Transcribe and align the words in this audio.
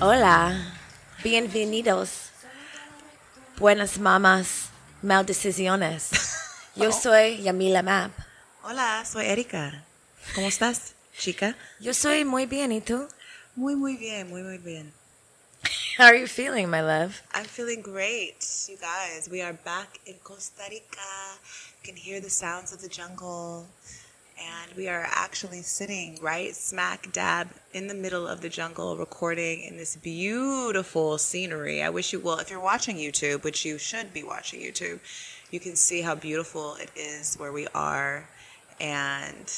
Hola. 0.00 0.54
Bienvenidos. 1.24 2.30
Buenas 3.58 3.98
mamas. 3.98 4.68
Mal 5.02 5.26
decisiones. 5.26 6.10
Yo 6.76 6.90
oh. 6.90 6.92
soy 6.92 7.42
Yamila 7.42 7.82
Map. 7.82 8.12
Hola, 8.62 9.04
soy 9.04 9.26
Erica. 9.26 9.84
¿Cómo 10.36 10.46
estás, 10.46 10.94
chica? 11.18 11.56
Yo 11.80 11.92
soy 11.94 12.24
muy 12.24 12.46
bien, 12.46 12.70
¿y 12.70 12.80
tú? 12.80 13.08
Muy, 13.56 13.74
muy 13.74 13.96
bien, 13.96 14.28
muy, 14.28 14.44
muy 14.44 14.58
bien. 14.58 14.92
How 15.98 16.04
are 16.04 16.20
you 16.20 16.28
feeling, 16.28 16.68
my 16.68 16.80
love? 16.80 17.20
I'm 17.34 17.46
feeling 17.46 17.82
great, 17.82 18.36
you 18.68 18.76
guys. 18.76 19.28
We 19.28 19.42
are 19.42 19.58
back 19.64 19.98
in 20.06 20.14
Costa 20.22 20.62
Rica. 20.70 21.00
You 21.82 21.92
can 21.92 21.96
hear 21.96 22.20
the 22.20 22.30
sounds 22.30 22.72
of 22.72 22.80
the 22.80 22.88
jungle. 22.88 23.66
And 24.40 24.76
we 24.76 24.88
are 24.88 25.04
actually 25.10 25.62
sitting 25.62 26.18
right 26.22 26.54
smack 26.54 27.12
dab 27.12 27.48
in 27.72 27.88
the 27.88 27.94
middle 27.94 28.28
of 28.28 28.40
the 28.40 28.48
jungle 28.48 28.96
recording 28.96 29.62
in 29.62 29.76
this 29.76 29.96
beautiful 29.96 31.18
scenery. 31.18 31.82
I 31.82 31.90
wish 31.90 32.12
you, 32.12 32.20
well, 32.20 32.38
if 32.38 32.48
you're 32.48 32.60
watching 32.60 32.96
YouTube, 32.96 33.42
which 33.42 33.64
you 33.64 33.78
should 33.78 34.14
be 34.14 34.22
watching 34.22 34.60
YouTube, 34.60 35.00
you 35.50 35.58
can 35.58 35.74
see 35.74 36.02
how 36.02 36.14
beautiful 36.14 36.76
it 36.76 36.90
is 36.94 37.34
where 37.36 37.52
we 37.52 37.66
are. 37.74 38.28
And 38.80 39.52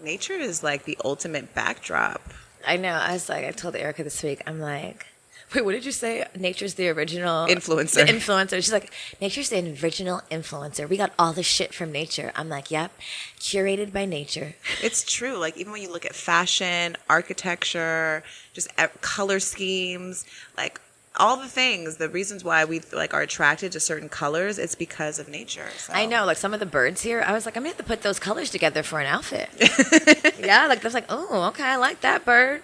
nature 0.00 0.34
is 0.34 0.62
like 0.62 0.84
the 0.84 0.98
ultimate 1.04 1.52
backdrop. 1.54 2.22
I 2.64 2.76
know. 2.76 2.92
I 2.92 3.14
was 3.14 3.28
like, 3.28 3.44
I 3.44 3.50
told 3.50 3.74
Erica 3.74 4.04
this 4.04 4.22
week, 4.22 4.40
I'm 4.46 4.60
like, 4.60 5.06
wait, 5.54 5.64
what 5.64 5.72
did 5.72 5.84
you 5.84 5.92
say? 5.92 6.26
Nature's 6.38 6.74
the 6.74 6.88
original 6.88 7.46
Influencer. 7.46 8.06
The 8.06 8.12
influencer. 8.12 8.56
She's 8.56 8.72
like, 8.72 8.92
nature's 9.20 9.50
the 9.50 9.58
original 9.82 10.22
influencer. 10.30 10.88
We 10.88 10.96
got 10.96 11.12
all 11.18 11.32
the 11.32 11.42
shit 11.42 11.74
from 11.74 11.92
nature. 11.92 12.32
I'm 12.34 12.48
like, 12.48 12.70
yep, 12.70 12.92
curated 13.38 13.92
by 13.92 14.04
nature. 14.04 14.54
It's 14.82 15.04
true. 15.04 15.36
Like 15.36 15.56
even 15.56 15.72
when 15.72 15.80
you 15.82 15.92
look 15.92 16.04
at 16.04 16.14
fashion, 16.14 16.96
architecture, 17.08 18.24
just 18.52 18.68
color 19.00 19.38
schemes, 19.38 20.26
like 20.56 20.80
all 21.16 21.36
the 21.36 21.48
things, 21.48 21.98
the 21.98 22.08
reasons 22.08 22.42
why 22.42 22.64
we 22.64 22.80
like 22.92 23.14
are 23.14 23.22
attracted 23.22 23.70
to 23.72 23.80
certain 23.80 24.08
colors, 24.08 24.58
it's 24.58 24.74
because 24.74 25.18
of 25.18 25.28
nature. 25.28 25.68
So. 25.76 25.92
I 25.92 26.06
know, 26.06 26.24
like 26.24 26.36
some 26.36 26.52
of 26.52 26.60
the 26.60 26.66
birds 26.66 27.02
here, 27.02 27.22
I 27.24 27.32
was 27.32 27.46
like, 27.46 27.56
I'm 27.56 27.62
gonna 27.62 27.70
have 27.70 27.78
to 27.78 27.84
put 27.84 28.02
those 28.02 28.18
colors 28.18 28.50
together 28.50 28.82
for 28.82 28.98
an 28.98 29.06
outfit. 29.06 29.48
yeah, 30.40 30.66
like 30.66 30.80
that's 30.80 30.94
like, 30.94 31.06
oh, 31.08 31.44
okay, 31.48 31.64
I 31.64 31.76
like 31.76 32.00
that 32.00 32.24
bird. 32.24 32.62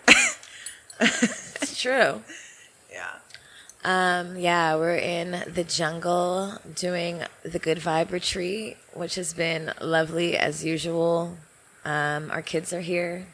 it's 1.00 1.80
true. 1.80 2.22
Yeah. 3.84 4.20
Um, 4.20 4.36
yeah, 4.36 4.76
we're 4.76 4.96
in 4.96 5.44
the 5.46 5.64
jungle 5.64 6.54
doing 6.74 7.22
the 7.42 7.58
Good 7.58 7.78
Vibe 7.78 8.10
Retreat, 8.10 8.76
which 8.94 9.14
has 9.14 9.32
been 9.34 9.72
lovely 9.80 10.36
as 10.36 10.64
usual. 10.64 11.36
Um, 11.84 12.30
our 12.30 12.42
kids 12.42 12.72
are 12.72 12.80
here. 12.80 13.26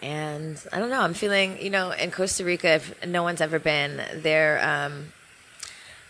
And 0.00 0.60
I 0.72 0.80
don't 0.80 0.90
know, 0.90 1.00
I'm 1.00 1.14
feeling, 1.14 1.62
you 1.62 1.70
know, 1.70 1.92
in 1.92 2.10
Costa 2.10 2.44
Rica, 2.44 2.74
if 2.74 3.06
no 3.06 3.22
one's 3.22 3.40
ever 3.40 3.60
been, 3.60 4.02
there, 4.16 4.60
um, 4.60 5.12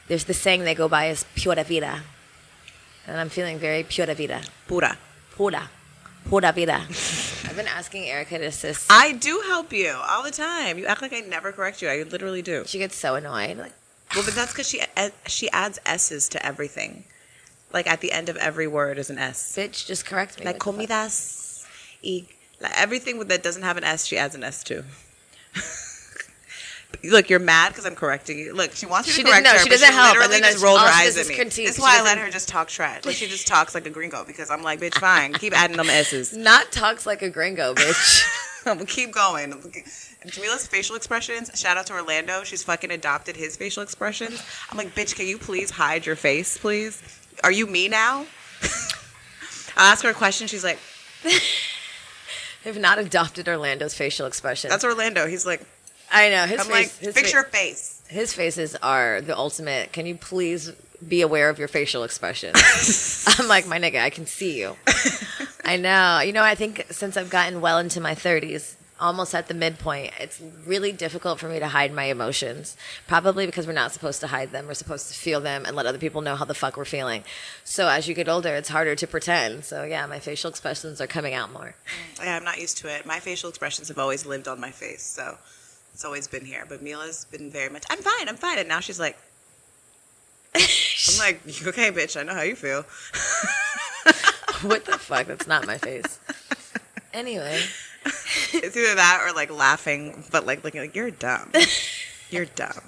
there's 0.09 0.25
the 0.25 0.33
saying 0.33 0.65
they 0.65 0.75
go 0.75 0.89
by 0.89 1.09
is 1.09 1.27
pura 1.35 1.63
vida. 1.63 2.03
And 3.07 3.21
I'm 3.21 3.29
feeling 3.29 3.59
very 3.59 3.83
pura 3.83 4.15
vida. 4.15 4.43
Pura. 4.67 4.97
Pura. 5.33 5.69
Pura 6.29 6.53
vida. 6.53 6.87
I've 7.45 7.57
been 7.57 7.67
asking 7.67 8.05
Erica 8.09 8.39
to 8.39 8.45
assist. 8.47 8.91
I 8.91 9.13
do 9.13 9.43
help 9.47 9.73
you 9.73 9.95
all 10.09 10.23
the 10.23 10.31
time. 10.31 10.79
You 10.79 10.87
act 10.87 11.03
like 11.03 11.13
I 11.13 11.21
never 11.21 11.53
correct 11.53 11.83
you. 11.83 11.89
I 11.89 12.03
literally 12.05 12.43
do. 12.43 12.65
She 12.67 12.79
gets 12.79 12.97
so 12.97 13.15
annoyed. 13.17 13.59
Like, 13.59 13.73
Well, 14.15 14.25
but 14.25 14.35
that's 14.35 14.53
because 14.53 14.69
she 14.69 14.81
she 15.27 15.51
adds 15.51 15.79
s's 15.85 16.29
to 16.31 16.45
everything. 16.45 17.05
Like 17.73 17.87
at 17.87 18.01
the 18.01 18.13
end 18.13 18.29
of 18.29 18.37
every 18.37 18.67
word 18.67 18.99
is 18.99 19.11
an 19.11 19.19
s. 19.19 19.55
bitch, 19.57 19.87
just 19.87 20.07
correct 20.07 20.39
me. 20.39 20.47
Like 20.47 20.65
What 20.65 20.77
the 20.77 20.87
fuck? 20.87 20.91
comidas, 20.91 21.67
y 22.05 22.27
like 22.61 22.73
everything 22.81 23.19
that 23.29 23.43
doesn't 23.43 23.63
have 23.63 23.77
an 23.77 23.85
s, 23.85 24.07
she 24.07 24.17
adds 24.17 24.35
an 24.35 24.45
s 24.45 24.63
to. 24.65 24.85
Look, 27.05 27.31
you're 27.31 27.39
mad 27.41 27.69
because 27.71 27.85
I'm 27.87 27.95
correcting 27.95 28.39
you. 28.39 28.55
Look, 28.55 28.73
she 28.73 28.87
wants 28.87 29.09
you 29.09 29.15
She 29.15 29.23
to 29.23 29.29
correct 29.29 29.45
no, 29.45 29.51
her, 29.53 29.59
she 29.59 29.69
doesn't 29.69 29.93
help, 29.93 30.17
and 30.19 30.33
then 30.33 30.43
just 30.43 30.63
rolled 30.63 30.81
her 30.81 30.87
she 30.93 31.07
eyes 31.07 31.17
at 31.19 31.27
me. 31.29 31.35
critique. 31.35 31.67
That's 31.67 31.77
She 31.77 31.83
why 31.83 31.99
I 31.99 32.03
let 32.03 32.19
her 32.19 32.31
just 32.31 32.49
talk 32.49 32.69
trash. 32.69 33.05
Like 33.05 33.17
she 33.17 33.27
just 33.27 33.47
talks 33.47 33.75
like 33.75 33.87
a 33.87 33.91
gringo 33.91 34.25
because 34.25 34.51
I'm 34.51 34.63
like, 34.63 34.81
bitch, 34.81 34.95
fine, 34.99 35.33
keep 35.35 35.53
adding 35.53 35.77
them 35.77 35.91
s's. 35.91 36.33
Not 36.37 36.71
talks 36.73 37.05
like 37.07 37.23
a 37.23 37.31
gringo, 37.31 37.75
bitch. 37.75 38.25
I'm 38.67 38.77
gonna 38.77 38.87
keep 38.87 39.13
going. 39.13 39.53
Jamila's 40.27 40.69
facial 40.69 40.95
expressions. 40.95 41.51
Shout 41.59 41.77
out 41.77 41.87
to 41.87 41.95
Orlando. 41.95 42.45
She's 42.45 42.63
fucking 42.63 42.93
adopted 42.93 43.37
his 43.37 43.57
facial 43.57 43.83
expressions. 43.83 44.41
I'm 44.71 44.79
like, 44.79 44.95
bitch, 44.95 45.17
can 45.17 45.27
you 45.27 45.37
please 45.39 45.71
hide 45.71 46.07
your 46.07 46.15
face, 46.17 46.57
please? 46.59 47.03
Are 47.43 47.51
you 47.51 47.67
me 47.67 47.89
now? 47.89 48.27
I'll 49.77 49.91
ask 49.93 50.05
her 50.05 50.11
a 50.11 50.15
question. 50.15 50.47
She's 50.47 50.63
like, 50.63 50.79
Have 52.65 52.79
not 52.79 52.99
adopted 53.01 53.49
Orlando's 53.49 53.95
facial 53.95 54.27
expression. 54.27 54.71
that's 54.71 54.85
Orlando. 54.85 55.27
He's 55.27 55.45
like, 55.45 55.63
I 56.13 56.29
know 56.31 56.45
his 56.47 56.61
I'm 56.61 56.67
face. 56.67 56.73
like, 56.75 56.97
his, 56.99 57.15
fix 57.15 57.31
fa- 57.31 57.37
your 57.37 57.45
face. 57.45 58.03
his 58.09 58.33
faces 58.33 58.77
are 58.83 59.21
the 59.21 59.37
ultimate. 59.37 59.93
Can 59.93 60.07
you 60.07 60.15
please 60.15 60.71
be 61.07 61.23
aware 61.23 61.49
of 61.49 61.59
your 61.59 61.69
facial 61.69 62.05
expressions? 62.05 63.25
I'm 63.39 63.49
like, 63.49 63.67
my 63.67 63.79
nigga, 63.81 64.01
I 64.01 64.11
can 64.11 64.27
see 64.27 64.61
you. 64.61 64.77
I 65.65 65.77
know. 65.77 66.21
You 66.21 66.33
know, 66.33 66.43
I 66.43 66.55
think 66.55 66.87
since 66.91 67.17
I've 67.17 67.31
gotten 67.31 67.61
well 67.61 67.79
into 67.79 68.01
my 68.01 68.15
30s, 68.15 68.75
almost 69.01 69.35
at 69.35 69.49
the 69.49 69.55
midpoint, 69.55 70.13
it's 70.21 70.41
really 70.65 70.93
difficult 70.93 71.41
for 71.41 71.49
me 71.49 71.59
to 71.59 71.67
hide 71.69 71.93
my 71.93 72.05
emotions. 72.05 72.77
Probably 73.09 73.47
because 73.47 73.67
we're 73.67 73.73
not 73.73 73.93
supposed 73.93 74.21
to 74.21 74.29
hide 74.29 74.53
them. 74.53 74.67
We're 74.69 74.75
supposed 74.75 75.09
to 75.09 75.15
feel 75.15 75.41
them 75.41 75.65
and 75.67 75.75
let 75.75 75.87
other 75.87 75.99
people 75.99 76.21
know 76.21 76.37
how 76.37 76.45
the 76.45 76.55
fuck 76.55 76.77
we're 76.77 76.85
feeling. 76.85 77.25
So 77.65 77.89
as 77.89 78.07
you 78.07 78.15
get 78.15 78.29
older, 78.29 78.55
it's 78.55 78.69
harder 78.69 78.95
to 78.95 79.07
pretend. 79.07 79.65
So 79.65 79.83
yeah, 79.85 80.07
my 80.07 80.19
facial 80.21 80.51
expressions 80.51 81.01
are 81.01 81.07
coming 81.09 81.35
out 81.35 81.53
more. 81.53 81.75
Yeah, 82.23 82.37
I'm 82.37 82.45
not 82.45 82.61
used 82.61 82.79
to 82.79 82.95
it. 82.95 83.07
My 83.07 83.19
facial 83.19 83.49
expressions 83.49 83.89
have 83.89 83.99
always 83.99 84.25
lived 84.27 84.47
on 84.47 84.61
my 84.61 84.71
face, 84.71 85.03
so 85.03 85.37
it's 85.93 86.05
always 86.05 86.27
been 86.29 86.45
here. 86.45 86.65
But 86.69 86.83
Mila's 86.83 87.25
been 87.31 87.51
very 87.51 87.69
much, 87.69 87.85
I'm 87.91 87.99
fine, 87.99 88.29
I'm 88.29 88.37
fine. 88.37 88.59
And 88.59 88.69
now 88.69 88.81
she's 88.81 89.01
like, 89.01 89.17
I'm 90.55 91.19
like, 91.19 91.41
okay, 91.67 91.91
bitch, 91.91 92.19
I 92.19 92.23
know 92.23 92.35
how 92.35 92.43
you 92.43 92.57
feel. 92.57 92.83
what 94.69 94.85
the 94.85 94.99
fuck? 94.99 95.27
That's 95.27 95.47
not 95.47 95.67
my 95.67 95.79
face. 95.79 96.19
Anyway, 97.15 97.61
It's 98.55 98.75
either 98.75 98.95
that 98.95 99.23
or 99.23 99.35
like 99.35 99.51
laughing, 99.51 100.25
but 100.31 100.47
like 100.47 100.65
looking 100.65 100.81
like, 100.81 100.97
you're 100.97 101.11
dumb. 101.11 101.53
You're 102.31 102.47
dumb. 102.47 102.81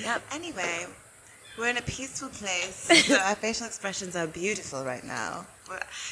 yep. 0.00 0.22
Anyway, 0.32 0.86
we're 1.58 1.68
in 1.68 1.76
a 1.76 1.82
peaceful 1.82 2.28
place. 2.28 3.06
so 3.06 3.16
our 3.16 3.34
facial 3.34 3.66
expressions 3.66 4.14
are 4.14 4.28
beautiful 4.28 4.84
right 4.84 5.02
now. 5.02 5.46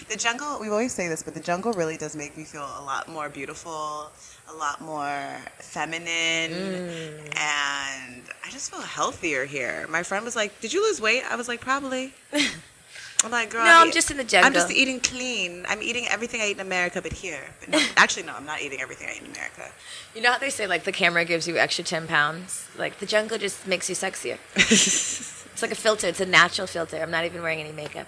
The 0.09 0.17
jungle, 0.17 0.59
we 0.61 0.69
always 0.69 0.93
say 0.93 1.09
this, 1.09 1.23
but 1.23 1.35
the 1.35 1.41
jungle 1.41 1.73
really 1.73 1.97
does 1.97 2.17
make 2.17 2.37
me 2.37 2.45
feel 2.45 2.63
a 2.63 2.85
lot 2.85 3.09
more 3.09 3.29
beautiful, 3.29 4.11
a 4.49 4.55
lot 4.57 4.81
more 4.81 5.37
feminine, 5.59 6.51
mm. 6.51 7.37
and 7.37 8.23
I 8.45 8.51
just 8.51 8.71
feel 8.71 8.81
healthier 8.81 9.45
here. 9.45 9.87
My 9.91 10.03
friend 10.03 10.25
was 10.25 10.37
like, 10.37 10.59
Did 10.61 10.73
you 10.73 10.83
lose 10.83 11.01
weight? 11.01 11.23
I 11.31 11.37
was 11.37 11.49
like, 11.49 11.61
Probably. 11.61 12.15
I'm 13.25 13.31
like, 13.31 13.51
girl, 13.51 13.65
No, 13.65 13.81
I'm 13.83 13.89
eat- 13.89 13.95
just 13.95 14.11
in 14.11 14.17
the 14.17 14.25
jungle 14.25 14.47
I'm 14.47 14.53
just 14.53 14.71
eating 14.73 14.99
clean. 15.01 15.65
I'm 15.69 15.83
eating 15.83 16.07
everything 16.09 16.41
I 16.41 16.49
eat 16.49 16.57
in 16.57 16.61
America, 16.61 17.01
but 17.01 17.13
here. 17.13 17.43
But 17.61 17.69
no, 17.69 17.87
actually, 17.97 18.25
no, 18.25 18.35
I'm 18.35 18.47
not 18.47 18.63
eating 18.63 18.81
everything 18.81 19.09
I 19.09 19.13
eat 19.13 19.23
in 19.23 19.31
America. 19.31 19.71
You 20.15 20.23
know 20.23 20.33
how 20.33 20.39
they 20.39 20.51
say 20.51 20.67
like 20.67 20.85
the 20.85 20.93
camera 20.93 21.25
gives 21.25 21.47
you 21.47 21.57
extra 21.59 21.85
ten 21.85 22.07
pounds? 22.07 22.69
Like 22.77 22.99
the 22.99 23.07
jungle 23.07 23.39
just 23.39 23.67
makes 23.67 23.89
you 23.89 23.95
sexier. 23.95 24.39
it's 24.57 25.63
like 25.63 25.73
a 25.73 25.77
filter. 25.77 26.09
It's 26.09 26.21
a 26.21 26.27
natural 26.27 26.67
filter. 26.67 26.97
I'm 26.97 27.11
not 27.11 27.25
even 27.25 27.43
wearing 27.43 27.61
any 27.61 27.73
makeup. 27.73 28.07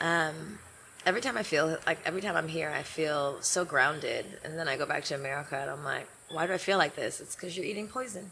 Um, 0.00 0.58
every 1.06 1.20
time 1.20 1.36
I 1.36 1.42
feel 1.42 1.78
like 1.86 1.98
every 2.04 2.20
time 2.20 2.36
I'm 2.36 2.48
here, 2.48 2.70
I 2.70 2.82
feel 2.82 3.40
so 3.40 3.64
grounded, 3.64 4.26
and 4.44 4.58
then 4.58 4.68
I 4.68 4.76
go 4.76 4.86
back 4.86 5.04
to 5.04 5.14
America 5.14 5.56
and 5.56 5.70
I'm 5.70 5.84
like, 5.84 6.08
why 6.30 6.46
do 6.46 6.52
I 6.52 6.58
feel 6.58 6.78
like 6.78 6.94
this? 6.94 7.20
It's 7.20 7.34
because 7.34 7.56
you're 7.56 7.66
eating 7.66 7.88
poison. 7.88 8.30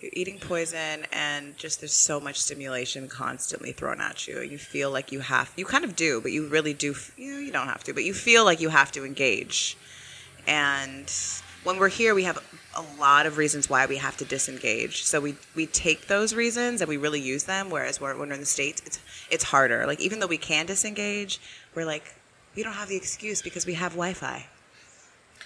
You're 0.00 0.12
eating 0.14 0.38
poison, 0.38 1.06
and 1.10 1.56
just 1.56 1.80
there's 1.80 1.92
so 1.92 2.20
much 2.20 2.38
stimulation 2.38 3.08
constantly 3.08 3.72
thrown 3.72 4.00
at 4.00 4.28
you. 4.28 4.40
You 4.40 4.58
feel 4.58 4.90
like 4.90 5.10
you 5.10 5.20
have, 5.20 5.52
you 5.56 5.64
kind 5.64 5.84
of 5.84 5.96
do, 5.96 6.20
but 6.20 6.32
you 6.32 6.48
really 6.48 6.74
do. 6.74 6.94
You 7.16 7.32
know, 7.32 7.38
you 7.38 7.52
don't 7.52 7.66
have 7.66 7.82
to, 7.84 7.94
but 7.94 8.04
you 8.04 8.12
feel 8.12 8.44
like 8.44 8.60
you 8.60 8.68
have 8.68 8.92
to 8.92 9.04
engage. 9.04 9.76
And 10.46 11.10
when 11.64 11.78
we're 11.78 11.88
here, 11.88 12.14
we 12.14 12.24
have 12.24 12.38
a 12.76 12.84
lot 13.00 13.26
of 13.26 13.38
reasons 13.38 13.70
why 13.70 13.86
we 13.86 13.96
have 13.96 14.16
to 14.18 14.24
disengage. 14.24 15.02
So 15.02 15.20
we 15.20 15.36
we 15.54 15.66
take 15.66 16.06
those 16.06 16.34
reasons 16.34 16.80
and 16.80 16.88
we 16.88 16.98
really 16.98 17.20
use 17.20 17.44
them. 17.44 17.70
Whereas 17.70 18.00
when 18.00 18.16
we're 18.18 18.32
in 18.32 18.40
the 18.40 18.46
states, 18.46 18.82
it's 18.84 19.00
it's 19.30 19.44
harder. 19.44 19.86
Like 19.86 20.00
even 20.00 20.20
though 20.20 20.26
we 20.26 20.38
can 20.38 20.66
disengage, 20.66 21.40
we're 21.74 21.84
like 21.84 22.14
we 22.56 22.62
don't 22.62 22.72
have 22.72 22.88
the 22.88 22.96
excuse 22.96 23.42
because 23.42 23.66
we 23.66 23.74
have 23.74 23.92
Wi-Fi. 23.92 24.46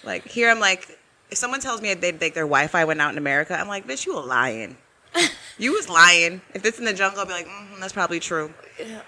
Like 0.03 0.27
here, 0.27 0.49
I'm 0.49 0.59
like, 0.59 0.97
if 1.29 1.37
someone 1.37 1.59
tells 1.59 1.81
me 1.81 1.93
they 1.93 2.11
think 2.11 2.33
their 2.33 2.45
Wi-Fi 2.45 2.85
went 2.85 3.01
out 3.01 3.11
in 3.11 3.17
America, 3.17 3.59
I'm 3.59 3.67
like, 3.67 3.87
bitch, 3.87 4.05
you 4.05 4.17
a 4.17 4.19
lying. 4.19 4.77
you 5.57 5.73
was 5.73 5.89
lying. 5.89 6.41
If 6.53 6.65
it's 6.65 6.79
in 6.79 6.85
the 6.85 6.93
jungle, 6.93 7.19
I'll 7.19 7.25
be 7.25 7.33
like, 7.33 7.47
mm 7.47 7.79
that's 7.79 7.93
probably 7.93 8.19
true. 8.19 8.53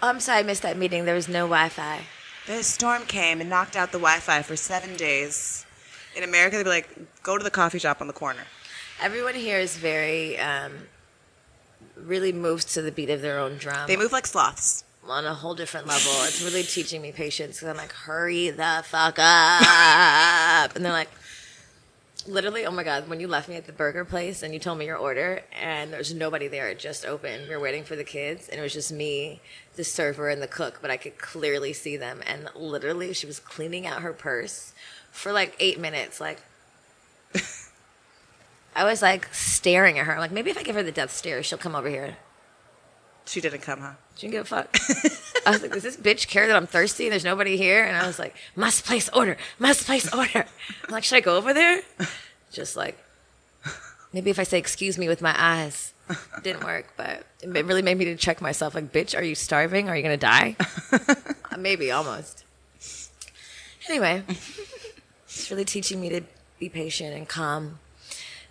I'm 0.01 0.19
sorry, 0.19 0.39
I 0.39 0.43
missed 0.43 0.63
that 0.63 0.77
meeting. 0.77 1.05
There 1.05 1.13
was 1.13 1.27
no 1.27 1.45
Wi-Fi. 1.45 2.01
The 2.47 2.63
storm 2.63 3.03
came 3.03 3.39
and 3.39 3.49
knocked 3.49 3.75
out 3.75 3.91
the 3.91 3.99
Wi-Fi 3.99 4.41
for 4.41 4.55
seven 4.55 4.97
days. 4.97 5.65
In 6.15 6.23
America, 6.23 6.57
they'd 6.57 6.63
be 6.63 6.69
like, 6.69 6.89
go 7.21 7.37
to 7.37 7.43
the 7.43 7.51
coffee 7.51 7.79
shop 7.79 8.01
on 8.01 8.07
the 8.07 8.13
corner. 8.13 8.41
Everyone 9.01 9.35
here 9.35 9.59
is 9.59 9.77
very, 9.77 10.39
um, 10.39 10.71
really 12.05 12.31
moves 12.31 12.65
to 12.73 12.81
the 12.81 12.91
beat 12.91 13.09
of 13.09 13.21
their 13.21 13.39
own 13.39 13.57
drum. 13.57 13.87
They 13.87 13.97
move 13.97 14.11
like 14.11 14.27
sloths. 14.27 14.83
on 15.07 15.25
a 15.25 15.33
whole 15.33 15.55
different 15.55 15.87
level. 15.87 16.11
It's 16.23 16.41
really 16.41 16.63
teaching 16.63 17.01
me 17.01 17.11
patience 17.11 17.57
because 17.57 17.69
I'm 17.69 17.77
like, 17.77 17.91
hurry 17.91 18.49
the 18.49 18.83
fuck 18.85 19.19
up. 19.19 20.75
And 20.75 20.85
they're 20.85 20.91
like, 20.91 21.09
literally, 22.27 22.65
oh 22.65 22.71
my 22.71 22.83
God, 22.83 23.09
when 23.09 23.19
you 23.19 23.27
left 23.27 23.49
me 23.49 23.55
at 23.55 23.65
the 23.65 23.73
burger 23.73 24.05
place 24.05 24.43
and 24.43 24.53
you 24.53 24.59
told 24.59 24.77
me 24.77 24.85
your 24.85 24.97
order 24.97 25.41
and 25.59 25.91
there's 25.91 26.13
nobody 26.13 26.47
there, 26.47 26.69
it 26.69 26.79
just 26.79 27.05
opened. 27.05 27.49
We 27.49 27.55
were 27.55 27.61
waiting 27.61 27.83
for 27.83 27.95
the 27.95 28.03
kids 28.03 28.47
and 28.47 28.59
it 28.59 28.63
was 28.63 28.73
just 28.73 28.91
me, 28.91 29.41
the 29.75 29.83
server, 29.83 30.29
and 30.29 30.41
the 30.41 30.47
cook, 30.47 30.79
but 30.81 30.89
I 30.89 30.97
could 30.97 31.17
clearly 31.17 31.73
see 31.73 31.97
them. 31.97 32.21
And 32.25 32.49
literally, 32.55 33.13
she 33.13 33.27
was 33.27 33.39
cleaning 33.39 33.85
out 33.85 34.01
her 34.01 34.13
purse 34.13 34.73
for 35.11 35.31
like 35.31 35.55
eight 35.59 35.79
minutes. 35.79 36.21
Like, 36.21 36.39
I 38.75 38.83
was 38.83 39.01
like 39.01 39.33
staring 39.33 39.99
at 39.99 40.05
her. 40.05 40.13
I'm 40.13 40.19
like, 40.19 40.31
maybe 40.31 40.49
if 40.49 40.57
I 40.57 40.63
give 40.63 40.75
her 40.75 40.83
the 40.83 40.91
death 40.91 41.11
stare, 41.11 41.43
she'll 41.43 41.57
come 41.57 41.75
over 41.75 41.89
here. 41.89 42.17
She 43.25 43.39
didn't 43.39 43.61
come, 43.61 43.79
huh? 43.79 43.93
She 44.15 44.27
didn't 44.27 44.33
give 44.33 44.51
a 44.51 44.63
fuck. 44.63 44.77
I 45.45 45.51
was 45.51 45.61
like, 45.61 45.71
does 45.71 45.83
this 45.83 45.97
bitch 45.97 46.27
care 46.27 46.47
that 46.47 46.55
I'm 46.55 46.67
thirsty 46.67 47.05
and 47.05 47.11
there's 47.11 47.23
nobody 47.23 47.55
here? 47.55 47.83
And 47.83 47.95
I 47.95 48.05
was 48.05 48.19
like, 48.19 48.35
must 48.55 48.85
place 48.85 49.09
order, 49.09 49.37
must 49.59 49.85
place 49.85 50.13
order. 50.13 50.45
I'm 50.87 50.91
like, 50.91 51.03
should 51.03 51.15
I 51.15 51.21
go 51.21 51.37
over 51.37 51.53
there? 51.53 51.81
Just 52.51 52.75
like, 52.75 52.97
maybe 54.11 54.29
if 54.29 54.39
I 54.39 54.43
say 54.43 54.57
excuse 54.57 54.97
me 54.97 55.07
with 55.07 55.21
my 55.21 55.33
eyes. 55.37 55.93
Didn't 56.43 56.65
work, 56.65 56.93
but 56.97 57.25
it 57.41 57.65
really 57.65 57.81
made 57.81 57.97
me 57.97 58.05
to 58.05 58.15
check 58.17 58.41
myself. 58.41 58.75
Like, 58.75 58.91
bitch, 58.91 59.17
are 59.17 59.23
you 59.23 59.35
starving? 59.35 59.87
Are 59.87 59.95
you 59.95 60.03
gonna 60.03 60.17
die? 60.17 60.57
Maybe, 61.57 61.91
almost. 61.91 62.43
Anyway, 63.87 64.23
it's 64.27 65.49
really 65.49 65.63
teaching 65.63 66.01
me 66.01 66.09
to 66.09 66.21
be 66.59 66.67
patient 66.67 67.15
and 67.15 67.27
calm 67.27 67.79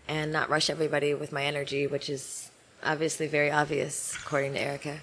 and 0.09 0.33
not 0.33 0.51
rush 0.51 0.69
everybody 0.71 1.15
with 1.15 1.33
my 1.33 1.45
energy, 1.45 1.87
which 1.87 2.11
is 2.11 2.51
obviously 2.83 3.27
very 3.27 3.51
obvious, 3.51 4.15
according 4.17 4.55
to 4.55 4.61
Erica. 4.61 5.01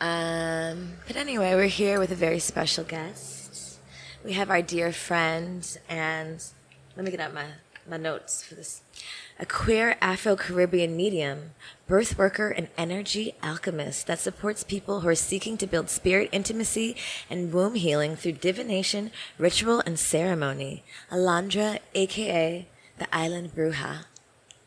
Um, 0.00 0.92
but 1.06 1.16
anyway, 1.16 1.54
we're 1.54 1.66
here 1.66 1.98
with 1.98 2.12
a 2.12 2.16
very 2.16 2.38
special 2.38 2.84
guest. 2.84 3.78
We 4.24 4.32
have 4.34 4.50
our 4.50 4.62
dear 4.62 4.92
friend, 4.92 5.78
and 5.88 6.44
let 6.96 7.04
me 7.04 7.10
get 7.10 7.20
out 7.20 7.34
my, 7.34 7.46
my 7.88 7.96
notes 7.96 8.44
for 8.44 8.54
this. 8.54 8.82
A 9.40 9.46
queer 9.46 9.96
Afro 10.00 10.36
Caribbean 10.36 10.96
medium, 10.96 11.52
birth 11.86 12.18
worker, 12.18 12.48
and 12.48 12.68
energy 12.76 13.34
alchemist 13.42 14.06
that 14.08 14.18
supports 14.18 14.64
people 14.64 15.00
who 15.00 15.08
are 15.08 15.14
seeking 15.14 15.56
to 15.58 15.66
build 15.66 15.88
spirit 15.88 16.28
intimacy 16.32 16.96
and 17.30 17.52
womb 17.52 17.74
healing 17.76 18.16
through 18.16 18.32
divination, 18.32 19.10
ritual, 19.38 19.80
and 19.86 19.98
ceremony. 19.98 20.84
Alondra, 21.10 21.78
aka 21.94 22.66
the 22.98 23.14
Island 23.14 23.54
Bruja. 23.54 24.04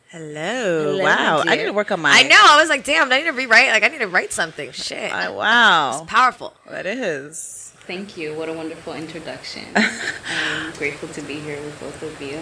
Hello. 0.09 0.91
Hello, 0.91 1.03
wow. 1.03 1.43
my 1.45 1.51
I 1.51 1.55
need 1.55 1.63
to 1.63 1.73
work 1.73 1.91
on 1.91 2.01
my. 2.01 2.11
I 2.11 2.23
know. 2.23 2.35
I 2.37 2.59
was 2.59 2.69
like, 2.69 2.83
damn, 2.83 3.11
I 3.11 3.19
need 3.19 3.25
to 3.25 3.31
rewrite. 3.31 3.69
Like, 3.69 3.83
I 3.83 3.87
need 3.87 3.99
to 3.99 4.07
write 4.07 4.33
something. 4.33 4.71
Shit. 4.71 5.11
I, 5.11 5.29
wow. 5.29 6.03
Powerful. 6.05 6.53
That 6.69 6.85
is. 6.85 7.71
Thank 7.87 8.15
you. 8.17 8.33
What 8.35 8.49
a 8.49 8.53
wonderful 8.53 8.93
introduction. 8.93 9.63
I'm 9.75 10.71
grateful 10.73 11.09
to 11.09 11.21
be 11.21 11.35
here 11.35 11.61
with 11.61 11.79
both 11.79 12.03
of 12.03 12.21
you. 12.21 12.39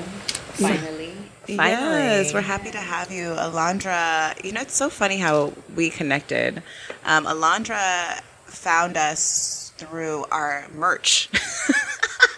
Finally. 0.57 1.13
Finally. 1.45 1.57
Yes, 1.57 2.33
we're 2.33 2.42
happy 2.42 2.71
to 2.71 2.77
have 2.77 3.12
you, 3.12 3.30
Alondra. 3.30 4.44
You 4.44 4.51
know, 4.51 4.62
it's 4.62 4.75
so 4.75 4.89
funny 4.89 5.18
how 5.18 5.53
we 5.75 5.89
connected. 5.89 6.62
Um, 7.06 7.25
Alondra 7.25 8.19
found 8.45 8.97
us 8.97 9.71
through 9.77 10.25
our 10.31 10.68
merch, 10.75 11.30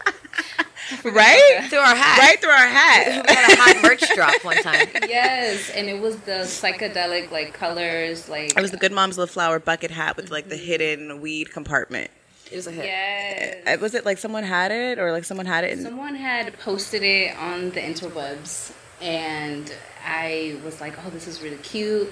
right? 1.06 1.68
Through 1.70 1.80
our 1.80 1.96
hat. 1.96 2.20
Right 2.20 2.40
through 2.42 2.50
our 2.50 2.68
hat. 2.68 3.26
We 3.28 3.36
had 3.36 3.52
a 3.52 3.56
hot 3.56 3.84
merch 3.84 4.04
drop 4.16 4.44
one 4.44 4.58
time. 4.58 4.88
Yes, 5.08 5.70
and 5.72 5.88
it 5.90 6.00
was 6.02 6.18
the 6.22 6.42
psychedelic 6.44 7.32
like 7.32 7.54
colors, 7.54 8.28
like 8.30 8.56
It 8.58 8.62
was 8.62 8.72
the 8.72 8.78
Good 8.78 8.92
Moms 8.92 9.18
Love 9.18 9.30
Flower 9.32 9.60
bucket 9.60 9.92
hat 9.92 10.18
with 10.18 10.32
like 10.32 10.50
the 10.50 10.58
hidden 10.58 11.22
weed 11.22 11.52
compartment. 11.52 12.12
It 12.52 12.56
was 12.58 12.68
a 12.68 12.72
hit. 12.72 12.84
yes. 12.86 13.58
Uh, 13.66 13.78
Was 13.82 13.94
it 13.96 14.06
like 14.06 14.18
someone 14.18 14.44
had 14.44 14.72
it, 14.72 15.00
or 15.00 15.12
like 15.14 15.24
someone 15.24 15.46
had 15.46 15.64
it? 15.64 15.72
In, 15.72 15.84
Someone 15.84 16.16
had 16.16 16.58
posted 16.60 17.02
it 17.02 17.34
on 17.38 17.70
the 17.70 17.80
interwebs, 17.80 18.74
and 19.02 19.74
I 20.06 20.58
was 20.66 20.82
like, 20.82 20.94
"Oh, 21.06 21.10
this 21.12 21.28
is 21.28 21.42
really 21.42 21.58
cute." 21.58 22.12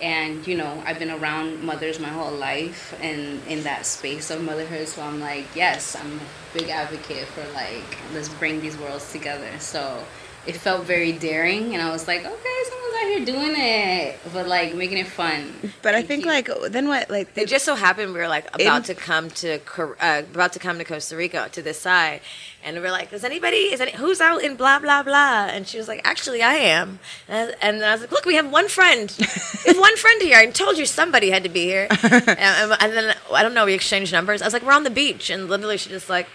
And 0.00 0.46
you 0.46 0.56
know, 0.56 0.82
I've 0.86 0.98
been 0.98 1.10
around 1.10 1.62
mothers 1.62 1.98
my 1.98 2.08
whole 2.08 2.32
life, 2.32 2.94
and 3.00 3.44
in 3.48 3.64
that 3.64 3.84
space 3.84 4.30
of 4.30 4.42
motherhood, 4.42 4.86
so 4.86 5.02
I'm 5.02 5.20
like, 5.20 5.46
yes, 5.56 5.96
I'm 5.96 6.18
a 6.18 6.58
big 6.58 6.68
advocate 6.68 7.26
for 7.26 7.44
like 7.52 7.98
let's 8.12 8.28
bring 8.28 8.60
these 8.60 8.76
worlds 8.78 9.10
together. 9.10 9.50
So 9.58 10.04
it 10.46 10.56
felt 10.56 10.84
very 10.84 11.12
daring, 11.12 11.74
and 11.74 11.82
I 11.82 11.90
was 11.90 12.06
like, 12.08 12.20
okay, 12.20 12.56
someone's 12.68 12.94
out 12.94 13.08
here 13.08 13.24
doing 13.24 13.54
it, 13.56 14.18
but 14.32 14.46
like 14.48 14.74
making 14.74 14.98
it 14.98 15.06
fun. 15.06 15.72
but 15.82 15.94
I 15.94 16.02
think 16.02 16.22
cute. 16.24 16.34
like 16.34 16.72
then 16.72 16.88
what? 16.88 17.10
Like 17.10 17.36
It 17.36 17.48
just 17.48 17.64
so 17.64 17.74
happened 17.74 18.12
we 18.14 18.18
were 18.18 18.28
like 18.28 18.46
about 18.54 18.78
In- 18.78 18.82
to 18.84 18.94
come 18.94 19.30
to 19.30 19.60
uh, 20.00 20.22
about 20.32 20.52
to 20.54 20.58
come 20.58 20.78
to 20.78 20.84
Costa 20.84 21.16
Rica 21.16 21.48
to 21.52 21.60
this 21.62 21.78
side, 21.80 22.20
and 22.64 22.76
we're 22.80 22.90
like, 22.90 23.12
"Is 23.12 23.24
anybody? 23.24 23.72
Is 23.72 23.80
any 23.80 23.92
who's 23.92 24.20
out 24.20 24.42
in 24.42 24.56
blah 24.56 24.78
blah 24.78 25.02
blah?" 25.02 25.46
And 25.50 25.66
she 25.68 25.76
was 25.78 25.86
like, 25.88 26.00
"Actually, 26.04 26.42
I 26.42 26.54
am." 26.54 26.98
And, 27.28 27.54
and 27.60 27.84
I 27.84 27.92
was 27.92 28.00
like, 28.02 28.12
"Look, 28.12 28.24
we 28.24 28.36
have 28.36 28.50
one 28.50 28.68
friend. 28.68 29.12
we 29.18 29.72
have 29.72 29.78
one 29.78 29.96
friend 29.96 30.22
here. 30.22 30.38
I 30.38 30.46
told 30.46 30.78
you 30.78 30.86
somebody 30.86 31.30
had 31.30 31.42
to 31.42 31.48
be 31.50 31.64
here." 31.64 31.88
and, 31.90 32.02
and, 32.28 32.76
and 32.80 32.92
then 32.94 33.16
I 33.32 33.42
don't 33.42 33.54
know. 33.54 33.66
We 33.66 33.74
exchanged 33.74 34.12
numbers. 34.12 34.40
I 34.40 34.46
was 34.46 34.54
like, 34.54 34.62
"We're 34.62 34.72
on 34.72 34.84
the 34.84 34.90
beach," 34.90 35.28
and 35.30 35.48
literally 35.48 35.76
she 35.76 35.90
just 35.90 36.08
like 36.08 36.26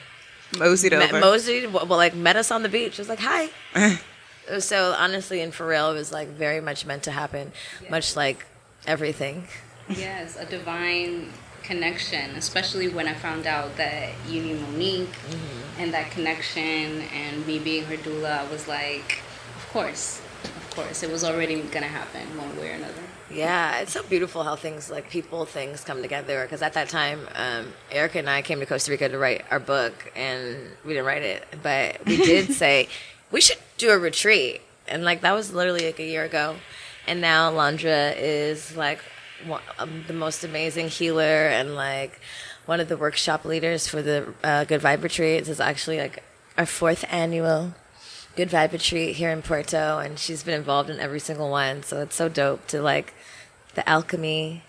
moseyed 0.57 0.91
met, 0.93 1.11
over. 1.11 1.19
moseyed, 1.19 1.73
well, 1.73 1.85
like 1.87 2.15
met 2.15 2.35
us 2.35 2.51
on 2.51 2.63
the 2.63 2.69
beach. 2.69 2.93
It 2.93 2.99
was 2.99 3.09
like, 3.09 3.19
"Hi." 3.21 3.49
So 4.59 4.93
honestly 4.97 5.39
and 5.39 5.53
for 5.53 5.65
real, 5.65 5.91
it 5.91 5.93
was 5.93 6.11
like 6.11 6.27
very 6.27 6.59
much 6.59 6.85
meant 6.85 7.03
to 7.03 7.11
happen, 7.11 7.53
much 7.89 8.17
like 8.17 8.45
everything. 8.85 9.47
Yes, 9.87 10.35
a 10.37 10.45
divine 10.45 11.31
connection, 11.63 12.31
especially 12.31 12.89
when 12.89 13.07
I 13.07 13.13
found 13.13 13.47
out 13.47 13.77
that 13.77 14.09
you 14.27 14.41
knew 14.43 14.57
Monique 14.57 15.07
Mm-hmm. 15.29 15.81
and 15.81 15.93
that 15.93 16.11
connection 16.11 17.03
and 17.15 17.47
me 17.47 17.57
being 17.57 17.85
her 17.85 17.95
doula, 17.95 18.39
I 18.45 18.51
was 18.51 18.67
like, 18.67 19.21
of 19.55 19.69
course, 19.71 20.21
of 20.43 20.69
course. 20.75 21.03
It 21.03 21.09
was 21.09 21.23
already 21.23 21.55
going 21.61 21.83
to 21.83 21.93
happen 22.01 22.37
one 22.37 22.53
way 22.59 22.71
or 22.71 22.73
another. 22.75 23.03
Yeah, 23.33 23.79
it's 23.79 23.93
so 23.93 24.03
beautiful 24.03 24.43
how 24.43 24.55
things 24.55 24.91
like 24.91 25.09
people 25.09 25.45
things 25.45 25.83
come 25.83 26.01
together. 26.01 26.43
Because 26.43 26.61
at 26.61 26.73
that 26.73 26.89
time, 26.89 27.27
um, 27.35 27.73
Erica 27.91 28.19
and 28.19 28.29
I 28.29 28.41
came 28.41 28.59
to 28.59 28.65
Costa 28.65 28.91
Rica 28.91 29.09
to 29.09 29.17
write 29.17 29.45
our 29.49 29.59
book, 29.59 30.11
and 30.15 30.57
we 30.85 30.93
didn't 30.93 31.05
write 31.05 31.23
it, 31.23 31.45
but 31.63 32.05
we 32.05 32.17
did 32.17 32.53
say 32.53 32.89
we 33.31 33.41
should 33.41 33.57
do 33.77 33.89
a 33.89 33.97
retreat, 33.97 34.61
and 34.87 35.03
like 35.03 35.21
that 35.21 35.33
was 35.33 35.53
literally 35.53 35.85
like 35.85 35.99
a 35.99 36.05
year 36.05 36.23
ago. 36.23 36.57
And 37.07 37.19
now 37.19 37.51
Landra 37.51 38.15
is 38.17 38.77
like 38.77 38.99
one, 39.45 39.61
um, 39.79 40.03
the 40.07 40.13
most 40.13 40.43
amazing 40.43 40.89
healer 40.89 41.47
and 41.47 41.75
like 41.75 42.19
one 42.65 42.79
of 42.79 42.87
the 42.87 42.95
workshop 42.95 43.43
leaders 43.45 43.87
for 43.87 44.01
the 44.01 44.33
uh, 44.43 44.63
Good 44.65 44.81
Vibe 44.81 45.03
retreats. 45.03 45.49
Is 45.49 45.59
actually 45.59 45.97
like 45.97 46.23
our 46.57 46.65
fourth 46.65 47.03
annual 47.09 47.73
Good 48.35 48.49
Vibe 48.49 48.71
retreat 48.71 49.15
here 49.15 49.31
in 49.31 49.41
Puerto, 49.41 49.97
and 49.97 50.17
she's 50.17 50.43
been 50.43 50.55
involved 50.55 50.89
in 50.89 50.99
every 50.99 51.19
single 51.19 51.49
one. 51.49 51.83
So 51.83 52.01
it's 52.01 52.15
so 52.15 52.29
dope 52.29 52.65
to 52.67 52.81
like 52.81 53.13
the 53.75 53.87
alchemy 53.89 54.63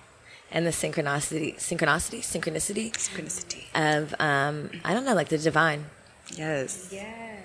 and 0.51 0.67
the 0.67 0.71
synchronicity, 0.71 1.57
synchronicity, 1.57 2.21
synchronicity 2.21 2.93
Synchronicity. 2.93 3.65
of 3.75 4.15
um, 4.21 4.71
I 4.85 4.93
don't 4.95 5.05
know, 5.05 5.15
like 5.15 5.29
the 5.29 5.39
divine. 5.39 5.87
Yes. 6.35 6.89
Yes, 6.93 7.43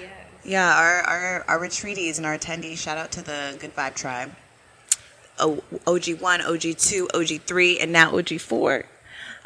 yes. 0.00 0.10
Yeah, 0.44 0.74
our, 0.74 1.00
our, 1.02 1.44
our 1.48 1.58
retreatees 1.60 2.16
and 2.16 2.26
our 2.26 2.36
attendees, 2.36 2.78
shout 2.78 2.96
out 2.98 3.12
to 3.12 3.22
the 3.22 3.56
Good 3.60 3.74
Vibe 3.76 3.94
Tribe. 3.94 4.30
O- 5.38 5.62
OG1, 5.86 6.40
OG2, 6.40 7.08
OG3, 7.08 7.82
and 7.82 7.92
now 7.92 8.10
OG4. 8.12 8.84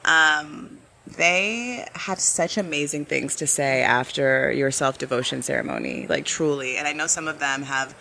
Um, 0.05 0.79
they 1.07 1.87
had 1.95 2.19
such 2.19 2.57
amazing 2.57 3.05
things 3.05 3.37
to 3.37 3.47
say 3.47 3.83
after 3.83 4.51
your 4.53 4.71
self 4.71 4.99
devotion 4.99 5.43
ceremony, 5.43 6.07
like 6.09 6.25
truly. 6.25 6.77
And 6.77 6.87
I 6.89 6.93
know 6.93 7.07
some 7.07 7.29
of 7.29 7.39
them 7.39 7.63
have 7.63 7.95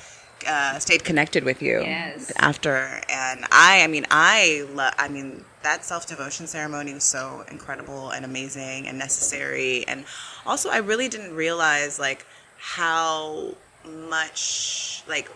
uh, 0.48 0.80
stayed 0.80 1.04
connected 1.04 1.44
with 1.44 1.62
you 1.62 1.82
Yes. 1.82 2.32
after. 2.38 3.02
And 3.10 3.46
I, 3.52 3.82
I 3.84 3.88
mean, 3.88 4.06
I, 4.12 4.66
lo- 4.74 4.90
I 4.98 5.08
mean, 5.08 5.44
that 5.64 5.84
self 5.86 6.06
devotion 6.08 6.48
ceremony 6.48 6.94
was 6.94 7.04
so 7.04 7.46
incredible 7.50 8.10
and 8.12 8.26
amazing 8.26 8.88
and 8.88 8.98
necessary. 8.98 9.88
And 9.88 10.06
also, 10.46 10.70
I 10.70 10.78
really 10.78 11.08
didn't 11.08 11.36
realize 11.36 12.00
like 12.00 12.26
how 12.58 13.56
much, 13.86 15.04
like, 15.08 15.30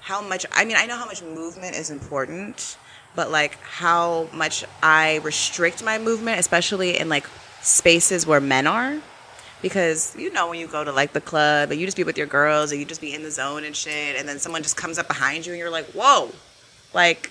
how 0.00 0.20
much. 0.22 0.46
I 0.52 0.64
mean, 0.64 0.76
I 0.78 0.86
know 0.86 0.96
how 0.96 1.06
much 1.06 1.22
movement 1.22 1.76
is 1.76 1.90
important, 1.90 2.76
but 3.14 3.30
like 3.30 3.58
how 3.60 4.28
much 4.32 4.64
I 4.82 5.16
restrict 5.18 5.82
my 5.84 5.98
movement, 5.98 6.38
especially 6.38 6.98
in 6.98 7.08
like 7.08 7.26
spaces 7.62 8.26
where 8.26 8.40
men 8.40 8.66
are 8.66 8.98
because 9.62 10.16
you 10.16 10.32
know 10.32 10.48
when 10.48 10.58
you 10.58 10.66
go 10.66 10.84
to 10.84 10.92
like 10.92 11.12
the 11.12 11.20
club 11.20 11.70
and 11.70 11.80
you 11.80 11.86
just 11.86 11.96
be 11.96 12.04
with 12.04 12.18
your 12.18 12.26
girls 12.26 12.70
and 12.70 12.80
you 12.80 12.86
just 12.86 13.00
be 13.00 13.14
in 13.14 13.22
the 13.22 13.30
zone 13.30 13.64
and 13.64 13.76
shit 13.76 14.16
and 14.16 14.28
then 14.28 14.38
someone 14.38 14.62
just 14.62 14.76
comes 14.76 14.98
up 14.98 15.08
behind 15.08 15.46
you 15.46 15.52
and 15.52 15.58
you're 15.58 15.70
like 15.70 15.86
whoa 15.86 16.30
like 16.94 17.30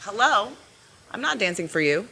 hello 0.00 0.52
i'm 1.12 1.20
not 1.20 1.38
dancing 1.38 1.68
for 1.68 1.80
you 1.80 2.08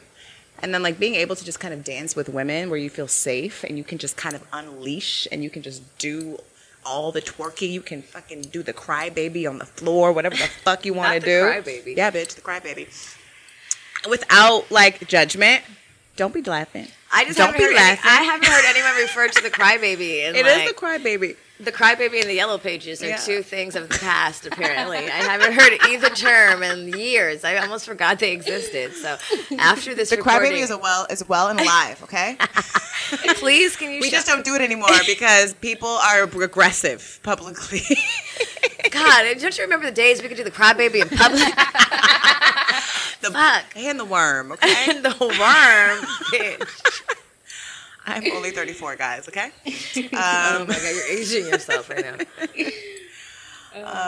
and 0.62 0.72
then 0.72 0.82
like 0.82 0.98
being 0.98 1.14
able 1.14 1.34
to 1.34 1.44
just 1.44 1.60
kind 1.60 1.74
of 1.74 1.82
dance 1.84 2.14
with 2.14 2.28
women 2.28 2.70
where 2.70 2.78
you 2.78 2.88
feel 2.90 3.08
safe 3.08 3.64
and 3.64 3.76
you 3.76 3.84
can 3.84 3.98
just 3.98 4.16
kind 4.16 4.34
of 4.34 4.46
unleash 4.52 5.26
and 5.32 5.42
you 5.42 5.50
can 5.50 5.62
just 5.62 5.82
do 5.98 6.38
all 6.86 7.10
the 7.10 7.22
twerking 7.22 7.70
you 7.70 7.80
can 7.80 8.02
fucking 8.02 8.42
do 8.42 8.62
the 8.62 8.72
crybaby 8.72 9.48
on 9.48 9.58
the 9.58 9.66
floor 9.66 10.12
whatever 10.12 10.36
the 10.36 10.42
fuck 10.62 10.84
you 10.84 10.94
want 10.94 11.20
to 11.20 11.20
do 11.20 11.42
crybaby. 11.42 11.96
yeah 11.96 12.10
bitch 12.10 12.34
the 12.34 12.40
crybaby 12.40 12.86
without 14.08 14.70
like 14.70 15.06
judgment. 15.08 15.62
Don't 16.16 16.32
be 16.34 16.42
laughing. 16.42 16.88
I 17.16 17.24
just 17.24 17.38
Don't 17.38 17.46
haven't 17.54 17.60
be 17.60 17.64
heard 17.66 17.76
any. 17.76 18.00
I 18.02 18.22
haven't 18.22 18.48
heard 18.48 18.64
anyone 18.66 18.96
refer 19.02 19.28
to 19.28 19.42
the 19.42 19.50
crybaby. 19.50 20.28
It 20.28 20.34
is 20.36 20.42
like, 20.44 20.68
the 20.68 20.74
crybaby. 20.74 21.36
the 21.60 21.70
crybaby 21.70 22.20
and 22.20 22.28
the 22.28 22.34
yellow 22.34 22.58
pages 22.58 23.00
are 23.02 23.06
Yeah. 23.08 23.16
two 23.18 23.42
things 23.42 23.76
of 23.76 23.88
the 23.88 23.98
past. 23.98 24.46
Apparently, 24.46 24.98
I 24.98 25.22
haven't 25.22 25.52
heard 25.52 25.72
either 25.88 26.10
term 26.10 26.62
in 26.64 26.88
years. 26.98 27.44
I 27.44 27.56
almost 27.58 27.86
forgot 27.86 28.18
they 28.18 28.32
existed. 28.32 28.94
So 28.94 29.16
after 29.58 29.94
this 29.94 30.10
The 30.10 30.16
recording, 30.16 30.52
crybaby 30.52 30.62
is 30.62 30.70
a 30.72 30.78
well 30.78 31.06
is 31.08 31.26
well 31.28 31.48
and 31.48 31.60
alive. 31.60 32.02
Okay, 32.02 32.36
please 33.36 33.76
can 33.76 33.92
you? 33.92 34.00
we 34.00 34.10
just 34.10 34.26
don't 34.26 34.44
do 34.44 34.56
it 34.56 34.60
anymore 34.60 34.88
because 35.06 35.54
people 35.54 35.88
are 35.88 36.24
aggressive 36.24 37.20
publicly. 37.22 37.82
God, 38.90 39.24
don't 39.40 39.56
you 39.56 39.64
remember 39.64 39.86
the 39.86 39.92
days 39.92 40.20
we 40.22 40.28
could 40.28 40.36
do 40.36 40.44
the 40.44 40.50
crybaby 40.50 41.00
in 41.02 41.08
public? 41.16 41.42
The 43.24 43.30
Fuck. 43.32 43.64
and 43.76 43.98
the 43.98 44.04
worm. 44.04 44.52
Okay, 44.52 44.74
and 44.90 45.04
the 45.04 45.10
worm. 45.18 45.98
bitch. 46.32 47.02
I'm 48.06 48.22
only 48.32 48.50
34, 48.50 48.96
guys. 48.96 49.28
Okay, 49.28 49.50
oh 50.12 50.64
my 50.68 50.74
god, 50.74 50.82
you're 50.94 51.06
aging 51.18 51.46
yourself 51.46 51.88
right 51.88 52.04
now. 52.04 52.12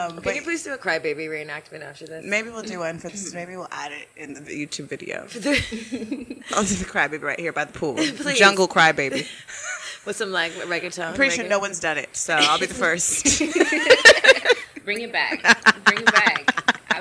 um, 0.05 0.11
Can 0.13 0.21
but 0.23 0.35
you 0.35 0.43
please 0.43 0.63
do 0.63 0.73
a 0.73 0.77
crybaby 0.77 1.27
reenactment 1.27 1.81
after 1.81 2.05
this? 2.05 2.23
maybe 2.23 2.49
we'll 2.51 2.61
do 2.61 2.77
one 2.79 2.99
for 2.99 3.09
this. 3.09 3.33
Maybe 3.33 3.55
we'll 3.57 3.67
add 3.71 3.91
it 3.91 4.07
in 4.15 4.35
the 4.35 4.41
YouTube 4.41 4.85
video. 4.87 5.21
I'll 5.21 6.63
do 6.63 6.75
the 6.75 6.85
crybaby 6.85 7.23
right 7.23 7.39
here 7.39 7.51
by 7.53 7.65
the 7.65 7.73
pool. 7.73 7.95
Please. 7.95 8.37
Jungle 8.37 8.67
crybaby. 8.67 9.27
With 10.05 10.15
some 10.15 10.31
like 10.31 10.51
reggaeton. 10.53 11.07
I'm 11.07 11.13
pretty 11.15 11.35
sure 11.35 11.47
no 11.49 11.57
one's 11.59 11.79
done 11.79 11.97
it, 11.97 12.15
so 12.15 12.35
I'll 12.35 12.59
be 12.59 12.67
the 12.67 12.73
first. 12.75 13.39
Bring 14.85 15.01
it 15.01 15.11
back. 15.11 15.41
Bring 15.85 15.99
it 15.99 16.05
back. 16.05 16.46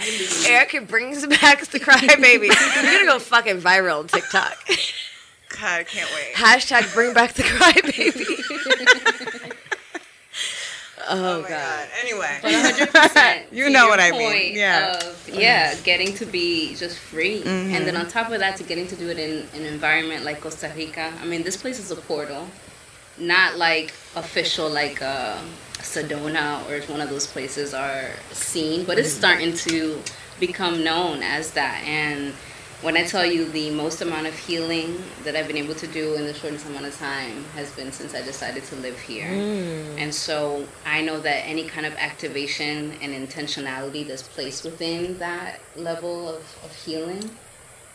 I 0.06 0.10
believe 0.16 0.46
you. 0.46 0.52
Erica 0.52 0.80
brings 0.82 1.26
back 1.26 1.64
the 1.66 1.80
crybaby. 1.80 2.46
You're 2.48 2.92
gonna 2.92 3.04
go 3.06 3.18
fucking 3.18 3.60
viral 3.60 4.00
on 4.00 4.06
TikTok. 4.08 4.56
God, 5.60 5.80
I 5.80 5.84
can't 5.84 6.10
wait. 6.14 6.34
Hashtag 6.34 6.92
bring 6.94 7.12
back 7.14 7.34
the 7.34 7.42
crybaby. 7.42 9.52
oh, 11.08 11.08
Oh 11.08 11.42
my 11.42 11.48
god. 11.48 11.50
god. 11.50 11.88
Anyway, 12.02 12.38
But 12.42 12.52
100%. 12.52 13.42
You 13.52 13.70
know 13.70 13.88
what 13.88 14.00
I 14.00 14.10
mean, 14.10 14.56
yeah. 14.56 14.96
Of, 14.98 15.30
yeah, 15.32 15.74
getting 15.82 16.14
to 16.14 16.26
be 16.26 16.74
just 16.74 16.98
free. 16.98 17.36
And 17.42 17.44
Mm-hmm. 17.44 17.84
then 17.84 17.96
on 17.96 18.08
top 18.08 18.30
of 18.30 18.38
that, 18.40 18.56
to 18.56 18.64
getting 18.64 18.86
to 18.88 18.96
do 18.96 19.08
it 19.08 19.18
in 19.18 19.46
an 19.54 19.66
environment 19.66 20.24
like 20.24 20.40
Costa 20.40 20.70
Rica. 20.76 21.12
I 21.20 21.24
mean, 21.26 21.42
this 21.42 21.56
place 21.56 21.78
is 21.78 21.90
a 21.90 21.96
portal. 21.96 22.48
Not 23.18 23.56
like 23.56 23.94
official, 24.14 24.68
like 24.68 25.00
uh, 25.00 25.38
Sedona 25.86 26.68
or 26.68 26.80
one 26.92 27.00
of 27.00 27.08
those 27.08 27.26
places 27.26 27.74
are 27.74 28.10
seen, 28.32 28.84
but 28.84 28.98
it's 28.98 29.10
mm-hmm. 29.10 29.18
starting 29.18 29.54
to 29.54 30.02
become 30.40 30.84
known 30.84 31.22
as 31.22 31.52
that. 31.52 31.82
And 31.84 32.34
when 32.82 32.96
I 32.96 33.04
tell 33.04 33.24
you 33.24 33.46
the 33.46 33.70
most 33.70 34.02
amount 34.02 34.26
of 34.26 34.36
healing 34.36 35.02
that 35.24 35.34
I've 35.34 35.46
been 35.46 35.56
able 35.56 35.74
to 35.76 35.86
do 35.86 36.14
in 36.14 36.26
the 36.26 36.34
shortest 36.34 36.66
amount 36.66 36.84
of 36.84 36.96
time 36.98 37.44
has 37.54 37.70
been 37.72 37.90
since 37.90 38.14
I 38.14 38.22
decided 38.22 38.64
to 38.64 38.76
live 38.76 38.98
here. 38.98 39.28
Mm. 39.28 39.98
And 39.98 40.14
so 40.14 40.66
I 40.84 41.00
know 41.00 41.18
that 41.20 41.46
any 41.46 41.64
kind 41.64 41.86
of 41.86 41.94
activation 41.94 42.92
and 43.00 43.14
intentionality 43.28 44.06
that's 44.06 44.22
placed 44.22 44.64
within 44.64 45.18
that 45.18 45.60
level 45.74 46.28
of, 46.28 46.42
of 46.64 46.74
healing, 46.74 47.30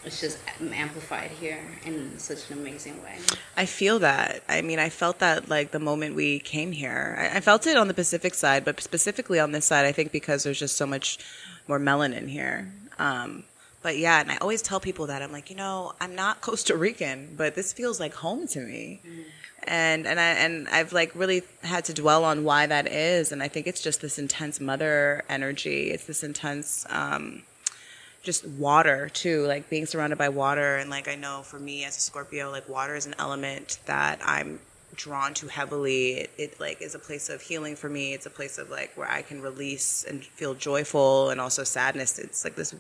it's 0.03 0.19
just 0.19 0.39
amplified 0.73 1.31
here 1.31 1.59
in 1.85 2.17
such 2.17 2.49
an 2.49 2.57
amazing 2.57 3.01
way. 3.03 3.17
I 3.55 3.65
feel 3.65 3.99
that. 3.99 4.43
I 4.49 4.61
mean, 4.61 4.79
I 4.79 4.89
felt 4.89 5.19
that 5.19 5.47
like 5.49 5.71
the 5.71 5.79
moment 5.79 6.15
we 6.15 6.39
came 6.39 6.71
here. 6.71 7.15
I, 7.19 7.37
I 7.37 7.39
felt 7.39 7.67
it 7.67 7.77
on 7.77 7.87
the 7.87 7.93
Pacific 7.93 8.33
side, 8.33 8.65
but 8.65 8.81
specifically 8.81 9.39
on 9.39 9.51
this 9.51 9.65
side, 9.65 9.85
I 9.85 9.91
think 9.91 10.11
because 10.11 10.43
there's 10.43 10.59
just 10.59 10.75
so 10.75 10.87
much 10.87 11.19
more 11.67 11.79
melanin 11.79 12.27
here. 12.27 12.71
Um, 12.97 13.43
but 13.83 13.97
yeah, 13.97 14.21
and 14.21 14.31
I 14.31 14.37
always 14.37 14.61
tell 14.61 14.79
people 14.79 15.07
that 15.07 15.21
I'm 15.21 15.31
like, 15.31 15.49
you 15.49 15.55
know, 15.55 15.93
I'm 16.01 16.15
not 16.15 16.41
Costa 16.47 16.75
Rican, 16.75 17.35
but 17.37 17.55
this 17.55 17.71
feels 17.71 17.99
like 17.99 18.13
home 18.13 18.47
to 18.47 18.59
me. 18.59 19.01
And 19.63 20.07
and 20.07 20.19
I 20.19 20.29
and 20.31 20.67
I've 20.69 20.91
like 20.91 21.11
really 21.13 21.43
had 21.61 21.85
to 21.85 21.93
dwell 21.93 22.25
on 22.25 22.43
why 22.43 22.65
that 22.65 22.87
is, 22.87 23.31
and 23.31 23.43
I 23.43 23.47
think 23.47 23.67
it's 23.67 23.81
just 23.81 24.01
this 24.01 24.17
intense 24.17 24.59
mother 24.59 25.23
energy. 25.29 25.91
It's 25.91 26.05
this 26.05 26.23
intense. 26.23 26.87
Um, 26.89 27.43
just 28.23 28.45
water 28.47 29.09
too 29.09 29.45
like 29.47 29.69
being 29.69 29.85
surrounded 29.85 30.17
by 30.17 30.29
water. 30.29 30.77
And 30.77 30.89
like 30.89 31.07
i 31.07 31.15
know 31.15 31.41
for 31.43 31.59
me 31.59 31.85
as 31.85 31.97
a 31.97 31.99
scorpio 31.99 32.51
like 32.51 32.67
water 32.69 32.95
is 32.95 33.05
an 33.05 33.15
element 33.17 33.79
that 33.85 34.19
i'm 34.23 34.59
drawn 34.95 35.33
to 35.35 35.47
heavily. 35.47 36.11
It, 36.11 36.29
it 36.37 36.59
like 36.59 36.81
is 36.81 36.95
a 36.95 36.99
place 36.99 37.29
of 37.29 37.41
healing 37.41 37.75
for 37.75 37.89
me. 37.89 38.13
It's 38.13 38.25
a 38.25 38.29
place 38.29 38.57
of 38.57 38.69
like 38.69 38.91
where 38.95 39.09
i 39.09 39.21
can 39.21 39.41
release 39.41 40.03
and 40.07 40.23
feel 40.23 40.53
joyful 40.53 41.29
and 41.29 41.41
also 41.41 41.63
sadness. 41.63 42.19
It's 42.19 42.43
like 42.43 42.55
this 42.55 42.75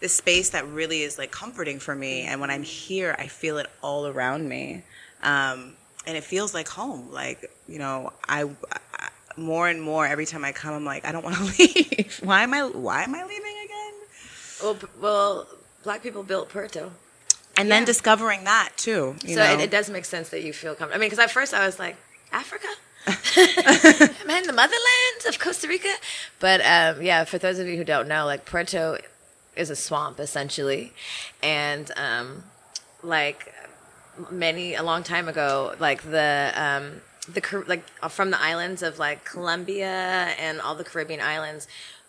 this 0.00 0.14
space 0.14 0.50
that 0.50 0.66
really 0.68 1.02
is 1.02 1.18
like 1.18 1.30
comforting 1.30 1.78
for 1.78 1.94
me. 1.94 2.22
And 2.22 2.40
when 2.40 2.50
i'm 2.50 2.62
here 2.62 3.14
i 3.18 3.26
feel 3.26 3.58
it 3.58 3.66
all 3.82 4.06
around 4.06 4.48
me. 4.48 4.82
Um, 5.22 5.74
and 6.06 6.16
it 6.16 6.24
feels 6.24 6.54
like 6.54 6.68
home. 6.68 7.10
Like 7.10 7.50
you 7.66 7.78
know 7.78 8.12
I, 8.28 8.42
I 8.70 9.08
more 9.36 9.68
and 9.68 9.80
more 9.80 10.04
every 10.04 10.26
time 10.26 10.44
i 10.44 10.50
come 10.50 10.74
i'm 10.74 10.84
like 10.84 11.04
i 11.04 11.12
don't 11.12 11.24
want 11.24 11.36
to 11.36 11.44
leave. 11.58 12.20
Why 12.22 12.42
am 12.42 12.52
i 12.52 12.64
why 12.64 13.04
am 13.04 13.14
i 13.14 13.22
leaving 13.22 13.57
Well, 14.62 14.76
well, 15.00 15.46
black 15.84 16.02
people 16.02 16.22
built 16.22 16.48
Puerto. 16.48 16.90
and 17.56 17.70
then 17.70 17.84
discovering 17.84 18.44
that 18.44 18.70
too. 18.76 19.16
You 19.24 19.34
so 19.34 19.44
know? 19.44 19.52
it, 19.54 19.60
it 19.60 19.70
does 19.70 19.88
make 19.90 20.04
sense 20.04 20.28
that 20.30 20.42
you 20.42 20.52
feel 20.52 20.74
comfortable. 20.74 20.94
I 20.94 20.98
mean, 21.00 21.06
because 21.10 21.18
at 21.24 21.30
first 21.30 21.54
I 21.54 21.64
was 21.66 21.78
like, 21.78 21.96
Africa? 22.32 22.68
Am 23.06 23.14
I 24.30 24.38
in 24.38 24.46
the 24.46 24.52
motherland 24.52 25.26
of 25.26 25.38
Costa 25.38 25.66
Rica? 25.68 25.88
But 26.40 26.60
um, 26.60 27.02
yeah, 27.02 27.24
for 27.24 27.38
those 27.38 27.58
of 27.58 27.66
you 27.66 27.76
who 27.76 27.84
don't 27.84 28.06
know, 28.08 28.26
like 28.26 28.44
Puerto 28.44 28.98
is 29.56 29.70
a 29.70 29.76
swamp 29.76 30.20
essentially, 30.20 30.92
and 31.42 31.90
um, 31.96 32.44
like 33.02 33.52
many 34.30 34.74
a 34.74 34.82
long 34.82 35.02
time 35.02 35.26
ago, 35.28 35.74
like 35.80 36.02
the 36.02 36.52
um, 36.54 37.00
the 37.32 37.64
like 37.66 37.84
from 38.10 38.30
the 38.30 38.40
islands 38.40 38.82
of 38.82 38.98
like 38.98 39.24
Colombia 39.24 40.34
and 40.38 40.60
all 40.60 40.74
the 40.74 40.84
Caribbean 40.84 41.20
islands. 41.20 41.66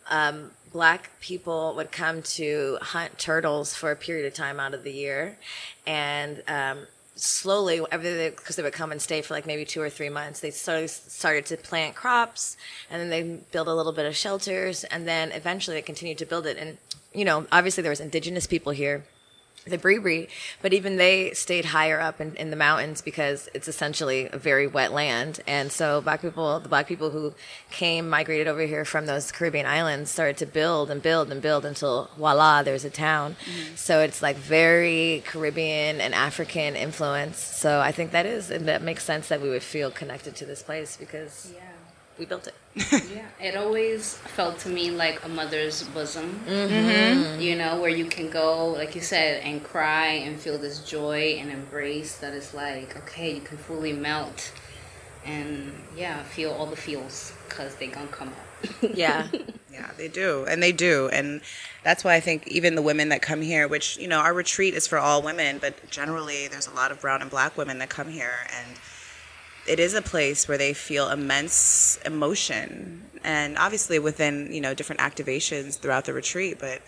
Um, 0.10 0.52
black 0.72 1.12
people 1.20 1.74
would 1.76 1.92
come 1.92 2.22
to 2.22 2.78
hunt 2.82 3.18
turtles 3.18 3.74
for 3.74 3.92
a 3.92 3.96
period 3.96 4.26
of 4.26 4.34
time 4.34 4.60
out 4.60 4.74
of 4.74 4.84
the 4.84 4.92
year, 4.92 5.38
and 5.86 6.44
um, 6.48 6.88
slowly, 7.16 7.82
because 7.92 8.56
they 8.56 8.64
would 8.64 8.74
come 8.74 8.92
and 8.92 9.02
stay 9.02 9.22
for 9.22 9.34
like 9.34 9.46
maybe 9.46 9.66
two 9.66 9.82
or 9.82 9.90
three 9.90 10.10
months, 10.10 10.40
they 10.40 10.52
started 10.52 10.90
started 10.90 11.46
to 11.48 11.58
plant 11.58 11.96
crops, 11.96 12.58
and 12.90 13.02
then 13.02 13.10
they 13.10 13.42
build 13.52 13.68
a 13.68 13.74
little 13.74 13.94
bit 13.94 14.06
of 14.06 14.16
shelters, 14.16 14.84
and 14.86 15.08
then 15.08 15.32
eventually 15.32 15.76
they 15.76 15.82
continued 15.82 16.18
to 16.18 16.26
build 16.26 16.46
it. 16.46 16.58
And 16.58 16.78
you 17.14 17.26
know, 17.26 17.48
obviously 17.52 17.82
there 17.82 17.92
was 17.92 18.00
indigenous 18.00 18.46
people 18.48 18.72
here 18.72 19.04
the 19.66 19.78
Bribri, 19.78 20.30
but 20.62 20.74
even 20.74 20.98
they 20.98 21.32
stayed 21.34 21.66
higher 21.66 22.00
up 22.00 22.20
in, 22.20 22.36
in 22.36 22.50
the 22.50 22.56
mountains 22.56 23.02
because 23.02 23.50
it's 23.54 23.68
essentially 23.68 24.28
a 24.32 24.38
very 24.38 24.68
wet 24.68 24.92
land. 24.92 25.42
And 25.48 25.72
so 25.72 26.02
black 26.02 26.22
people, 26.22 26.60
the 26.60 26.70
black 26.70 26.88
people 26.88 27.12
who 27.12 27.34
came, 27.70 28.10
migrated 28.10 28.48
over 28.48 28.62
here 28.62 28.86
from 28.86 29.06
those 29.06 29.32
Caribbean 29.32 29.66
islands 29.66 30.10
started 30.10 30.38
to 30.38 30.46
build 30.46 30.90
and 30.90 31.02
build 31.02 31.32
and 31.32 31.42
build 31.42 31.66
until 31.66 32.10
voila, 32.18 32.64
there's 32.64 32.86
a 32.86 32.90
town. 32.90 33.36
Mm-hmm. 33.46 33.76
So 33.76 34.00
it's 34.02 34.22
like 34.22 34.38
very 34.38 35.24
Caribbean 35.26 36.02
and 36.02 36.14
African 36.14 36.76
influence. 36.76 37.38
So 37.38 37.80
I 37.80 37.92
think 37.92 38.12
that 38.12 38.26
is, 38.26 38.50
and 38.50 38.68
that 38.68 38.82
makes 38.82 39.04
sense 39.04 39.28
that 39.28 39.42
we 39.42 39.50
would 39.50 39.64
feel 39.64 39.92
connected 39.92 40.36
to 40.38 40.46
this 40.46 40.64
place 40.64 40.98
because 40.98 41.52
Yeah. 41.54 41.69
We 42.20 42.26
built 42.26 42.48
it. 42.48 42.54
Yeah, 43.10 43.26
it 43.42 43.56
always 43.56 44.16
felt 44.36 44.60
to 44.60 44.70
me 44.70 44.92
like 44.92 45.24
a 45.26 45.30
mother's 45.30 45.84
bosom. 45.84 46.40
Mm-hmm. 46.46 47.40
You 47.40 47.56
know, 47.56 47.80
where 47.80 47.90
you 47.90 48.06
can 48.06 48.30
go, 48.30 48.68
like 48.68 48.94
you 48.94 49.02
said, 49.02 49.42
and 49.44 49.64
cry 49.64 50.08
and 50.08 50.40
feel 50.40 50.58
this 50.58 50.84
joy 50.84 51.38
and 51.40 51.50
embrace 51.50 52.18
that 52.18 52.34
is 52.34 52.54
like, 52.54 52.96
okay, 52.98 53.34
you 53.36 53.42
can 53.42 53.58
fully 53.58 53.94
melt 53.94 54.52
and 55.26 55.74
yeah, 55.96 56.24
feel 56.24 56.52
all 56.52 56.66
the 56.66 56.76
feels 56.76 57.34
because 57.48 57.76
they 57.76 57.88
gonna 57.88 58.08
come 58.08 58.30
up. 58.30 58.36
Yeah. 58.94 59.28
Yeah, 59.72 59.92
they 59.98 60.10
do. 60.10 60.46
And 60.50 60.62
they 60.62 60.74
do. 60.74 61.08
And 61.10 61.42
that's 61.84 62.04
why 62.04 62.16
I 62.16 62.20
think 62.20 62.48
even 62.48 62.76
the 62.76 62.82
women 62.82 63.10
that 63.10 63.22
come 63.22 63.42
here, 63.42 63.68
which, 63.68 63.98
you 63.98 64.08
know, 64.08 64.20
our 64.20 64.34
retreat 64.34 64.74
is 64.74 64.88
for 64.88 64.98
all 64.98 65.22
women, 65.22 65.58
but 65.60 65.90
generally 65.90 66.50
there's 66.50 66.68
a 66.68 66.74
lot 66.74 66.92
of 66.92 67.00
brown 67.00 67.22
and 67.22 67.32
black 67.32 67.56
women 67.56 67.80
that 67.80 67.90
come 67.90 68.10
here. 68.10 68.34
And 68.58 68.78
it 69.70 69.80
is 69.80 69.94
a 69.94 70.02
place 70.02 70.48
where 70.48 70.58
they 70.58 70.74
feel 70.74 71.10
immense 71.10 72.00
emotion. 72.04 73.04
And 73.24 73.58
obviously 73.58 74.00
within, 74.00 74.52
you 74.52 74.62
know, 74.62 74.74
different 74.74 75.00
activations 75.00 75.78
throughout 75.78 76.06
the 76.06 76.14
retreat. 76.14 76.58
But 76.60 76.82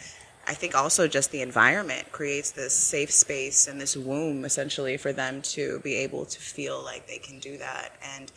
I 0.47 0.55
think 0.55 0.73
also 0.73 1.07
just 1.07 1.31
the 1.31 1.41
environment 1.41 2.11
creates 2.11 2.50
this 2.50 2.73
safe 2.73 3.11
space 3.11 3.67
and 3.67 3.79
this 3.79 3.95
womb 3.95 4.43
essentially 4.45 4.97
for 4.97 5.13
them 5.13 5.43
to 5.43 5.79
be 5.81 5.93
able 5.95 6.25
to 6.25 6.39
feel 6.39 6.83
like 6.83 7.07
they 7.07 7.19
can 7.19 7.39
do 7.39 7.57
that. 7.59 7.91
And 8.15 8.31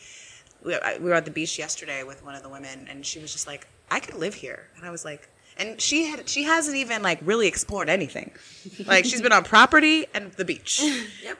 we, 0.63 0.75
I, 0.75 0.97
we 0.99 1.05
were 1.05 1.15
at 1.15 1.25
the 1.25 1.31
beach 1.31 1.57
yesterday 1.57 2.03
with 2.03 2.23
one 2.23 2.35
of 2.35 2.43
the 2.43 2.49
women, 2.49 2.87
and 2.89 3.05
she 3.05 3.19
was 3.19 3.31
just 3.31 3.47
like, 3.47 3.67
"I 3.89 3.99
could 3.99 4.15
live 4.15 4.33
here," 4.33 4.67
and 4.75 4.85
I 4.85 4.91
was 4.91 5.05
like, 5.05 5.29
and 5.57 5.79
she 5.79 6.05
had 6.05 6.27
she 6.27 6.43
hasn't 6.43 6.75
even 6.75 7.03
like 7.03 7.19
really 7.21 7.47
explored 7.47 7.87
anything, 7.87 8.31
like 8.87 9.05
she's 9.05 9.21
been 9.21 9.31
on 9.31 9.43
property 9.43 10.07
and 10.13 10.31
the 10.33 10.45
beach, 10.45 10.81
yep. 11.23 11.37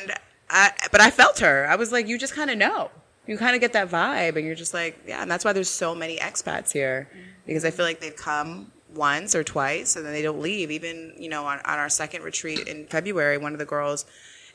and 0.00 0.12
I, 0.50 0.72
but 0.92 1.00
I 1.00 1.10
felt 1.10 1.40
her. 1.40 1.66
I 1.68 1.76
was 1.76 1.92
like, 1.92 2.06
you 2.06 2.18
just 2.18 2.34
kind 2.34 2.50
of 2.50 2.58
know, 2.58 2.90
you 3.26 3.38
kind 3.38 3.54
of 3.54 3.60
get 3.60 3.72
that 3.72 3.90
vibe, 3.90 4.36
and 4.36 4.46
you're 4.46 4.54
just 4.54 4.74
like, 4.74 4.98
yeah, 5.06 5.22
and 5.22 5.30
that's 5.30 5.44
why 5.44 5.52
there's 5.52 5.70
so 5.70 5.94
many 5.94 6.18
expats 6.18 6.72
here 6.72 7.08
because 7.46 7.64
I 7.64 7.70
feel 7.70 7.84
like 7.84 8.00
they've 8.00 8.16
come 8.16 8.70
once 8.94 9.34
or 9.34 9.42
twice 9.42 9.96
and 9.96 10.04
then 10.06 10.12
they 10.12 10.22
don't 10.22 10.40
leave. 10.40 10.70
Even, 10.70 11.12
you 11.18 11.28
know, 11.28 11.44
on, 11.46 11.58
on 11.64 11.78
our 11.78 11.88
second 11.88 12.22
retreat 12.22 12.68
in 12.68 12.86
February, 12.86 13.38
one 13.38 13.52
of 13.52 13.58
the 13.58 13.64
girls, 13.64 14.04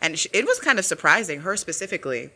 and 0.02 0.18
she, 0.18 0.30
it 0.34 0.46
was 0.46 0.60
kind 0.60 0.80
of 0.80 0.86
surprising, 0.86 1.42
her 1.42 1.58
specifically. 1.58 2.32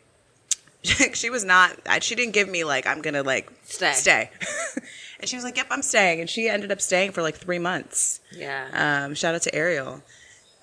she 0.83 1.29
was 1.29 1.45
not, 1.45 1.77
she 2.01 2.13
didn't 2.15 2.33
give 2.33 2.49
me 2.49 2.63
like, 2.63 2.85
I'm 2.85 3.01
going 3.01 3.13
to 3.13 3.23
like 3.23 3.49
Stay. 3.63 3.93
Stay. 3.93 4.29
and 5.19 5.29
she 5.29 5.35
was 5.37 5.45
like, 5.45 5.55
yep, 5.55 5.67
I'm 5.71 5.81
staying. 5.81 6.19
And 6.19 6.29
she 6.29 6.49
ended 6.49 6.71
up 6.71 6.81
staying 6.81 7.11
for 7.11 7.21
like 7.21 7.35
three 7.35 7.59
months. 7.59 8.19
Yeah. 8.31 9.05
Um, 9.05 9.15
shout 9.15 9.33
out 9.33 9.43
to 9.43 9.55
Ariel. 9.55 10.03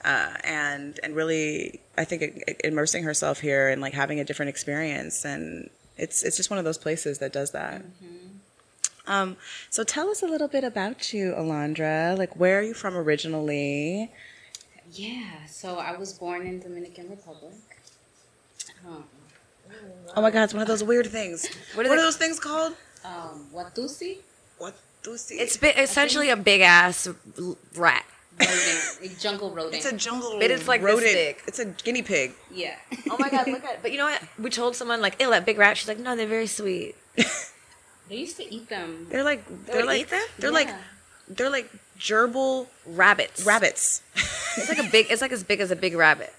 Uh, 0.04 0.34
and 0.44 0.98
and 1.02 1.14
really, 1.14 1.80
I 1.98 2.04
think 2.04 2.22
it, 2.22 2.44
it- 2.48 2.60
immersing 2.64 3.02
herself 3.04 3.40
here 3.40 3.68
and 3.68 3.80
like 3.82 3.92
having 3.92 4.18
a 4.20 4.24
different 4.24 4.48
experience, 4.48 5.24
and 5.24 5.68
it's 5.98 6.22
it's 6.22 6.36
just 6.36 6.48
one 6.50 6.58
of 6.58 6.64
those 6.64 6.78
places 6.78 7.18
that 7.18 7.32
does 7.32 7.50
that. 7.50 7.82
Um, 9.06 9.36
so 9.70 9.82
tell 9.82 10.08
us 10.08 10.22
a 10.22 10.26
little 10.26 10.46
bit 10.48 10.62
about 10.64 11.12
you, 11.12 11.32
Alondra. 11.36 12.16
Like, 12.16 12.34
where 12.36 12.60
are 12.60 12.62
you 12.62 12.74
from 12.74 12.96
originally? 12.96 14.10
Yeah, 14.92 15.46
so 15.46 15.78
I 15.78 15.96
was 15.96 16.12
born 16.12 16.46
in 16.46 16.60
Dominican 16.60 17.10
Republic. 17.10 17.54
Um, 18.86 19.04
Oh 20.16 20.22
my 20.22 20.30
God, 20.32 20.42
it's 20.44 20.52
one 20.54 20.62
of 20.62 20.68
those 20.68 20.82
weird 20.82 21.06
things. 21.06 21.46
What 21.74 21.86
are 21.86 21.90
are, 21.92 21.96
they- 21.96 22.02
those 22.02 22.16
things 22.16 22.40
called? 22.40 22.74
um, 23.04 23.46
Watusi, 23.54 24.18
What 24.58 24.74
do 25.02 25.12
you 25.12 25.16
see? 25.18 25.36
it's 25.36 25.56
bi- 25.56 25.74
essentially 25.76 26.28
a 26.30 26.36
big 26.36 26.60
ass 26.60 27.08
rat. 27.76 28.04
Rodent, 28.38 28.98
a 29.02 29.20
jungle 29.20 29.50
rodent. 29.50 29.74
it's 29.76 29.86
a 29.86 29.96
jungle. 29.96 30.32
Rodent. 30.34 30.42
It 30.44 30.50
is 30.52 30.68
like 30.68 30.80
this 30.82 30.88
rodent. 30.94 31.12
big. 31.12 31.36
It's 31.46 31.58
a 31.58 31.66
guinea 31.66 32.02
pig. 32.02 32.32
yeah. 32.52 32.76
Oh 33.10 33.16
my 33.18 33.28
god, 33.30 33.46
look 33.48 33.64
at 33.64 33.74
it. 33.74 33.78
But 33.82 33.92
you 33.92 33.98
know 33.98 34.04
what? 34.06 34.22
We 34.38 34.50
told 34.50 34.76
someone 34.76 35.00
like, 35.00 35.20
ew, 35.20 35.30
that 35.30 35.44
big 35.46 35.58
rat. 35.58 35.76
She's 35.76 35.88
like, 35.88 35.98
no, 35.98 36.14
they're 36.16 36.26
very 36.26 36.46
sweet. 36.46 36.94
They 38.08 38.16
used 38.16 38.36
to 38.38 38.52
eat 38.54 38.68
them. 38.68 39.06
They're 39.08 39.22
like 39.22 39.46
They 39.66 39.72
they're 39.74 39.84
like 39.86 40.00
eat 40.00 40.10
them? 40.10 40.26
they're 40.40 40.50
like 40.50 40.68
they're 41.28 41.48
like 41.48 41.70
gerbil 41.96 42.66
Rabbits. 42.84 43.44
rabbits. 43.46 44.02
It's 44.56 44.68
like 44.68 44.78
a 44.84 44.90
big. 44.90 45.06
It's 45.10 45.22
like 45.22 45.30
as 45.30 45.44
big 45.44 45.60
as 45.60 45.70
a 45.70 45.76
big 45.76 45.94
rabbit. 45.94 46.34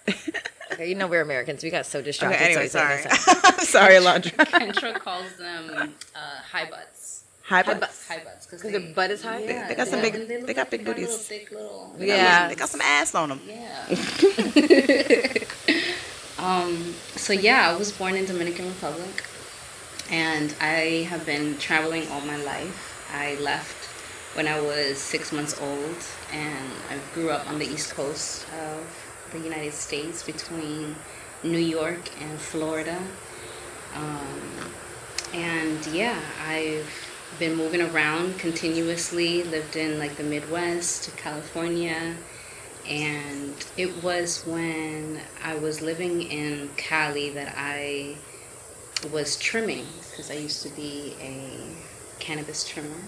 Okay, 0.73 0.89
you 0.89 0.95
know 0.95 1.07
we're 1.07 1.21
Americans. 1.21 1.63
We 1.63 1.69
got 1.69 1.85
so 1.85 2.01
distracted. 2.01 2.35
Okay, 2.41 2.45
anyway, 2.47 2.67
so 2.67 2.79
sorry. 2.79 2.97
didn't 2.97 3.11
make 3.11 3.19
sense. 3.21 3.69
sorry, 3.69 3.93
Alondra. 3.95 4.31
Kentra 4.47 4.99
calls 4.99 5.33
them 5.37 5.93
uh, 6.13 6.19
high 6.51 6.69
butts. 6.69 7.20
Hi, 7.51 7.57
Hi, 7.57 7.63
but 7.63 7.81
butts. 7.81 8.07
High 8.07 8.19
butts. 8.23 8.45
Because 8.45 8.61
their 8.61 8.79
butt 8.79 9.11
is 9.11 9.21
high? 9.23 9.39
Yeah, 9.43 9.67
They 9.67 9.75
got 9.75 9.87
some 9.89 9.99
big- 10.01 10.15
and 10.15 10.25
they 10.29 10.37
look 10.39 10.47
got 10.55 10.57
like 10.57 10.69
big 10.71 10.85
they 10.85 10.93
booties. 10.93 11.07
little 11.09 11.17
thick 11.19 11.51
little. 11.51 11.93
Yeah. 11.99 12.47
they 12.47 12.55
got 12.55 12.69
some 12.69 12.79
ass 12.79 13.13
on 13.13 13.27
them. 13.27 13.41
Yeah. 13.45 13.87
um, 16.39 16.93
so 17.17 17.33
yeah, 17.33 17.69
I 17.69 17.75
was 17.77 17.91
born 17.91 18.15
in 18.15 18.25
Dominican 18.25 18.67
Republic, 18.69 19.25
and 20.09 20.55
I 20.61 21.05
have 21.09 21.25
been 21.25 21.57
traveling 21.57 22.07
all 22.07 22.21
my 22.21 22.37
life. 22.37 23.05
I 23.13 23.35
left 23.35 23.75
when 24.37 24.47
I 24.47 24.61
was 24.61 24.97
six 24.97 25.33
months 25.33 25.59
old, 25.59 25.97
and 26.31 26.71
I 26.89 26.95
grew 27.13 27.31
up 27.31 27.49
on 27.49 27.59
the 27.59 27.65
east 27.65 27.93
coast 27.93 28.45
of 28.63 28.79
the 29.33 29.39
United 29.39 29.73
States 29.73 30.23
between 30.23 30.95
New 31.43 31.57
York 31.59 32.09
and 32.21 32.39
Florida. 32.39 32.97
Um, 33.93 34.71
and 35.33 35.85
yeah, 35.87 36.17
I've 36.47 37.10
been 37.41 37.57
moving 37.57 37.81
around 37.81 38.37
continuously, 38.37 39.41
lived 39.41 39.75
in 39.75 39.97
like 39.97 40.15
the 40.15 40.23
Midwest 40.23 41.17
California. 41.17 42.15
And 42.87 43.55
it 43.75 44.03
was 44.03 44.45
when 44.45 45.19
I 45.43 45.55
was 45.55 45.81
living 45.81 46.21
in 46.21 46.69
Cali 46.77 47.31
that 47.31 47.55
I 47.57 48.15
was 49.11 49.37
trimming 49.37 49.87
because 50.11 50.29
I 50.29 50.35
used 50.35 50.61
to 50.61 50.69
be 50.69 51.15
a 51.19 51.57
cannabis 52.19 52.63
trimmer. 52.63 53.01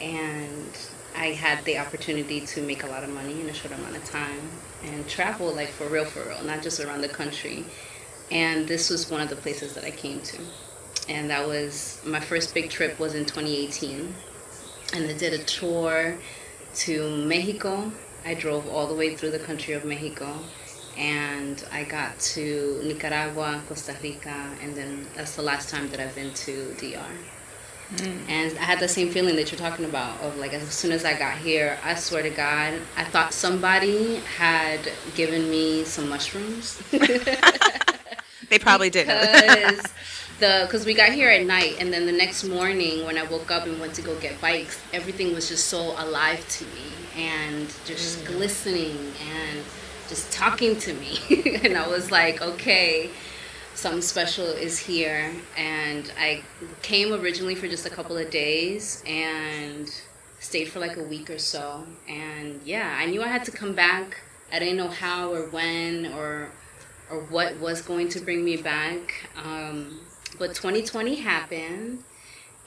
And 0.00 0.70
I 1.14 1.32
had 1.32 1.62
the 1.66 1.76
opportunity 1.76 2.40
to 2.46 2.62
make 2.62 2.82
a 2.82 2.86
lot 2.86 3.04
of 3.04 3.10
money 3.10 3.42
in 3.42 3.50
a 3.50 3.54
short 3.54 3.74
amount 3.74 3.94
of 3.94 4.04
time 4.06 4.40
and 4.84 5.06
travel 5.06 5.54
like 5.54 5.68
for 5.68 5.86
real, 5.86 6.06
for 6.06 6.26
real, 6.26 6.42
not 6.44 6.62
just 6.62 6.80
around 6.80 7.02
the 7.02 7.10
country. 7.10 7.66
And 8.30 8.66
this 8.66 8.88
was 8.88 9.10
one 9.10 9.20
of 9.20 9.28
the 9.28 9.36
places 9.36 9.74
that 9.74 9.84
I 9.84 9.90
came 9.90 10.22
to 10.22 10.38
and 11.08 11.30
that 11.30 11.46
was 11.46 12.00
my 12.04 12.20
first 12.20 12.54
big 12.54 12.70
trip 12.70 12.98
was 12.98 13.14
in 13.14 13.24
2018 13.24 14.14
and 14.94 15.04
i 15.10 15.12
did 15.12 15.32
a 15.32 15.42
tour 15.44 16.16
to 16.74 17.10
mexico. 17.24 17.90
I 18.24 18.34
drove 18.34 18.68
all 18.68 18.88
the 18.88 18.94
way 18.94 19.14
through 19.14 19.30
the 19.30 19.38
country 19.38 19.72
of 19.74 19.84
mexico. 19.84 20.38
And 20.98 21.62
i 21.70 21.84
got 21.84 22.18
to 22.34 22.80
nicaragua 22.84 23.62
costa 23.68 23.96
rica 24.02 24.50
and 24.62 24.74
then 24.74 25.06
that's 25.14 25.36
the 25.36 25.42
last 25.42 25.68
time 25.68 25.88
that 25.90 26.00
i've 26.00 26.14
been 26.14 26.32
to 26.32 26.74
dr 26.74 27.12
mm. 27.96 28.20
and 28.28 28.58
i 28.58 28.62
had 28.62 28.80
the 28.80 28.88
same 28.88 29.10
feeling 29.10 29.36
that 29.36 29.52
you're 29.52 29.58
talking 29.58 29.84
about 29.84 30.18
of 30.22 30.38
like 30.38 30.54
as 30.54 30.62
soon 30.70 30.92
as 30.92 31.04
i 31.04 31.12
got 31.18 31.36
here 31.36 31.78
i 31.84 31.94
swear 31.94 32.22
to 32.22 32.30
god 32.30 32.72
i 32.96 33.04
thought 33.04 33.34
somebody 33.34 34.16
had 34.38 34.90
given 35.14 35.50
me 35.50 35.84
some 35.84 36.08
mushrooms. 36.08 36.82
They 38.48 38.58
probably 38.58 38.90
did. 38.90 39.08
because 40.38 40.60
the 40.60 40.66
because 40.66 40.86
we 40.86 40.94
got 40.94 41.12
here 41.12 41.30
at 41.30 41.46
night 41.46 41.76
and 41.80 41.92
then 41.92 42.06
the 42.06 42.12
next 42.12 42.44
morning 42.44 43.04
when 43.04 43.18
I 43.18 43.24
woke 43.24 43.50
up 43.50 43.66
and 43.66 43.80
went 43.80 43.94
to 43.94 44.02
go 44.02 44.18
get 44.20 44.40
bikes, 44.40 44.78
everything 44.92 45.34
was 45.34 45.48
just 45.48 45.66
so 45.66 45.94
alive 45.98 46.46
to 46.48 46.64
me 46.64 46.92
and 47.16 47.74
just 47.84 48.24
glistening 48.26 49.12
and 49.32 49.60
just 50.08 50.30
talking 50.32 50.78
to 50.78 50.94
me, 50.94 51.18
and 51.64 51.76
I 51.76 51.86
was 51.88 52.10
like, 52.10 52.42
okay. 52.42 53.10
Something 53.74 54.00
special 54.00 54.46
is 54.46 54.78
here, 54.78 55.30
and 55.54 56.10
I 56.18 56.42
came 56.80 57.12
originally 57.12 57.54
for 57.54 57.68
just 57.68 57.84
a 57.84 57.90
couple 57.90 58.16
of 58.16 58.30
days 58.30 59.02
and 59.06 59.86
stayed 60.40 60.70
for 60.70 60.80
like 60.80 60.96
a 60.96 61.02
week 61.02 61.28
or 61.28 61.38
so. 61.38 61.84
And 62.08 62.62
yeah, 62.64 62.96
I 62.98 63.04
knew 63.04 63.22
I 63.22 63.28
had 63.28 63.44
to 63.44 63.50
come 63.50 63.74
back. 63.74 64.22
I 64.50 64.60
didn't 64.60 64.78
know 64.78 64.88
how 64.88 65.30
or 65.30 65.50
when 65.50 66.06
or 66.14 66.52
or 67.10 67.20
what 67.24 67.58
was 67.60 67.82
going 67.82 68.08
to 68.10 68.20
bring 68.20 68.44
me 68.44 68.56
back. 68.56 69.28
Um, 69.44 70.00
but 70.38 70.54
2020 70.54 71.16
happened 71.16 72.02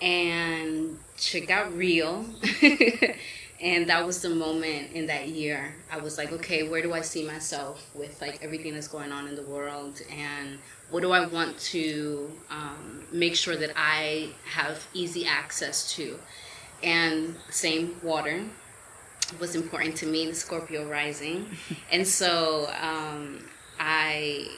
and 0.01 0.97
shit 1.17 1.47
got 1.47 1.73
real. 1.75 2.25
and 3.61 3.89
that 3.89 4.05
was 4.05 4.21
the 4.21 4.29
moment 4.29 4.91
in 4.93 5.07
that 5.07 5.29
year. 5.29 5.75
I 5.91 5.97
was 5.99 6.17
like, 6.17 6.31
okay, 6.31 6.67
where 6.67 6.81
do 6.81 6.93
I 6.93 7.01
see 7.01 7.25
myself 7.25 7.89
with 7.93 8.19
like 8.21 8.43
everything 8.43 8.73
that's 8.73 8.87
going 8.87 9.11
on 9.11 9.27
in 9.27 9.35
the 9.35 9.43
world? 9.43 10.01
And 10.11 10.59
what 10.89 11.01
do 11.01 11.11
I 11.11 11.25
want 11.27 11.57
to 11.59 12.31
um, 12.49 13.03
make 13.11 13.35
sure 13.35 13.57
that 13.57 13.71
I 13.75 14.29
have 14.45 14.87
easy 14.93 15.25
access 15.25 15.93
to? 15.95 16.17
And 16.81 17.35
same 17.49 17.97
water 18.01 18.45
was 19.39 19.55
important 19.55 19.95
to 19.97 20.05
me, 20.07 20.25
the 20.27 20.33
Scorpio 20.33 20.89
rising. 20.89 21.45
and 21.91 22.07
so 22.07 22.71
um, 22.81 23.45
I 23.79 24.49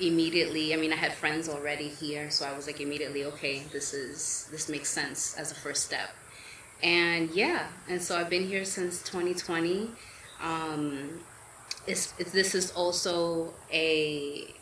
immediately, 0.00 0.74
I 0.74 0.76
mean, 0.76 0.92
I 0.92 0.96
had 0.96 1.12
friends 1.12 1.48
already 1.48 1.88
here, 1.88 2.30
so 2.30 2.46
I 2.46 2.56
was 2.56 2.66
like 2.66 2.80
immediately, 2.80 3.24
okay, 3.24 3.62
this 3.72 3.94
is, 3.94 4.48
this 4.50 4.68
makes 4.68 4.88
sense 4.88 5.36
as 5.38 5.52
a 5.52 5.54
first 5.54 5.84
step. 5.84 6.10
And 6.82 7.30
yeah, 7.32 7.66
and 7.88 8.02
so 8.02 8.18
I've 8.18 8.30
been 8.30 8.46
here 8.46 8.64
since 8.64 9.02
2020. 9.02 9.90
Um, 10.42 11.20
it's, 11.86 12.14
it's, 12.18 12.32
this 12.32 12.54
is 12.54 12.70
also 12.72 13.52
a 13.72 14.54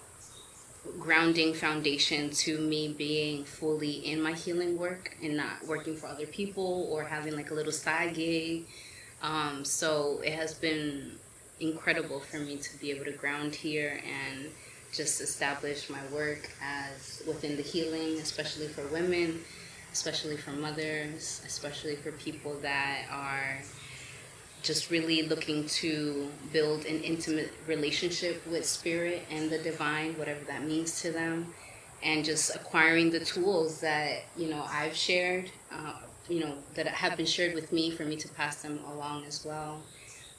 grounding 0.98 1.54
foundation 1.54 2.30
to 2.30 2.58
me 2.58 2.88
being 2.88 3.44
fully 3.44 3.92
in 4.10 4.20
my 4.20 4.32
healing 4.32 4.78
work 4.78 5.16
and 5.22 5.36
not 5.36 5.64
working 5.66 5.94
for 5.94 6.06
other 6.06 6.26
people 6.26 6.88
or 6.90 7.04
having 7.04 7.36
like 7.36 7.50
a 7.50 7.54
little 7.54 7.72
side 7.72 8.14
gig. 8.14 8.66
Um, 9.22 9.64
so 9.64 10.20
it 10.24 10.32
has 10.32 10.54
been 10.54 11.12
incredible 11.60 12.20
for 12.20 12.38
me 12.38 12.56
to 12.56 12.78
be 12.78 12.90
able 12.90 13.04
to 13.04 13.12
ground 13.12 13.54
here 13.54 14.00
and 14.04 14.46
just 14.92 15.20
establish 15.20 15.90
my 15.90 16.00
work 16.12 16.50
as 16.62 17.22
within 17.26 17.56
the 17.56 17.62
healing, 17.62 18.18
especially 18.18 18.68
for 18.68 18.86
women, 18.88 19.40
especially 19.92 20.36
for 20.36 20.50
mothers, 20.52 21.42
especially 21.46 21.96
for 21.96 22.12
people 22.12 22.54
that 22.60 23.02
are 23.10 23.58
just 24.62 24.90
really 24.90 25.22
looking 25.22 25.66
to 25.66 26.28
build 26.52 26.84
an 26.84 27.00
intimate 27.02 27.52
relationship 27.66 28.44
with 28.46 28.64
spirit 28.64 29.22
and 29.30 29.50
the 29.50 29.58
divine, 29.58 30.14
whatever 30.18 30.44
that 30.44 30.64
means 30.64 31.00
to 31.02 31.12
them, 31.12 31.52
and 32.02 32.24
just 32.24 32.54
acquiring 32.54 33.10
the 33.10 33.20
tools 33.20 33.80
that 33.80 34.24
you 34.36 34.48
know 34.48 34.64
I've 34.68 34.94
shared, 34.94 35.50
uh, 35.70 35.94
you 36.28 36.40
know 36.40 36.54
that 36.74 36.86
have 36.86 37.16
been 37.16 37.26
shared 37.26 37.54
with 37.54 37.72
me 37.72 37.90
for 37.90 38.04
me 38.04 38.16
to 38.16 38.28
pass 38.28 38.62
them 38.62 38.80
along 38.92 39.24
as 39.26 39.44
well, 39.44 39.80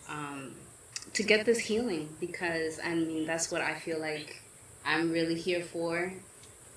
um, 0.09 0.53
to 1.13 1.23
get 1.23 1.45
this 1.45 1.59
healing 1.59 2.09
because 2.19 2.79
I 2.83 2.93
mean 2.93 3.25
that's 3.25 3.51
what 3.51 3.61
I 3.61 3.75
feel 3.75 3.99
like 3.99 4.41
I'm 4.85 5.11
really 5.11 5.35
here 5.35 5.61
for. 5.61 6.13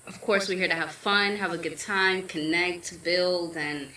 Of 0.05 0.19
course, 0.21 0.49
we're 0.49 0.57
here 0.57 0.67
to 0.67 0.75
have 0.75 0.91
fun, 0.91 1.37
have 1.37 1.53
a 1.53 1.57
good 1.57 1.77
time, 1.77 2.27
connect, 2.27 3.03
build, 3.03 3.55
and 3.55 3.87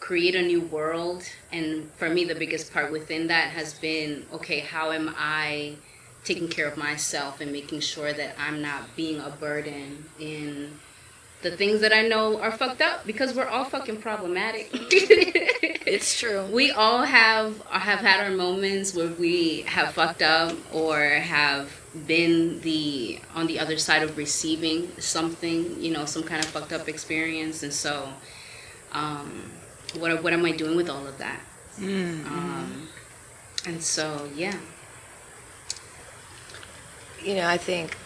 create 0.00 0.34
a 0.34 0.42
new 0.42 0.60
world. 0.62 1.22
And 1.52 1.90
for 1.92 2.08
me, 2.08 2.24
the 2.24 2.34
biggest 2.34 2.72
part 2.72 2.90
within 2.90 3.28
that 3.28 3.50
has 3.50 3.74
been 3.74 4.26
okay, 4.32 4.60
how 4.60 4.90
am 4.90 5.14
I 5.16 5.76
taking 6.24 6.48
care 6.48 6.66
of 6.66 6.76
myself 6.76 7.40
and 7.40 7.52
making 7.52 7.80
sure 7.80 8.12
that 8.12 8.34
I'm 8.38 8.60
not 8.60 8.96
being 8.96 9.20
a 9.20 9.30
burden 9.30 10.04
in 10.18 10.78
the 11.42 11.56
things 11.56 11.80
that 11.80 11.92
I 11.92 12.02
know 12.02 12.40
are 12.40 12.52
fucked 12.52 12.80
up 12.80 13.06
because 13.06 13.34
we're 13.34 13.46
all 13.46 13.64
fucking 13.64 14.00
problematic. 14.00 14.70
It's 15.86 16.18
true. 16.18 16.44
We 16.46 16.72
all 16.72 17.04
have 17.04 17.62
have 17.66 18.00
had 18.00 18.18
our 18.18 18.32
moments 18.32 18.92
where 18.92 19.06
we 19.06 19.60
have 19.62 19.94
fucked 19.94 20.20
up 20.20 20.52
or 20.74 21.00
have 21.00 21.80
been 22.08 22.60
the 22.62 23.20
on 23.36 23.46
the 23.46 23.60
other 23.60 23.78
side 23.78 24.02
of 24.02 24.18
receiving 24.18 24.90
something, 24.98 25.80
you 25.80 25.92
know, 25.92 26.04
some 26.04 26.24
kind 26.24 26.44
of 26.44 26.50
fucked 26.50 26.72
up 26.72 26.88
experience, 26.88 27.62
and 27.62 27.72
so, 27.72 28.08
um, 28.90 29.48
what 29.96 30.24
what 30.24 30.32
am 30.32 30.44
I 30.44 30.50
doing 30.50 30.76
with 30.76 30.90
all 30.90 31.06
of 31.06 31.18
that? 31.18 31.40
Mm-hmm. 31.78 32.26
Um, 32.26 32.88
and 33.66 33.80
so, 33.80 34.28
yeah. 34.34 34.56
you 37.22 37.36
know, 37.36 37.46
I 37.46 37.58
think 37.58 37.96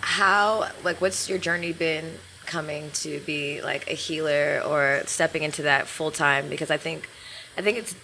how 0.00 0.70
like 0.84 1.00
what's 1.00 1.28
your 1.28 1.38
journey 1.38 1.72
been 1.72 2.18
coming 2.54 2.88
to 2.92 3.18
be 3.26 3.60
like 3.62 3.90
a 3.90 3.94
healer 3.94 4.62
or 4.64 5.02
stepping 5.06 5.42
into 5.42 5.62
that 5.62 5.88
full 5.88 6.12
time 6.12 6.48
because 6.48 6.70
I 6.70 6.76
think 6.76 7.08
I 7.58 7.62
think 7.62 7.78
it's 7.78 7.96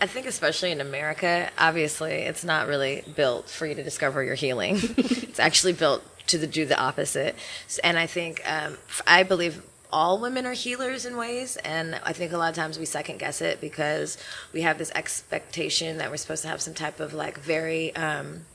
I 0.00 0.06
think 0.06 0.26
especially 0.26 0.72
in 0.72 0.80
America, 0.80 1.48
obviously 1.56 2.12
it's 2.12 2.42
not 2.42 2.66
really 2.66 3.04
built 3.14 3.48
for 3.48 3.66
you 3.66 3.76
to 3.76 3.84
discover 3.84 4.24
your 4.24 4.34
healing. 4.34 4.78
it's 4.96 5.38
actually 5.38 5.74
built 5.74 6.02
to 6.28 6.38
the, 6.38 6.46
do 6.46 6.66
the 6.66 6.80
opposite. 6.80 7.36
And 7.84 7.96
I 7.96 8.06
think 8.06 8.40
um, 8.50 8.78
I 9.06 9.22
believe 9.22 9.62
all 9.92 10.18
women 10.18 10.46
are 10.46 10.52
healers 10.52 11.06
in 11.06 11.16
ways 11.16 11.56
and 11.58 12.00
I 12.04 12.12
think 12.12 12.32
a 12.32 12.38
lot 12.38 12.48
of 12.48 12.56
times 12.56 12.78
we 12.78 12.86
second 12.86 13.18
guess 13.18 13.40
it 13.40 13.60
because 13.60 14.18
we 14.52 14.62
have 14.62 14.78
this 14.78 14.90
expectation 14.94 15.98
that 15.98 16.10
we're 16.10 16.16
supposed 16.16 16.42
to 16.42 16.48
have 16.48 16.60
some 16.60 16.74
type 16.74 17.00
of 17.00 17.12
like 17.12 17.38
very 17.38 17.94
um 17.96 18.46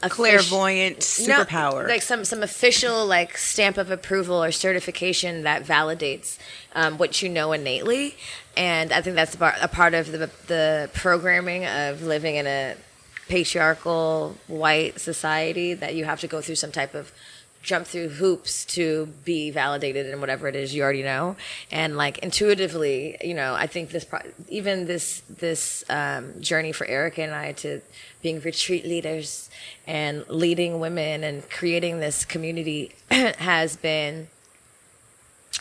A 0.00 0.08
clairvoyant 0.08 0.98
no, 1.26 1.44
superpower. 1.44 1.88
like 1.88 2.02
some 2.02 2.24
some 2.24 2.44
official 2.44 3.04
like 3.04 3.36
stamp 3.36 3.78
of 3.78 3.90
approval 3.90 4.42
or 4.42 4.52
certification 4.52 5.42
that 5.42 5.64
validates 5.64 6.38
um, 6.76 6.98
what 6.98 7.20
you 7.20 7.28
know 7.28 7.50
innately, 7.50 8.16
and 8.56 8.92
I 8.92 9.02
think 9.02 9.16
that's 9.16 9.34
a 9.34 9.38
part, 9.38 9.56
a 9.60 9.66
part 9.66 9.94
of 9.94 10.12
the 10.12 10.30
the 10.46 10.88
programming 10.94 11.66
of 11.66 12.02
living 12.02 12.36
in 12.36 12.46
a 12.46 12.76
patriarchal 13.28 14.36
white 14.46 15.00
society 15.00 15.74
that 15.74 15.96
you 15.96 16.04
have 16.04 16.20
to 16.20 16.28
go 16.28 16.40
through 16.40 16.54
some 16.54 16.70
type 16.72 16.94
of 16.94 17.12
jump 17.62 17.86
through 17.86 18.08
hoops 18.08 18.64
to 18.64 19.06
be 19.24 19.50
validated 19.50 20.06
in 20.06 20.20
whatever 20.20 20.48
it 20.48 20.56
is 20.56 20.74
you 20.74 20.82
already 20.82 21.02
know. 21.02 21.36
And 21.70 21.96
like 21.96 22.18
intuitively 22.18 23.16
you 23.22 23.34
know 23.34 23.54
i 23.54 23.66
think 23.66 23.90
this 23.90 24.04
pro- 24.04 24.20
even 24.48 24.86
this 24.86 25.22
this 25.28 25.84
um, 25.88 26.40
journey 26.40 26.72
for 26.72 26.86
erica 26.86 27.22
and 27.22 27.34
i 27.34 27.52
to 27.52 27.80
being 28.22 28.40
retreat 28.40 28.84
leaders 28.84 29.50
and 29.86 30.26
leading 30.28 30.80
women 30.80 31.24
and 31.24 31.48
creating 31.50 32.00
this 32.00 32.24
community 32.24 32.94
has 33.10 33.76
been 33.76 34.28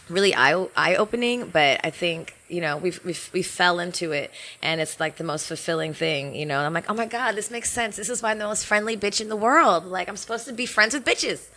really 0.10 0.36
eye 0.36 0.67
eye 0.75 0.95
opening, 0.95 1.49
but 1.49 1.79
I 1.83 1.89
think 1.89 2.36
you 2.47 2.62
know 2.62 2.77
we've, 2.77 3.03
we've 3.03 3.29
we 3.33 3.41
fell 3.41 3.79
into 3.79 4.12
it, 4.12 4.31
and 4.62 4.81
it's 4.81 4.99
like 4.99 5.17
the 5.17 5.23
most 5.23 5.47
fulfilling 5.47 5.93
thing. 5.93 6.36
You 6.36 6.45
know, 6.45 6.60
I'm 6.60 6.73
like, 6.73 6.89
oh 6.89 6.93
my 6.93 7.05
god, 7.05 7.36
this 7.36 7.51
makes 7.51 7.71
sense. 7.71 7.95
This 7.95 8.10
is 8.10 8.21
why 8.21 8.31
I'm 8.31 8.39
the 8.39 8.45
most 8.45 8.65
friendly 8.65 8.97
bitch 8.97 9.21
in 9.21 9.29
the 9.29 9.36
world. 9.36 9.86
Like, 9.86 10.10
I'm 10.10 10.17
supposed 10.17 10.47
to 10.47 10.53
be 10.53 10.65
friends 10.65 10.93
with 10.93 11.05
bitches. 11.05 11.47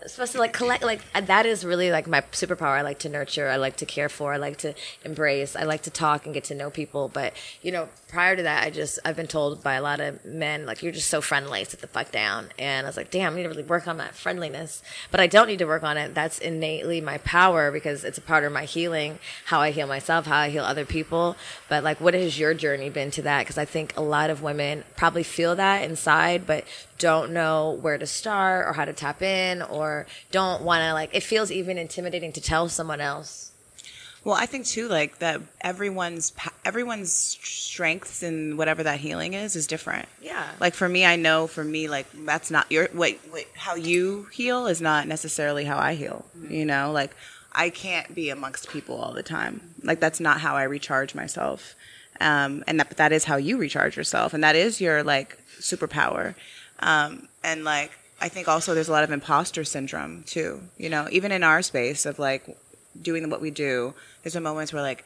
I'm 0.00 0.08
supposed 0.08 0.32
to 0.32 0.38
like 0.38 0.52
collect. 0.52 0.82
Like 0.82 1.02
uh, 1.14 1.20
that 1.22 1.46
is 1.46 1.64
really 1.64 1.90
like 1.90 2.06
my 2.06 2.20
superpower. 2.32 2.78
I 2.78 2.82
like 2.82 2.98
to 3.00 3.08
nurture. 3.08 3.48
I 3.48 3.56
like 3.56 3.76
to 3.76 3.86
care 3.86 4.08
for. 4.08 4.32
I 4.32 4.36
like 4.36 4.58
to 4.58 4.74
embrace. 5.04 5.56
I 5.56 5.64
like 5.64 5.82
to 5.82 5.90
talk 5.90 6.26
and 6.26 6.34
get 6.34 6.44
to 6.44 6.54
know 6.54 6.70
people. 6.70 7.08
But 7.08 7.32
you 7.62 7.72
know, 7.72 7.88
prior 8.16 8.34
to 8.34 8.44
that, 8.44 8.64
I 8.64 8.70
just 8.70 8.98
I've 9.04 9.14
been 9.14 9.26
told 9.26 9.62
by 9.62 9.74
a 9.74 9.82
lot 9.82 10.00
of 10.00 10.24
men 10.24 10.64
like 10.64 10.82
you're 10.82 10.90
just 10.90 11.10
so 11.10 11.20
friendly. 11.20 11.62
Sit 11.64 11.82
the 11.82 11.86
fuck 11.86 12.10
down. 12.10 12.48
And 12.58 12.86
I 12.86 12.88
was 12.88 12.96
like, 12.96 13.10
damn, 13.10 13.34
I 13.34 13.36
need 13.36 13.42
to 13.42 13.50
really 13.50 13.62
work 13.62 13.86
on 13.86 13.98
that 13.98 14.14
friendliness. 14.14 14.82
But 15.10 15.20
I 15.20 15.26
don't 15.26 15.48
need 15.48 15.58
to 15.58 15.66
work 15.66 15.82
on 15.82 15.98
it. 15.98 16.14
That's 16.14 16.38
innately 16.38 17.02
my 17.02 17.18
power 17.18 17.70
because 17.70 18.04
it's 18.04 18.16
a 18.16 18.22
part 18.22 18.44
of 18.44 18.52
my 18.52 18.64
healing. 18.64 19.18
How 19.44 19.60
I 19.60 19.70
heal 19.70 19.86
myself. 19.86 20.24
How 20.24 20.38
I 20.38 20.48
heal 20.48 20.64
other 20.64 20.86
people. 20.86 21.36
But 21.68 21.84
like, 21.84 22.00
what 22.00 22.14
has 22.14 22.38
your 22.38 22.54
journey 22.54 22.88
been 22.88 23.10
to 23.10 23.22
that? 23.22 23.40
Because 23.40 23.58
I 23.58 23.66
think 23.66 23.94
a 23.98 24.02
lot 24.02 24.30
of 24.30 24.40
women 24.40 24.84
probably 24.96 25.22
feel 25.22 25.54
that 25.56 25.84
inside, 25.84 26.46
but 26.46 26.64
don't 26.96 27.32
know 27.32 27.72
where 27.82 27.98
to 27.98 28.06
start 28.06 28.66
or 28.66 28.72
how 28.72 28.86
to 28.86 28.94
tap 28.94 29.20
in 29.20 29.60
or 29.60 30.06
don't 30.30 30.62
want 30.62 30.80
to 30.80 30.94
like. 30.94 31.10
It 31.14 31.22
feels 31.22 31.50
even 31.50 31.76
intimidating 31.76 32.32
to 32.32 32.40
tell 32.40 32.70
someone 32.70 33.02
else. 33.02 33.52
Well, 34.26 34.34
I 34.34 34.46
think 34.46 34.66
too, 34.66 34.88
like 34.88 35.20
that 35.20 35.40
everyone's 35.60 36.32
everyone's 36.64 37.12
strengths 37.12 38.24
and 38.24 38.58
whatever 38.58 38.82
that 38.82 38.98
healing 38.98 39.34
is 39.34 39.54
is 39.54 39.68
different. 39.68 40.08
Yeah. 40.20 40.48
Like 40.58 40.74
for 40.74 40.88
me, 40.88 41.06
I 41.06 41.14
know 41.14 41.46
for 41.46 41.62
me, 41.62 41.86
like 41.86 42.08
that's 42.24 42.50
not 42.50 42.66
your 42.72 42.88
wait. 42.92 43.20
How 43.54 43.76
you 43.76 44.26
heal 44.32 44.66
is 44.66 44.80
not 44.80 45.06
necessarily 45.06 45.64
how 45.64 45.78
I 45.78 45.94
heal. 45.94 46.24
You 46.48 46.64
know, 46.64 46.90
like 46.90 47.14
I 47.52 47.70
can't 47.70 48.16
be 48.16 48.30
amongst 48.30 48.68
people 48.68 48.96
all 49.00 49.12
the 49.12 49.22
time. 49.22 49.60
Like 49.84 50.00
that's 50.00 50.18
not 50.18 50.40
how 50.40 50.56
I 50.56 50.64
recharge 50.64 51.14
myself. 51.14 51.76
Um, 52.20 52.64
and 52.66 52.80
that 52.80 52.96
that 52.96 53.12
is 53.12 53.22
how 53.22 53.36
you 53.36 53.58
recharge 53.58 53.96
yourself, 53.96 54.34
and 54.34 54.42
that 54.42 54.56
is 54.56 54.80
your 54.80 55.04
like 55.04 55.38
superpower. 55.60 56.34
Um, 56.80 57.28
and 57.44 57.62
like 57.62 57.92
I 58.20 58.28
think 58.28 58.48
also 58.48 58.74
there's 58.74 58.88
a 58.88 58.92
lot 58.92 59.04
of 59.04 59.12
imposter 59.12 59.62
syndrome 59.62 60.24
too. 60.24 60.62
You 60.78 60.88
know, 60.88 61.06
even 61.12 61.30
in 61.30 61.44
our 61.44 61.62
space 61.62 62.06
of 62.06 62.18
like 62.18 62.56
doing 63.02 63.28
what 63.30 63.40
we 63.40 63.50
do, 63.50 63.94
there's 64.22 64.34
been 64.34 64.42
moments 64.42 64.72
where 64.72 64.82
like, 64.82 65.04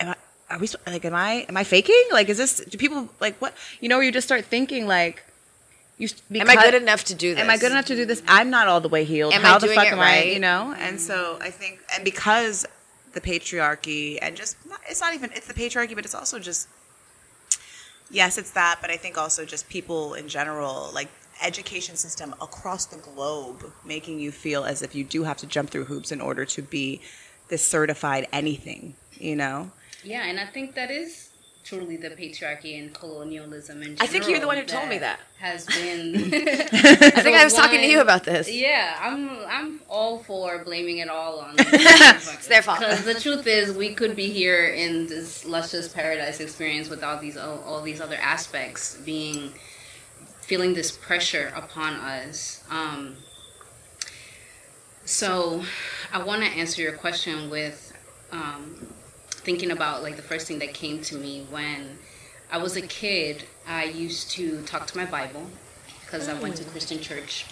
am 0.00 0.10
I? 0.10 0.16
Are 0.50 0.58
we 0.58 0.68
like? 0.86 1.04
Am 1.04 1.14
I? 1.14 1.46
Am 1.48 1.56
I 1.56 1.64
faking? 1.64 2.04
Like, 2.12 2.28
is 2.28 2.38
this? 2.38 2.60
Do 2.60 2.78
people 2.78 3.08
like 3.20 3.36
what? 3.38 3.54
You 3.80 3.88
know, 3.88 3.96
where 3.96 4.04
you 4.04 4.12
just 4.12 4.26
start 4.26 4.44
thinking 4.44 4.86
like, 4.86 5.22
you. 5.98 6.08
Am 6.34 6.48
I 6.48 6.54
good 6.54 6.74
enough 6.74 7.04
to 7.04 7.14
do 7.14 7.34
this? 7.34 7.42
Am 7.42 7.50
I 7.50 7.56
good 7.56 7.72
enough 7.72 7.86
to 7.86 7.96
do 7.96 8.04
this? 8.04 8.22
I'm 8.28 8.50
not 8.50 8.68
all 8.68 8.80
the 8.80 8.88
way 8.88 9.04
healed. 9.04 9.32
Am 9.32 9.44
I 9.44 9.58
the 9.58 9.66
doing 9.66 9.76
fuck 9.76 9.86
it 9.86 9.92
am 9.92 9.98
right? 9.98 10.26
I? 10.26 10.30
You 10.30 10.40
know. 10.40 10.74
And 10.78 11.00
so 11.00 11.38
I 11.40 11.50
think, 11.50 11.80
and 11.94 12.04
because 12.04 12.66
the 13.14 13.20
patriarchy, 13.20 14.18
and 14.20 14.36
just 14.36 14.56
it's 14.88 15.00
not 15.00 15.14
even 15.14 15.30
it's 15.32 15.46
the 15.46 15.54
patriarchy, 15.54 15.94
but 15.94 16.04
it's 16.04 16.14
also 16.14 16.38
just 16.38 16.68
yes, 18.10 18.38
it's 18.38 18.50
that. 18.50 18.78
But 18.80 18.90
I 18.90 18.96
think 18.96 19.16
also 19.16 19.44
just 19.44 19.68
people 19.68 20.14
in 20.14 20.28
general, 20.28 20.90
like 20.92 21.08
education 21.42 21.96
system 21.96 22.34
across 22.40 22.86
the 22.86 22.98
globe, 22.98 23.72
making 23.84 24.20
you 24.20 24.30
feel 24.32 24.64
as 24.64 24.82
if 24.82 24.94
you 24.94 25.04
do 25.04 25.24
have 25.24 25.36
to 25.38 25.46
jump 25.46 25.70
through 25.70 25.84
hoops 25.84 26.12
in 26.12 26.20
order 26.20 26.44
to 26.44 26.62
be 26.62 27.00
this 27.48 27.66
certified 27.66 28.26
anything. 28.32 28.94
You 29.12 29.36
know. 29.36 29.70
Yeah, 30.02 30.24
and 30.26 30.38
I 30.38 30.46
think 30.46 30.74
that 30.74 30.90
is 30.90 31.30
truly 31.64 31.96
the 31.96 32.10
patriarchy 32.10 32.78
and 32.78 32.92
colonialism 32.92 33.82
in 33.82 33.96
I 33.98 34.06
think 34.06 34.28
you're 34.28 34.38
the 34.38 34.46
one 34.46 34.58
who 34.58 34.64
told 34.64 34.88
me 34.88 34.98
that. 34.98 35.18
Has 35.38 35.64
been 35.66 36.14
I 36.34 37.22
think 37.22 37.36
I 37.36 37.44
was 37.44 37.54
talking 37.54 37.80
to 37.80 37.86
you 37.86 38.00
about 38.00 38.24
this. 38.24 38.50
Yeah, 38.50 38.96
I'm 39.00 39.30
I'm 39.48 39.80
all 39.88 40.18
for 40.18 40.62
blaming 40.64 40.98
it 40.98 41.08
all 41.08 41.40
on 41.40 41.54
It's 41.58 42.46
their 42.46 42.62
fault. 42.62 42.80
Because 42.80 43.04
the 43.04 43.14
truth 43.14 43.46
is, 43.46 43.76
we 43.76 43.94
could 43.94 44.14
be 44.14 44.28
here 44.28 44.68
in 44.68 45.06
this 45.06 45.44
luscious 45.44 45.88
paradise 45.88 46.40
experience 46.40 46.88
with 46.88 47.02
all 47.02 47.18
these 47.18 47.36
all, 47.36 47.62
all 47.66 47.82
these 47.82 48.00
other 48.00 48.16
aspects 48.16 48.96
being 49.04 49.52
feeling 50.44 50.74
this 50.74 50.94
pressure 50.94 51.52
upon 51.56 51.94
us. 51.94 52.62
Um, 52.70 53.16
so, 55.06 55.62
I 56.12 56.22
want 56.22 56.42
to 56.42 56.48
answer 56.48 56.82
your 56.82 56.92
question 56.92 57.50
with 57.50 57.92
um, 58.30 58.86
thinking 59.28 59.70
about 59.70 60.02
like 60.02 60.16
the 60.16 60.22
first 60.22 60.46
thing 60.46 60.58
that 60.58 60.74
came 60.74 61.00
to 61.02 61.16
me 61.16 61.46
when 61.50 61.98
I 62.50 62.58
was 62.58 62.76
a 62.76 62.82
kid. 62.82 63.44
I 63.66 63.84
used 63.84 64.30
to 64.32 64.62
talk 64.62 64.86
to 64.88 64.96
my 64.96 65.06
Bible 65.06 65.46
because 66.04 66.28
I 66.28 66.34
went 66.34 66.56
to 66.56 66.64
Christian 66.64 67.00
church, 67.00 67.46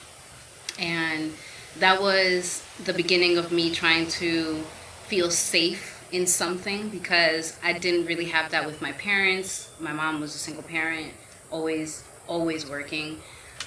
and 0.79 1.33
that 1.79 2.01
was 2.01 2.63
the 2.85 2.93
beginning 2.93 3.39
of 3.39 3.53
me 3.53 3.75
trying 3.75 4.07
to 4.09 4.63
feel 5.07 5.31
safe 5.31 6.07
in 6.13 6.27
something 6.27 6.91
because 6.91 7.59
I 7.63 7.73
didn't 7.73 8.07
really 8.07 8.27
have 8.27 8.51
that 8.51 8.67
with 8.67 8.83
my 8.83 8.93
parents. 8.93 9.71
My 9.81 9.93
mom 9.93 10.21
was 10.21 10.35
a 10.35 10.39
single 10.39 10.63
parent, 10.63 11.13
always 11.51 12.05
always 12.33 12.69
working. 12.69 13.09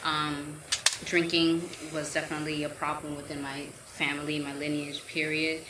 Um, 0.04 0.36
drinking 1.06 1.70
was 1.94 2.14
definitely 2.14 2.64
a 2.64 2.70
problem 2.70 3.16
within 3.16 3.42
my 3.42 3.60
family, 3.86 4.40
my 4.40 4.54
lineage. 4.56 5.06
Period. 5.08 5.62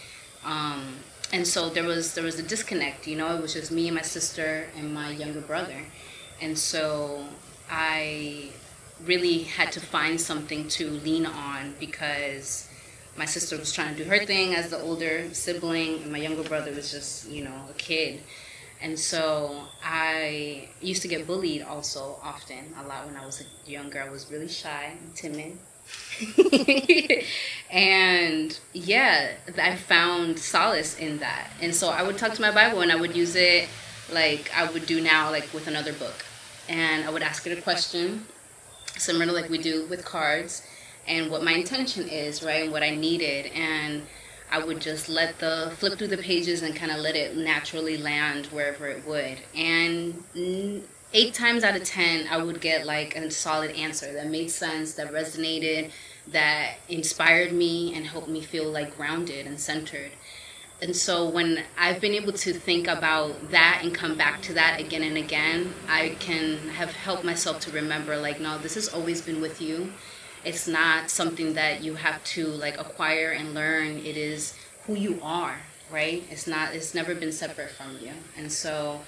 Um, 0.46 0.82
and 1.34 1.46
so 1.46 1.70
there 1.70 1.84
was 1.84 2.14
there 2.16 2.24
was 2.24 2.40
a 2.40 2.44
disconnect. 2.44 3.08
You 3.08 3.18
know, 3.18 3.36
it 3.36 3.42
was 3.42 3.54
just 3.54 3.72
me 3.72 3.88
and 3.88 3.96
my 3.96 4.08
sister 4.18 4.68
and 4.78 4.94
my 4.94 5.10
younger 5.12 5.42
brother, 5.42 5.80
and 6.42 6.58
so 6.58 7.26
I 7.70 8.52
really 9.04 9.40
had 9.58 9.72
to 9.74 9.80
find 9.80 10.20
something 10.20 10.68
to 10.70 10.90
lean 10.90 11.26
on 11.26 11.76
because 11.80 12.70
my 13.18 13.26
sister 13.26 13.58
was 13.58 13.72
trying 13.74 13.96
to 13.96 14.04
do 14.04 14.10
her 14.10 14.26
thing 14.26 14.56
as 14.56 14.70
the 14.70 14.80
older 14.80 15.34
sibling, 15.34 16.02
and 16.04 16.12
my 16.12 16.20
younger 16.20 16.44
brother 16.44 16.72
was 16.72 16.92
just 16.92 17.30
you 17.30 17.44
know 17.44 17.58
a 17.70 17.74
kid. 17.74 18.22
And 18.82 19.00
so 19.00 19.64
I 19.84 20.70
used 20.82 21.02
to 21.04 21.08
get 21.08 21.26
bullied 21.26 21.64
also 21.64 22.20
often, 22.22 22.74
a 22.78 22.88
lot 22.88 23.06
when 23.06 23.16
I 23.16 23.26
was 23.26 23.42
a 23.42 23.70
younger. 23.70 24.02
I 24.02 24.10
was 24.10 24.30
really 24.32 24.48
shy 24.48 24.94
and 25.02 25.16
timid. 25.16 25.58
and 27.72 28.60
yeah, 28.74 29.32
I 29.62 29.76
found 29.76 30.40
solace 30.40 30.98
in 30.98 31.20
that. 31.20 31.50
And 31.62 31.74
so 31.74 31.90
I 31.90 32.04
would 32.04 32.18
talk 32.18 32.34
to 32.34 32.42
my 32.42 32.52
Bible 32.52 32.82
and 32.82 32.92
I 32.92 32.96
would 32.96 33.16
use 33.16 33.36
it 33.36 33.68
like 34.12 34.52
I 34.56 34.70
would 34.72 34.86
do 34.86 35.02
now, 35.02 35.32
like 35.32 35.52
with 35.54 35.68
another 35.68 35.94
book. 35.94 36.26
And 36.68 37.06
I 37.06 37.10
would 37.10 37.22
ask 37.24 37.46
it 37.48 37.58
a 37.58 37.62
question, 37.62 38.26
similar 38.98 39.26
to 39.26 39.32
like 39.32 39.50
we 39.50 39.58
do 39.58 39.86
with 39.88 40.04
cards, 40.04 40.66
and 41.08 41.30
what 41.30 41.44
my 41.44 41.54
intention 41.54 42.08
is, 42.08 42.42
right? 42.44 42.64
And 42.64 42.72
what 42.72 42.84
I 42.84 42.96
needed. 42.96 43.48
And 43.48 44.04
I 44.52 44.64
would 44.64 44.80
just 44.80 45.10
let 45.10 45.40
the 45.40 45.74
flip 45.78 45.98
through 45.98 46.08
the 46.08 46.18
pages 46.18 46.62
and 46.62 46.76
kind 46.76 46.92
of 46.92 47.00
let 47.00 47.16
it 47.16 47.36
naturally 47.36 47.98
land 47.98 48.48
wherever 48.48 48.88
it 48.88 49.06
would. 49.06 49.40
And 49.56 50.24
eight 51.14 51.34
times 51.34 51.64
out 51.64 51.76
of 51.76 51.84
ten, 51.84 52.28
I 52.30 52.42
would 52.42 52.62
get 52.62 52.86
like 52.86 53.16
a 53.16 53.32
solid 53.32 53.72
answer 53.72 54.12
that 54.14 54.28
made 54.30 54.52
sense, 54.52 54.94
that 54.96 55.12
resonated, 55.12 55.92
that 56.28 56.76
inspired 56.90 57.52
me 57.52 57.94
and 57.96 58.06
helped 58.06 58.30
me 58.30 58.42
feel 58.42 58.70
like 58.72 58.96
grounded 58.98 59.46
and 59.46 59.60
centered. 59.60 60.12
And 60.82 60.96
so 60.96 61.30
when 61.30 61.64
I've 61.78 62.02
been 62.02 62.14
able 62.14 62.34
to 62.34 62.54
think 62.54 62.88
about 62.88 63.52
that 63.52 63.80
and 63.84 63.94
come 63.96 64.18
back 64.18 64.42
to 64.44 64.54
that 64.54 64.80
again 64.80 65.04
and 65.04 65.18
again, 65.18 65.74
I 65.88 66.18
can 66.20 66.58
have 66.70 66.92
helped 66.92 67.24
myself 67.24 67.62
to 67.62 67.72
remember 67.72 68.18
like, 68.18 68.42
no, 68.42 68.58
this 68.58 68.76
has 68.76 68.90
always 68.90 69.22
been 69.22 69.42
with 69.42 69.62
you 69.62 69.94
it's 70.46 70.68
not 70.68 71.10
something 71.10 71.54
that 71.54 71.84
you 71.84 71.96
have 71.96 72.24
to 72.24 72.48
like 72.48 72.80
acquire 72.80 73.32
and 73.32 73.54
learn. 73.54 73.98
It 73.98 74.18
is 74.18 74.56
who 74.86 74.96
you 74.96 75.20
are 75.22 75.58
right? 75.92 76.24
It's 76.30 76.48
not 76.48 76.74
it's 76.74 76.94
never 76.94 77.16
been 77.16 77.32
separate 77.32 77.72
from 77.72 77.98
you. 78.02 78.12
And 78.38 78.52
so 78.52 79.02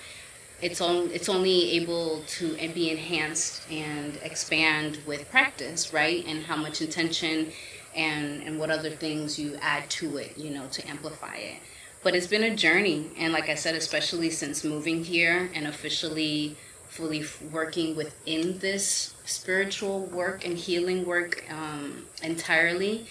it's 0.62 0.82
on 0.82 1.10
it's 1.12 1.30
only 1.30 1.72
able 1.72 2.24
to 2.28 2.56
be 2.74 2.90
enhanced 2.92 3.70
and 3.72 4.18
expand 4.24 5.00
with 5.06 5.30
practice 5.30 5.94
right? 5.94 6.26
And 6.26 6.44
how 6.44 6.56
much 6.56 6.82
intention 6.82 7.52
and 7.96 8.44
and 8.44 8.60
what 8.60 8.70
other 8.70 8.90
things 8.90 9.40
you 9.40 9.58
add 9.62 9.90
to 9.90 10.18
it 10.18 10.38
you 10.38 10.50
know 10.50 10.68
to 10.68 10.88
amplify 10.88 11.36
it. 11.36 11.60
But 12.04 12.16
it's 12.16 12.28
been 12.28 12.44
a 12.44 12.56
journey. 12.56 13.10
And 13.18 13.34
like 13.34 13.50
i 13.50 13.56
said 13.56 13.76
especially 13.76 14.30
since 14.30 14.64
moving 14.64 15.04
here 15.04 15.50
and 15.54 15.68
officially 15.68 16.56
fully 16.98 17.24
working 17.52 17.96
within 17.96 18.58
this 18.58 19.14
spiritual 19.26 20.06
work 20.08 20.44
and 20.44 20.58
healing 20.58 21.06
work 21.06 21.46
um, 21.52 22.06
entirely. 22.24 23.06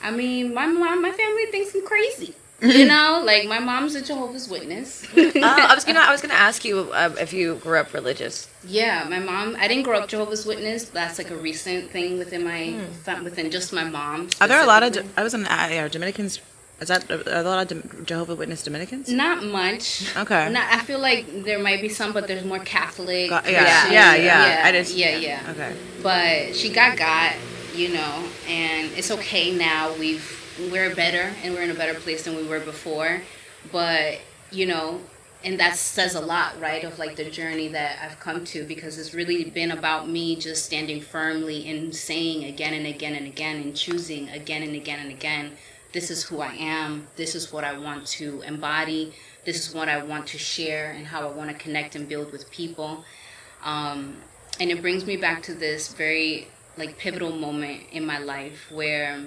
I 0.00 0.12
mean, 0.12 0.54
my 0.54 0.66
mom, 0.66 1.02
my 1.02 1.10
family 1.10 1.46
thinks 1.46 1.74
I'm 1.74 1.84
crazy. 1.84 2.34
You 2.62 2.86
know, 2.94 3.22
like 3.24 3.48
my 3.48 3.58
mom's 3.58 3.96
a 3.96 4.02
Jehovah's 4.02 4.48
Witness. 4.48 5.06
oh, 5.16 5.32
I 5.34 5.74
was 5.74 5.84
gonna, 5.84 5.98
I 5.98 6.12
was 6.12 6.22
gonna 6.22 6.34
ask 6.34 6.64
you 6.64 6.92
uh, 6.92 7.14
if 7.18 7.32
you 7.32 7.56
grew 7.56 7.78
up 7.78 7.92
religious. 7.92 8.48
Yeah, 8.64 9.04
my 9.10 9.18
mom. 9.18 9.56
I 9.58 9.66
didn't 9.66 9.82
grow 9.82 9.98
up 9.98 10.08
Jehovah's 10.08 10.46
Witness. 10.46 10.84
That's 10.90 11.18
like 11.18 11.30
a 11.30 11.36
recent 11.36 11.90
thing 11.90 12.18
within 12.18 12.44
my, 12.44 12.70
hmm. 12.70 13.24
within 13.24 13.50
just 13.50 13.72
my 13.72 13.84
mom. 13.84 14.30
Are 14.40 14.46
there 14.46 14.62
a 14.62 14.66
lot 14.66 14.84
of? 14.84 15.12
I 15.18 15.24
was 15.24 15.34
in 15.34 15.44
uh, 15.46 15.88
Dominicans 15.90 16.40
is 16.80 16.88
that 16.88 17.08
are 17.10 17.22
a 17.26 17.42
lot 17.42 17.70
of 17.70 18.06
Jehovah 18.06 18.34
Witness 18.34 18.64
Dominicans? 18.64 19.08
Not 19.08 19.44
much. 19.44 20.14
Okay. 20.16 20.50
Not, 20.50 20.72
I 20.72 20.80
feel 20.80 20.98
like 20.98 21.44
there 21.44 21.58
might 21.58 21.80
be 21.80 21.88
some, 21.88 22.12
but 22.12 22.26
there's 22.26 22.44
more 22.44 22.58
Catholic. 22.58 23.30
Got, 23.30 23.48
yeah, 23.48 23.90
yeah, 23.90 24.14
yeah, 24.14 24.46
yeah, 24.46 24.62
I 24.64 24.72
just, 24.72 24.94
yeah, 24.96 25.16
yeah. 25.16 25.46
Okay. 25.50 25.76
But 26.02 26.56
she 26.56 26.70
got 26.70 26.98
got, 26.98 27.34
you 27.74 27.90
know, 27.90 28.24
and 28.48 28.90
it's 28.92 29.10
okay 29.12 29.56
now. 29.56 29.94
We've 29.98 30.40
we're 30.70 30.94
better, 30.94 31.32
and 31.42 31.54
we're 31.54 31.62
in 31.62 31.70
a 31.70 31.74
better 31.74 31.98
place 31.98 32.24
than 32.24 32.36
we 32.36 32.46
were 32.46 32.60
before. 32.60 33.22
But 33.70 34.18
you 34.50 34.66
know, 34.66 35.00
and 35.44 35.60
that 35.60 35.76
says 35.76 36.16
a 36.16 36.20
lot, 36.20 36.60
right? 36.60 36.82
Of 36.82 36.98
like 36.98 37.14
the 37.14 37.30
journey 37.30 37.68
that 37.68 37.98
I've 38.02 38.18
come 38.18 38.44
to, 38.46 38.64
because 38.64 38.98
it's 38.98 39.14
really 39.14 39.44
been 39.44 39.70
about 39.70 40.08
me 40.08 40.34
just 40.34 40.66
standing 40.66 41.00
firmly 41.00 41.68
and 41.68 41.94
saying 41.94 42.44
again 42.44 42.74
and 42.74 42.86
again 42.86 43.14
and 43.14 43.28
again, 43.28 43.56
and 43.62 43.76
choosing 43.76 44.28
again 44.30 44.64
and 44.64 44.74
again 44.74 44.98
and 44.98 45.10
again 45.10 45.52
this 45.94 46.10
is 46.10 46.24
who 46.24 46.40
I 46.40 46.52
am, 46.54 47.06
this 47.16 47.34
is 47.34 47.52
what 47.52 47.64
I 47.64 47.78
want 47.78 48.04
to 48.18 48.42
embody, 48.42 49.14
this 49.46 49.66
is 49.66 49.74
what 49.74 49.88
I 49.88 50.02
want 50.02 50.26
to 50.28 50.38
share, 50.38 50.90
and 50.90 51.06
how 51.06 51.26
I 51.26 51.32
want 51.32 51.50
to 51.50 51.56
connect 51.56 51.94
and 51.94 52.08
build 52.08 52.32
with 52.32 52.50
people. 52.50 53.04
Um, 53.64 54.16
and 54.60 54.70
it 54.70 54.82
brings 54.82 55.06
me 55.06 55.16
back 55.16 55.42
to 55.44 55.54
this 55.54 55.94
very 55.94 56.48
like 56.76 56.98
pivotal 56.98 57.30
moment 57.30 57.82
in 57.92 58.04
my 58.04 58.18
life 58.18 58.66
where 58.72 59.24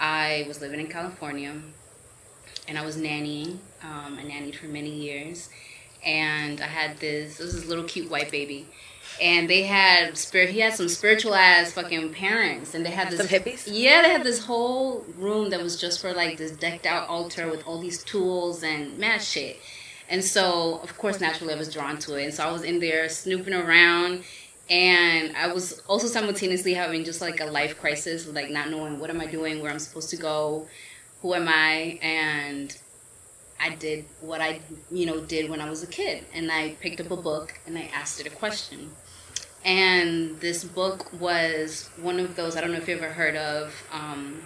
I 0.00 0.44
was 0.48 0.62
living 0.62 0.80
in 0.80 0.88
California 0.88 1.54
and 2.66 2.78
I 2.78 2.84
was 2.84 2.96
nannying. 2.96 3.58
Um, 3.82 4.18
I 4.18 4.22
nannied 4.24 4.56
for 4.56 4.66
many 4.66 4.90
years, 4.90 5.50
and 6.04 6.60
I 6.60 6.66
had 6.66 6.98
this. 6.98 7.36
This 7.36 7.52
this 7.52 7.66
little 7.66 7.84
cute 7.84 8.10
white 8.10 8.30
baby, 8.30 8.66
and 9.20 9.48
they 9.48 9.62
had 9.62 10.16
spirit. 10.16 10.50
He 10.50 10.60
had 10.60 10.74
some 10.74 10.88
spiritual 10.88 11.34
ass 11.34 11.72
fucking 11.72 12.12
parents, 12.12 12.74
and 12.74 12.84
they 12.84 12.90
had 12.90 13.10
this 13.10 13.18
some 13.18 13.26
hippies. 13.28 13.64
Yeah, 13.66 14.02
they 14.02 14.10
had 14.10 14.24
this 14.24 14.44
whole 14.44 15.04
room 15.16 15.50
that 15.50 15.62
was 15.62 15.80
just 15.80 16.00
for 16.00 16.12
like 16.12 16.36
this 16.38 16.52
decked 16.52 16.86
out 16.86 17.08
altar 17.08 17.50
with 17.50 17.66
all 17.66 17.80
these 17.80 18.02
tools 18.04 18.62
and 18.62 18.98
mad 18.98 19.22
shit. 19.22 19.58
And 20.08 20.22
so, 20.22 20.78
of 20.82 20.96
course, 20.98 21.20
naturally, 21.20 21.54
I 21.54 21.56
was 21.56 21.72
drawn 21.72 21.98
to 22.00 22.14
it, 22.16 22.24
and 22.24 22.34
so 22.34 22.46
I 22.46 22.52
was 22.52 22.62
in 22.62 22.78
there 22.78 23.08
snooping 23.08 23.54
around, 23.54 24.22
and 24.70 25.36
I 25.36 25.52
was 25.52 25.80
also 25.88 26.06
simultaneously 26.06 26.74
having 26.74 27.04
just 27.04 27.20
like 27.20 27.40
a 27.40 27.46
life 27.46 27.80
crisis, 27.80 28.28
like 28.28 28.50
not 28.50 28.70
knowing 28.70 29.00
what 29.00 29.10
am 29.10 29.20
I 29.20 29.26
doing, 29.26 29.62
where 29.62 29.72
I'm 29.72 29.78
supposed 29.78 30.10
to 30.10 30.16
go, 30.16 30.68
who 31.22 31.34
am 31.34 31.48
I, 31.48 31.98
and 32.02 32.76
I 33.58 33.74
did 33.74 34.04
what 34.20 34.40
I, 34.40 34.60
you 34.90 35.06
know, 35.06 35.20
did 35.20 35.50
when 35.50 35.60
I 35.60 35.70
was 35.70 35.82
a 35.82 35.86
kid, 35.86 36.24
and 36.34 36.52
I 36.52 36.76
picked 36.80 37.00
up 37.00 37.10
a 37.10 37.16
book 37.16 37.58
and 37.66 37.76
I 37.76 37.90
asked 37.94 38.20
it 38.20 38.26
a 38.26 38.30
question 38.30 38.90
and 39.66 40.40
this 40.40 40.64
book 40.64 41.12
was 41.20 41.90
one 42.00 42.18
of 42.20 42.36
those 42.36 42.56
I 42.56 42.62
don't 42.62 42.72
know 42.72 42.78
if 42.78 42.88
you 42.88 42.96
ever 42.96 43.10
heard 43.10 43.36
of. 43.36 43.74
Um, 43.92 44.40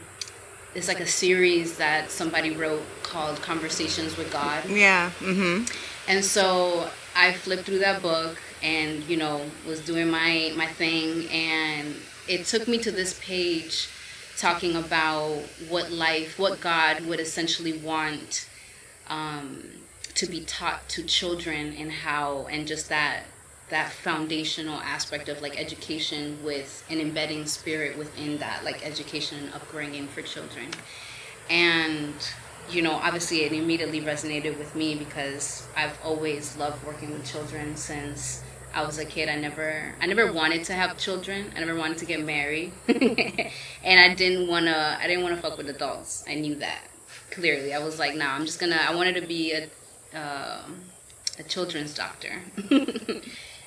it's 0.75 0.89
like 0.89 1.01
a 1.01 1.07
series 1.07 1.77
that 1.77 2.11
somebody 2.11 2.57
wrote 2.57 2.83
called 3.03 3.41
Conversations 3.43 4.17
with 4.17 4.33
God. 4.33 4.69
Yeah. 4.69 5.11
Mm-hmm. 5.19 5.65
And 6.09 6.25
so 6.25 6.89
I 7.15 7.33
flipped 7.35 7.65
through 7.65 7.81
that 7.81 8.03
book 8.03 8.39
and 8.63 9.03
you 9.05 9.17
know 9.17 9.43
was 9.67 9.81
doing 9.81 10.11
my 10.11 10.53
my 10.57 10.67
thing 10.67 11.29
and 11.31 11.95
it 12.29 12.45
took 12.45 12.69
me 12.69 12.79
to 12.79 12.91
this 12.91 13.19
page 13.23 13.89
talking 14.37 14.77
about 14.77 15.43
what 15.69 15.91
life 15.91 16.39
what 16.39 16.61
god 16.61 17.01
would 17.07 17.21
essentially 17.21 17.79
want 17.79 18.49
um, 19.09 19.65
to 20.15 20.27
be 20.27 20.43
taught 20.43 20.87
to 20.89 21.03
children 21.03 21.75
and 21.79 21.91
how 21.91 22.47
and 22.51 22.67
just 22.67 22.89
that 22.89 23.25
that 23.71 23.93
foundational 23.93 24.81
aspect 24.81 25.29
of 25.29 25.41
like 25.43 25.59
education 25.59 26.39
with 26.45 26.85
an 26.91 27.01
embedding 27.01 27.47
spirit 27.47 27.97
within 27.97 28.39
that 28.39 28.65
like 28.65 28.85
education 28.87 29.39
and 29.39 29.55
upbringing 29.55 30.07
for 30.09 30.23
children. 30.23 30.69
And 31.49 32.15
you 32.71 32.83
know 32.83 32.93
obviously 32.93 33.43
it 33.43 33.53
immediately 33.53 34.01
resonated 34.01 34.57
with 34.59 34.75
me 34.77 34.95
because 34.95 35.67
i've 35.77 35.99
always 36.05 36.57
loved 36.57 36.85
working 36.87 37.11
with 37.11 37.25
children 37.25 37.75
since 37.77 38.43
i 38.73 38.85
was 38.85 38.99
a 38.99 39.05
kid. 39.05 39.29
I 39.29 39.35
never 39.37 39.95
i 40.01 40.07
never 40.07 40.33
wanted 40.33 40.65
to 40.65 40.73
have 40.75 40.97
children. 40.97 41.53
I 41.57 41.61
never 41.61 41.75
wanted 41.75 41.99
to 41.99 42.07
get 42.07 42.21
married. 42.25 42.73
And 43.83 43.99
i 44.01 44.15
didn't 44.15 44.47
want 44.49 44.67
to 44.67 44.99
i 45.01 45.07
didn't 45.09 45.25
want 45.25 45.35
to 45.35 45.43
fuck 45.43 45.59
with 45.59 45.69
adults. 45.69 46.25
I 46.29 46.35
knew 46.37 46.55
that 46.57 46.83
clearly. 47.33 47.75
I 47.75 47.79
was 47.81 47.99
like 47.99 48.15
nah 48.15 48.35
i'm 48.35 48.47
just 48.47 48.61
gonna 48.61 48.79
i 48.89 48.95
wanted 48.95 49.17
to 49.21 49.27
be 49.27 49.53
a 49.53 49.69
uh, 50.17 50.63
a 51.39 51.43
children's 51.45 51.95
doctor 51.95 52.43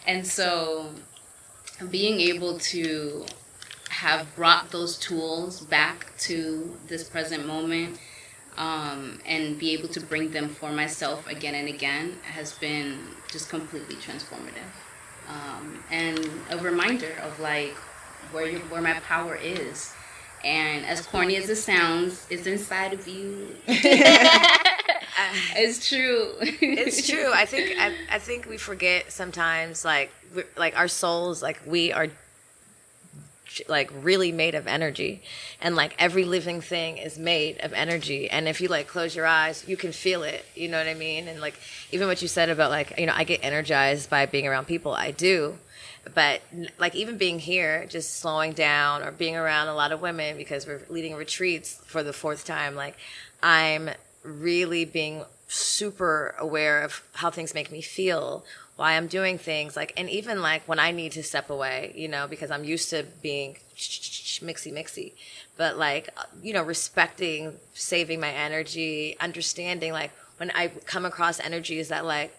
And 0.05 0.25
so 0.25 0.89
being 1.89 2.19
able 2.19 2.59
to 2.59 3.25
have 3.89 4.35
brought 4.35 4.71
those 4.71 4.97
tools 4.97 5.61
back 5.61 6.07
to 6.17 6.77
this 6.87 7.07
present 7.09 7.45
moment 7.45 7.99
um, 8.57 9.19
and 9.25 9.57
be 9.57 9.71
able 9.73 9.87
to 9.89 10.01
bring 10.01 10.31
them 10.31 10.49
for 10.49 10.71
myself 10.71 11.27
again 11.27 11.55
and 11.55 11.67
again 11.67 12.17
has 12.23 12.53
been 12.53 12.99
just 13.31 13.49
completely 13.49 13.95
transformative. 13.95 14.71
Um, 15.29 15.83
and 15.89 16.19
a 16.49 16.57
reminder 16.57 17.13
of 17.21 17.39
like 17.39 17.75
where 18.31 18.57
where 18.59 18.81
my 18.81 18.93
power 19.01 19.35
is. 19.35 19.93
And 20.43 20.85
as 20.85 21.05
corny 21.05 21.37
as 21.37 21.49
it 21.49 21.55
sounds, 21.55 22.27
it's 22.29 22.47
inside 22.47 22.93
of 22.93 23.07
you. 23.07 23.55
it's 25.56 25.88
true. 25.88 26.32
it's 26.39 27.08
true. 27.08 27.32
I 27.34 27.45
think 27.45 27.78
I, 27.80 27.93
I 28.12 28.19
think 28.19 28.47
we 28.47 28.58
forget 28.58 29.12
sometimes 29.12 29.86
like 29.86 30.12
like 30.58 30.78
our 30.78 30.88
souls 30.88 31.41
like 31.41 31.62
we 31.65 31.91
are 31.91 32.08
like 33.67 33.91
really 34.02 34.32
made 34.32 34.56
of 34.56 34.67
energy. 34.67 35.21
And 35.62 35.76
like 35.76 35.95
every 35.99 36.26
living 36.26 36.62
thing 36.62 36.97
is 36.97 37.17
made 37.17 37.60
of 37.62 37.73
energy. 37.73 38.30
And 38.30 38.47
if 38.47 38.62
you 38.62 38.67
like 38.67 38.88
close 38.88 39.15
your 39.15 39.28
eyes 39.28 39.67
you 39.67 39.78
can 39.78 39.91
feel 39.91 40.23
it. 40.23 40.45
You 40.56 40.69
know 40.69 40.78
what 40.78 40.88
i 40.88 40.93
mean? 40.93 41.28
And 41.28 41.39
like 41.39 41.60
even 41.91 42.08
what 42.08 42.21
you 42.21 42.28
said 42.28 42.49
about 42.49 42.71
like 42.71 42.97
you 42.97 43.06
know 43.06 43.13
i 43.15 43.23
get 43.23 43.43
energized 43.43 44.10
by 44.10 44.26
being 44.26 44.47
around 44.47 44.65
people. 44.65 44.93
I 44.93 45.12
do. 45.12 45.58
But 46.13 46.41
like 46.80 46.95
even 46.95 47.17
being 47.17 47.39
here 47.39 47.86
just 47.86 48.17
slowing 48.17 48.54
down 48.54 49.04
or 49.04 49.12
being 49.12 49.38
around 49.38 49.69
a 49.69 49.73
lot 49.73 49.91
of 49.91 50.02
women 50.02 50.36
because 50.36 50.67
we're 50.67 50.82
leading 50.89 51.15
retreats 51.15 51.80
for 51.86 52.04
the 52.04 52.12
fourth 52.12 52.43
time 52.45 52.76
like 52.76 52.97
i'm 53.41 53.89
really 54.23 54.86
being 54.86 55.23
super 55.47 56.36
aware 56.39 56.81
of 56.81 57.03
how 57.13 57.29
things 57.29 57.53
make 57.53 57.71
me 57.71 57.81
feel, 57.81 58.43
why 58.75 58.93
I'm 58.93 59.07
doing 59.07 59.38
things, 59.38 59.75
like, 59.75 59.93
and 59.95 60.09
even 60.09 60.41
like 60.41 60.67
when 60.67 60.79
I 60.79 60.91
need 60.91 61.12
to 61.13 61.23
step 61.23 61.49
away, 61.49 61.93
you 61.95 62.07
know, 62.07 62.27
because 62.27 62.49
I'm 62.49 62.63
used 62.63 62.89
to 62.89 63.05
being 63.21 63.57
mixy 63.77 64.73
mixy, 64.73 65.13
but 65.57 65.77
like, 65.77 66.09
you 66.41 66.53
know, 66.53 66.63
respecting, 66.63 67.53
saving 67.73 68.19
my 68.19 68.31
energy, 68.31 69.15
understanding, 69.19 69.93
like, 69.93 70.12
when 70.38 70.51
I 70.55 70.69
come 70.86 71.05
across 71.05 71.39
energies 71.39 71.89
that 71.89 72.05
like 72.05 72.36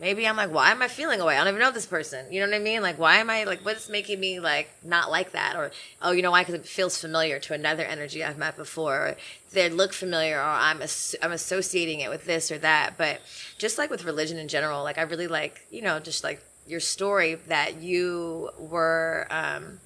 maybe 0.00 0.26
I'm 0.26 0.36
like, 0.36 0.52
why 0.52 0.70
am 0.70 0.82
I 0.82 0.88
feeling 0.88 1.20
away? 1.20 1.34
I 1.36 1.38
don't 1.38 1.48
even 1.48 1.60
know 1.60 1.72
this 1.72 1.86
person. 1.86 2.32
You 2.32 2.40
know 2.40 2.46
what 2.46 2.56
I 2.56 2.62
mean? 2.62 2.82
Like, 2.82 2.98
why 2.98 3.16
am 3.16 3.30
I 3.30 3.44
like, 3.44 3.64
what's 3.64 3.88
making 3.88 4.20
me 4.20 4.40
like 4.40 4.70
not 4.84 5.10
like 5.10 5.32
that? 5.32 5.56
Or, 5.56 5.70
oh, 6.00 6.12
you 6.12 6.22
know 6.22 6.30
why? 6.30 6.42
Because 6.42 6.54
it 6.54 6.66
feels 6.66 6.98
familiar 6.98 7.38
to 7.40 7.54
another 7.54 7.84
energy 7.84 8.22
I've 8.22 8.38
met 8.38 8.56
before. 8.56 9.08
Or 9.08 9.16
they 9.52 9.68
look 9.68 9.92
familiar, 9.92 10.38
or 10.38 10.42
I'm 10.42 10.82
as- 10.82 11.16
I'm 11.22 11.32
associating 11.32 12.00
it 12.00 12.10
with 12.10 12.26
this 12.26 12.50
or 12.50 12.58
that. 12.58 12.94
But 12.96 13.20
just 13.58 13.78
like 13.78 13.90
with 13.90 14.04
religion 14.04 14.38
in 14.38 14.48
general, 14.48 14.84
like 14.84 14.98
I 14.98 15.02
really 15.02 15.28
like, 15.28 15.66
you 15.70 15.82
know, 15.82 15.98
just 15.98 16.22
like 16.22 16.42
your 16.66 16.80
story 16.80 17.34
that 17.34 17.80
you 17.80 18.50
were 18.58 19.26
um, 19.30 19.80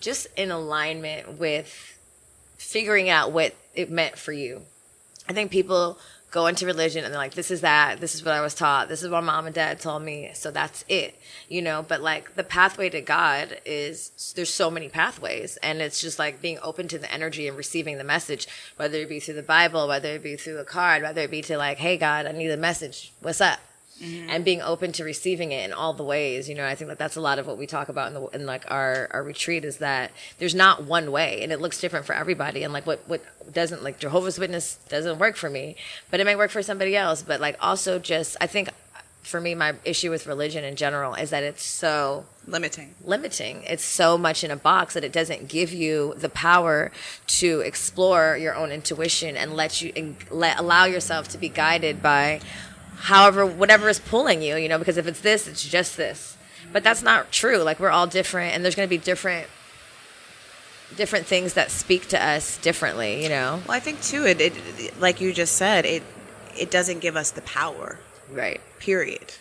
just 0.00 0.26
in 0.36 0.50
alignment 0.50 1.38
with 1.38 1.98
figuring 2.58 3.10
out 3.10 3.32
what 3.32 3.54
it 3.74 3.90
meant 3.90 4.16
for 4.16 4.32
you. 4.32 4.62
I 5.28 5.32
think 5.32 5.50
people 5.50 5.98
go 6.34 6.46
into 6.48 6.66
religion 6.66 7.04
and 7.04 7.14
they're 7.14 7.20
like, 7.20 7.34
this 7.34 7.52
is 7.52 7.60
that, 7.60 8.00
this 8.00 8.16
is 8.16 8.24
what 8.24 8.34
I 8.34 8.40
was 8.40 8.56
taught, 8.56 8.88
this 8.88 9.04
is 9.04 9.08
what 9.08 9.22
mom 9.22 9.46
and 9.46 9.54
dad 9.54 9.78
told 9.78 10.02
me, 10.02 10.32
so 10.34 10.50
that's 10.50 10.84
it, 10.88 11.16
you 11.48 11.62
know. 11.62 11.84
But 11.86 12.02
like 12.02 12.34
the 12.34 12.42
pathway 12.42 12.90
to 12.90 13.00
God 13.00 13.60
is 13.64 14.32
there's 14.34 14.52
so 14.52 14.68
many 14.68 14.88
pathways, 14.88 15.56
and 15.58 15.80
it's 15.80 16.00
just 16.00 16.18
like 16.18 16.42
being 16.42 16.58
open 16.60 16.88
to 16.88 16.98
the 16.98 17.10
energy 17.12 17.46
and 17.46 17.56
receiving 17.56 17.98
the 17.98 18.04
message, 18.04 18.48
whether 18.74 18.98
it 18.98 19.08
be 19.08 19.20
through 19.20 19.34
the 19.34 19.44
Bible, 19.44 19.86
whether 19.86 20.08
it 20.08 20.24
be 20.24 20.34
through 20.34 20.58
a 20.58 20.64
card, 20.64 21.02
whether 21.04 21.20
it 21.20 21.30
be 21.30 21.40
to 21.42 21.56
like, 21.56 21.78
hey 21.78 21.96
God, 21.96 22.26
I 22.26 22.32
need 22.32 22.50
a 22.50 22.56
message, 22.56 23.12
what's 23.20 23.40
up? 23.40 23.60
Mm-hmm. 24.02 24.28
and 24.28 24.44
being 24.44 24.60
open 24.60 24.90
to 24.90 25.04
receiving 25.04 25.52
it 25.52 25.64
in 25.64 25.72
all 25.72 25.92
the 25.92 26.02
ways. 26.02 26.48
You 26.48 26.56
know, 26.56 26.66
I 26.66 26.74
think 26.74 26.88
that 26.88 26.98
that's 26.98 27.14
a 27.14 27.20
lot 27.20 27.38
of 27.38 27.46
what 27.46 27.56
we 27.56 27.66
talk 27.66 27.88
about 27.88 28.08
in 28.08 28.14
the 28.14 28.26
in 28.30 28.44
like 28.44 28.68
our 28.68 29.08
our 29.12 29.22
retreat 29.22 29.64
is 29.64 29.76
that 29.78 30.10
there's 30.38 30.54
not 30.54 30.82
one 30.82 31.12
way, 31.12 31.44
and 31.44 31.52
it 31.52 31.60
looks 31.60 31.80
different 31.80 32.04
for 32.04 32.12
everybody. 32.12 32.64
And 32.64 32.72
like 32.72 32.88
what 32.88 33.08
what 33.08 33.22
doesn't 33.52 33.84
like 33.84 34.00
Jehovah's 34.00 34.36
Witness 34.36 34.78
doesn't 34.88 35.20
work 35.20 35.36
for 35.36 35.48
me, 35.48 35.76
but 36.10 36.18
it 36.18 36.24
may 36.24 36.34
work 36.34 36.50
for 36.50 36.60
somebody 36.60 36.96
else. 36.96 37.22
But 37.22 37.40
like 37.40 37.56
also 37.60 38.00
just 38.00 38.36
I 38.40 38.48
think 38.48 38.70
for 39.22 39.40
me 39.40 39.54
my 39.54 39.74
issue 39.84 40.10
with 40.10 40.26
religion 40.26 40.64
in 40.64 40.76
general 40.76 41.14
is 41.14 41.30
that 41.30 41.42
it's 41.42 41.62
so 41.62 42.26
Limiting. 42.46 42.94
limiting. 43.04 43.62
It's 43.62 43.84
so 43.84 44.18
much 44.18 44.44
in 44.44 44.50
a 44.50 44.56
box 44.56 44.94
that 44.94 45.04
it 45.04 45.12
doesn't 45.12 45.48
give 45.48 45.72
you 45.72 46.14
the 46.16 46.28
power 46.28 46.92
to 47.28 47.60
explore 47.60 48.36
your 48.36 48.54
own 48.54 48.70
intuition 48.70 49.36
and 49.36 49.54
let 49.54 49.80
you 49.80 49.92
and 49.96 50.16
let 50.30 50.58
allow 50.58 50.84
yourself 50.84 51.28
to 51.28 51.38
be 51.38 51.48
guided 51.48 52.02
by 52.02 52.40
however 52.96 53.44
whatever 53.46 53.88
is 53.88 53.98
pulling 53.98 54.42
you, 54.42 54.56
you 54.56 54.68
know, 54.68 54.78
because 54.78 54.96
if 54.96 55.06
it's 55.06 55.20
this, 55.20 55.46
it's 55.46 55.62
just 55.62 55.96
this. 55.96 56.36
But 56.72 56.82
that's 56.82 57.02
not 57.02 57.30
true. 57.30 57.58
Like 57.58 57.78
we're 57.78 57.90
all 57.90 58.06
different 58.06 58.54
and 58.54 58.64
there's 58.64 58.74
going 58.74 58.88
to 58.88 58.90
be 58.90 58.98
different 58.98 59.46
different 60.96 61.26
things 61.26 61.54
that 61.54 61.70
speak 61.70 62.08
to 62.08 62.22
us 62.22 62.58
differently, 62.58 63.22
you 63.22 63.28
know. 63.28 63.60
Well, 63.66 63.76
I 63.76 63.80
think 63.80 64.00
too, 64.02 64.24
it, 64.26 64.40
it 64.40 65.00
like 65.00 65.20
you 65.20 65.32
just 65.32 65.56
said, 65.56 65.84
it 65.84 66.02
it 66.56 66.70
doesn't 66.70 67.00
give 67.00 67.16
us 67.16 67.30
the 67.30 67.42
power. 67.42 67.98
Right. 68.30 68.60
period. 68.78 69.34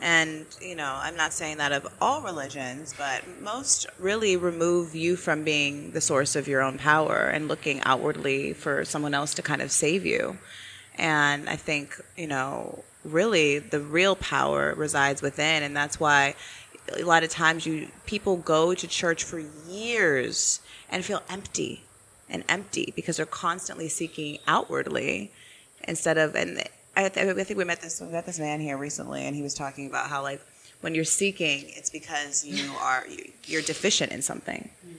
And, 0.00 0.46
you 0.60 0.76
know, 0.76 0.96
I'm 0.96 1.16
not 1.16 1.32
saying 1.32 1.58
that 1.58 1.72
of 1.72 1.86
all 2.00 2.22
religions, 2.22 2.94
but 2.96 3.22
most 3.42 3.86
really 3.98 4.36
remove 4.36 4.94
you 4.94 5.16
from 5.16 5.42
being 5.42 5.90
the 5.90 6.00
source 6.00 6.36
of 6.36 6.46
your 6.46 6.62
own 6.62 6.78
power 6.78 7.28
and 7.28 7.48
looking 7.48 7.80
outwardly 7.82 8.52
for 8.52 8.84
someone 8.84 9.12
else 9.12 9.34
to 9.34 9.42
kind 9.42 9.60
of 9.60 9.72
save 9.72 10.06
you. 10.06 10.38
And 10.98 11.48
I 11.48 11.56
think, 11.56 12.00
you 12.16 12.26
know, 12.26 12.84
really 13.04 13.58
the 13.58 13.80
real 13.80 14.16
power 14.16 14.74
resides 14.76 15.22
within. 15.22 15.62
And 15.62 15.76
that's 15.76 16.00
why 16.00 16.34
a 16.96 17.02
lot 17.02 17.22
of 17.22 17.30
times 17.30 17.66
you 17.66 17.88
people 18.06 18.36
go 18.36 18.74
to 18.74 18.86
church 18.86 19.24
for 19.24 19.38
years 19.68 20.60
and 20.90 21.04
feel 21.04 21.22
empty 21.28 21.82
and 22.28 22.44
empty 22.48 22.92
because 22.96 23.16
they're 23.16 23.26
constantly 23.26 23.88
seeking 23.88 24.38
outwardly 24.46 25.30
instead 25.86 26.18
of 26.18 26.34
and 26.34 26.62
I, 26.96 27.08
th- 27.08 27.28
I 27.28 27.44
think 27.44 27.58
we 27.58 27.64
met 27.64 27.80
this 27.80 28.00
we 28.00 28.08
met 28.08 28.26
this 28.26 28.38
man 28.38 28.60
here 28.60 28.76
recently 28.76 29.24
and 29.24 29.36
he 29.36 29.42
was 29.42 29.54
talking 29.54 29.86
about 29.86 30.08
how 30.08 30.22
like 30.22 30.40
when 30.80 30.94
you're 30.94 31.04
seeking 31.04 31.64
it's 31.68 31.90
because 31.90 32.44
you 32.44 32.72
are 32.80 33.04
you, 33.08 33.30
you're 33.44 33.62
deficient 33.62 34.12
in 34.12 34.22
something. 34.22 34.70
Hmm. 34.82 34.94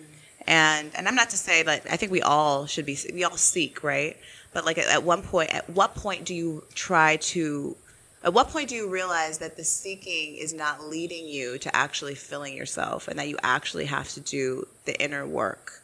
And 0.47 0.91
and 0.95 1.07
I'm 1.07 1.15
not 1.15 1.29
to 1.31 1.38
say 1.38 1.63
that 1.63 1.85
I 1.89 1.97
think 1.97 2.12
we 2.12 2.21
all 2.21 2.65
should 2.65 2.85
be 2.85 2.97
we 3.13 3.23
all 3.23 3.38
seek 3.38 3.83
right 3.83 4.17
but 4.53 4.65
like 4.65 4.77
at, 4.77 4.88
at 4.88 5.03
one 5.03 5.21
point 5.21 5.53
at 5.53 5.69
what 5.69 5.95
point 5.95 6.25
do 6.25 6.33
you 6.33 6.63
try 6.73 7.17
to 7.17 7.75
at 8.23 8.33
what 8.33 8.49
point 8.49 8.67
do 8.69 8.75
you 8.75 8.89
realize 8.89 9.38
that 9.38 9.55
the 9.55 9.63
seeking 9.63 10.35
is 10.35 10.53
not 10.53 10.83
leading 10.83 11.25
you 11.25 11.57
to 11.57 11.73
actually 11.73 12.15
filling 12.15 12.55
yourself 12.55 13.07
and 13.07 13.17
that 13.17 13.29
you 13.29 13.38
actually 13.43 13.85
have 13.85 14.09
to 14.09 14.19
do 14.19 14.67
the 14.85 15.01
inner 15.01 15.25
work? 15.25 15.81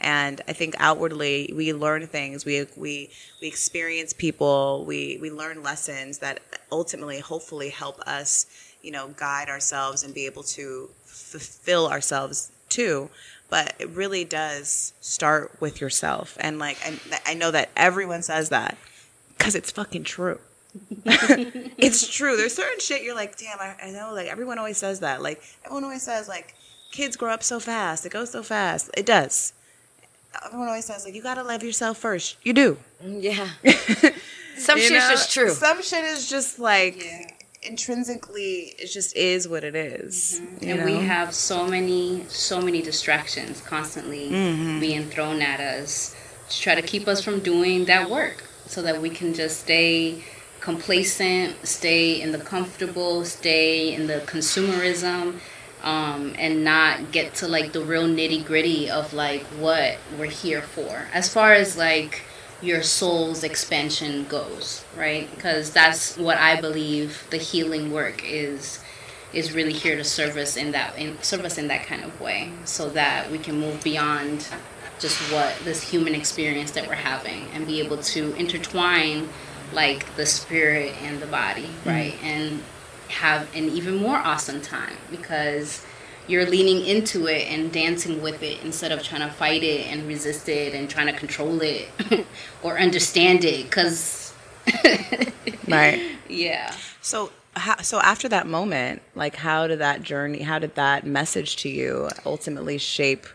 And 0.00 0.40
I 0.48 0.52
think 0.52 0.74
outwardly 0.78 1.52
we 1.54 1.72
learn 1.72 2.06
things, 2.06 2.44
we 2.44 2.66
we 2.76 3.10
we 3.40 3.48
experience 3.48 4.12
people, 4.12 4.84
we 4.86 5.18
we 5.20 5.30
learn 5.30 5.62
lessons 5.62 6.18
that 6.18 6.40
ultimately, 6.70 7.20
hopefully, 7.20 7.70
help 7.70 8.00
us, 8.00 8.46
you 8.82 8.92
know, 8.92 9.08
guide 9.16 9.48
ourselves 9.48 10.04
and 10.04 10.14
be 10.14 10.26
able 10.26 10.44
to 10.44 10.90
fulfill 11.04 11.88
ourselves 11.88 12.50
too. 12.68 13.10
But 13.50 13.74
it 13.78 13.88
really 13.90 14.24
does 14.24 14.92
start 15.00 15.52
with 15.60 15.80
yourself, 15.80 16.36
and 16.40 16.58
like 16.58 16.78
I, 16.84 17.32
I 17.32 17.34
know 17.34 17.50
that 17.50 17.70
everyone 17.76 18.22
says 18.22 18.50
that 18.50 18.76
because 19.36 19.54
it's 19.54 19.70
fucking 19.70 20.04
true. 20.04 20.38
it's 21.06 22.06
true. 22.06 22.36
There's 22.36 22.54
certain 22.54 22.78
shit 22.78 23.02
you're 23.02 23.14
like, 23.14 23.38
damn, 23.38 23.58
I, 23.58 23.74
I 23.82 23.90
know. 23.90 24.12
Like 24.12 24.26
everyone 24.28 24.58
always 24.58 24.76
says 24.76 25.00
that. 25.00 25.22
Like 25.22 25.42
everyone 25.64 25.84
always 25.84 26.02
says, 26.02 26.28
like 26.28 26.54
kids 26.92 27.16
grow 27.16 27.32
up 27.32 27.42
so 27.42 27.58
fast. 27.58 28.04
It 28.04 28.12
goes 28.12 28.30
so 28.30 28.42
fast. 28.42 28.90
It 28.96 29.06
does 29.06 29.54
everyone 30.44 30.68
always 30.68 30.84
says 30.84 31.04
like 31.04 31.14
you 31.14 31.22
gotta 31.22 31.42
love 31.42 31.62
yourself 31.62 31.98
first. 31.98 32.36
You 32.42 32.52
do. 32.52 32.78
Yeah. 33.04 33.48
Some 34.56 34.78
You 34.78 34.84
shit's 34.84 35.04
know? 35.04 35.10
just 35.10 35.32
true. 35.32 35.50
Some 35.50 35.82
shit 35.82 36.04
is 36.04 36.28
just 36.28 36.58
like 36.58 37.02
Yeah. 37.04 37.30
Intrinsically 37.62 38.74
it 38.78 38.86
just 38.86 39.16
is 39.16 39.48
what 39.48 39.64
it 39.64 39.74
is, 39.74 40.40
you 40.60 40.74
and 40.74 40.84
we 40.84 40.94
have 40.94 41.34
so 41.34 41.66
many 41.66 42.24
so 42.28 42.60
many 42.60 42.82
distractions 42.82 43.60
constantly 43.60 44.28
Mm-hmm. 44.30 44.80
being 44.80 45.04
thrown 45.08 45.42
at 45.42 45.60
us 45.60 46.14
to 46.50 46.60
try 46.60 46.74
to 46.74 46.82
keep 46.82 47.08
us 47.08 47.22
from 47.22 47.40
doing 47.40 47.84
that 47.86 48.08
work 48.10 48.44
so 48.66 48.82
that 48.82 49.00
we 49.00 49.10
can 49.10 49.34
just 49.34 49.60
stay 49.60 50.22
complacent 50.60 51.66
stay 51.66 52.20
in 52.20 52.32
the 52.32 52.38
comfortable 52.38 53.24
stay 53.24 53.94
in 53.94 54.06
the 54.06 54.20
consumerism 54.26 55.38
um, 55.82 56.34
and 56.38 56.64
not 56.64 57.12
get 57.12 57.34
to 57.36 57.48
like 57.48 57.72
the 57.72 57.80
real 57.80 58.06
nitty 58.08 58.44
gritty 58.44 58.90
of 58.90 59.12
like 59.12 59.42
what 59.60 59.96
we're 60.18 60.26
here 60.26 60.60
for. 60.60 61.06
As 61.12 61.32
far 61.32 61.52
as 61.52 61.76
like 61.76 62.22
your 62.60 62.82
soul's 62.82 63.44
expansion 63.44 64.24
goes 64.24 64.84
right? 64.96 65.30
Because 65.34 65.70
that's 65.70 66.16
what 66.16 66.38
i 66.38 66.60
believe 66.60 67.26
the 67.30 67.36
healing 67.36 67.92
work 67.92 68.22
is 68.24 68.80
is 69.32 69.52
really 69.52 69.72
here 69.72 69.96
to 69.96 70.04
serve 70.04 70.36
us 70.36 70.56
in 70.56 70.72
that 70.72 70.96
in, 70.98 71.20
serve 71.22 71.44
us 71.44 71.58
in 71.58 71.68
that 71.68 71.86
kind 71.86 72.02
of 72.02 72.20
way 72.20 72.50
so 72.64 72.88
that 72.90 73.30
we 73.30 73.38
can 73.38 73.60
move 73.60 73.82
beyond 73.84 74.48
just 74.98 75.18
what 75.32 75.54
this 75.64 75.82
human 75.82 76.14
experience 76.14 76.72
that 76.72 76.86
we're 76.86 76.94
having 76.94 77.46
and 77.52 77.66
be 77.66 77.80
able 77.80 77.98
to 77.98 78.34
intertwine 78.34 79.28
like 79.72 80.14
the 80.16 80.26
spirit 80.26 80.94
and 81.02 81.20
the 81.20 81.26
body 81.26 81.68
mm. 81.84 81.86
right? 81.86 82.14
And 82.22 82.62
have 83.08 83.54
an 83.54 83.64
even 83.64 83.96
more 83.96 84.16
awesome 84.16 84.60
time 84.60 84.96
because 85.10 85.84
you're 86.28 86.46
leaning 86.46 86.84
into 86.86 87.26
it 87.26 87.48
and 87.50 87.72
dancing 87.72 88.22
with 88.22 88.42
it 88.42 88.62
instead 88.62 88.92
of 88.92 89.02
trying 89.02 89.22
to 89.22 89.30
fight 89.34 89.62
it 89.64 89.86
and 89.86 90.06
resist 90.06 90.48
it 90.48 90.74
and 90.74 90.88
trying 90.88 91.06
to 91.06 91.12
control 91.12 91.60
it 91.62 91.88
or 92.62 92.78
understand 92.78 93.44
it 93.44 93.64
because 93.64 94.34
right. 95.68 96.00
yeah 96.28 96.72
So 97.00 97.32
how, 97.56 97.82
so 97.82 98.00
after 98.00 98.28
that 98.28 98.46
moment, 98.46 99.02
like 99.14 99.36
how 99.36 99.66
did 99.66 99.80
that 99.80 100.02
journey, 100.02 100.42
how 100.42 100.58
did 100.58 100.74
that 100.76 101.06
message 101.06 101.56
to 101.56 101.68
you 101.68 102.08
ultimately 102.24 102.78
shape, 102.78 103.26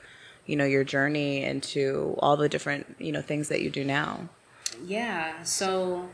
you 0.46 0.56
know, 0.56 0.66
your 0.66 0.84
journey 0.84 1.44
into 1.44 2.16
all 2.20 2.38
the 2.38 2.50
different, 2.50 2.96
you 3.00 3.12
know, 3.12 3.22
things 3.22 3.50
that 3.50 3.62
you 3.62 3.70
do 3.70 3.84
now? 3.84 4.30
Yeah. 4.86 5.44
So 5.44 6.10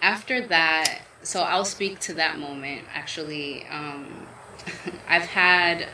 after 0.00 0.46
that, 0.48 1.02
so 1.22 1.42
I'll 1.42 1.64
speak 1.64 2.00
to 2.00 2.14
that 2.14 2.38
moment. 2.38 2.82
Actually, 2.94 3.66
um, 3.70 4.26
I've 5.08 5.26
had 5.26 5.88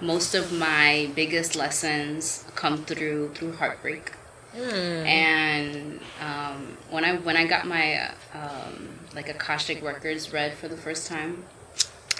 most 0.00 0.34
of 0.34 0.52
my 0.52 1.10
biggest 1.14 1.56
lessons 1.56 2.44
come 2.54 2.84
through 2.84 3.30
through 3.34 3.52
heartbreak. 3.54 4.12
And 4.54 6.00
um, 6.20 6.78
when 6.90 7.04
I 7.04 7.16
when 7.16 7.36
I 7.36 7.46
got 7.46 7.66
my 7.66 8.10
um, 8.32 8.88
like 9.14 9.28
Akashic 9.28 9.82
records 9.82 10.32
read 10.32 10.54
for 10.54 10.66
the 10.68 10.76
first 10.76 11.06
time, 11.08 11.44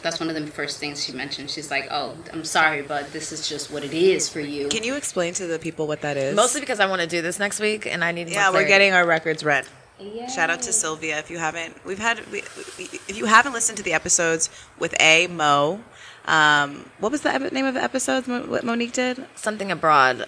that's 0.03 0.21
one 0.21 0.29
of 0.29 0.35
the 0.35 0.47
first 0.47 0.79
things 0.79 1.03
she 1.03 1.13
mentioned. 1.13 1.51
She's 1.51 1.71
like, 1.71 1.89
"Oh, 1.91 2.15
I'm 2.33 2.45
sorry, 2.45 2.83
but 2.83 3.13
this 3.13 3.33
is 3.33 3.49
just 3.49 3.71
what 3.71 3.85
it 3.85 3.95
is 3.95 4.29
for 4.29 4.41
you." 4.41 4.69
Can 4.69 4.85
you 4.85 4.97
explain 4.97 5.33
to 5.35 5.47
the 5.47 5.59
people 5.59 5.87
what 5.87 6.03
that 6.03 6.17
is? 6.19 6.37
Mostly 6.37 6.61
because 6.61 6.79
I 6.79 6.87
want 6.87 7.01
to 7.01 7.09
do 7.09 7.23
this 7.23 7.39
next 7.39 7.59
week 7.59 7.87
and 7.87 8.05
I 8.05 8.13
need 8.13 8.27
more 8.27 8.35
Yeah, 8.35 8.53
we're 8.53 8.69
getting 8.69 8.93
our 8.93 9.07
records 9.07 9.43
read. 9.43 9.67
Yeah. 9.99 10.27
Shout 10.29 10.51
out 10.51 10.61
to 10.63 10.73
Sylvia 10.75 11.19
if 11.19 11.31
you 11.31 11.39
haven't. 11.39 11.83
We've 11.87 11.99
had 11.99 12.21
we, 12.31 12.43
we, 12.79 12.85
if 13.09 13.17
you 13.17 13.25
haven't 13.25 13.55
listened 13.55 13.79
to 13.79 13.83
the 13.83 13.95
episodes 13.95 14.51
with 14.79 14.95
A 15.01 15.27
Mo. 15.29 15.81
Um, 16.27 16.91
what 16.99 17.13
was 17.13 17.21
the 17.23 17.35
ep- 17.35 17.53
name 17.53 17.67
of 17.67 17.75
the 17.75 17.83
episodes 17.83 18.27
Mo, 18.27 18.43
what 18.47 18.65
Monique 18.65 18.93
did? 18.93 19.27
something 19.37 19.71
abroad. 19.71 20.27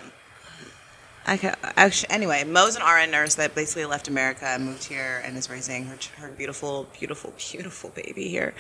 I 1.27 1.37
ca 1.37 1.55
actually, 1.77 2.11
anyway, 2.11 2.45
Mo's 2.45 2.77
an 2.77 2.83
RN 2.83 3.11
nurse 3.11 3.35
that 3.35 3.55
basically 3.55 3.85
left 3.85 4.09
America 4.09 4.47
and 4.47 4.65
moved 4.65 4.85
here 4.85 5.23
and 5.25 5.37
is 5.37 5.51
raising 5.51 5.85
her, 5.87 5.99
her 6.17 6.29
beautiful, 6.29 6.87
beautiful, 6.99 7.35
beautiful 7.53 7.91
baby 7.91 8.29
here. 8.29 8.55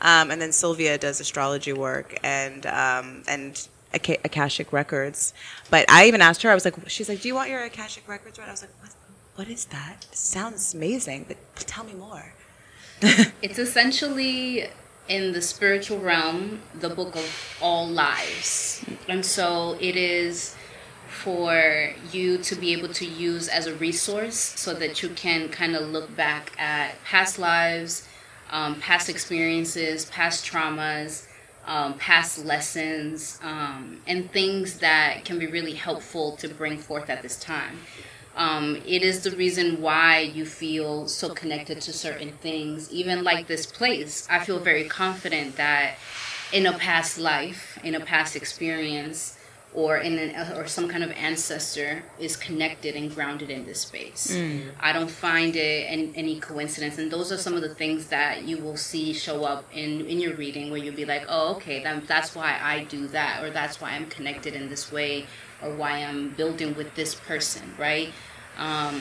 Um, 0.00 0.30
and 0.30 0.40
then 0.40 0.52
Sylvia 0.52 0.98
does 0.98 1.18
astrology 1.20 1.72
work 1.72 2.16
and 2.22 2.64
um, 2.66 3.24
and 3.26 3.66
Aka- 3.94 4.20
Akashic 4.24 4.72
Records. 4.72 5.34
But 5.70 5.90
I 5.90 6.06
even 6.06 6.20
asked 6.22 6.42
her, 6.42 6.50
I 6.50 6.54
was 6.54 6.64
like, 6.64 6.74
she's 6.88 7.08
like, 7.08 7.20
do 7.22 7.28
you 7.28 7.34
want 7.34 7.50
your 7.50 7.62
Akashic 7.64 8.06
Records 8.08 8.38
read? 8.38 8.48
I 8.48 8.52
was 8.52 8.62
like, 8.62 8.70
what, 8.80 8.90
what 9.34 9.48
is 9.48 9.64
that? 9.66 10.06
Sounds 10.12 10.74
amazing, 10.74 11.24
but 11.26 11.38
tell 11.66 11.84
me 11.84 11.94
more. 11.94 12.34
It's 13.42 13.58
essentially 13.58 14.68
in 15.08 15.32
the 15.32 15.42
spiritual 15.42 15.98
realm 15.98 16.60
the 16.74 16.88
book 16.88 17.14
of 17.16 17.56
all 17.60 17.88
lives. 17.88 18.84
And 19.08 19.24
so 19.24 19.76
it 19.80 19.96
is 19.96 20.56
for 21.08 21.92
you 22.10 22.38
to 22.38 22.54
be 22.54 22.72
able 22.72 22.88
to 22.88 23.04
use 23.04 23.48
as 23.48 23.66
a 23.66 23.74
resource 23.74 24.36
so 24.36 24.74
that 24.74 25.02
you 25.02 25.10
can 25.10 25.48
kind 25.48 25.76
of 25.76 25.88
look 25.90 26.14
back 26.16 26.52
at 26.58 27.02
past 27.04 27.38
lives, 27.38 28.08
um, 28.50 28.80
past 28.80 29.08
experiences, 29.08 30.06
past 30.06 30.44
traumas, 30.44 31.26
um, 31.66 31.94
past 31.94 32.44
lessons, 32.44 33.38
um, 33.42 34.00
and 34.06 34.30
things 34.32 34.78
that 34.78 35.24
can 35.24 35.38
be 35.38 35.46
really 35.46 35.74
helpful 35.74 36.36
to 36.36 36.48
bring 36.48 36.76
forth 36.78 37.08
at 37.08 37.22
this 37.22 37.38
time. 37.38 37.78
Um, 38.36 38.76
it 38.86 39.02
is 39.02 39.22
the 39.22 39.32
reason 39.32 39.82
why 39.82 40.20
you 40.20 40.46
feel 40.46 41.06
so 41.06 41.34
connected 41.34 41.80
to 41.82 41.92
certain 41.92 42.32
things. 42.32 42.90
Even 42.90 43.24
like 43.24 43.46
this 43.46 43.66
place, 43.66 44.26
I 44.30 44.38
feel 44.44 44.58
very 44.58 44.84
confident 44.88 45.56
that 45.56 45.96
in 46.52 46.66
a 46.66 46.72
past 46.78 47.18
life, 47.18 47.78
in 47.84 47.94
a 47.94 48.00
past 48.00 48.34
experience, 48.36 49.38
or 49.74 49.96
in 49.96 50.18
an, 50.18 50.52
or 50.58 50.66
some 50.66 50.86
kind 50.86 51.02
of 51.02 51.10
ancestor 51.12 52.02
is 52.18 52.36
connected 52.36 52.94
and 52.94 53.14
grounded 53.14 53.48
in 53.48 53.64
this 53.64 53.80
space. 53.80 54.30
I 54.78 54.92
don't 54.92 55.10
find 55.10 55.56
it 55.56 55.86
any, 55.88 56.12
any 56.14 56.40
coincidence, 56.40 56.98
and 56.98 57.10
those 57.10 57.32
are 57.32 57.38
some 57.38 57.54
of 57.54 57.62
the 57.62 57.74
things 57.74 58.08
that 58.08 58.44
you 58.44 58.58
will 58.58 58.76
see 58.76 59.14
show 59.14 59.44
up 59.44 59.64
in 59.72 60.06
in 60.06 60.20
your 60.20 60.34
reading, 60.34 60.70
where 60.70 60.78
you'll 60.78 60.94
be 60.94 61.06
like, 61.06 61.24
oh, 61.26 61.54
okay, 61.56 61.82
that, 61.82 62.06
that's 62.06 62.34
why 62.34 62.58
I 62.62 62.84
do 62.84 63.08
that, 63.08 63.42
or 63.42 63.48
that's 63.50 63.80
why 63.80 63.92
I'm 63.92 64.06
connected 64.10 64.52
in 64.54 64.68
this 64.68 64.92
way, 64.92 65.26
or 65.62 65.74
why 65.74 65.98
I'm 65.98 66.30
building 66.30 66.74
with 66.74 66.94
this 66.94 67.14
person, 67.14 67.62
right? 67.78 68.10
Um, 68.58 69.00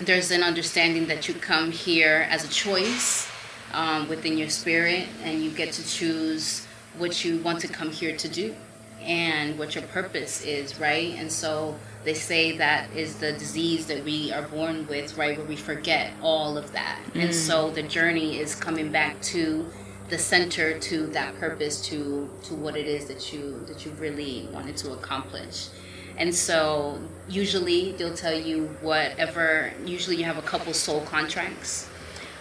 there's 0.00 0.30
an 0.30 0.42
understanding 0.42 1.06
that 1.06 1.28
you 1.28 1.34
come 1.34 1.70
here 1.70 2.26
as 2.28 2.44
a 2.44 2.48
choice 2.48 3.28
um, 3.72 4.08
within 4.08 4.36
your 4.38 4.48
spirit, 4.48 5.06
and 5.22 5.42
you 5.42 5.50
get 5.50 5.72
to 5.72 5.86
choose 5.86 6.66
what 6.98 7.24
you 7.24 7.38
want 7.38 7.60
to 7.60 7.68
come 7.68 7.90
here 7.90 8.16
to 8.16 8.28
do 8.28 8.54
and 9.00 9.58
what 9.58 9.74
your 9.74 9.84
purpose 9.84 10.42
is, 10.44 10.80
right? 10.80 11.14
And 11.18 11.30
so 11.30 11.76
they 12.04 12.14
say 12.14 12.56
that 12.56 12.90
is 12.92 13.16
the 13.16 13.32
disease 13.32 13.86
that 13.86 14.02
we 14.04 14.32
are 14.32 14.42
born 14.42 14.86
with, 14.86 15.16
right? 15.18 15.36
Where 15.36 15.46
we 15.46 15.56
forget 15.56 16.12
all 16.22 16.56
of 16.56 16.72
that. 16.72 17.00
And 17.14 17.34
so 17.34 17.70
the 17.70 17.82
journey 17.82 18.38
is 18.38 18.54
coming 18.54 18.90
back 18.90 19.20
to 19.22 19.66
the 20.14 20.22
center 20.22 20.78
to 20.78 21.08
that 21.08 21.34
purpose 21.40 21.84
to 21.88 22.30
to 22.44 22.54
what 22.54 22.76
it 22.76 22.86
is 22.86 23.06
that 23.06 23.32
you 23.32 23.58
that 23.66 23.84
you 23.84 23.90
really 23.92 24.48
wanted 24.52 24.76
to 24.76 24.92
accomplish. 24.92 25.68
And 26.16 26.32
so 26.32 27.00
usually 27.28 27.92
they'll 27.92 28.14
tell 28.14 28.38
you 28.48 28.68
whatever 28.80 29.72
usually 29.84 30.16
you 30.16 30.24
have 30.24 30.38
a 30.38 30.46
couple 30.52 30.72
soul 30.72 31.00
contracts. 31.00 31.88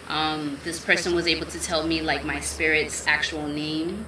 Um, 0.07 0.59
this 0.63 0.79
person 0.79 1.15
was 1.15 1.25
able 1.25 1.47
to 1.47 1.59
tell 1.59 1.87
me 1.87 2.01
like 2.01 2.23
my 2.23 2.39
spirit's 2.41 3.07
actual 3.07 3.47
name 3.47 4.05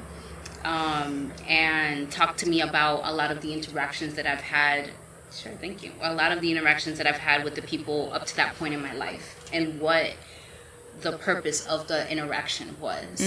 um, 0.63 1.33
and 1.47 2.11
talk 2.11 2.37
to 2.37 2.47
me 2.47 2.61
about 2.61 3.01
a 3.05 3.13
lot 3.13 3.31
of 3.31 3.41
the 3.41 3.51
interactions 3.51 4.13
that 4.13 4.27
I've 4.27 4.41
had. 4.41 4.91
Sure, 5.31 5.53
thank 5.53 5.81
you. 5.81 5.91
A 6.01 6.13
lot 6.13 6.31
of 6.31 6.39
the 6.41 6.51
interactions 6.51 6.99
that 6.99 7.07
I've 7.07 7.23
had 7.29 7.43
with 7.43 7.55
the 7.55 7.63
people 7.63 8.13
up 8.13 8.25
to 8.27 8.35
that 8.35 8.55
point 8.59 8.75
in 8.75 8.81
my 8.81 8.93
life 8.93 9.27
and 9.51 9.79
what 9.79 10.13
the 11.01 11.13
purpose 11.17 11.65
of 11.67 11.87
the 11.87 12.09
interaction 12.11 12.75
was. 12.79 13.19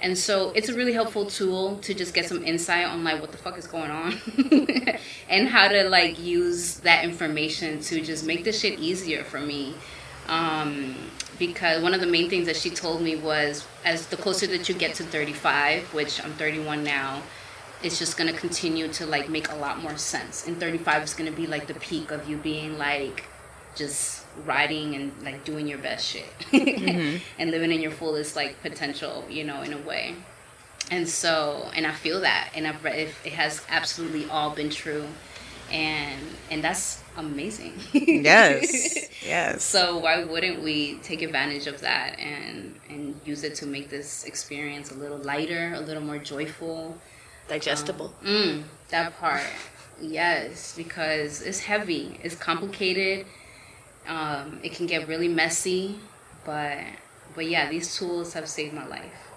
And 0.00 0.16
so 0.16 0.50
it's 0.50 0.68
a 0.68 0.74
really 0.74 0.92
helpful 0.92 1.26
tool 1.26 1.78
to 1.78 1.94
just 1.94 2.14
get 2.14 2.26
some 2.26 2.44
insight 2.44 2.86
on 2.86 3.04
like 3.04 3.20
what 3.20 3.32
the 3.32 3.38
fuck 3.38 3.58
is 3.58 3.66
going 3.66 3.90
on 3.90 4.14
and 5.28 5.48
how 5.48 5.68
to 5.68 5.88
like 5.88 6.18
use 6.18 6.76
that 6.80 7.04
information 7.04 7.80
to 7.80 8.00
just 8.00 8.24
make 8.26 8.44
this 8.44 8.60
shit 8.60 8.78
easier 8.78 9.24
for 9.24 9.40
me. 9.40 9.74
Um, 10.28 10.94
because 11.38 11.82
one 11.82 11.94
of 11.94 12.00
the 12.00 12.06
main 12.06 12.28
things 12.28 12.46
that 12.46 12.56
she 12.56 12.70
told 12.70 13.00
me 13.00 13.16
was 13.16 13.66
as 13.84 14.06
the 14.08 14.16
closer 14.16 14.46
that 14.48 14.68
you 14.68 14.74
get 14.74 14.94
to 14.96 15.04
35, 15.04 15.94
which 15.94 16.22
I'm 16.22 16.32
31 16.32 16.84
now, 16.84 17.22
it's 17.82 17.98
just 17.98 18.16
going 18.16 18.32
to 18.32 18.38
continue 18.38 18.88
to 18.88 19.06
like 19.06 19.28
make 19.28 19.50
a 19.50 19.54
lot 19.54 19.80
more 19.80 19.96
sense. 19.96 20.46
And 20.46 20.58
35 20.58 21.04
is 21.04 21.14
going 21.14 21.30
to 21.30 21.36
be 21.36 21.46
like 21.46 21.66
the 21.66 21.74
peak 21.74 22.10
of 22.10 22.28
you 22.28 22.36
being 22.36 22.76
like 22.76 23.24
just 23.78 24.24
riding 24.44 24.94
and 24.94 25.12
like 25.22 25.44
doing 25.44 25.66
your 25.66 25.78
best 25.78 26.06
shit 26.06 26.32
and 27.38 27.50
living 27.50 27.72
in 27.72 27.80
your 27.80 27.90
fullest 27.90 28.36
like 28.36 28.60
potential, 28.62 29.24
you 29.28 29.44
know, 29.44 29.62
in 29.62 29.72
a 29.72 29.78
way. 29.78 30.14
And 30.90 31.08
so, 31.08 31.70
and 31.74 31.86
I 31.86 31.92
feel 31.92 32.20
that, 32.20 32.50
and 32.54 32.66
I've 32.66 32.82
read 32.82 32.98
it, 32.98 33.14
it 33.24 33.32
has 33.34 33.62
absolutely 33.68 34.28
all 34.30 34.50
been 34.50 34.70
true, 34.70 35.06
and 35.70 36.20
and 36.50 36.64
that's 36.64 37.02
amazing. 37.16 37.74
Yes. 37.92 39.08
yes. 39.24 39.62
So 39.62 39.98
why 39.98 40.24
wouldn't 40.24 40.62
we 40.62 40.94
take 40.98 41.20
advantage 41.22 41.66
of 41.66 41.80
that 41.82 42.18
and 42.18 42.74
and 42.88 43.20
use 43.24 43.44
it 43.44 43.54
to 43.56 43.66
make 43.66 43.90
this 43.90 44.24
experience 44.24 44.90
a 44.90 44.94
little 44.94 45.18
lighter, 45.18 45.74
a 45.74 45.80
little 45.80 46.02
more 46.02 46.18
joyful? 46.18 46.96
Digestible. 47.48 48.12
Mm, 48.24 48.62
that 48.90 49.18
part, 49.18 49.42
yes, 50.00 50.74
because 50.76 51.42
it's 51.42 51.60
heavy, 51.60 52.18
it's 52.22 52.34
complicated. 52.34 53.26
Um, 54.08 54.58
it 54.62 54.72
can 54.72 54.86
get 54.86 55.06
really 55.06 55.28
messy, 55.28 55.98
but 56.44 56.78
but 57.34 57.46
yeah, 57.48 57.68
these 57.70 57.94
tools 57.96 58.32
have 58.32 58.48
saved 58.48 58.74
my 58.74 58.86
life. 58.86 59.28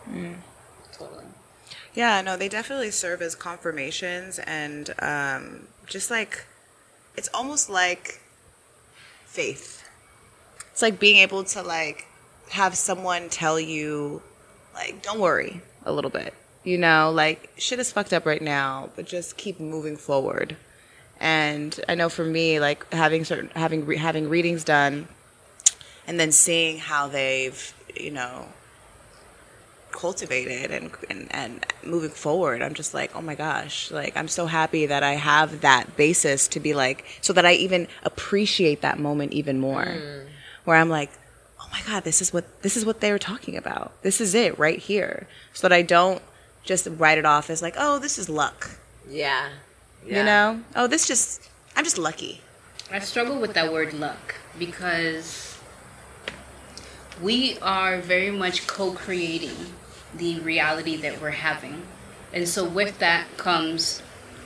Totally. 0.93 1.25
Yeah, 1.93 2.21
no, 2.21 2.37
they 2.37 2.47
definitely 2.47 2.91
serve 2.91 3.21
as 3.21 3.35
confirmations 3.35 4.39
and 4.39 4.93
um, 4.99 5.67
just 5.85 6.09
like 6.09 6.45
it's 7.17 7.29
almost 7.33 7.69
like 7.69 8.21
faith. 9.25 9.87
It's 10.71 10.81
like 10.81 10.99
being 10.99 11.17
able 11.17 11.43
to 11.43 11.61
like 11.61 12.07
have 12.51 12.75
someone 12.75 13.29
tell 13.29 13.59
you 13.59 14.21
like 14.73 15.01
don't 15.01 15.19
worry 15.19 15.61
a 15.85 15.91
little 15.91 16.11
bit. 16.11 16.33
You 16.63 16.77
know, 16.77 17.11
like 17.11 17.49
shit 17.57 17.79
is 17.79 17.91
fucked 17.91 18.13
up 18.13 18.25
right 18.25 18.41
now, 18.41 18.89
but 18.95 19.05
just 19.05 19.35
keep 19.35 19.59
moving 19.59 19.97
forward. 19.97 20.55
And 21.21 21.79
I 21.87 21.93
know 21.93 22.09
for 22.09 22.25
me 22.25 22.59
like 22.59 22.91
having 22.91 23.23
certain 23.25 23.51
having 23.55 23.85
re- 23.85 23.97
having 23.97 24.27
readings 24.27 24.63
done 24.63 25.07
and 26.07 26.19
then 26.19 26.31
seeing 26.31 26.79
how 26.79 27.07
they've, 27.07 27.73
you 27.95 28.09
know, 28.09 28.47
cultivated 29.91 30.71
and, 30.71 30.89
and 31.09 31.27
and 31.31 31.65
moving 31.83 32.09
forward 32.09 32.61
i'm 32.61 32.73
just 32.73 32.93
like 32.93 33.15
oh 33.15 33.21
my 33.21 33.35
gosh. 33.35 33.91
Like 33.91 34.17
i'm 34.17 34.27
so 34.27 34.47
happy 34.47 34.87
that 34.87 35.03
i 35.03 35.13
have 35.13 35.61
that 35.61 35.95
basis 35.95 36.47
to 36.49 36.59
be 36.59 36.73
like 36.73 37.05
so 37.21 37.33
that 37.33 37.45
i 37.45 37.53
even 37.53 37.87
appreciate 38.03 38.81
that 38.81 38.97
moment 38.97 39.33
even 39.33 39.59
more. 39.59 39.85
Mm. 39.85 40.25
Where 40.63 40.77
i'm 40.77 40.89
like 40.89 41.11
oh 41.59 41.67
my 41.71 41.81
god 41.85 42.03
this 42.03 42.21
is 42.21 42.33
what 42.33 42.63
this 42.63 42.75
is 42.75 42.85
what 42.85 43.01
they 43.01 43.11
were 43.11 43.19
talking 43.19 43.55
about. 43.55 43.91
This 44.01 44.19
is 44.21 44.33
it 44.33 44.57
right 44.57 44.79
here. 44.79 45.27
So 45.53 45.67
that 45.67 45.75
i 45.75 45.83
don't 45.83 46.21
just 46.63 46.87
write 46.97 47.17
it 47.17 47.25
off 47.25 47.49
as 47.49 47.61
like 47.61 47.75
oh 47.77 47.99
this 47.99 48.17
is 48.17 48.27
luck. 48.27 48.71
Yeah. 49.07 49.49
You 50.05 50.23
know 50.23 50.61
oh 50.75 50.87
this 50.87 51.07
just 51.07 51.49
i'm 51.75 51.83
just 51.83 51.97
lucky 51.97 52.41
I 52.93 52.99
struggle 52.99 53.39
with 53.39 53.53
that 53.53 53.71
word 53.71 53.93
luck 53.93 54.35
because 54.59 55.57
we 57.21 57.57
are 57.59 57.99
very 57.99 58.31
much 58.31 58.67
co 58.67 58.91
creating 58.91 59.55
the 60.13 60.41
reality 60.41 60.97
that 60.97 61.21
we're 61.21 61.29
having. 61.29 61.83
And 62.33 62.45
so, 62.45 62.67
with 62.67 62.99
that 62.99 63.37
comes 63.37 64.01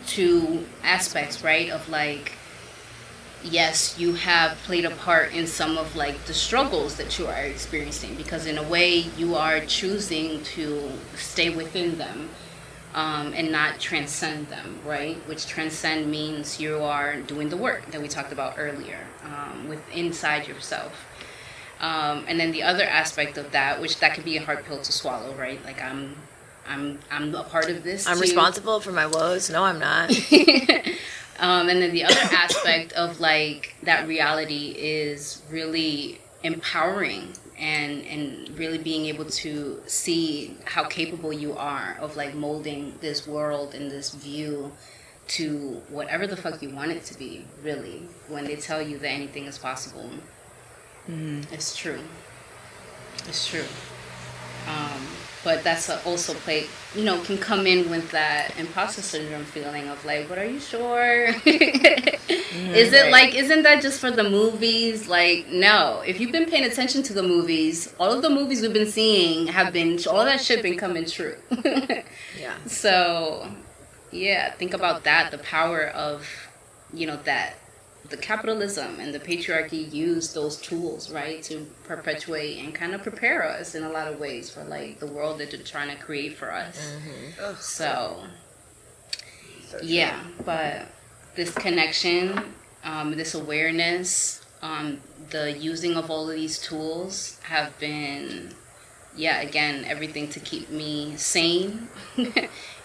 two 0.06 0.66
aspects, 0.84 1.43
right? 1.43 1.72
Of 1.72 1.89
like, 1.89 2.34
yes, 3.43 3.97
you 3.97 4.14
have 4.14 4.58
played 4.60 4.86
a 4.86 4.91
part 4.91 5.34
in 5.34 5.47
some 5.47 5.76
of 5.76 5.95
like 5.95 6.26
the 6.26 6.34
struggles 6.36 6.97
that 6.97 7.18
you 7.18 7.26
are 7.26 7.34
experiencing 7.34 8.14
because, 8.14 8.45
in 8.45 8.60
a 8.60 8.64
way, 8.64 8.97
you 9.18 9.34
are 9.34 9.60
choosing 9.62 10.43
to 10.43 10.91
stay 11.16 11.49
within 11.49 11.97
them 11.97 12.30
um, 12.96 13.34
and 13.34 13.52
not 13.52 13.80
transcend 13.80 14.48
them, 14.48 14.80
right? 14.86 15.18
Which 15.28 15.46
transcend 15.46 16.10
means 16.10 16.60
you 16.60 16.82
are 16.82 17.18
doing 17.18 17.50
the 17.50 17.58
work 17.58 17.91
that 17.91 18.02
we 18.02 18.08
talked 18.08 18.32
about 18.32 18.56
earlier 18.58 19.06
um, 19.24 19.68
with 19.68 19.82
inside 19.93 20.48
yourself. 20.48 21.06
Um, 21.82 22.26
and 22.28 22.39
then 22.39 22.52
the 22.52 22.64
other 22.64 22.86
aspect 22.86 23.38
of 23.38 23.52
that, 23.52 23.82
which 23.82 24.00
that 24.00 24.14
can 24.14 24.24
be 24.24 24.38
a 24.38 24.41
hard 24.41 24.64
pill 24.66 24.82
to 24.82 24.91
swallow, 24.91 25.34
right? 25.36 25.64
Like 25.66 25.84
I'm, 25.84 26.16
I'm, 26.68 27.00
I'm 27.12 27.36
a 27.36 27.43
part 27.43 27.70
of 27.70 27.84
this. 27.84 28.08
I'm 28.08 28.16
too. 28.16 28.22
responsible 28.22 28.80
for 28.80 28.93
my 28.93 29.06
woes. 29.06 29.50
No, 29.50 29.64
I'm 29.64 29.78
not. 29.78 30.12
Um, 31.39 31.68
and 31.68 31.82
then 31.82 31.91
the 31.91 32.06
other 32.06 32.20
aspect 32.32 32.93
of 32.93 33.20
like 33.20 33.76
that 33.84 34.08
reality 34.08 34.74
is 34.78 35.41
really 35.50 36.22
empowering 36.43 37.34
and 37.58 38.06
and 38.06 38.58
really 38.58 38.78
being 38.78 39.06
able 39.06 39.26
to 39.26 39.82
see 39.86 40.58
how 40.66 40.84
capable 40.84 41.32
you 41.32 41.53
are 41.53 41.97
of 42.01 42.16
like 42.16 42.36
molding 42.36 42.93
this 43.01 43.26
world 43.28 43.74
and 43.74 43.89
this 43.89 44.12
view 44.12 44.72
to 45.28 45.82
whatever 45.89 46.28
the 46.28 46.38
fuck 46.38 46.62
you 46.62 46.70
want 46.70 46.91
it 46.91 47.03
to 47.06 47.18
be, 47.18 47.45
really. 47.64 48.03
When 48.28 48.45
they 48.45 48.56
tell 48.56 48.82
you 48.82 48.99
that 48.99 49.10
anything 49.10 49.45
is 49.45 49.58
possible, 49.58 50.10
mm-hmm. 51.10 51.41
it's 51.53 51.76
true. 51.76 51.99
It's 53.28 53.47
true. 53.47 53.64
Um, 54.68 55.01
but 55.46 55.64
that's 55.64 55.89
also 56.08 56.34
play 56.34 56.66
you 56.96 57.06
know 57.06 57.22
can 57.22 57.38
come 57.38 57.68
in 57.68 57.89
with 57.89 58.10
that 58.12 58.52
imposter 58.60 59.02
syndrome 59.02 59.46
feeling 59.46 59.88
of 59.88 60.04
like 60.04 60.28
but 60.28 60.38
are 60.38 60.46
you 60.46 60.60
sure? 60.60 61.28
Mm-hmm, 61.28 62.74
is 62.74 62.93
it 62.93 63.12
like 63.12 63.36
isn't 63.36 63.64
that 63.64 63.82
just 63.82 64.00
for 64.00 64.10
the 64.10 64.24
movies? 64.24 65.08
Like 65.08 65.48
no. 65.50 66.02
If 66.06 66.20
you've 66.20 66.32
been 66.32 66.50
paying 66.50 66.64
attention 66.64 67.04
to 67.04 67.14
the 67.14 67.22
movies 67.22 67.93
all 68.00 68.12
of 68.12 68.22
the 68.22 68.30
movies 68.30 68.62
we've 68.62 68.74
been 68.74 68.91
seeing 68.91 69.48
have 69.48 69.72
been 69.72 70.00
all 70.10 70.26
that 70.26 70.41
shit 70.41 70.64
been 70.64 70.78
coming 70.78 71.06
true. 71.06 71.38
Yeah. 72.39 72.56
So 72.66 73.48
yeah 74.12 74.52
think 74.54 74.74
about 74.74 75.04
that 75.04 75.32
the 75.32 75.38
power 75.39 75.88
of 75.89 76.28
you 76.93 77.06
know 77.06 77.18
that 77.24 77.56
the 78.10 78.18
capitalism 78.18 78.99
and 78.99 79.14
the 79.14 79.20
patriarchy 79.20 79.91
use 79.91 80.34
those 80.34 80.58
tools, 80.58 81.12
right, 81.12 81.41
to 81.43 81.66
perpetuate 81.86 82.60
and 82.60 82.74
kind 82.74 82.93
of 82.93 83.01
prepare 83.01 83.43
us 83.47 83.76
in 83.76 83.84
a 83.84 83.89
lot 83.89 84.08
of 84.08 84.20
ways 84.20 84.49
for 84.49 84.64
like 84.64 84.99
the 84.99 85.08
world 85.08 85.39
that 85.39 85.51
they're 85.51 85.60
trying 85.62 85.95
to 85.95 86.01
create 86.01 86.38
for 86.38 86.51
us. 86.51 86.93
Mm-hmm. 86.95 87.56
So, 87.60 88.24
so 89.68 89.80
yeah, 89.82 90.20
but 90.43 90.88
this 91.36 91.53
connection, 91.53 92.53
um, 92.84 93.16
this 93.16 93.34
awareness, 93.34 94.45
um, 94.62 95.01
the 95.30 95.51
using 95.51 95.95
of 95.95 96.10
all 96.10 96.30
of 96.30 96.36
these 96.36 96.60
tools 96.60 97.39
have 97.43 97.78
been, 97.80 98.53
yeah, 99.16 99.41
again, 99.41 99.86
everything 99.86 100.30
to 100.30 100.39
keep 100.39 100.70
me 100.70 101.16
sane. 101.18 101.88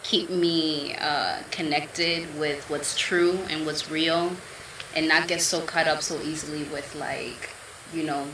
keep 0.02 0.30
me 0.30 0.94
uh, 0.96 1.36
connected 1.50 2.26
with 2.38 2.68
what's 2.70 2.96
true 2.96 3.38
and 3.50 3.66
what's 3.66 3.90
real 3.90 4.30
and 4.96 5.08
not 5.08 5.28
get 5.28 5.40
so 5.40 5.60
caught 5.62 5.86
up 5.86 6.02
so 6.02 6.20
easily 6.22 6.64
with 6.64 6.94
like 6.94 7.50
you 7.92 8.04
know 8.04 8.26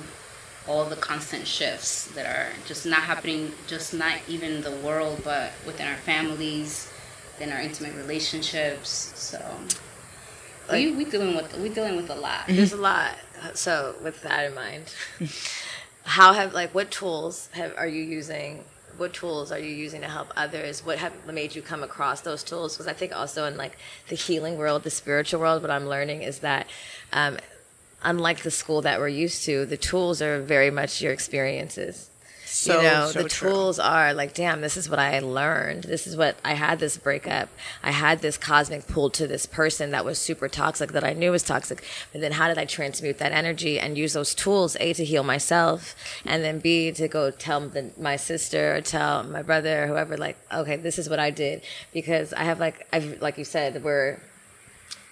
all 0.68 0.84
the 0.84 0.96
constant 0.96 1.46
shifts 1.46 2.06
that 2.08 2.26
are 2.26 2.48
just 2.66 2.86
not 2.86 3.02
happening 3.02 3.52
just 3.66 3.94
not 3.94 4.18
even 4.28 4.62
the 4.62 4.70
world 4.70 5.20
but 5.24 5.52
within 5.64 5.86
our 5.86 5.96
families 5.96 6.90
in 7.40 7.52
our 7.52 7.60
intimate 7.60 7.94
relationships. 7.94 9.12
So 9.14 9.38
like, 10.68 10.86
we 10.86 10.92
we 10.92 11.04
dealing 11.04 11.36
with 11.36 11.56
we 11.58 11.68
dealing 11.68 11.96
with 11.96 12.10
a 12.10 12.14
lot. 12.14 12.44
There's 12.48 12.72
a 12.72 12.76
lot 12.76 13.16
so 13.54 13.94
with 14.02 14.22
that 14.22 14.46
in 14.46 14.54
mind 14.54 14.92
how 16.04 16.32
have 16.32 16.54
like 16.54 16.74
what 16.74 16.90
tools 16.90 17.48
have 17.52 17.74
are 17.76 17.86
you 17.86 18.02
using 18.02 18.64
what 18.96 19.12
tools 19.12 19.52
are 19.52 19.58
you 19.58 19.74
using 19.74 20.00
to 20.02 20.08
help 20.08 20.32
others? 20.36 20.84
What 20.84 20.98
have 20.98 21.12
made 21.32 21.54
you 21.54 21.62
come 21.62 21.82
across 21.82 22.20
those 22.20 22.42
tools? 22.42 22.74
Because 22.74 22.86
I 22.86 22.92
think 22.92 23.14
also 23.14 23.44
in 23.44 23.56
like 23.56 23.76
the 24.08 24.16
healing 24.16 24.58
world, 24.58 24.82
the 24.82 24.90
spiritual 24.90 25.40
world, 25.40 25.62
what 25.62 25.70
I'm 25.70 25.86
learning 25.86 26.22
is 26.22 26.40
that 26.40 26.66
um, 27.12 27.38
unlike 28.02 28.42
the 28.42 28.50
school 28.50 28.82
that 28.82 28.98
we're 28.98 29.08
used 29.08 29.44
to, 29.44 29.66
the 29.66 29.76
tools 29.76 30.22
are 30.22 30.40
very 30.40 30.70
much 30.70 31.00
your 31.02 31.12
experiences. 31.12 32.10
So, 32.48 32.76
you 32.76 32.82
know, 32.86 33.10
so 33.10 33.24
the 33.24 33.28
true. 33.28 33.50
tools 33.50 33.80
are 33.80 34.14
like, 34.14 34.32
damn, 34.32 34.60
this 34.60 34.76
is 34.76 34.88
what 34.88 35.00
I 35.00 35.18
learned. 35.18 35.82
This 35.82 36.06
is 36.06 36.16
what 36.16 36.36
I 36.44 36.54
had 36.54 36.78
this 36.78 36.96
breakup. 36.96 37.48
I 37.82 37.90
had 37.90 38.20
this 38.20 38.38
cosmic 38.38 38.86
pull 38.86 39.10
to 39.10 39.26
this 39.26 39.46
person 39.46 39.90
that 39.90 40.04
was 40.04 40.16
super 40.16 40.48
toxic 40.48 40.92
that 40.92 41.02
I 41.02 41.12
knew 41.12 41.32
was 41.32 41.42
toxic. 41.42 41.82
But 42.12 42.20
then 42.20 42.30
how 42.30 42.46
did 42.46 42.56
I 42.56 42.64
transmute 42.64 43.18
that 43.18 43.32
energy 43.32 43.80
and 43.80 43.98
use 43.98 44.12
those 44.12 44.32
tools, 44.32 44.76
A, 44.78 44.92
to 44.92 45.04
heal 45.04 45.24
myself, 45.24 45.96
and 46.24 46.44
then 46.44 46.60
B, 46.60 46.92
to 46.92 47.08
go 47.08 47.32
tell 47.32 47.68
the, 47.68 47.90
my 47.98 48.14
sister 48.14 48.76
or 48.76 48.80
tell 48.80 49.24
my 49.24 49.42
brother 49.42 49.82
or 49.82 49.86
whoever, 49.88 50.16
like, 50.16 50.36
okay, 50.54 50.76
this 50.76 51.00
is 51.00 51.10
what 51.10 51.18
I 51.18 51.30
did. 51.30 51.62
Because 51.92 52.32
I 52.32 52.44
have 52.44 52.60
like, 52.60 52.86
I've, 52.92 53.20
like 53.20 53.38
you 53.38 53.44
said, 53.44 53.82
we're 53.82 54.20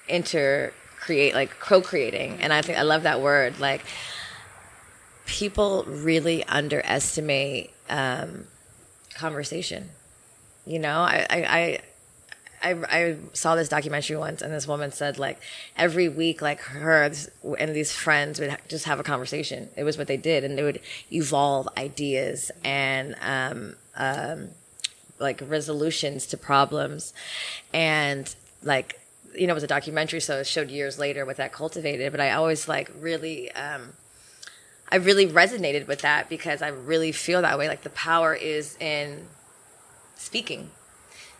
inter 0.08 0.72
create, 1.00 1.34
like 1.34 1.50
co-creating. 1.58 2.38
And 2.40 2.52
I 2.52 2.62
think 2.62 2.78
I 2.78 2.82
love 2.82 3.02
that 3.02 3.20
word. 3.20 3.58
Like, 3.58 3.84
people 5.26 5.84
really 5.84 6.44
underestimate 6.44 7.72
um, 7.88 8.46
conversation. 9.14 9.90
You 10.66 10.78
know, 10.78 11.00
I, 11.00 11.26
I, 11.28 11.80
I, 12.62 12.72
I, 12.88 13.16
saw 13.34 13.54
this 13.54 13.68
documentary 13.68 14.16
once, 14.16 14.40
and 14.40 14.52
this 14.52 14.66
woman 14.66 14.90
said 14.92 15.18
like 15.18 15.38
every 15.76 16.08
week, 16.08 16.40
like 16.40 16.60
her 16.60 17.10
and 17.58 17.74
these 17.74 17.92
friends 17.92 18.40
would 18.40 18.56
just 18.68 18.86
have 18.86 18.98
a 18.98 19.02
conversation. 19.02 19.68
It 19.76 19.84
was 19.84 19.98
what 19.98 20.06
they 20.06 20.16
did, 20.16 20.44
and 20.44 20.56
they 20.56 20.62
would 20.62 20.80
evolve 21.12 21.68
ideas 21.76 22.50
and 22.64 23.14
um, 23.20 23.76
um, 23.96 24.48
like 25.18 25.42
resolutions 25.46 26.26
to 26.28 26.38
problems, 26.38 27.12
and 27.74 28.34
like 28.62 28.98
you 29.34 29.46
know, 29.46 29.52
it 29.52 29.54
was 29.54 29.64
a 29.64 29.68
documentary, 29.68 30.20
so 30.20 30.38
it 30.38 30.46
showed 30.46 30.70
years 30.70 30.98
later 30.98 31.26
what 31.26 31.36
that 31.36 31.52
cultivated. 31.52 32.10
But 32.10 32.20
I 32.20 32.32
always 32.32 32.68
like 32.68 32.90
really. 32.98 33.52
Um, 33.52 33.92
I 34.94 34.98
really 34.98 35.26
resonated 35.26 35.88
with 35.88 36.02
that 36.02 36.28
because 36.28 36.62
I 36.62 36.68
really 36.68 37.10
feel 37.10 37.42
that 37.42 37.58
way. 37.58 37.66
Like 37.66 37.82
the 37.82 37.90
power 37.90 38.32
is 38.32 38.76
in 38.78 39.26
speaking. 40.14 40.70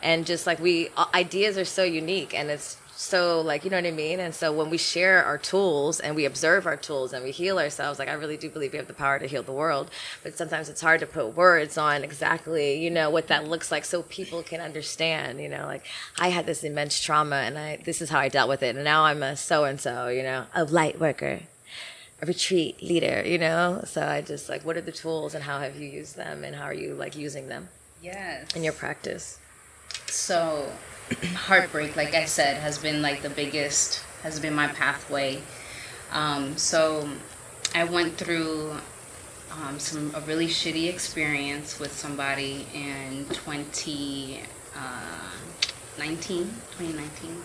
And 0.03 0.27
just 0.27 0.45
like 0.45 0.59
we, 0.59 0.89
uh, 0.97 1.07
ideas 1.15 1.57
are 1.57 1.65
so 1.65 1.85
unique 1.85 2.35
and 2.35 2.51
it's 2.51 2.79
so 2.97 3.41
like, 3.41 3.63
you 3.63 3.71
know 3.71 3.77
what 3.77 3.87
I 3.87 3.93
mean? 3.93 4.19
And 4.19 4.35
so 4.35 4.53
when 4.53 4.71
we 4.71 4.77
share 4.77 5.25
our 5.25 5.39
tools 5.39 6.01
and 6.01 6.17
we 6.17 6.25
observe 6.25 6.67
our 6.67 6.77
tools 6.77 7.13
and 7.13 7.23
we 7.23 7.31
heal 7.31 7.61
ourselves, 7.61 8.01
like 8.01 8.09
I 8.09 8.15
really 8.15 8.37
do 8.37 8.51
believe 8.51 8.73
we 8.73 8.79
have 8.79 8.89
the 8.89 8.93
power 8.93 9.21
to 9.21 9.27
heal 9.29 9.45
the 9.45 9.53
world. 9.53 9.89
But 10.25 10.37
sometimes 10.37 10.69
it's 10.69 10.81
hard 10.81 10.99
to 10.99 11.07
put 11.07 11.37
words 11.37 11.79
on 11.79 12.03
exactly, 12.03 12.83
you 12.83 12.91
know, 12.91 13.09
what 13.09 13.29
that 13.29 13.47
looks 13.47 13.71
like 13.71 13.85
so 13.85 14.03
people 14.03 14.43
can 14.43 14.61
understand, 14.61 15.41
you 15.41 15.49
know, 15.49 15.67
like 15.67 15.87
I 16.19 16.31
had 16.31 16.45
this 16.45 16.65
immense 16.65 17.01
trauma 17.01 17.37
and 17.37 17.57
I, 17.57 17.77
this 17.85 18.03
is 18.03 18.11
how 18.11 18.19
I 18.19 18.31
dealt 18.31 18.49
with 18.49 18.65
it. 18.65 18.75
And 18.75 18.85
now 18.85 19.05
I'm 19.05 19.23
a 19.23 19.37
so 19.37 19.63
and 19.63 19.81
so, 19.81 20.09
you 20.09 20.25
know, 20.25 20.47
a 20.57 20.65
light 20.65 20.99
worker 20.99 21.43
a 22.25 22.27
retreat 22.27 22.83
leader, 22.83 23.23
you 23.25 23.39
know? 23.39 23.83
So 23.87 24.03
I 24.03 24.23
just 24.23 24.49
like, 24.49 24.65
what 24.65 24.77
are 24.77 24.81
the 24.81 24.93
tools 24.93 25.35
and 25.35 25.45
how 25.45 25.61
have 25.61 25.77
you 25.77 25.87
used 25.89 26.17
them 26.17 26.43
and 26.45 26.57
how 26.57 26.65
are 26.65 26.75
you 26.75 26.95
like 26.95 27.15
using 27.17 27.49
them? 27.49 27.69
Yes. 28.03 28.51
In 28.55 28.65
your 28.65 28.73
practice? 28.73 29.39
So, 30.07 30.73
heartbreak, 31.35 31.97
like 31.97 32.15
I 32.15 32.25
said, 32.25 32.57
has 32.59 32.79
been 32.79 33.03
like 33.03 33.21
the 33.23 33.31
biggest, 33.31 34.03
has 34.23 34.41
been 34.41 34.55
my 34.55 34.69
pathway. 34.69 35.43
Um, 36.13 36.57
so, 36.57 37.09
I 37.75 37.85
went 37.85 38.17
through 38.17 38.77
um, 39.51 39.79
some 39.79 40.13
a 40.15 40.21
really 40.23 40.47
shitty 40.47 40.89
experience 40.89 41.79
with 41.81 41.93
somebody 41.93 42.67
in 42.75 43.27
2019, 43.31 44.43
uh, 44.77 45.31
2019, 45.97 47.43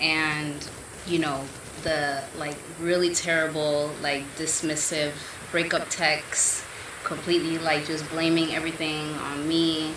and 0.00 0.68
you 1.06 1.18
know 1.18 1.44
the 1.82 2.22
like 2.36 2.56
really 2.80 3.14
terrible 3.14 3.90
like 4.02 4.22
dismissive 4.36 5.12
breakup 5.50 5.88
texts 5.88 6.64
completely 7.04 7.58
like 7.58 7.86
just 7.86 8.08
blaming 8.10 8.54
everything 8.54 9.14
on 9.14 9.48
me 9.48 9.94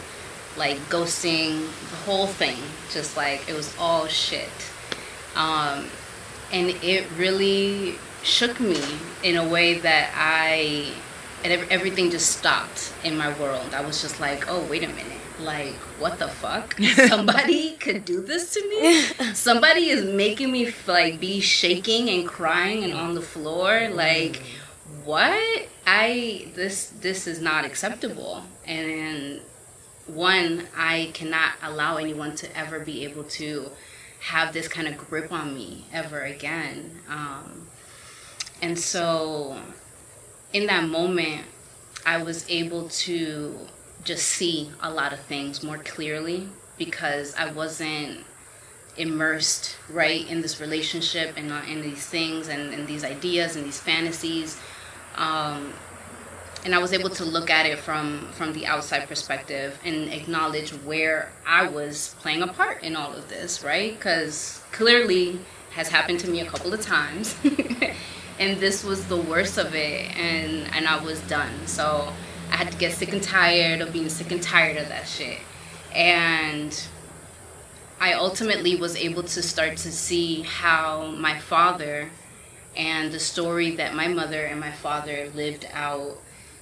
like 0.58 0.78
ghosting 0.90 1.60
the 1.90 1.96
whole 1.98 2.28
thing. 2.28 2.58
Just 2.92 3.16
like 3.16 3.48
it 3.48 3.54
was 3.54 3.74
all 3.80 4.08
shit. 4.08 4.50
Um, 5.36 5.88
and 6.52 6.70
it 6.84 7.08
really 7.18 7.96
shook 8.24 8.60
me 8.60 8.80
in 9.24 9.36
a 9.36 9.48
way 9.48 9.80
that 9.80 10.12
i 10.16 10.92
and 11.44 11.52
everything 11.72 12.12
just 12.12 12.38
stopped 12.38 12.94
in 13.04 13.18
my 13.18 13.38
world. 13.40 13.74
I 13.74 13.82
was 13.82 14.02
just 14.02 14.20
like 14.20 14.50
oh 14.50 14.64
wait 14.66 14.84
a 14.84 14.88
minute 14.88 15.21
like 15.44 15.74
what 16.00 16.20
the 16.20 16.28
fuck? 16.28 16.80
Somebody 17.08 17.74
could 17.78 18.06
do 18.06 18.22
this 18.22 18.54
to 18.54 18.68
me? 18.70 19.34
Somebody 19.34 19.90
is 19.90 20.04
making 20.06 20.52
me 20.52 20.74
like 20.88 21.20
be 21.20 21.40
shaking 21.40 22.10
and 22.10 22.28
crying 22.28 22.84
and 22.84 22.94
on 22.94 23.16
the 23.16 23.22
floor 23.22 23.90
like 23.90 24.42
what? 25.04 25.68
I 25.86 26.48
this 26.56 26.88
this 27.02 27.28
is 27.28 27.42
not 27.42 27.66
acceptable. 27.66 28.44
And 28.66 29.42
one 30.08 30.68
i 30.76 31.10
cannot 31.14 31.54
allow 31.62 31.98
anyone 31.98 32.36
to 32.36 32.58
ever 32.58 32.80
be 32.80 33.06
able 33.06 33.24
to 33.24 33.70
have 34.20 34.52
this 34.52 34.68
kind 34.68 34.88
of 34.88 34.98
grip 34.98 35.32
on 35.32 35.54
me 35.54 35.86
ever 35.94 36.22
again. 36.22 37.00
Um, 37.10 37.68
and 38.62 38.78
so 38.78 39.58
in 40.54 40.68
that 40.68 40.88
moment 40.88 41.46
i 42.06 42.22
was 42.22 42.46
able 42.50 42.90
to 42.90 43.56
just 44.04 44.28
see 44.28 44.72
a 44.82 44.92
lot 44.92 45.14
of 45.14 45.20
things 45.22 45.64
more 45.64 45.78
clearly 45.78 46.50
because 46.78 47.36
I 47.36 47.52
wasn't 47.52 48.26
immersed 48.98 49.78
right 49.90 50.28
in 50.28 50.42
this 50.42 50.60
relationship 50.60 51.36
and 51.38 51.52
uh, 51.52 51.62
in 51.68 51.82
these 51.82 52.06
things 52.06 52.48
and, 52.48 52.74
and 52.74 52.88
these 52.88 53.04
ideas 53.04 53.56
and 53.56 53.66
these 53.66 53.80
fantasies. 53.80 54.60
Um, 55.16 55.74
and 56.64 56.76
I 56.76 56.78
was 56.80 56.94
able 56.94 57.10
to 57.12 57.26
look 57.26 57.50
at 57.50 57.66
it 57.66 57.80
from 57.80 58.28
from 58.34 58.54
the 58.54 58.68
outside 58.68 59.08
perspective 59.08 59.80
and 59.84 60.12
acknowledge 60.12 60.72
where 60.72 61.32
I 61.46 61.68
was 61.68 62.16
playing 62.20 62.44
a 62.44 62.48
part 62.48 62.84
in 62.84 62.96
all 62.96 63.14
of 63.14 63.30
this 63.30 63.64
right? 63.64 63.96
Because 63.96 64.62
clearly 64.72 65.40
has 65.72 65.88
happened 65.88 66.20
to 66.20 66.30
me 66.30 66.42
a 66.42 66.46
couple 66.46 66.74
of 66.74 66.82
times. 66.82 67.36
And 68.40 68.60
this 68.60 68.84
was 68.84 69.06
the 69.06 69.18
worst 69.18 69.60
of 69.60 69.76
it 69.76 70.18
and 70.18 70.68
and 70.74 70.88
I 70.88 71.04
was 71.04 71.20
done. 71.22 71.68
So 71.68 72.12
I 72.52 72.58
had 72.58 72.72
to 72.72 72.78
get 72.78 72.94
sick 72.94 73.14
and 73.14 73.24
tired 73.24 73.82
of 73.82 73.94
being 73.94 74.10
sick 74.10 74.32
and 74.32 74.42
tired 74.42 74.78
of 74.78 74.90
that 74.90 75.08
shit. 75.08 75.40
And 75.94 76.78
I 78.00 78.14
ultimately 78.14 78.76
was 78.76 78.96
able 78.96 79.24
to 79.24 79.42
start 79.42 79.78
to 79.78 79.92
see 79.92 80.42
how 80.42 81.08
my 81.18 81.40
father 81.40 82.10
and 82.76 83.12
the 83.12 83.20
story 83.20 83.76
that 83.76 83.94
my 83.94 84.08
mother 84.08 84.46
and 84.46 84.60
my 84.60 84.72
father 84.72 85.30
lived 85.36 85.68
out 85.74 86.18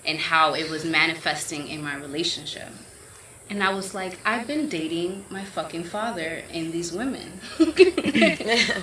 and 0.06 0.18
how 0.18 0.54
it 0.54 0.70
was 0.70 0.86
manifesting 0.86 1.68
in 1.68 1.84
my 1.84 1.96
relationship. 1.96 2.70
And 3.52 3.64
I 3.64 3.74
was 3.74 3.96
like, 3.96 4.20
I've 4.26 4.46
been 4.46 4.70
dating 4.70 5.26
my 5.32 5.44
fucking 5.44 5.86
father 5.86 6.44
and 6.54 6.72
these 6.72 6.92
women. 6.94 7.40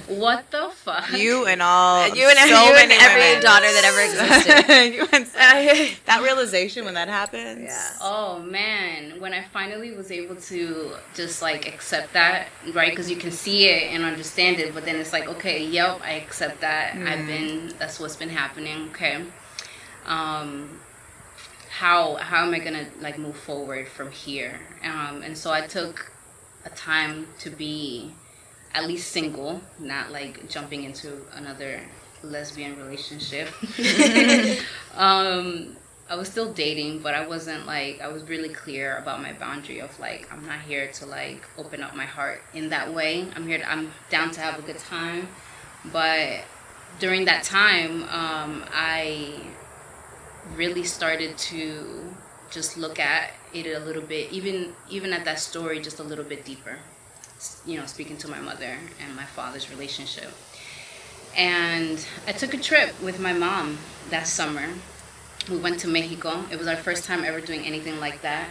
what 0.08 0.50
the 0.50 0.70
fuck? 0.74 1.12
You 1.12 1.46
and 1.46 1.62
all, 1.62 2.08
You 2.08 2.28
and, 2.28 2.38
so 2.38 2.46
you 2.64 2.74
and 2.74 2.88
many 2.88 2.94
every 3.00 3.20
women. 3.28 3.42
daughter 3.42 3.66
that 3.72 3.84
ever 3.84 4.00
existed. 4.00 5.26
So- 5.26 5.96
that 6.06 6.20
realization 6.22 6.84
when 6.84 6.94
that 6.94 7.08
happens. 7.08 7.62
Yeah. 7.62 7.90
Oh 8.00 8.40
man, 8.40 9.20
when 9.20 9.32
I 9.32 9.42
finally 9.52 9.92
was 9.92 10.10
able 10.10 10.36
to 10.36 10.92
just 11.14 11.42
like 11.42 11.68
accept 11.68 12.12
that, 12.14 12.48
right? 12.72 12.90
Because 12.90 13.08
you 13.10 13.16
can 13.16 13.30
see 13.30 13.68
it 13.68 13.92
and 13.94 14.02
understand 14.04 14.58
it, 14.58 14.74
but 14.74 14.84
then 14.84 14.96
it's 14.96 15.12
like, 15.12 15.28
okay, 15.28 15.64
yep, 15.64 16.00
I 16.02 16.12
accept 16.14 16.60
that. 16.62 16.96
I've 16.96 17.26
been, 17.26 17.72
that's 17.78 18.00
what's 18.00 18.16
been 18.16 18.30
happening. 18.30 18.88
Okay. 18.90 19.22
Um, 20.06 20.80
how 21.78 22.14
how 22.16 22.46
am 22.46 22.54
I 22.54 22.58
gonna 22.58 22.86
like 23.00 23.18
move 23.18 23.36
forward 23.36 23.86
from 23.86 24.10
here? 24.10 24.58
Um, 24.82 25.22
and 25.22 25.36
so 25.36 25.52
I 25.52 25.66
took 25.66 26.10
a 26.64 26.70
time 26.70 27.28
to 27.40 27.50
be 27.50 28.12
at 28.72 28.86
least 28.86 29.12
single, 29.12 29.60
not 29.78 30.10
like 30.10 30.48
jumping 30.48 30.84
into 30.84 31.20
another 31.34 31.80
lesbian 32.22 32.78
relationship. 32.78 33.48
um, 34.94 35.76
I 36.08 36.14
was 36.14 36.28
still 36.28 36.50
dating, 36.50 37.00
but 37.00 37.12
I 37.14 37.26
wasn't 37.26 37.66
like 37.66 38.00
I 38.00 38.08
was 38.08 38.22
really 38.22 38.48
clear 38.48 38.96
about 38.96 39.20
my 39.20 39.34
boundary 39.34 39.80
of 39.80 40.00
like 40.00 40.32
I'm 40.32 40.46
not 40.46 40.60
here 40.62 40.90
to 40.92 41.04
like 41.04 41.42
open 41.58 41.82
up 41.82 41.94
my 41.94 42.06
heart 42.06 42.40
in 42.54 42.70
that 42.70 42.94
way. 42.94 43.28
I'm 43.36 43.46
here. 43.46 43.58
To, 43.58 43.70
I'm 43.70 43.92
down 44.08 44.30
to 44.30 44.40
have 44.40 44.58
a 44.58 44.62
good 44.62 44.78
time, 44.78 45.28
but 45.92 46.40
during 47.00 47.26
that 47.26 47.44
time, 47.44 48.04
um, 48.04 48.64
I 48.72 49.42
really 50.54 50.84
started 50.84 51.36
to 51.38 52.14
just 52.50 52.76
look 52.76 52.98
at 52.98 53.32
it 53.52 53.66
a 53.66 53.80
little 53.80 54.02
bit, 54.02 54.30
even 54.32 54.74
even 54.88 55.12
at 55.12 55.24
that 55.24 55.38
story, 55.38 55.80
just 55.80 55.98
a 55.98 56.02
little 56.02 56.24
bit 56.24 56.44
deeper. 56.44 56.76
You 57.66 57.78
know, 57.78 57.86
speaking 57.86 58.16
to 58.18 58.28
my 58.28 58.40
mother 58.40 58.78
and 59.02 59.14
my 59.14 59.24
father's 59.24 59.70
relationship. 59.70 60.30
And 61.36 62.04
I 62.26 62.32
took 62.32 62.54
a 62.54 62.58
trip 62.58 62.98
with 63.02 63.20
my 63.20 63.32
mom 63.32 63.78
that 64.10 64.26
summer. 64.26 64.68
We 65.50 65.58
went 65.58 65.78
to 65.80 65.88
Mexico. 65.88 66.44
It 66.50 66.58
was 66.58 66.66
our 66.66 66.76
first 66.76 67.04
time 67.04 67.24
ever 67.24 67.40
doing 67.40 67.64
anything 67.66 68.00
like 68.00 68.22
that. 68.22 68.48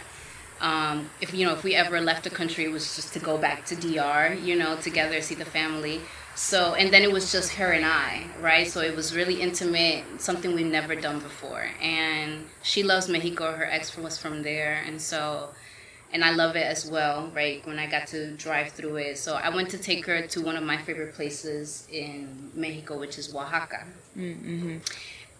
Um, 0.60 1.10
if 1.20 1.34
you 1.34 1.44
know, 1.46 1.52
if 1.52 1.64
we 1.64 1.74
ever 1.74 2.00
left 2.00 2.24
the 2.24 2.30
country, 2.30 2.64
it 2.64 2.72
was 2.72 2.96
just 2.96 3.12
to 3.14 3.18
go 3.18 3.36
back 3.36 3.66
to 3.66 3.76
DR, 3.76 4.34
you 4.34 4.56
know, 4.56 4.76
together, 4.76 5.20
see 5.20 5.34
the 5.34 5.44
family. 5.44 6.00
So, 6.36 6.74
and 6.74 6.92
then 6.92 7.02
it 7.02 7.10
was 7.10 7.32
just 7.32 7.52
her 7.54 7.72
and 7.72 7.84
I, 7.84 8.26
right? 8.42 8.68
So 8.68 8.82
it 8.82 8.94
was 8.94 9.16
really 9.16 9.40
intimate, 9.40 10.04
something 10.20 10.54
we've 10.54 10.66
never 10.66 10.94
done 10.94 11.18
before. 11.18 11.66
And 11.80 12.44
she 12.62 12.82
loves 12.82 13.08
Mexico. 13.08 13.52
Her 13.52 13.64
ex 13.64 13.96
was 13.96 14.18
from 14.18 14.42
there, 14.42 14.82
and 14.86 15.00
so, 15.00 15.48
and 16.12 16.22
I 16.22 16.32
love 16.32 16.54
it 16.54 16.66
as 16.66 16.90
well, 16.90 17.32
right? 17.34 17.66
When 17.66 17.78
I 17.78 17.86
got 17.86 18.06
to 18.08 18.32
drive 18.32 18.72
through 18.72 18.96
it, 18.96 19.16
so 19.16 19.34
I 19.34 19.48
went 19.48 19.70
to 19.70 19.78
take 19.78 20.04
her 20.04 20.26
to 20.26 20.40
one 20.42 20.56
of 20.56 20.62
my 20.62 20.76
favorite 20.76 21.14
places 21.14 21.88
in 21.90 22.50
Mexico, 22.54 22.98
which 22.98 23.16
is 23.16 23.34
Oaxaca. 23.34 23.84
Mm-hmm. 24.14 24.76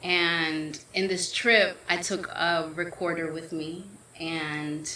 And 0.03 0.78
in 0.94 1.09
this 1.09 1.30
trip, 1.30 1.76
I 1.90 1.99
took 1.99 2.28
a 2.28 2.70
recorder 2.74 3.32
with 3.32 3.53
me, 3.53 3.84
and 4.18 4.90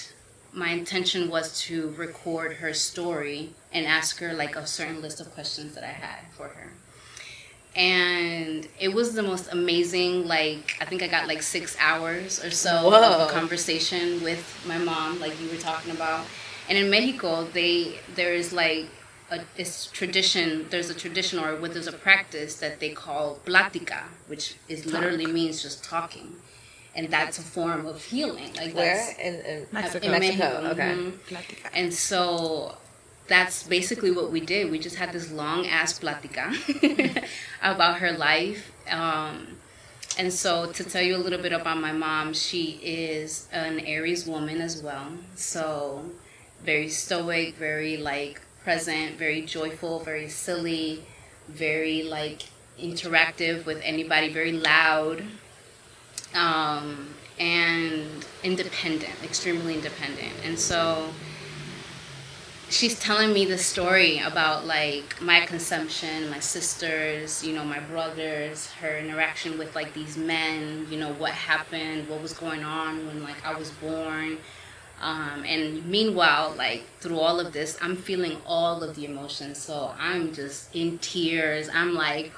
my 0.53 0.70
intention 0.70 1.30
was 1.30 1.61
to 1.62 1.90
record 1.96 2.55
her 2.55 2.74
story 2.74 3.51
and 3.72 3.86
ask 3.86 4.18
her 4.18 4.32
like 4.32 4.57
a 4.57 4.66
certain 4.66 5.01
list 5.01 5.20
of 5.20 5.32
questions 5.32 5.74
that 5.74 5.84
I 5.84 5.88
had 5.92 6.20
for 6.36 6.48
her. 6.48 6.72
And 7.76 8.66
it 8.80 8.92
was 8.92 9.14
the 9.14 9.22
most 9.22 9.53
amazing, 9.53 10.26
like, 10.26 10.74
I 10.80 10.84
think 10.86 11.03
I 11.03 11.07
got 11.07 11.28
like 11.28 11.40
six 11.40 11.76
hours 11.78 12.44
or 12.44 12.51
so 12.51 12.90
Whoa. 12.90 13.26
a 13.26 13.30
conversation 13.30 14.22
with 14.24 14.44
my 14.66 14.76
mom, 14.78 15.20
like 15.20 15.40
you 15.40 15.48
were 15.48 15.57
talking 15.57 15.92
about. 15.92 16.26
And 16.68 16.76
in 16.76 16.90
Mexico, 16.90 17.44
they 17.44 18.01
there 18.14 18.32
is 18.32 18.53
like 18.53 18.86
a 19.30 19.40
it's 19.57 19.86
tradition. 19.86 20.66
There's 20.70 20.90
a 20.90 20.94
tradition 20.94 21.38
or 21.38 21.57
what 21.61 21.72
there's 21.72 21.86
a 21.86 21.92
practice 21.92 22.57
that 22.57 22.80
they 22.80 22.90
call 22.90 23.38
plática, 23.44 24.03
which 24.26 24.57
is 24.68 24.86
literally 24.86 25.26
means 25.26 25.62
just 25.62 25.84
talking, 25.84 26.36
and 26.95 27.09
that's 27.11 27.38
a 27.38 27.43
form 27.43 27.86
of 27.86 28.03
healing. 28.05 28.53
Like 28.55 28.74
Where? 28.74 28.97
that's 28.97 29.18
In, 29.18 29.34
in 29.34 29.66
Mexico. 29.72 30.07
In 30.07 30.11
Mexico. 30.12 30.45
Okay. 30.72 30.95
mhm. 30.95 31.18
And 31.74 31.95
so 31.95 32.76
that's 33.28 33.62
basically 33.62 34.11
what 34.11 34.30
we 34.32 34.41
did. 34.41 34.70
We 34.70 34.78
just 34.78 34.97
had 34.97 35.12
this 35.12 35.30
long 35.30 35.66
ass 35.66 35.99
plática 35.99 36.53
about 37.62 37.99
her 37.99 38.12
life. 38.12 38.72
Um, 38.91 39.59
and 40.18 40.32
so 40.32 40.70
to 40.72 40.84
tell 40.84 41.03
you 41.03 41.16
a 41.16 41.18
little 41.18 41.38
bit 41.41 41.53
about 41.53 41.78
my 41.78 41.93
mom, 41.93 42.34
she 42.34 42.80
is 42.82 43.49
an 43.53 43.78
Aries 43.80 44.26
woman 44.26 44.61
as 44.61 44.82
well. 44.82 45.12
So 45.36 46.05
very 46.64 46.88
stoic, 46.88 47.55
very 47.57 47.97
like 47.97 48.41
present, 48.64 49.16
very 49.16 49.43
joyful, 49.43 50.01
very 50.01 50.28
silly, 50.28 51.05
very 51.49 52.03
like 52.03 52.43
interactive 52.78 53.64
with 53.64 53.80
anybody, 53.84 54.32
very 54.32 54.53
loud 54.53 55.22
um, 56.35 57.09
and 57.39 58.26
independent, 58.43 59.14
extremely 59.22 59.74
independent. 59.74 60.33
And 60.45 60.59
so 60.59 61.11
she's 62.70 62.99
telling 63.01 63.33
me 63.33 63.45
the 63.45 63.59
story 63.59 64.18
about 64.20 64.66
like 64.66 65.20
my 65.20 65.41
consumption, 65.47 66.31
my 66.31 66.39
sisters, 66.39 67.45
you 67.45 67.53
know, 67.55 67.64
my 67.64 67.81
brothers, 67.81 68.70
her 68.72 68.97
interaction 68.97 69.59
with 69.59 69.74
like 69.74 69.93
these 69.93 70.16
men, 70.16 70.87
you 70.91 70.99
know, 70.99 71.12
what 71.14 71.33
happened, 71.33 72.09
what 72.09 72.22
was 72.22 72.33
going 72.33 72.62
on 72.62 73.07
when 73.07 73.22
like 73.22 73.45
I 73.45 73.57
was 73.59 73.70
born. 73.72 74.39
Um, 75.03 75.45
and 75.47 75.85
meanwhile, 75.87 76.55
like 76.57 76.85
through 77.01 77.18
all 77.18 77.41
of 77.41 77.53
this, 77.53 77.76
I'm 77.81 77.97
feeling 77.97 78.37
all 78.47 78.83
of 78.83 78.95
the 78.97 79.07
emotions. 79.07 79.59
So 79.59 79.95
I'm 79.99 80.33
just 80.33 80.74
in 80.76 80.99
tears. 80.99 81.70
I'm 81.72 81.95
like, 81.95 82.33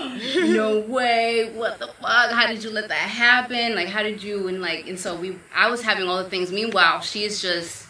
no 0.00 0.80
way, 0.80 1.50
what 1.54 1.78
the 1.78 1.86
fuck? 1.86 2.30
How 2.30 2.46
did 2.46 2.62
you 2.64 2.70
let 2.70 2.88
that 2.88 2.96
happen? 2.96 3.74
Like, 3.74 3.88
how 3.88 4.02
did 4.02 4.22
you? 4.22 4.48
And 4.48 4.60
like, 4.60 4.88
and 4.88 4.98
so 4.98 5.14
we, 5.14 5.38
I 5.54 5.70
was 5.70 5.82
having 5.82 6.08
all 6.08 6.22
the 6.22 6.30
things. 6.30 6.50
Meanwhile, 6.52 7.00
she 7.02 7.24
is 7.24 7.40
just 7.40 7.86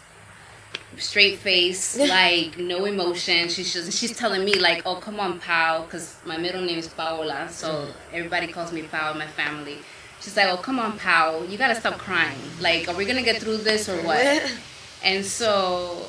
straight 0.97 1.39
face, 1.39 1.97
like 2.09 2.57
no 2.57 2.85
emotion. 2.85 3.49
She's 3.49 3.73
just, 3.73 3.97
she's 3.97 4.15
telling 4.17 4.45
me 4.45 4.59
like, 4.59 4.83
oh 4.85 4.95
come 4.95 5.19
on, 5.19 5.39
Pao, 5.39 5.83
because 5.83 6.17
my 6.25 6.37
middle 6.37 6.61
name 6.61 6.77
is 6.77 6.87
Paola, 6.87 7.49
so 7.49 7.87
everybody 8.13 8.47
calls 8.47 8.71
me 8.71 8.83
Pao 8.83 9.11
in 9.11 9.17
my 9.17 9.27
family. 9.27 9.77
She's 10.21 10.37
like, 10.37 10.47
oh 10.47 10.57
come 10.57 10.79
on, 10.79 10.97
Pao, 10.97 11.43
you 11.43 11.57
gotta 11.57 11.75
stop 11.75 11.97
crying. 11.97 12.37
Like, 12.61 12.87
are 12.87 12.95
we 12.95 13.05
gonna 13.05 13.23
get 13.23 13.41
through 13.41 13.57
this 13.57 13.89
or 13.89 13.97
what? 14.03 14.51
And 15.03 15.23
so, 15.23 16.03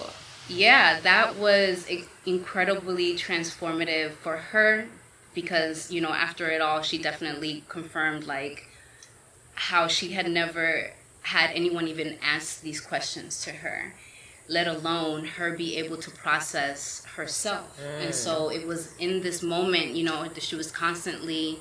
yeah, 0.49 1.01
that 1.01 1.37
was 1.37 1.87
incredibly 2.25 3.15
transformative 3.15 4.13
for 4.13 4.39
her 4.39 4.87
because, 5.37 5.93
you 5.93 6.01
know, 6.01 6.14
after 6.14 6.51
it 6.51 6.62
all, 6.62 6.80
she 6.80 6.97
definitely 6.97 7.62
confirmed 7.68 8.24
like 8.26 8.66
how 9.55 9.87
she 9.87 10.12
had 10.12 10.28
never 10.28 10.91
had 11.20 11.51
anyone 11.53 11.87
even 11.87 12.16
ask 12.22 12.62
these 12.62 12.80
questions 12.80 13.45
to 13.45 13.51
her, 13.51 13.93
let 14.49 14.66
alone 14.66 15.26
her 15.26 15.53
be 15.53 15.76
able 15.76 15.99
to 15.99 16.11
process 16.11 17.05
herself. 17.16 17.78
And 18.01 18.14
so 18.14 18.49
mm. 18.49 18.57
it 18.57 18.66
was 18.66 18.97
in 18.99 19.20
this 19.20 19.43
moment, 19.43 19.89
you 19.89 20.05
know, 20.05 20.26
that 20.26 20.43
she 20.43 20.57
was 20.57 20.70
constantly 20.70 21.59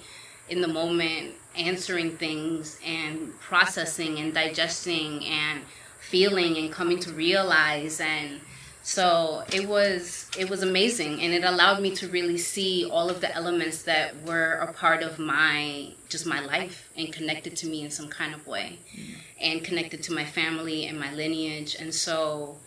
in 0.48 0.62
the 0.62 0.70
moment 0.70 1.34
answering 1.58 2.16
things 2.16 2.80
and 2.86 3.38
processing 3.42 4.20
and 4.20 4.34
digesting 4.34 5.26
and 5.26 5.64
feeling 6.00 6.58
and 6.58 6.72
coming 6.72 7.00
to 7.00 7.12
realize 7.12 8.00
and 8.00 8.40
so 8.86 9.44
it 9.52 9.68
was 9.68 10.30
it 10.38 10.48
was 10.48 10.62
amazing 10.62 11.20
and 11.20 11.34
it 11.34 11.44
allowed 11.44 11.82
me 11.82 11.90
to 11.90 12.08
really 12.10 12.38
see 12.38 12.88
all 12.88 13.10
of 13.10 13.20
the 13.20 13.36
elements 13.36 13.82
that 13.82 14.14
were 14.28 14.52
a 14.62 14.72
part 14.74 15.02
of 15.02 15.18
my 15.18 15.92
just 16.08 16.28
my 16.28 16.40
life 16.40 16.88
and 16.96 17.12
connected 17.12 17.56
to 17.56 17.66
me 17.66 17.84
in 17.84 17.90
some 17.90 18.08
kind 18.08 18.36
of 18.36 18.46
way 18.46 18.78
mm. 18.96 19.16
and 19.42 19.64
connected 19.64 20.04
to 20.04 20.14
my 20.14 20.24
family 20.24 20.86
and 20.86 21.00
my 21.00 21.12
lineage. 21.16 21.76
And 21.80 21.92
so 21.92 22.58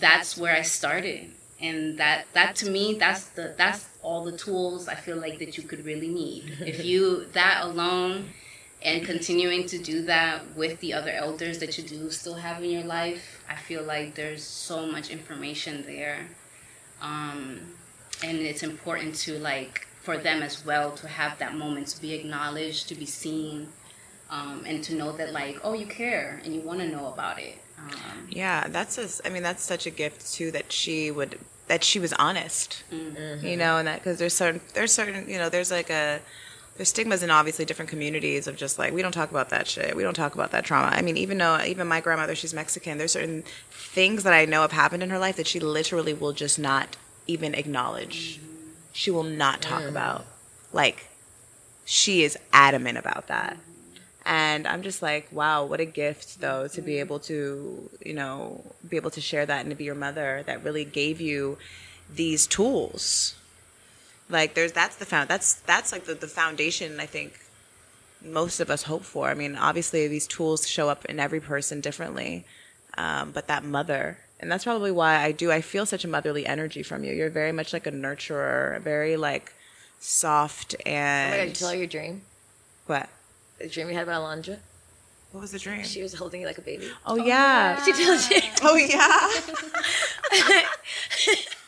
that's 0.00 0.36
where 0.36 0.52
I 0.52 0.62
started. 0.62 1.30
And 1.60 1.96
that 1.96 2.26
that 2.32 2.56
to 2.56 2.68
me 2.68 2.94
that's 2.98 3.26
the 3.26 3.54
that's 3.56 3.88
all 4.02 4.24
the 4.24 4.36
tools 4.36 4.88
I 4.88 4.96
feel 4.96 5.16
like 5.16 5.38
that 5.38 5.56
you 5.56 5.62
could 5.62 5.84
really 5.84 6.08
need. 6.08 6.56
If 6.66 6.84
you 6.90 7.26
that 7.34 7.62
alone 7.62 8.30
and 8.84 9.04
continuing 9.04 9.66
to 9.66 9.78
do 9.78 10.02
that 10.02 10.42
with 10.56 10.78
the 10.80 10.92
other 10.92 11.10
elders 11.10 11.58
that 11.58 11.78
you 11.78 11.84
do 11.84 12.10
still 12.10 12.34
have 12.34 12.62
in 12.62 12.70
your 12.70 12.84
life 12.84 13.44
I 13.48 13.56
feel 13.56 13.82
like 13.82 14.14
there's 14.14 14.42
so 14.42 14.86
much 14.86 15.10
information 15.10 15.84
there 15.86 16.26
um, 17.00 17.60
and 18.24 18.38
it's 18.38 18.62
important 18.62 19.14
to 19.16 19.38
like 19.38 19.86
for 20.00 20.16
them 20.18 20.42
as 20.42 20.64
well 20.64 20.92
to 20.92 21.08
have 21.08 21.38
that 21.38 21.56
moment 21.56 21.88
to 21.88 22.00
be 22.00 22.12
acknowledged 22.12 22.88
to 22.88 22.94
be 22.94 23.06
seen 23.06 23.68
um, 24.30 24.64
and 24.66 24.82
to 24.84 24.94
know 24.94 25.12
that 25.12 25.32
like 25.32 25.58
oh 25.62 25.74
you 25.74 25.86
care 25.86 26.40
and 26.44 26.54
you 26.54 26.60
want 26.60 26.80
to 26.80 26.88
know 26.88 27.06
about 27.08 27.38
it 27.38 27.58
um, 27.78 28.26
Yeah, 28.30 28.68
that's 28.68 28.98
a, 28.98 29.26
I 29.26 29.30
mean, 29.30 29.42
that's 29.42 29.62
such 29.62 29.86
a 29.86 29.90
gift 29.90 30.32
too 30.32 30.50
that 30.52 30.72
she 30.72 31.10
would 31.10 31.38
that 31.68 31.84
she 31.84 31.98
was 31.98 32.12
honest. 32.14 32.84
You 33.42 33.56
know, 33.56 33.78
and 33.78 33.88
that 33.88 34.00
because 34.00 34.18
there's 34.18 34.34
certain 34.34 34.60
there's 34.74 34.92
certain 34.92 35.28
you 35.28 35.38
know 35.38 35.48
there's 35.48 35.70
like 35.70 35.90
a 35.90 36.20
there's 36.76 36.88
stigmas 36.88 37.22
in 37.22 37.30
obviously 37.30 37.64
different 37.64 37.90
communities 37.90 38.46
of 38.46 38.56
just 38.56 38.78
like 38.78 38.92
we 38.92 39.02
don't 39.02 39.12
talk 39.12 39.30
about 39.30 39.50
that 39.50 39.66
shit. 39.66 39.94
We 39.94 40.02
don't 40.02 40.14
talk 40.14 40.34
about 40.34 40.52
that 40.52 40.64
trauma. 40.64 40.88
I 40.88 41.02
mean, 41.02 41.16
even 41.16 41.38
though 41.38 41.60
even 41.62 41.86
my 41.86 42.00
grandmother, 42.00 42.34
she's 42.34 42.54
Mexican. 42.54 42.98
There's 42.98 43.12
certain 43.12 43.44
things 43.70 44.22
that 44.22 44.32
I 44.32 44.44
know 44.46 44.62
have 44.62 44.72
happened 44.72 45.02
in 45.02 45.10
her 45.10 45.18
life 45.18 45.36
that 45.36 45.46
she 45.46 45.60
literally 45.60 46.14
will 46.14 46.32
just 46.32 46.58
not 46.58 46.96
even 47.26 47.54
acknowledge. 47.54 48.40
She 48.92 49.10
will 49.10 49.22
not 49.22 49.60
talk 49.60 49.84
about. 49.84 50.26
Like 50.72 51.08
she 51.84 52.22
is 52.22 52.38
adamant 52.52 52.98
about 52.98 53.28
that. 53.28 53.58
And 54.24 54.68
I'm 54.68 54.82
just 54.82 55.02
like, 55.02 55.28
wow, 55.32 55.64
what 55.64 55.80
a 55.80 55.84
gift 55.84 56.40
though 56.40 56.68
to 56.68 56.80
be 56.80 56.98
able 57.00 57.18
to, 57.20 57.90
you 58.04 58.14
know, 58.14 58.64
be 58.88 58.96
able 58.96 59.10
to 59.10 59.20
share 59.20 59.44
that 59.44 59.60
and 59.60 59.70
to 59.70 59.76
be 59.76 59.84
your 59.84 59.94
mother 59.94 60.42
that 60.46 60.64
really 60.64 60.84
gave 60.84 61.20
you 61.20 61.58
these 62.14 62.46
tools. 62.46 63.34
Like 64.32 64.54
there's 64.54 64.72
that's 64.72 64.96
the 64.96 65.04
found 65.06 65.28
that's 65.28 65.54
that's 65.54 65.92
like 65.92 66.04
the, 66.04 66.14
the 66.14 66.26
foundation 66.26 66.98
I 66.98 67.06
think 67.06 67.38
most 68.24 68.60
of 68.60 68.70
us 68.70 68.84
hope 68.84 69.02
for. 69.04 69.28
I 69.28 69.34
mean, 69.34 69.56
obviously 69.56 70.08
these 70.08 70.26
tools 70.26 70.66
show 70.66 70.88
up 70.88 71.04
in 71.04 71.20
every 71.20 71.40
person 71.40 71.80
differently. 71.80 72.44
Um, 72.98 73.30
but 73.32 73.46
that 73.48 73.64
mother 73.64 74.18
and 74.40 74.50
that's 74.50 74.64
probably 74.64 74.90
why 74.90 75.16
I 75.22 75.32
do 75.32 75.50
I 75.52 75.60
feel 75.60 75.86
such 75.86 76.04
a 76.04 76.08
motherly 76.08 76.46
energy 76.46 76.82
from 76.82 77.04
you. 77.04 77.12
You're 77.14 77.30
very 77.30 77.52
much 77.52 77.72
like 77.72 77.86
a 77.86 77.92
nurturer, 77.92 78.80
very 78.80 79.16
like 79.16 79.52
soft 80.00 80.74
Oh 80.80 80.90
and 80.90 81.30
my 81.30 81.36
god, 81.36 81.42
did 81.44 81.48
you 81.48 81.54
tell 81.54 81.70
her 81.70 81.76
your 81.76 81.86
dream? 81.86 82.22
what? 82.86 83.08
The 83.58 83.68
dream 83.68 83.88
you 83.88 83.94
had 83.94 84.02
about 84.02 84.22
Alondra? 84.22 84.58
What 85.30 85.40
was 85.40 85.52
the 85.52 85.58
dream? 85.58 85.84
She 85.84 86.02
was 86.02 86.12
holding 86.12 86.40
you 86.42 86.46
like 86.46 86.58
a 86.58 86.62
baby. 86.62 86.90
oh, 87.06 87.16
yeah. 87.16 87.82
She 87.84 87.92
told 87.92 88.20
you. 88.30 88.40
Oh 88.62 88.76
yeah. 88.76 89.30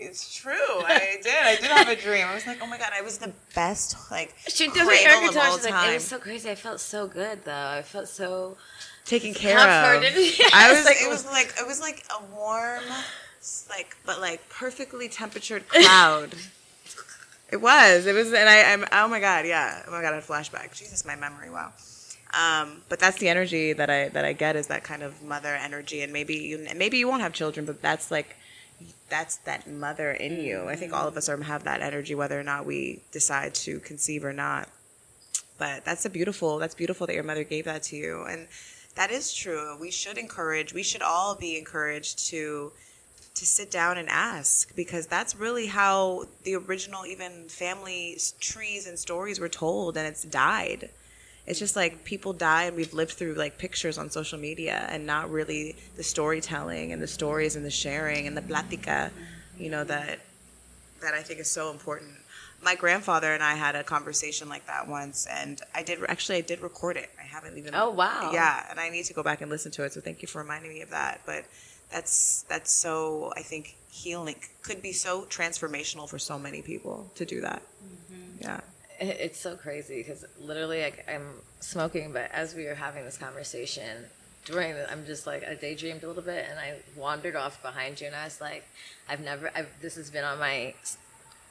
it's 0.00 0.34
true. 0.34 0.52
I 0.54 1.18
did. 1.22 1.34
I 1.34 1.56
did 1.56 1.70
have 1.70 1.88
a 1.88 1.96
dream. 1.96 2.26
I 2.26 2.34
was 2.34 2.46
like, 2.46 2.58
oh 2.62 2.66
my 2.66 2.78
god, 2.78 2.92
I 2.96 3.02
was 3.02 3.18
the 3.18 3.32
best 3.54 3.96
like 4.10 4.34
She 4.48 4.66
does 4.68 4.86
what 4.86 5.00
cradle 5.02 5.22
Erica 5.24 5.28
of 5.28 5.36
all 5.44 5.56
She's 5.56 5.64
like, 5.70 5.88
it 5.90 5.94
was 5.94 6.04
so 6.04 6.18
crazy. 6.18 6.50
I 6.50 6.54
felt 6.54 6.80
so 6.80 7.06
good 7.06 7.44
though. 7.44 7.52
I 7.68 7.82
felt 7.82 8.08
so 8.08 8.56
taken 9.04 9.34
care 9.34 9.58
of. 9.58 10.02
Yes, 10.02 10.50
I 10.54 10.72
was. 10.72 10.84
like- 10.84 10.96
it 11.02 11.08
was 11.08 11.24
like 11.26 11.54
it 11.60 11.66
was 11.66 11.80
like 11.80 12.04
a 12.18 12.34
warm, 12.36 12.82
like 13.68 13.96
but 14.06 14.20
like 14.20 14.48
perfectly 14.48 15.08
temperatured 15.08 15.68
cloud. 15.68 16.34
it 17.50 17.60
was. 17.60 18.06
It 18.06 18.14
was, 18.14 18.32
and 18.32 18.48
I. 18.48 18.72
I'm. 18.72 18.84
Oh 18.92 19.08
my 19.08 19.20
god. 19.20 19.46
Yeah. 19.46 19.82
Oh 19.86 19.90
my 19.90 20.02
god. 20.02 20.12
I 20.12 20.16
had 20.16 20.24
flashback. 20.24 20.74
Jesus, 20.74 21.04
my 21.04 21.16
memory. 21.16 21.50
Wow. 21.50 21.72
Um, 22.32 22.82
but 22.88 23.00
that's 23.00 23.18
the 23.18 23.28
energy 23.28 23.72
that 23.72 23.90
I 23.90 24.08
that 24.10 24.24
I 24.24 24.32
get 24.34 24.54
is 24.54 24.68
that 24.68 24.84
kind 24.84 25.02
of 25.02 25.20
mother 25.22 25.52
energy, 25.54 26.02
and 26.02 26.12
maybe 26.12 26.34
you 26.36 26.64
maybe 26.76 26.96
you 26.98 27.08
won't 27.08 27.22
have 27.22 27.32
children, 27.32 27.66
but 27.66 27.82
that's 27.82 28.10
like 28.12 28.36
that's 29.10 29.36
that 29.38 29.68
mother 29.68 30.12
in 30.12 30.40
you. 30.40 30.68
I 30.68 30.76
think 30.76 30.92
all 30.92 31.06
of 31.06 31.16
us 31.16 31.28
are 31.28 31.42
have 31.42 31.64
that 31.64 31.82
energy, 31.82 32.14
whether 32.14 32.38
or 32.38 32.44
not 32.44 32.64
we 32.64 33.02
decide 33.12 33.54
to 33.56 33.80
conceive 33.80 34.24
or 34.24 34.32
not. 34.32 34.68
But 35.58 35.84
that's 35.84 36.06
a 36.06 36.10
beautiful. 36.10 36.58
That's 36.58 36.74
beautiful 36.74 37.06
that 37.06 37.14
your 37.14 37.24
mother 37.24 37.44
gave 37.44 37.66
that 37.66 37.82
to 37.84 37.96
you, 37.96 38.24
and 38.24 38.48
that 38.94 39.10
is 39.10 39.34
true. 39.34 39.76
We 39.78 39.90
should 39.90 40.16
encourage. 40.16 40.72
We 40.72 40.82
should 40.82 41.02
all 41.02 41.34
be 41.34 41.58
encouraged 41.58 42.26
to 42.30 42.72
to 43.34 43.46
sit 43.46 43.70
down 43.70 43.96
and 43.96 44.08
ask 44.08 44.74
because 44.74 45.06
that's 45.06 45.36
really 45.36 45.66
how 45.66 46.26
the 46.42 46.54
original 46.56 47.06
even 47.06 47.48
family 47.48 48.18
trees 48.40 48.86
and 48.86 48.98
stories 48.98 49.38
were 49.38 49.48
told, 49.48 49.96
and 49.96 50.06
it's 50.06 50.22
died. 50.22 50.90
It's 51.50 51.58
just 51.58 51.74
like 51.74 52.04
people 52.04 52.32
die 52.32 52.66
and 52.66 52.76
we've 52.76 52.94
lived 52.94 53.14
through 53.14 53.34
like 53.34 53.58
pictures 53.58 53.98
on 53.98 54.08
social 54.08 54.38
media 54.38 54.86
and 54.88 55.04
not 55.04 55.32
really 55.32 55.74
the 55.96 56.04
storytelling 56.04 56.92
and 56.92 57.02
the 57.02 57.08
stories 57.08 57.56
and 57.56 57.64
the 57.64 57.72
sharing 57.72 58.28
and 58.28 58.36
the 58.36 58.40
plática, 58.40 59.10
you 59.58 59.68
know, 59.68 59.82
that 59.82 60.20
that 61.02 61.12
I 61.12 61.22
think 61.22 61.40
is 61.40 61.50
so 61.50 61.72
important. 61.72 62.12
My 62.62 62.76
grandfather 62.76 63.34
and 63.34 63.42
I 63.42 63.54
had 63.54 63.74
a 63.74 63.82
conversation 63.82 64.48
like 64.48 64.64
that 64.68 64.86
once 64.86 65.26
and 65.26 65.60
I 65.74 65.82
did 65.82 65.98
actually 66.06 66.38
I 66.38 66.42
did 66.42 66.60
record 66.60 66.96
it. 66.96 67.10
I 67.18 67.24
haven't 67.24 67.58
even 67.58 67.74
Oh, 67.74 67.90
wow. 67.90 68.30
Yeah, 68.32 68.64
and 68.70 68.78
I 68.78 68.88
need 68.88 69.06
to 69.06 69.12
go 69.12 69.24
back 69.24 69.40
and 69.40 69.50
listen 69.50 69.72
to 69.72 69.82
it. 69.82 69.92
So 69.92 70.00
thank 70.00 70.22
you 70.22 70.28
for 70.28 70.40
reminding 70.40 70.72
me 70.72 70.82
of 70.82 70.90
that. 70.90 71.22
But 71.26 71.46
that's 71.90 72.44
that's 72.48 72.70
so 72.70 73.32
I 73.36 73.42
think 73.42 73.74
healing 73.90 74.36
could 74.62 74.82
be 74.82 74.92
so 74.92 75.22
transformational 75.22 76.08
for 76.08 76.20
so 76.20 76.38
many 76.38 76.62
people 76.62 77.10
to 77.16 77.24
do 77.24 77.40
that. 77.40 77.60
Mm-hmm. 77.60 78.42
Yeah. 78.42 78.60
It- 79.00 79.16
It's 79.20 79.40
so 79.40 79.56
crazy 79.56 79.96
because 80.02 80.24
literally 80.40 80.82
like, 80.82 81.08
I'm 81.08 81.26
smoking, 81.60 82.12
but 82.12 82.30
as 82.32 82.54
we 82.54 82.66
were 82.66 82.74
having 82.74 83.04
this 83.04 83.16
conversation, 83.18 84.04
during 84.44 84.74
the, 84.74 84.90
I'm 84.90 85.04
just 85.06 85.26
like 85.26 85.42
I 85.46 85.54
daydreamed 85.54 86.02
a 86.02 86.06
little 86.06 86.22
bit 86.22 86.46
and 86.48 86.58
I 86.58 86.74
wandered 86.96 87.36
off 87.36 87.60
behind 87.62 88.00
you 88.00 88.06
and 88.06 88.16
I 88.16 88.24
was 88.24 88.40
like, 88.40 88.64
I've 89.08 89.20
never, 89.20 89.50
I've, 89.54 89.68
this 89.82 89.96
has 89.96 90.10
been 90.10 90.24
on 90.24 90.38
my 90.38 90.74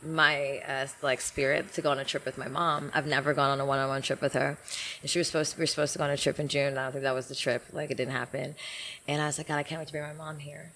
my 0.01 0.59
uh, 0.65 0.87
like 1.01 1.19
spirit 1.19 1.73
to 1.73 1.81
go 1.81 1.91
on 1.91 1.99
a 1.99 2.05
trip 2.05 2.23
with 2.25 2.37
my 2.37 2.47
mom. 2.47 2.89
I've 2.93 3.05
never 3.05 3.33
gone 3.33 3.49
on 3.51 3.59
a 3.59 3.65
one-on-one 3.65 4.01
trip 4.01 4.21
with 4.21 4.31
her, 4.33 4.57
and 5.01 5.09
she 5.09 5.19
was 5.19 5.27
supposed 5.27 5.51
to, 5.53 5.57
we 5.57 5.63
were 5.63 5.67
supposed 5.67 5.91
to 5.93 5.99
go 5.99 6.05
on 6.05 6.09
a 6.09 6.15
trip 6.15 6.39
in 6.39 6.47
June. 6.47 6.77
I 6.77 6.83
don't 6.83 6.93
think 6.93 7.03
that 7.03 7.13
was 7.13 7.27
the 7.27 7.35
trip. 7.35 7.65
Like 7.73 7.91
it 7.91 7.97
didn't 7.97 8.13
happen, 8.13 8.55
and 9.09 9.21
I 9.21 9.25
was 9.25 9.37
like, 9.37 9.49
God, 9.49 9.57
I 9.57 9.63
can't 9.63 9.79
wait 9.81 9.87
to 9.87 9.91
bring 9.93 10.03
my 10.03 10.13
mom 10.13 10.39
here. 10.39 10.71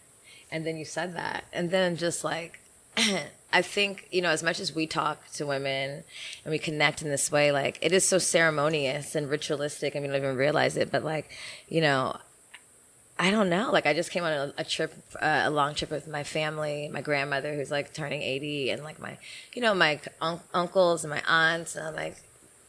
And 0.52 0.66
then 0.68 0.76
you 0.76 0.84
said 0.84 1.16
that, 1.16 1.46
and 1.54 1.72
then 1.72 1.96
just 1.96 2.26
like 2.26 2.60
I 2.98 3.62
think, 3.62 4.08
you 4.12 4.22
know, 4.22 4.30
as 4.30 4.41
much 4.41 4.60
as 4.60 4.74
we 4.74 4.88
talk 4.88 5.30
to 5.34 5.46
women 5.46 6.04
and 6.44 6.52
we 6.52 6.58
connect 6.58 7.02
in 7.04 7.10
this 7.10 7.32
way, 7.32 7.52
like 7.52 7.78
it 7.82 7.91
is 7.91 8.04
so 8.04 8.18
ceremonious 8.18 9.14
and 9.14 9.30
ritualistic 9.30 9.94
and 9.94 10.04
we 10.04 10.08
don't 10.08 10.18
even 10.18 10.36
realize 10.36 10.76
it, 10.76 10.91
but 10.91 11.04
like, 11.04 11.30
you 11.70 11.80
know, 11.82 12.18
I 13.20 13.30
don't 13.30 13.50
know. 13.50 13.70
Like 13.72 13.86
I 13.86 13.94
just 13.94 14.10
came 14.10 14.24
on 14.24 14.34
a, 14.34 14.54
a 14.58 14.64
trip, 14.64 14.91
uh, 15.22 15.44
a 15.46 15.52
long 15.52 15.76
trip 15.76 15.91
with 15.91 16.08
my 16.08 16.24
family, 16.24 16.89
my 16.91 17.02
grandmother 17.02 17.54
who's 17.54 17.70
like 17.70 17.94
turning 17.94 18.24
80 18.24 18.72
and 18.72 18.84
like 18.84 19.00
my, 19.00 19.20
you 19.54 19.62
know, 19.62 19.76
my 19.76 20.00
un- 20.20 20.39
uncles 20.52 21.04
and 21.04 21.12
my 21.12 21.22
aunts. 21.28 21.76
And 21.76 21.88
I'm 21.88 21.96
like 21.96 22.16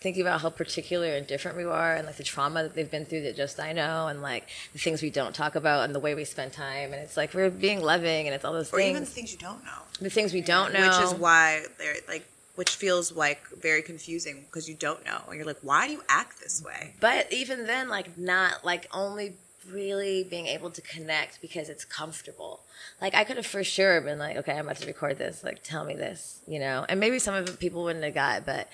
thinking 0.01 0.21
about 0.21 0.43
how 0.43 0.51
particular 0.51 1.17
and 1.17 1.27
different 1.27 1.57
we 1.57 1.65
are 1.65 1.95
and 1.95 2.07
like 2.07 2.17
the 2.17 2.25
trauma 2.25 2.63
that 2.63 2.75
they've 2.75 2.91
been 2.91 3.07
through 3.07 3.23
that 3.23 3.37
just 3.37 3.59
I 3.59 3.73
know 3.73 4.09
and 4.09 4.21
like 4.21 4.47
the 4.75 4.79
things 4.79 5.01
we 5.01 5.09
don't 5.09 5.35
talk 5.35 5.55
about 5.55 5.85
and 5.85 5.95
the 5.95 5.99
way 5.99 6.15
we 6.15 6.27
spend 6.27 6.53
time. 6.53 6.93
And 6.93 7.03
it's 7.03 7.17
like 7.17 7.33
we're 7.33 7.49
being 7.49 7.81
loving 7.81 8.27
and 8.27 8.35
it's 8.35 8.45
all 8.45 8.53
those 8.53 8.71
Or 8.71 8.81
even 8.81 8.97
things, 8.97 9.15
things 9.15 9.33
you 9.33 9.39
don't 9.39 9.65
know. 9.65 9.71
The 10.01 10.11
things 10.11 10.33
we 10.33 10.41
don't 10.41 10.73
know. 10.73 10.81
Which 10.81 11.07
is 11.07 11.15
why 11.15 11.65
they're 11.79 11.97
like, 12.09 12.27
which 12.57 12.71
feels 12.71 13.13
like 13.13 13.47
very 13.61 13.83
confusing 13.83 14.45
because 14.47 14.69
you 14.69 14.75
don't 14.75 15.05
know, 15.05 15.21
and 15.29 15.37
you're 15.37 15.47
like, 15.47 15.61
why 15.63 15.87
do 15.87 15.93
you 15.93 16.03
act 16.09 16.41
this 16.41 16.63
way? 16.63 16.95
But 17.01 17.33
even 17.33 17.67
then, 17.67 17.89
like 17.89 18.17
not 18.19 18.65
like 18.65 18.89
only 18.93 19.35
really 19.71 20.25
being 20.25 20.47
able 20.47 20.71
to 20.71 20.81
connect 20.83 21.41
because 21.41 21.69
it's 21.69 21.85
comfortable. 21.85 22.61
Like 23.01 23.15
I 23.15 23.25
could 23.25 23.37
have 23.37 23.47
for 23.47 23.65
sure 23.65 24.01
been 24.01 24.19
like, 24.19 24.37
okay, 24.37 24.53
I'm 24.53 24.67
about 24.67 24.77
to 24.79 24.87
record 24.87 25.19
this. 25.19 25.43
Like, 25.43 25.63
tell 25.63 25.85
me 25.85 25.95
this, 25.95 26.41
you 26.47 26.59
know. 26.59 26.85
And 26.89 27.01
maybe 27.01 27.19
some 27.19 27.35
of 27.35 27.47
the 27.47 27.53
people 27.53 27.85
wouldn't 27.85 28.05
have 28.05 28.15
got, 28.15 28.47
but 28.47 28.69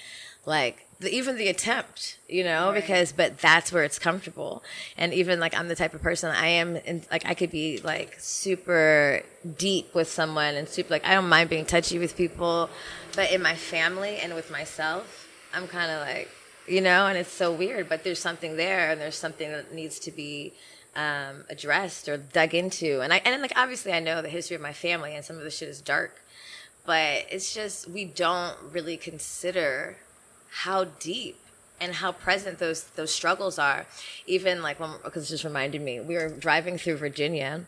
like 0.47 0.87
the, 1.01 1.15
even 1.15 1.37
the 1.37 1.49
attempt, 1.49 2.19
you 2.29 2.45
know, 2.45 2.73
because 2.75 3.13
but 3.13 3.39
that's 3.39 3.73
where 3.73 3.85
it's 3.85 3.99
comfortable. 3.99 4.63
And 4.97 5.13
even 5.15 5.41
like 5.41 5.57
I'm 5.59 5.69
the 5.69 5.75
type 5.75 5.95
of 5.95 6.03
person 6.03 6.31
I 6.31 6.47
am, 6.47 6.77
in, 6.77 7.03
like 7.11 7.27
I 7.27 7.35
could 7.35 7.51
be 7.51 7.79
like 7.79 8.17
super 8.19 9.23
deep 9.57 9.95
with 9.95 10.09
someone 10.09 10.55
and 10.55 10.69
super 10.69 10.91
like 10.91 11.07
I 11.07 11.15
don't 11.15 11.29
mind 11.29 11.49
being 11.49 11.65
touchy 11.65 11.99
with 11.99 12.17
people, 12.17 12.69
but 13.17 13.33
in 13.33 13.43
my 13.43 13.55
family 13.55 14.19
and 14.19 14.35
with 14.35 14.51
myself, 14.51 15.29
I'm 15.55 15.67
kind 15.67 15.91
of 15.91 16.01
like 16.01 16.29
you 16.69 16.81
know, 16.81 17.07
and 17.07 17.19
it's 17.19 17.33
so 17.33 17.53
weird, 17.53 17.89
but 17.89 18.05
there's 18.05 18.21
something 18.21 18.57
there, 18.57 18.91
and 18.91 19.01
there's 19.01 19.17
something 19.17 19.51
that 19.51 19.75
needs 19.75 19.99
to 20.01 20.13
be 20.13 20.53
um, 20.95 21.45
addressed 21.49 22.09
or 22.09 22.17
dug 22.17 22.55
into. 22.55 23.01
And 23.01 23.13
I 23.13 23.23
and 23.25 23.41
like 23.41 23.55
obviously 23.57 23.93
I 23.93 24.01
know 24.01 24.21
the 24.21 24.29
history 24.29 24.55
of 24.55 24.63
my 24.63 24.75
family, 24.75 25.17
and 25.17 25.25
some 25.25 25.37
of 25.37 25.45
the 25.45 25.51
shit 25.51 25.69
is 25.71 25.81
dark, 25.81 26.23
but 26.85 27.25
it's 27.31 27.55
just 27.55 27.89
we 27.89 28.05
don't 28.05 28.57
really 28.71 28.99
consider 28.99 29.97
how 30.51 30.85
deep 30.85 31.39
and 31.81 31.95
how 31.95 32.13
present 32.13 32.59
those 32.59 32.85
those 32.97 33.13
struggles 33.13 33.59
are. 33.59 33.87
Even 34.27 34.63
like 34.63 34.79
when 34.79 34.91
because 35.03 35.27
it 35.27 35.31
just 35.35 35.45
reminded 35.45 35.81
me, 35.81 36.01
we 36.01 36.15
were 36.15 36.29
driving 36.29 36.79
through 36.79 36.97
Virginia 36.97 37.67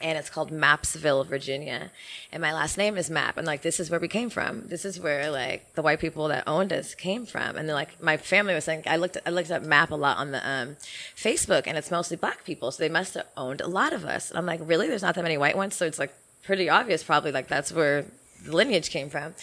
and 0.00 0.16
it's 0.16 0.30
called 0.30 0.50
Mappsville, 0.50 1.26
Virginia. 1.26 1.90
And 2.30 2.40
my 2.40 2.52
last 2.52 2.78
name 2.78 2.96
is 2.96 3.10
Mapp. 3.10 3.36
And 3.36 3.46
like, 3.46 3.62
this 3.62 3.80
is 3.80 3.90
where 3.90 3.98
we 3.98 4.08
came 4.08 4.30
from. 4.30 4.68
This 4.68 4.84
is 4.84 5.00
where 5.00 5.30
like 5.30 5.74
the 5.74 5.82
white 5.82 5.98
people 5.98 6.28
that 6.28 6.44
owned 6.46 6.72
us 6.72 6.94
came 6.94 7.26
from. 7.26 7.56
And 7.56 7.68
then 7.68 7.74
like 7.74 8.00
my 8.00 8.16
family 8.16 8.54
was 8.54 8.64
saying, 8.64 8.84
I 8.86 8.96
looked, 8.96 9.16
I 9.26 9.30
looked 9.30 9.50
up 9.50 9.62
Mapp 9.62 9.90
a 9.90 9.96
lot 9.96 10.18
on 10.18 10.30
the 10.30 10.48
um, 10.48 10.76
Facebook 11.16 11.64
and 11.66 11.76
it's 11.76 11.90
mostly 11.90 12.16
black 12.16 12.44
people. 12.44 12.70
So 12.70 12.82
they 12.82 12.88
must 12.88 13.14
have 13.14 13.26
owned 13.36 13.60
a 13.60 13.66
lot 13.66 13.92
of 13.92 14.04
us. 14.04 14.30
And 14.30 14.38
I'm 14.38 14.46
like, 14.46 14.60
really? 14.62 14.88
There's 14.88 15.02
not 15.02 15.14
that 15.16 15.22
many 15.22 15.38
white 15.38 15.56
ones. 15.56 15.74
So 15.74 15.86
it's 15.86 15.98
like 15.98 16.14
pretty 16.44 16.68
obvious, 16.68 17.02
probably 17.02 17.32
like 17.32 17.48
that's 17.48 17.72
where 17.72 18.04
the 18.44 18.54
lineage 18.54 18.90
came 18.90 19.10
from. 19.10 19.34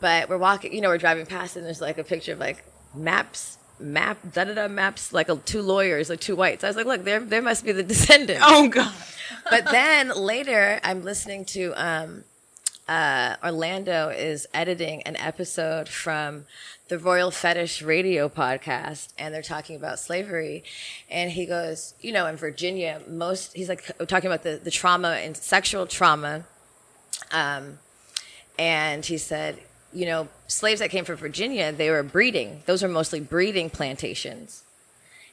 But 0.00 0.28
we're 0.28 0.38
walking, 0.38 0.72
you 0.72 0.80
know, 0.80 0.88
we're 0.88 0.98
driving 0.98 1.26
past 1.26 1.56
and 1.56 1.64
there's 1.64 1.80
like 1.80 1.98
a 1.98 2.04
picture 2.04 2.32
of 2.32 2.38
like 2.38 2.64
maps 2.94 3.58
map 3.78 4.18
da 4.34 4.44
da 4.44 4.52
da 4.52 4.68
maps 4.68 5.10
like 5.10 5.30
a, 5.30 5.36
two 5.36 5.62
lawyers 5.62 6.10
like 6.10 6.20
two 6.20 6.36
whites 6.36 6.62
i 6.62 6.66
was 6.66 6.76
like 6.76 6.84
look 6.84 7.02
there 7.02 7.18
there 7.20 7.40
must 7.40 7.64
be 7.64 7.72
the 7.72 7.82
descendants 7.94 8.42
Oh 8.46 8.68
God. 8.68 8.92
but 9.50 9.64
then 9.70 10.10
later, 10.10 10.80
I'm 10.84 11.02
listening 11.02 11.44
to 11.46 11.72
um, 11.76 12.24
uh, 12.88 13.36
Orlando 13.42 14.08
is 14.08 14.46
editing 14.52 15.02
an 15.04 15.16
episode 15.16 15.88
from 15.88 16.44
the 16.88 16.98
Royal 16.98 17.30
Fetish 17.30 17.82
Radio 17.82 18.28
podcast, 18.28 19.08
and 19.18 19.32
they're 19.32 19.42
talking 19.42 19.76
about 19.76 19.98
slavery. 20.00 20.64
And 21.08 21.30
he 21.30 21.46
goes, 21.46 21.94
you 22.00 22.12
know, 22.12 22.26
in 22.26 22.36
Virginia, 22.36 23.00
most 23.08 23.54
he's 23.54 23.68
like 23.68 23.90
talking 24.08 24.26
about 24.26 24.42
the 24.42 24.60
the 24.62 24.70
trauma 24.70 25.12
and 25.12 25.36
sexual 25.36 25.86
trauma 25.86 26.44
Um, 27.32 27.78
and 28.60 29.06
he 29.06 29.16
said, 29.16 29.56
you 29.90 30.04
know, 30.04 30.28
slaves 30.46 30.80
that 30.80 30.90
came 30.90 31.06
from 31.06 31.16
Virginia, 31.16 31.72
they 31.72 31.88
were 31.88 32.02
breeding. 32.02 32.62
Those 32.66 32.82
were 32.82 32.90
mostly 32.90 33.18
breeding 33.18 33.70
plantations. 33.70 34.64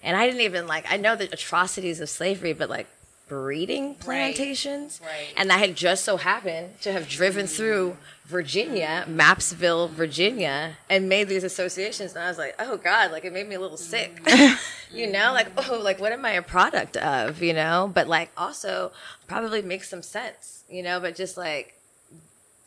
And 0.01 0.15
I 0.15 0.25
didn't 0.25 0.41
even 0.41 0.65
like, 0.65 0.85
I 0.89 0.95
know 0.95 1.17
the 1.17 1.25
atrocities 1.25 1.99
of 1.99 2.09
slavery, 2.09 2.53
but 2.53 2.69
like 2.69 2.87
breeding 3.27 3.95
plantations. 3.95 5.01
Right. 5.03 5.33
And 5.35 5.51
I 5.51 5.57
had 5.57 5.75
just 5.75 6.05
so 6.05 6.15
happened 6.15 6.79
to 6.83 6.93
have 6.93 7.09
driven 7.09 7.47
through 7.47 7.97
Virginia, 8.23 9.03
Mappsville, 9.09 9.89
Virginia, 9.89 10.77
and 10.89 11.09
made 11.09 11.27
these 11.27 11.43
associations. 11.43 12.15
And 12.15 12.23
I 12.23 12.29
was 12.29 12.37
like, 12.37 12.55
oh 12.59 12.77
God, 12.77 13.11
like 13.11 13.25
it 13.25 13.33
made 13.33 13.49
me 13.49 13.55
a 13.55 13.59
little 13.59 13.75
sick. 13.75 14.23
Mm. 14.23 14.57
you 14.93 15.11
know, 15.11 15.33
like, 15.33 15.47
oh, 15.69 15.81
like 15.83 15.99
what 15.99 16.13
am 16.13 16.23
I 16.23 16.31
a 16.31 16.41
product 16.41 16.95
of, 16.95 17.43
you 17.43 17.51
know? 17.51 17.91
But 17.93 18.07
like 18.07 18.31
also 18.37 18.93
probably 19.27 19.61
makes 19.61 19.89
some 19.89 20.01
sense, 20.01 20.63
you 20.69 20.81
know, 20.81 21.01
but 21.01 21.13
just 21.13 21.35
like, 21.35 21.73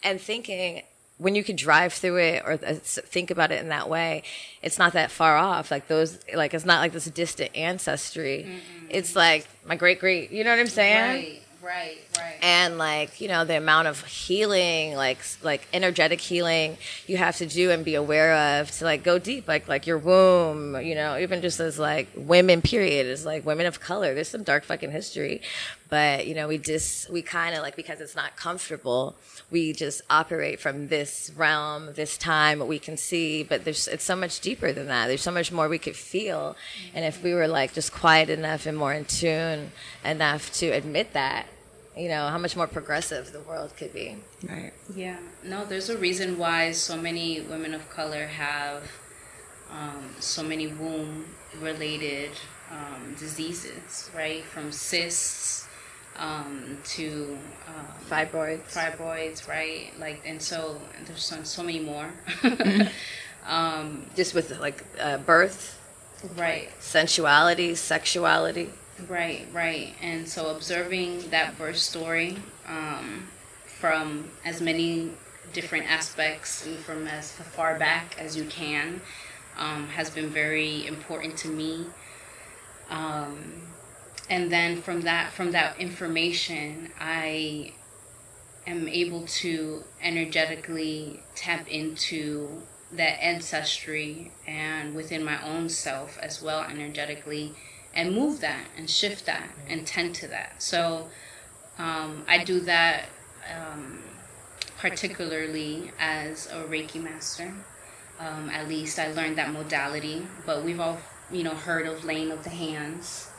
and 0.03 0.20
thinking 0.20 0.82
when 1.18 1.34
you 1.34 1.44
can 1.44 1.55
drive 1.55 1.92
through 1.92 2.16
it 2.16 2.42
or 2.46 2.53
uh, 2.53 2.74
think 2.82 3.30
about 3.30 3.53
it 3.53 3.61
in 3.61 3.68
that 3.68 3.90
way, 3.90 4.22
it's 4.62 4.78
not 4.78 4.94
that 4.94 5.11
far 5.11 5.36
off. 5.36 5.70
Like 5.70 5.86
those, 5.86 6.18
like 6.34 6.55
it's 6.55 6.64
not 6.64 6.80
like 6.80 6.92
this 6.92 7.05
distant 7.07 7.55
ancestry. 7.55 8.46
Mm-hmm. 8.48 8.86
It's 8.88 9.14
like 9.14 9.46
my 9.66 9.76
great 9.76 10.01
great. 10.01 10.30
You 10.30 10.44
know 10.44 10.51
what 10.51 10.59
I'm 10.59 10.66
saying? 10.66 11.24
Right. 11.24 11.42
Right, 11.62 11.98
right. 12.16 12.38
And 12.40 12.78
like, 12.78 13.20
you 13.20 13.28
know, 13.28 13.44
the 13.44 13.59
amount 13.59 13.86
of 13.86 14.03
healing, 14.07 14.94
like 14.94 15.18
like 15.42 15.68
energetic 15.74 16.18
healing 16.18 16.78
you 17.07 17.18
have 17.18 17.36
to 17.36 17.46
do 17.46 17.70
and 17.70 17.84
be 17.84 17.96
aware 17.96 18.61
of 18.61 18.70
to 18.78 18.84
like 18.84 19.03
go 19.03 19.18
deep, 19.18 19.46
like 19.46 19.68
like 19.68 19.86
your 19.86 19.98
womb, 19.98 20.80
you 20.80 20.94
know, 20.94 21.18
even 21.18 21.42
just 21.42 21.61
as 21.61 21.78
like 21.78 22.09
women 22.16 22.62
period 22.62 23.07
is 23.07 23.26
like 23.26 23.44
women 23.44 23.66
of 23.66 23.78
color. 23.78 24.14
There's 24.14 24.28
some 24.28 24.42
dark 24.42 24.64
fucking 24.64 24.90
history. 24.90 25.42
But, 25.91 26.28
you 26.28 26.34
know, 26.34 26.47
we 26.47 26.59
just 26.59 27.11
we 27.11 27.20
kinda 27.20 27.61
like 27.61 27.74
because 27.74 28.01
it's 28.01 28.14
not 28.14 28.36
comfortable, 28.36 29.16
we 29.51 29.72
just 29.72 30.03
operate 30.09 30.61
from 30.61 30.86
this 30.86 31.32
realm, 31.36 31.93
this 31.95 32.16
time, 32.16 32.64
we 32.66 32.78
can 32.78 32.97
see, 32.97 33.43
but 33.43 33.64
there's 33.64 33.88
it's 33.88 34.05
so 34.05 34.14
much 34.14 34.41
deeper 34.41 34.72
than 34.72 34.86
that. 34.86 35.09
There's 35.09 35.22
so 35.22 35.32
much 35.32 35.51
more 35.51 35.68
we 35.68 35.78
could 35.78 35.97
feel. 35.97 36.57
And 36.95 37.05
if 37.05 37.22
we 37.22 37.34
were 37.34 37.49
like 37.49 37.72
just 37.74 37.93
quiet 37.93 38.30
enough 38.30 38.66
and 38.66 38.78
more 38.78 38.93
in 38.93 39.05
tune 39.05 39.72
enough 40.05 40.53
to 40.55 40.68
admit 40.68 41.12
that, 41.14 41.47
you 41.97 42.09
know, 42.09 42.28
how 42.28 42.38
much 42.38 42.55
more 42.57 42.68
progressive 42.68 43.32
the 43.32 43.41
world 43.41 43.76
could 43.76 43.93
be. 43.93 44.16
Right. 44.49 44.72
Yeah. 44.95 45.18
No, 45.43 45.64
there's 45.64 45.91
a 45.91 45.99
reason 45.99 46.38
why 46.38 46.70
so 46.70 46.97
many 46.97 47.41
women 47.41 47.74
of 47.74 47.91
color 47.91 48.26
have 48.26 48.84
um, 49.72 50.14
so 50.20 50.43
many 50.43 50.68
womb 50.68 51.26
related 51.61 52.30
um, 52.70 53.16
diseases, 53.18 54.09
right? 54.14 54.45
From 54.45 54.70
cysts 54.70 55.66
um, 56.21 56.79
to 56.85 57.37
um, 57.66 57.87
Fibroids. 58.09 58.73
fibroids, 58.73 59.49
right? 59.49 59.93
Like, 59.99 60.23
and 60.25 60.41
so 60.41 60.81
there's 61.07 61.25
so, 61.25 61.43
so 61.43 61.62
many 61.62 61.81
more. 61.81 62.11
um, 63.47 64.07
just 64.14 64.35
with 64.35 64.57
like 64.61 64.85
uh, 65.01 65.18
birth, 65.18 65.81
right. 66.37 66.71
sensuality, 66.79 67.75
sexuality. 67.75 68.71
Right, 69.09 69.47
right. 69.53 69.95
And 70.03 70.29
so 70.29 70.51
observing 70.55 71.31
that 71.31 71.57
birth 71.57 71.79
story 71.79 72.37
um, 72.68 73.27
from 73.66 74.31
as 74.45 74.61
many 74.61 75.12
different 75.55 75.91
aspects 75.91 76.66
and 76.66 76.77
from 76.79 77.09
as 77.09 77.33
far 77.33 77.79
back 77.79 78.16
as 78.21 78.37
you 78.37 78.45
can 78.45 79.01
um, 79.57 79.89
has 79.89 80.11
been 80.11 80.29
very 80.29 80.87
important 80.87 81.37
to 81.39 81.49
me. 81.49 81.87
Um, 82.91 83.62
and 84.31 84.51
then 84.51 84.81
from 84.81 85.03
that 85.03 85.33
from 85.33 85.51
that 85.51 85.78
information, 85.78 86.93
I 87.01 87.72
am 88.66 88.89
able 88.89 89.26
to 89.26 89.83
energetically 90.01 91.20
tap 91.35 91.68
into 91.68 92.62
that 92.93 93.22
ancestry 93.22 94.31
and 94.47 94.95
within 94.95 95.24
my 95.24 95.45
own 95.45 95.68
self 95.68 96.16
as 96.18 96.41
well 96.41 96.62
energetically 96.62 97.55
and 97.95 98.14
move 98.14 98.41
that 98.41 98.66
and 98.76 98.89
shift 98.89 99.26
that 99.26 99.51
and 99.68 99.87
tend 99.87 100.14
to 100.14 100.28
that. 100.28 100.62
So 100.62 101.09
um, 101.78 102.24
I 102.28 102.45
do 102.45 102.61
that 102.61 103.07
um, 103.57 104.01
particularly 104.78 105.91
as 105.99 106.47
a 106.47 106.62
Reiki 106.64 107.03
master. 107.03 107.53
Um, 108.20 108.51
at 108.51 108.68
least 108.68 108.99
I 108.99 109.12
learned 109.12 109.39
that 109.39 109.53
modality, 109.53 110.26
but 110.47 110.62
we've 110.62 110.78
all 110.78 110.99
you 111.33 111.43
know 111.43 111.55
heard 111.55 111.87
of 111.87 112.05
laying 112.05 112.31
of 112.31 112.45
the 112.45 112.51
hands. 112.51 113.30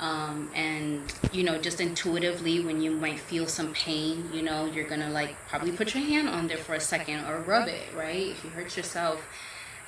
Um, 0.00 0.50
and 0.54 1.02
you 1.30 1.44
know 1.44 1.58
just 1.58 1.78
intuitively 1.78 2.64
when 2.64 2.80
you 2.80 2.90
might 2.92 3.20
feel 3.20 3.46
some 3.46 3.74
pain 3.74 4.30
you 4.32 4.40
know 4.40 4.64
you're 4.64 4.88
gonna 4.88 5.10
like 5.10 5.36
probably 5.46 5.72
put 5.72 5.94
your 5.94 6.02
hand 6.02 6.26
on 6.26 6.46
there 6.46 6.56
for 6.56 6.74
a 6.74 6.80
second 6.80 7.26
or 7.26 7.40
rub 7.40 7.68
it 7.68 7.84
right 7.94 8.28
if 8.28 8.42
you 8.42 8.50
hurt 8.50 8.76
yourself. 8.76 9.22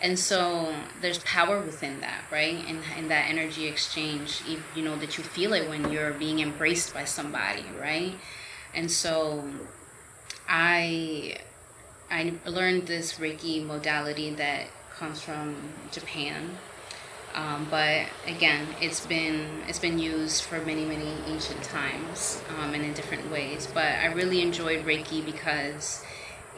And 0.03 0.19
so 0.19 0.75
there's 1.01 1.21
power 1.21 1.61
within 1.61 2.01
that 2.01 2.25
right 2.31 2.57
and 2.69 2.79
in, 2.97 3.05
in 3.05 3.09
that 3.09 3.31
energy 3.31 3.67
exchange 3.67 4.43
you 4.77 4.83
know 4.83 4.97
that 4.97 5.17
you 5.17 5.25
feel 5.25 5.55
it 5.55 5.69
when 5.69 5.91
you're 5.91 6.13
being 6.13 6.41
embraced 6.41 6.93
by 6.93 7.05
somebody 7.05 7.65
right? 7.81 8.15
And 8.75 8.91
so 8.91 9.45
i 10.49 11.37
i 12.11 12.33
learned 12.47 12.87
this 12.87 13.15
reiki 13.15 13.65
modality 13.65 14.35
that 14.35 14.67
comes 14.95 15.21
from 15.21 15.57
japan 15.91 16.51
um, 17.35 17.67
but 17.71 18.07
again 18.27 18.67
it's 18.81 19.05
been 19.07 19.47
it's 19.67 19.79
been 19.79 19.99
used 19.99 20.45
for 20.45 20.59
many 20.65 20.85
many 20.85 21.15
ancient 21.27 21.63
times 21.63 22.43
um, 22.59 22.75
and 22.75 22.85
in 22.85 22.93
different 22.93 23.31
ways. 23.31 23.69
But 23.73 23.85
i 23.85 24.07
really 24.07 24.43
enjoyed 24.43 24.85
reiki 24.85 25.25
because 25.25 26.05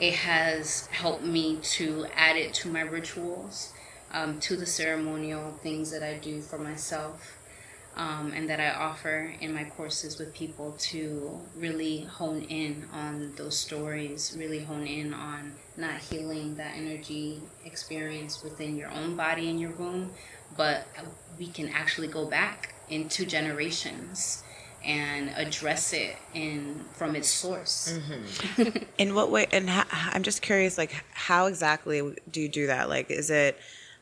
it 0.00 0.14
has 0.14 0.86
helped 0.86 1.22
me 1.22 1.58
to 1.62 2.06
add 2.16 2.36
it 2.36 2.52
to 2.54 2.68
my 2.68 2.80
rituals, 2.80 3.72
um, 4.12 4.40
to 4.40 4.56
the 4.56 4.66
ceremonial 4.66 5.52
things 5.62 5.90
that 5.92 6.02
I 6.02 6.14
do 6.14 6.40
for 6.40 6.58
myself, 6.58 7.38
um, 7.96 8.32
and 8.34 8.48
that 8.50 8.58
I 8.58 8.70
offer 8.70 9.32
in 9.40 9.54
my 9.54 9.64
courses 9.64 10.18
with 10.18 10.34
people 10.34 10.72
to 10.78 11.40
really 11.56 12.02
hone 12.02 12.42
in 12.42 12.88
on 12.92 13.32
those 13.36 13.56
stories, 13.56 14.34
really 14.36 14.64
hone 14.64 14.86
in 14.86 15.14
on 15.14 15.52
not 15.76 15.98
healing 16.00 16.56
that 16.56 16.76
energy 16.76 17.40
experience 17.64 18.42
within 18.42 18.76
your 18.76 18.90
own 18.90 19.14
body 19.14 19.48
and 19.48 19.60
your 19.60 19.72
womb, 19.72 20.10
but 20.56 20.86
we 21.38 21.46
can 21.46 21.68
actually 21.68 22.08
go 22.08 22.26
back 22.26 22.74
into 22.88 23.24
generations 23.24 24.42
and 24.84 25.30
address 25.36 25.92
it 25.92 26.16
in 26.34 26.84
from 26.92 27.16
its 27.16 27.28
source. 27.28 27.98
Mm-hmm. 27.98 28.84
in 28.98 29.14
what 29.14 29.30
way? 29.30 29.46
And 29.50 29.70
I'm 29.90 30.22
just 30.22 30.42
curious, 30.42 30.76
like, 30.76 30.92
how 31.12 31.46
exactly 31.46 32.16
do 32.30 32.40
you 32.40 32.48
do 32.48 32.66
that? 32.66 32.88
Like, 32.88 33.10
is 33.10 33.30
it 33.30 33.58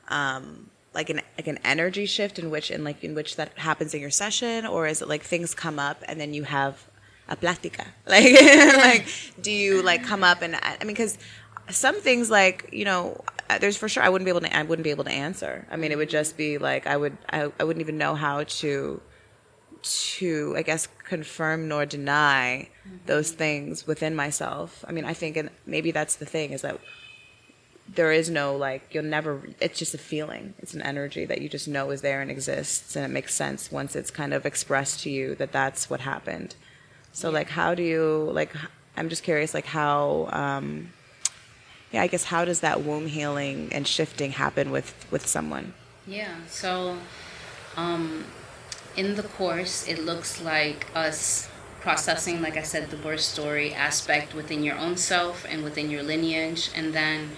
um, 0.08 0.70
like 0.94 1.08
an 1.10 1.20
like 1.38 1.46
an 1.46 1.58
energy 1.64 2.06
shift 2.06 2.38
in 2.38 2.50
which 2.50 2.70
in 2.70 2.84
like 2.84 3.02
in 3.04 3.14
which 3.14 3.36
that 3.36 3.56
happens 3.58 3.94
in 3.94 4.00
your 4.00 4.10
session, 4.10 4.66
or 4.66 4.86
is 4.86 5.02
it 5.02 5.08
like 5.08 5.22
things 5.22 5.54
come 5.54 5.78
up 5.78 6.02
and 6.08 6.20
then 6.20 6.34
you 6.34 6.44
have 6.44 6.84
a 7.28 7.36
plática? 7.36 7.86
Like, 8.06 8.32
like 8.34 9.06
do 9.40 9.50
you 9.50 9.82
like 9.82 10.04
come 10.04 10.24
up 10.24 10.42
and 10.42 10.56
I 10.56 10.76
mean, 10.80 10.88
because 10.88 11.16
some 11.70 12.00
things 12.00 12.30
like 12.30 12.68
you 12.72 12.84
know 12.84 13.22
there's 13.58 13.76
for 13.76 13.88
sure 13.88 14.02
I 14.02 14.08
wouldn't 14.08 14.24
be 14.24 14.30
able 14.30 14.40
to 14.40 14.56
I 14.56 14.62
wouldn't 14.62 14.84
be 14.84 14.90
able 14.90 15.04
to 15.04 15.10
answer. 15.10 15.66
I 15.70 15.76
mean, 15.76 15.92
it 15.92 15.98
would 15.98 16.10
just 16.10 16.36
be 16.36 16.58
like 16.58 16.86
I 16.86 16.96
would 16.96 17.16
I, 17.30 17.50
I 17.58 17.64
wouldn't 17.64 17.80
even 17.82 17.98
know 17.98 18.14
how 18.14 18.44
to 18.44 19.00
to, 19.82 20.54
I 20.56 20.62
guess, 20.62 20.88
confirm 21.04 21.68
nor 21.68 21.84
deny 21.86 22.68
mm-hmm. 22.86 22.98
those 23.06 23.32
things 23.32 23.86
within 23.86 24.14
myself. 24.14 24.84
I 24.86 24.92
mean, 24.92 25.04
I 25.04 25.12
think, 25.12 25.36
and 25.36 25.50
maybe 25.66 25.90
that's 25.90 26.16
the 26.16 26.26
thing, 26.26 26.52
is 26.52 26.62
that 26.62 26.78
there 27.88 28.12
is 28.12 28.30
no 28.30 28.56
like 28.56 28.94
you'll 28.94 29.04
never 29.04 29.42
it's 29.60 29.78
just 29.78 29.92
a 29.92 29.98
feeling 29.98 30.54
it's 30.60 30.72
an 30.72 30.80
energy 30.82 31.24
that 31.24 31.42
you 31.42 31.48
just 31.48 31.66
know 31.66 31.90
is 31.90 32.00
there 32.00 32.22
and 32.22 32.30
exists 32.30 32.94
and 32.96 33.04
it 33.04 33.08
makes 33.08 33.34
sense 33.34 33.72
once 33.72 33.96
it's 33.96 34.10
kind 34.10 34.32
of 34.32 34.46
expressed 34.46 35.00
to 35.00 35.10
you 35.10 35.34
that 35.34 35.52
that's 35.52 35.90
what 35.90 36.00
happened 36.00 36.54
so 37.12 37.28
yeah. 37.28 37.34
like 37.34 37.50
how 37.50 37.74
do 37.74 37.82
you 37.82 38.30
like 38.32 38.54
i'm 38.96 39.08
just 39.08 39.24
curious 39.24 39.52
like 39.52 39.66
how 39.66 40.28
um 40.32 40.90
yeah 41.92 42.02
i 42.02 42.06
guess 42.06 42.24
how 42.24 42.44
does 42.44 42.60
that 42.60 42.82
womb 42.82 43.06
healing 43.06 43.68
and 43.72 43.86
shifting 43.86 44.32
happen 44.32 44.70
with 44.70 44.94
with 45.10 45.26
someone 45.26 45.72
yeah 46.06 46.34
so 46.48 46.96
um 47.76 48.24
in 48.96 49.14
the 49.14 49.22
course, 49.22 49.86
it 49.88 50.04
looks 50.04 50.40
like 50.40 50.86
us 50.94 51.48
processing, 51.80 52.42
like 52.42 52.56
I 52.56 52.62
said, 52.62 52.90
the 52.90 52.96
birth 52.96 53.20
story 53.20 53.74
aspect 53.74 54.34
within 54.34 54.62
your 54.62 54.76
own 54.76 54.96
self 54.96 55.44
and 55.48 55.64
within 55.64 55.90
your 55.90 56.02
lineage, 56.02 56.70
and 56.76 56.92
then 56.92 57.30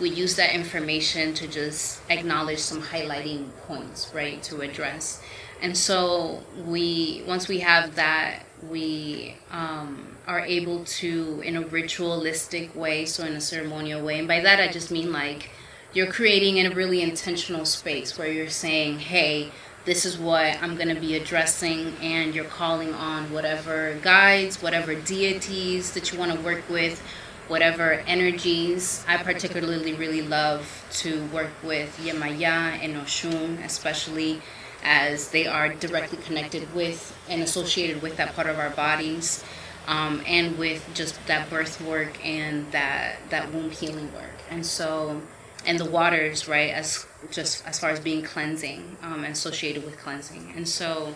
we 0.00 0.08
use 0.08 0.36
that 0.36 0.54
information 0.54 1.34
to 1.34 1.46
just 1.46 2.00
acknowledge 2.08 2.58
some 2.58 2.82
highlighting 2.82 3.50
points, 3.66 4.10
right, 4.14 4.42
to 4.44 4.62
address. 4.62 5.22
And 5.60 5.76
so 5.76 6.42
we, 6.64 7.22
once 7.26 7.48
we 7.48 7.60
have 7.60 7.96
that, 7.96 8.44
we 8.68 9.36
um, 9.50 10.11
are 10.26 10.40
able 10.40 10.84
to, 10.84 11.42
in 11.44 11.56
a 11.56 11.60
ritualistic 11.60 12.74
way, 12.74 13.04
so 13.06 13.24
in 13.24 13.34
a 13.34 13.40
ceremonial 13.40 14.04
way, 14.04 14.18
and 14.18 14.28
by 14.28 14.40
that 14.40 14.60
I 14.60 14.68
just 14.68 14.90
mean 14.90 15.12
like 15.12 15.50
you're 15.92 16.10
creating 16.10 16.56
in 16.56 16.70
a 16.70 16.74
really 16.74 17.02
intentional 17.02 17.64
space 17.64 18.16
where 18.16 18.30
you're 18.32 18.48
saying, 18.48 18.98
hey, 18.98 19.50
this 19.84 20.04
is 20.06 20.16
what 20.16 20.62
I'm 20.62 20.76
going 20.76 20.94
to 20.94 21.00
be 21.00 21.16
addressing, 21.16 21.94
and 22.00 22.34
you're 22.34 22.44
calling 22.44 22.94
on 22.94 23.32
whatever 23.32 23.98
guides, 24.00 24.62
whatever 24.62 24.94
deities 24.94 25.92
that 25.92 26.12
you 26.12 26.18
want 26.18 26.32
to 26.32 26.40
work 26.40 26.62
with, 26.68 27.02
whatever 27.48 27.94
energies. 28.06 29.04
I 29.08 29.16
particularly 29.16 29.92
really 29.94 30.22
love 30.22 30.86
to 30.92 31.26
work 31.26 31.50
with 31.62 31.98
Yemaya 31.98 32.78
and 32.82 32.94
Oshun, 32.94 33.62
especially 33.64 34.40
as 34.84 35.28
they 35.28 35.46
are 35.46 35.74
directly 35.74 36.18
connected 36.18 36.72
with 36.74 37.16
and 37.28 37.42
associated 37.42 38.02
with 38.02 38.16
that 38.16 38.34
part 38.34 38.46
of 38.48 38.58
our 38.58 38.70
bodies. 38.70 39.44
Um, 39.86 40.22
and 40.26 40.56
with 40.58 40.88
just 40.94 41.18
that 41.26 41.50
birth 41.50 41.80
work 41.80 42.24
and 42.24 42.70
that 42.70 43.16
that 43.30 43.52
womb 43.52 43.70
healing 43.70 44.12
work, 44.14 44.36
and 44.48 44.64
so 44.64 45.20
and 45.66 45.78
the 45.78 45.84
waters, 45.84 46.48
right, 46.48 46.70
as 46.70 47.06
just 47.30 47.66
as 47.66 47.78
far 47.78 47.90
as 47.90 48.00
being 48.00 48.22
cleansing 48.22 48.96
um, 49.02 49.24
and 49.24 49.32
associated 49.32 49.84
with 49.84 49.98
cleansing. 49.98 50.52
And 50.56 50.68
so 50.68 51.14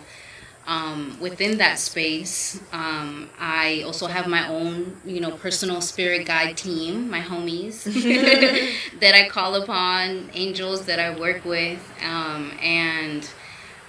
um, 0.67 1.17
within 1.21 1.57
that 1.59 1.79
space, 1.79 2.61
um, 2.73 3.29
I 3.39 3.83
also 3.85 4.07
have 4.07 4.27
my 4.27 4.47
own, 4.49 4.97
you 5.05 5.21
know, 5.21 5.31
personal 5.31 5.79
spirit 5.79 6.25
guide 6.25 6.57
team, 6.57 7.09
my 7.09 7.21
homies 7.21 7.83
that 8.99 9.15
I 9.15 9.29
call 9.29 9.55
upon, 9.55 10.29
angels 10.33 10.85
that 10.85 10.99
I 10.99 11.17
work 11.17 11.45
with, 11.45 11.79
um, 12.03 12.51
and 12.61 13.29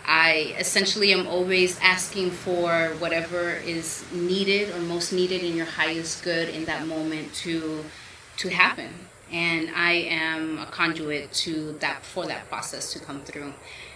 I 0.09 0.55
essentially 0.59 1.13
am 1.13 1.27
always 1.27 1.79
asking 1.81 2.31
for 2.31 2.95
whatever 2.99 3.51
is 3.51 4.05
needed 4.11 4.75
or 4.75 4.81
most 4.81 5.13
needed 5.13 5.43
in 5.43 5.55
your 5.55 5.67
highest 5.67 6.25
good 6.25 6.49
in 6.49 6.65
that 6.65 6.87
moment 6.87 7.35
to 7.45 7.85
to 8.39 8.49
happen 8.49 8.89
and 9.31 9.71
I 9.75 9.93
am 9.93 10.59
a 10.59 10.67
conduit 10.67 11.33
to 11.33 11.73
that 11.81 12.03
for 12.03 12.27
that 12.27 12.49
process 12.49 12.93
to 12.95 12.99
come 12.99 13.21
through. 13.21 13.53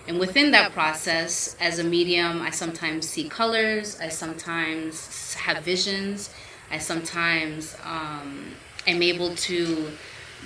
And 0.06 0.18
within 0.18 0.50
that 0.50 0.72
process, 0.72 1.56
as 1.60 1.78
a 1.78 1.84
medium, 1.84 2.42
I 2.42 2.50
sometimes 2.50 3.08
see 3.08 3.28
colors. 3.28 3.98
I 4.00 4.08
sometimes 4.08 5.34
have 5.34 5.62
visions. 5.64 6.30
I 6.70 6.78
sometimes 6.78 7.76
um, 7.84 8.52
am 8.86 9.02
able 9.02 9.34
to 9.34 9.90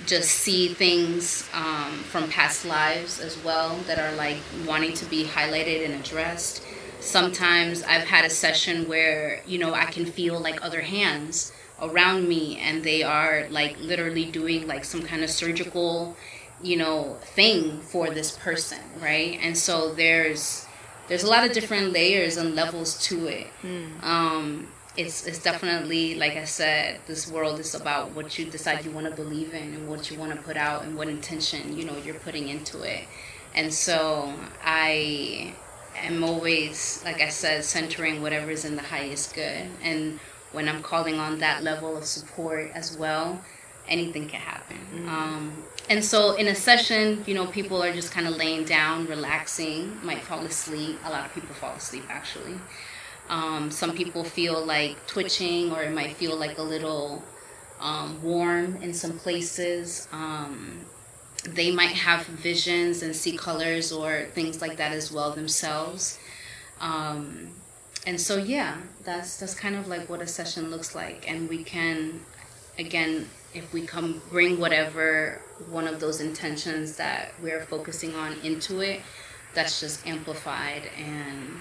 just 0.05 0.29
see 0.29 0.69
things 0.69 1.47
um, 1.53 1.91
from 2.09 2.29
past 2.29 2.65
lives 2.65 3.19
as 3.19 3.41
well 3.43 3.75
that 3.87 3.99
are 3.99 4.15
like 4.15 4.37
wanting 4.65 4.93
to 4.93 5.05
be 5.05 5.25
highlighted 5.25 5.85
and 5.85 5.93
addressed. 5.95 6.63
Sometimes 6.99 7.83
I've 7.83 8.03
had 8.03 8.25
a 8.25 8.29
session 8.29 8.87
where 8.87 9.41
you 9.45 9.57
know 9.57 9.73
I 9.73 9.85
can 9.85 10.05
feel 10.05 10.39
like 10.39 10.63
other 10.63 10.81
hands 10.81 11.51
around 11.81 12.27
me 12.27 12.57
and 12.57 12.83
they 12.83 13.03
are 13.03 13.47
like 13.49 13.79
literally 13.79 14.25
doing 14.25 14.67
like 14.67 14.83
some 14.83 15.03
kind 15.03 15.23
of 15.23 15.29
surgical 15.29 16.17
you 16.61 16.75
know 16.75 17.17
thing 17.21 17.79
for 17.81 18.09
this 18.09 18.31
person 18.37 18.79
right 18.99 19.39
and 19.41 19.55
so 19.55 19.93
there's 19.93 20.65
there's 21.07 21.23
a 21.23 21.29
lot 21.29 21.45
of 21.45 21.51
different 21.51 21.93
layers 21.93 22.37
and 22.37 22.55
levels 22.55 22.97
to 22.99 23.27
it 23.27 23.47
mm. 23.61 24.03
um 24.03 24.67
it's 24.97 25.27
it's 25.27 25.39
definitely 25.39 26.15
like 26.15 26.35
I 26.35 26.43
said, 26.43 26.99
this 27.05 27.31
world 27.31 27.59
is 27.59 27.75
about 27.75 28.11
what 28.11 28.37
you 28.37 28.45
decide 28.45 28.83
you 28.83 28.91
want 28.91 29.07
to 29.07 29.15
believe 29.15 29.53
in 29.53 29.73
and 29.75 29.87
what 29.87 30.09
you 30.09 30.17
want 30.17 30.33
to 30.33 30.41
put 30.41 30.57
out 30.57 30.83
and 30.83 30.97
what 30.97 31.07
intention 31.07 31.77
you 31.77 31.85
know 31.85 31.95
you're 31.97 32.15
putting 32.15 32.49
into 32.49 32.81
it. 32.81 33.05
And 33.55 33.73
so 33.73 34.33
I 34.63 35.53
am 35.95 36.23
always, 36.23 37.01
like 37.05 37.21
I 37.21 37.29
said, 37.29 37.63
centering 37.63 38.21
whatever 38.21 38.51
is 38.51 38.65
in 38.65 38.75
the 38.75 38.83
highest 38.83 39.33
good. 39.33 39.67
And 39.81 40.19
when 40.51 40.67
I'm 40.67 40.81
calling 40.81 41.19
on 41.19 41.39
that 41.39 41.63
level 41.63 41.97
of 41.97 42.05
support 42.05 42.71
as 42.73 42.97
well, 42.97 43.41
anything 43.87 44.27
can 44.27 44.39
happen. 44.39 44.77
Mm-hmm. 44.93 45.09
Um, 45.09 45.63
and 45.89 46.03
so 46.03 46.35
in 46.35 46.47
a 46.47 46.55
session, 46.55 47.23
you 47.25 47.33
know, 47.33 47.45
people 47.47 47.81
are 47.81 47.93
just 47.93 48.11
kind 48.11 48.27
of 48.27 48.35
laying 48.35 48.65
down, 48.65 49.07
relaxing, 49.07 49.97
might 50.03 50.21
fall 50.21 50.39
asleep. 50.41 50.99
A 51.05 51.09
lot 51.09 51.25
of 51.25 51.33
people 51.33 51.55
fall 51.55 51.75
asleep 51.75 52.03
actually. 52.09 52.55
Um, 53.29 53.71
some 53.71 53.93
people 53.95 54.23
feel 54.23 54.65
like 54.65 55.05
twitching, 55.07 55.71
or 55.71 55.83
it 55.83 55.93
might 55.93 56.15
feel 56.15 56.37
like 56.37 56.57
a 56.57 56.63
little 56.63 57.23
um, 57.79 58.21
warm 58.23 58.77
in 58.77 58.93
some 58.93 59.17
places. 59.19 60.07
Um, 60.11 60.85
they 61.43 61.71
might 61.71 61.91
have 61.91 62.25
visions 62.25 63.03
and 63.03 63.15
see 63.15 63.37
colors 63.37 63.91
or 63.91 64.25
things 64.33 64.61
like 64.61 64.77
that 64.77 64.91
as 64.91 65.11
well 65.11 65.31
themselves. 65.31 66.19
Um, 66.79 67.49
and 68.05 68.19
so 68.19 68.37
yeah, 68.37 68.77
that's 69.03 69.37
that's 69.37 69.53
kind 69.53 69.75
of 69.75 69.87
like 69.87 70.09
what 70.09 70.21
a 70.21 70.27
session 70.27 70.69
looks 70.69 70.95
like, 70.95 71.29
and 71.29 71.49
we 71.49 71.63
can, 71.63 72.21
again, 72.79 73.29
if 73.53 73.73
we 73.73 73.85
come 73.85 74.21
bring 74.29 74.59
whatever 74.59 75.41
one 75.69 75.87
of 75.87 75.99
those 75.99 76.21
intentions 76.21 76.95
that 76.97 77.33
we're 77.41 77.61
focusing 77.61 78.15
on 78.15 78.33
into 78.43 78.81
it, 78.81 79.01
that's 79.53 79.79
just 79.79 80.05
amplified 80.07 80.83
and 80.97 81.59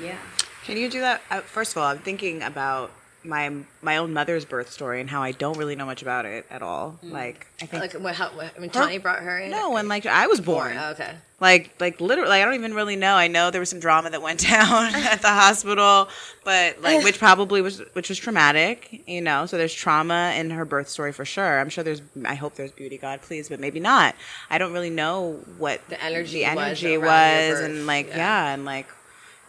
yeah. 0.00 0.18
Can 0.64 0.76
you 0.76 0.88
do 0.88 1.00
that? 1.00 1.22
Uh, 1.30 1.40
first 1.40 1.72
of 1.72 1.78
all, 1.78 1.84
I'm 1.84 1.98
thinking 1.98 2.42
about 2.42 2.90
my 3.24 3.52
my 3.82 3.96
own 3.96 4.12
mother's 4.12 4.44
birth 4.44 4.70
story 4.70 5.00
and 5.00 5.08
how 5.08 5.22
I 5.22 5.32
don't 5.32 5.56
really 5.56 5.76
know 5.76 5.86
much 5.86 6.02
about 6.02 6.26
it 6.26 6.46
at 6.50 6.62
all. 6.62 6.98
Mm. 7.04 7.12
Like 7.12 7.46
I 7.60 7.66
think 7.66 7.82
like 7.82 7.92
what, 7.94 8.14
how, 8.14 8.28
what, 8.30 8.58
when 8.58 8.70
Tony 8.70 8.98
brought 8.98 9.20
her 9.20 9.38
in. 9.38 9.50
No, 9.50 9.70
when 9.70 9.88
like 9.88 10.06
I 10.06 10.26
was 10.26 10.40
born. 10.40 10.76
Oh, 10.78 10.90
okay. 10.90 11.14
Like 11.40 11.74
like 11.80 12.00
literally, 12.00 12.28
like, 12.28 12.42
I 12.42 12.44
don't 12.44 12.54
even 12.54 12.74
really 12.74 12.96
know. 12.96 13.14
I 13.14 13.28
know 13.28 13.50
there 13.50 13.60
was 13.60 13.70
some 13.70 13.80
drama 13.80 14.10
that 14.10 14.22
went 14.22 14.40
down 14.48 14.94
at 14.94 15.22
the 15.22 15.28
hospital, 15.28 16.08
but 16.44 16.80
like 16.82 17.02
which 17.04 17.18
probably 17.18 17.60
was 17.60 17.80
which 17.92 18.08
was 18.08 18.18
traumatic. 18.18 19.02
You 19.06 19.20
know, 19.20 19.46
so 19.46 19.56
there's 19.56 19.74
trauma 19.74 20.34
in 20.36 20.50
her 20.50 20.64
birth 20.64 20.88
story 20.88 21.12
for 21.12 21.24
sure. 21.24 21.60
I'm 21.60 21.68
sure 21.68 21.84
there's. 21.84 22.02
I 22.24 22.34
hope 22.34 22.54
there's 22.54 22.72
beauty, 22.72 22.98
God 22.98 23.22
please, 23.22 23.48
but 23.48 23.60
maybe 23.60 23.80
not. 23.80 24.14
I 24.50 24.58
don't 24.58 24.72
really 24.72 24.90
know 24.90 25.40
what 25.58 25.86
the 25.88 26.02
energy 26.02 26.38
the 26.38 26.44
energy 26.44 26.96
was, 26.98 27.06
was 27.06 27.60
and 27.60 27.86
like 27.86 28.08
yeah. 28.08 28.16
yeah, 28.16 28.54
and 28.54 28.64
like 28.64 28.88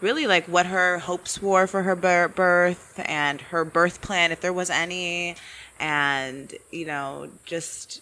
really 0.06 0.28
like 0.28 0.46
what 0.46 0.68
her 0.68 1.00
hopes 1.00 1.42
were 1.42 1.66
for 1.66 1.82
her 1.82 1.96
birth 1.96 3.02
and 3.06 3.42
her 3.42 3.66
birth 3.66 4.02
plan, 4.02 4.32
if 4.32 4.40
there 4.40 4.54
was 4.54 4.70
any, 4.70 5.36
and 5.80 6.54
you 6.72 6.86
know, 6.86 7.28
just 7.44 8.02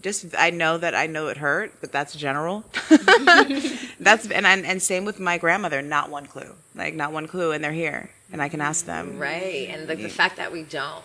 just 0.00 0.26
I 0.38 0.50
know 0.50 0.78
that 0.78 0.94
I 0.94 1.06
know 1.06 1.26
it 1.26 1.36
hurt, 1.36 1.72
but 1.80 1.90
that's 1.90 2.14
general. 2.14 2.64
that's 3.98 4.30
and, 4.30 4.46
and 4.46 4.64
and 4.64 4.80
same 4.80 5.04
with 5.04 5.18
my 5.18 5.38
grandmother. 5.38 5.82
Not 5.82 6.08
one 6.08 6.26
clue, 6.26 6.54
like 6.76 6.94
not 6.94 7.12
one 7.12 7.26
clue, 7.26 7.50
and 7.50 7.62
they're 7.62 7.72
here, 7.72 8.10
and 8.32 8.40
I 8.40 8.48
can 8.48 8.60
ask 8.60 8.86
them. 8.86 9.18
Right, 9.18 9.68
and 9.70 9.88
like 9.88 9.98
the 9.98 10.08
fact 10.08 10.36
that 10.36 10.52
we 10.52 10.62
don't. 10.62 11.02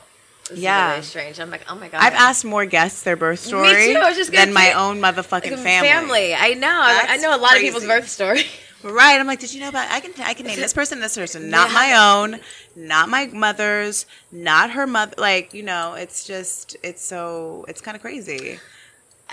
yeah, 0.54 0.92
really 0.92 1.02
strange. 1.02 1.40
I'm 1.40 1.50
like, 1.50 1.66
oh 1.68 1.76
my 1.76 1.90
god. 1.90 2.04
I've 2.04 2.14
asked 2.14 2.46
more 2.46 2.68
guests 2.68 3.02
their 3.02 3.16
birth 3.16 3.40
story 3.40 3.88
Me 3.88 3.94
too. 3.94 4.00
I 4.00 4.10
was 4.10 4.16
just 4.16 4.32
than 4.32 4.54
my 4.54 4.74
own 4.74 5.02
motherfucking 5.02 5.58
like, 5.58 5.60
family. 5.60 5.90
Family, 5.90 6.36
I 6.36 6.54
know. 6.54 6.82
I 6.84 7.18
know 7.18 7.36
a 7.36 7.42
lot 7.42 7.50
crazy. 7.50 7.68
of 7.68 7.74
people's 7.74 7.90
birth 7.90 8.08
story. 8.08 8.46
Right. 8.86 9.20
I'm 9.20 9.26
like, 9.26 9.40
did 9.40 9.52
you 9.52 9.62
know 9.62 9.70
about? 9.70 9.90
I 9.90 10.00
can 10.00 10.14
I 10.24 10.36
can 10.36 10.46
name 10.46 10.58
this 10.58 10.74
person, 10.74 11.00
this 11.00 11.16
person, 11.16 11.50
not 11.50 11.70
yeah. 11.70 11.74
my 11.74 11.94
own, 11.94 12.40
not 12.76 13.10
my 13.10 13.26
mother's, 13.26 14.06
not 14.32 14.70
her 14.72 14.86
mother. 14.86 15.16
Like 15.18 15.56
you 15.56 15.64
know, 15.64 15.96
it's 15.96 16.24
just 16.24 16.78
it's 16.84 17.04
so 17.04 17.66
it's 17.68 17.82
kind 17.82 17.96
of 17.96 18.02
crazy. 18.02 18.60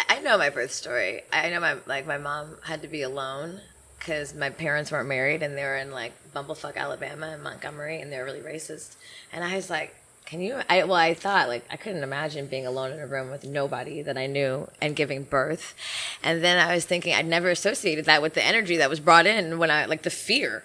I 0.09 0.21
know 0.21 0.39
my 0.39 0.49
birth 0.49 0.73
story. 0.73 1.21
I 1.31 1.51
know 1.51 1.61
my 1.61 1.77
like 1.87 2.07
my 2.07 2.17
mom 2.17 2.57
had 2.65 2.81
to 2.81 2.89
be 2.89 3.03
alone 3.03 3.61
because 3.99 4.35
my 4.35 4.49
parents 4.49 4.91
weren't 4.91 5.09
married 5.09 5.43
and 5.43 5.55
they 5.57 5.65
were 5.65 5.77
in 5.77 5.91
like 5.91 6.13
Bumblefuck, 6.35 6.77
Alabama, 6.77 7.27
and 7.27 7.43
Montgomery, 7.43 8.01
and 8.01 8.11
they 8.11 8.17
were 8.17 8.25
really 8.25 8.41
racist. 8.41 8.97
And 9.35 9.45
I 9.45 9.55
was 9.55 9.69
like, 9.69 9.95
can 10.33 10.41
you? 10.41 10.63
I 10.67 10.85
well, 10.85 10.95
I 10.95 11.13
thought 11.13 11.49
like 11.49 11.63
I 11.71 11.77
couldn't 11.77 12.03
imagine 12.03 12.47
being 12.47 12.67
alone 12.67 12.91
in 12.91 13.01
a 13.01 13.07
room 13.07 13.31
with 13.31 13.45
nobody 13.45 14.01
that 14.01 14.17
I 14.17 14.27
knew 14.27 14.67
and 14.81 14.97
giving 14.97 15.25
birth. 15.25 15.75
And 16.23 16.43
then 16.43 16.57
I 16.57 16.75
was 16.75 16.87
thinking 16.87 17.13
I'd 17.13 17.27
never 17.27 17.51
associated 17.51 18.07
that 18.07 18.23
with 18.23 18.33
the 18.33 18.43
energy 18.43 18.79
that 18.79 18.89
was 18.89 18.99
brought 18.99 19.27
in 19.27 19.59
when 19.59 19.71
I 19.71 19.85
like 19.85 20.05
the 20.05 20.11
fear. 20.11 20.65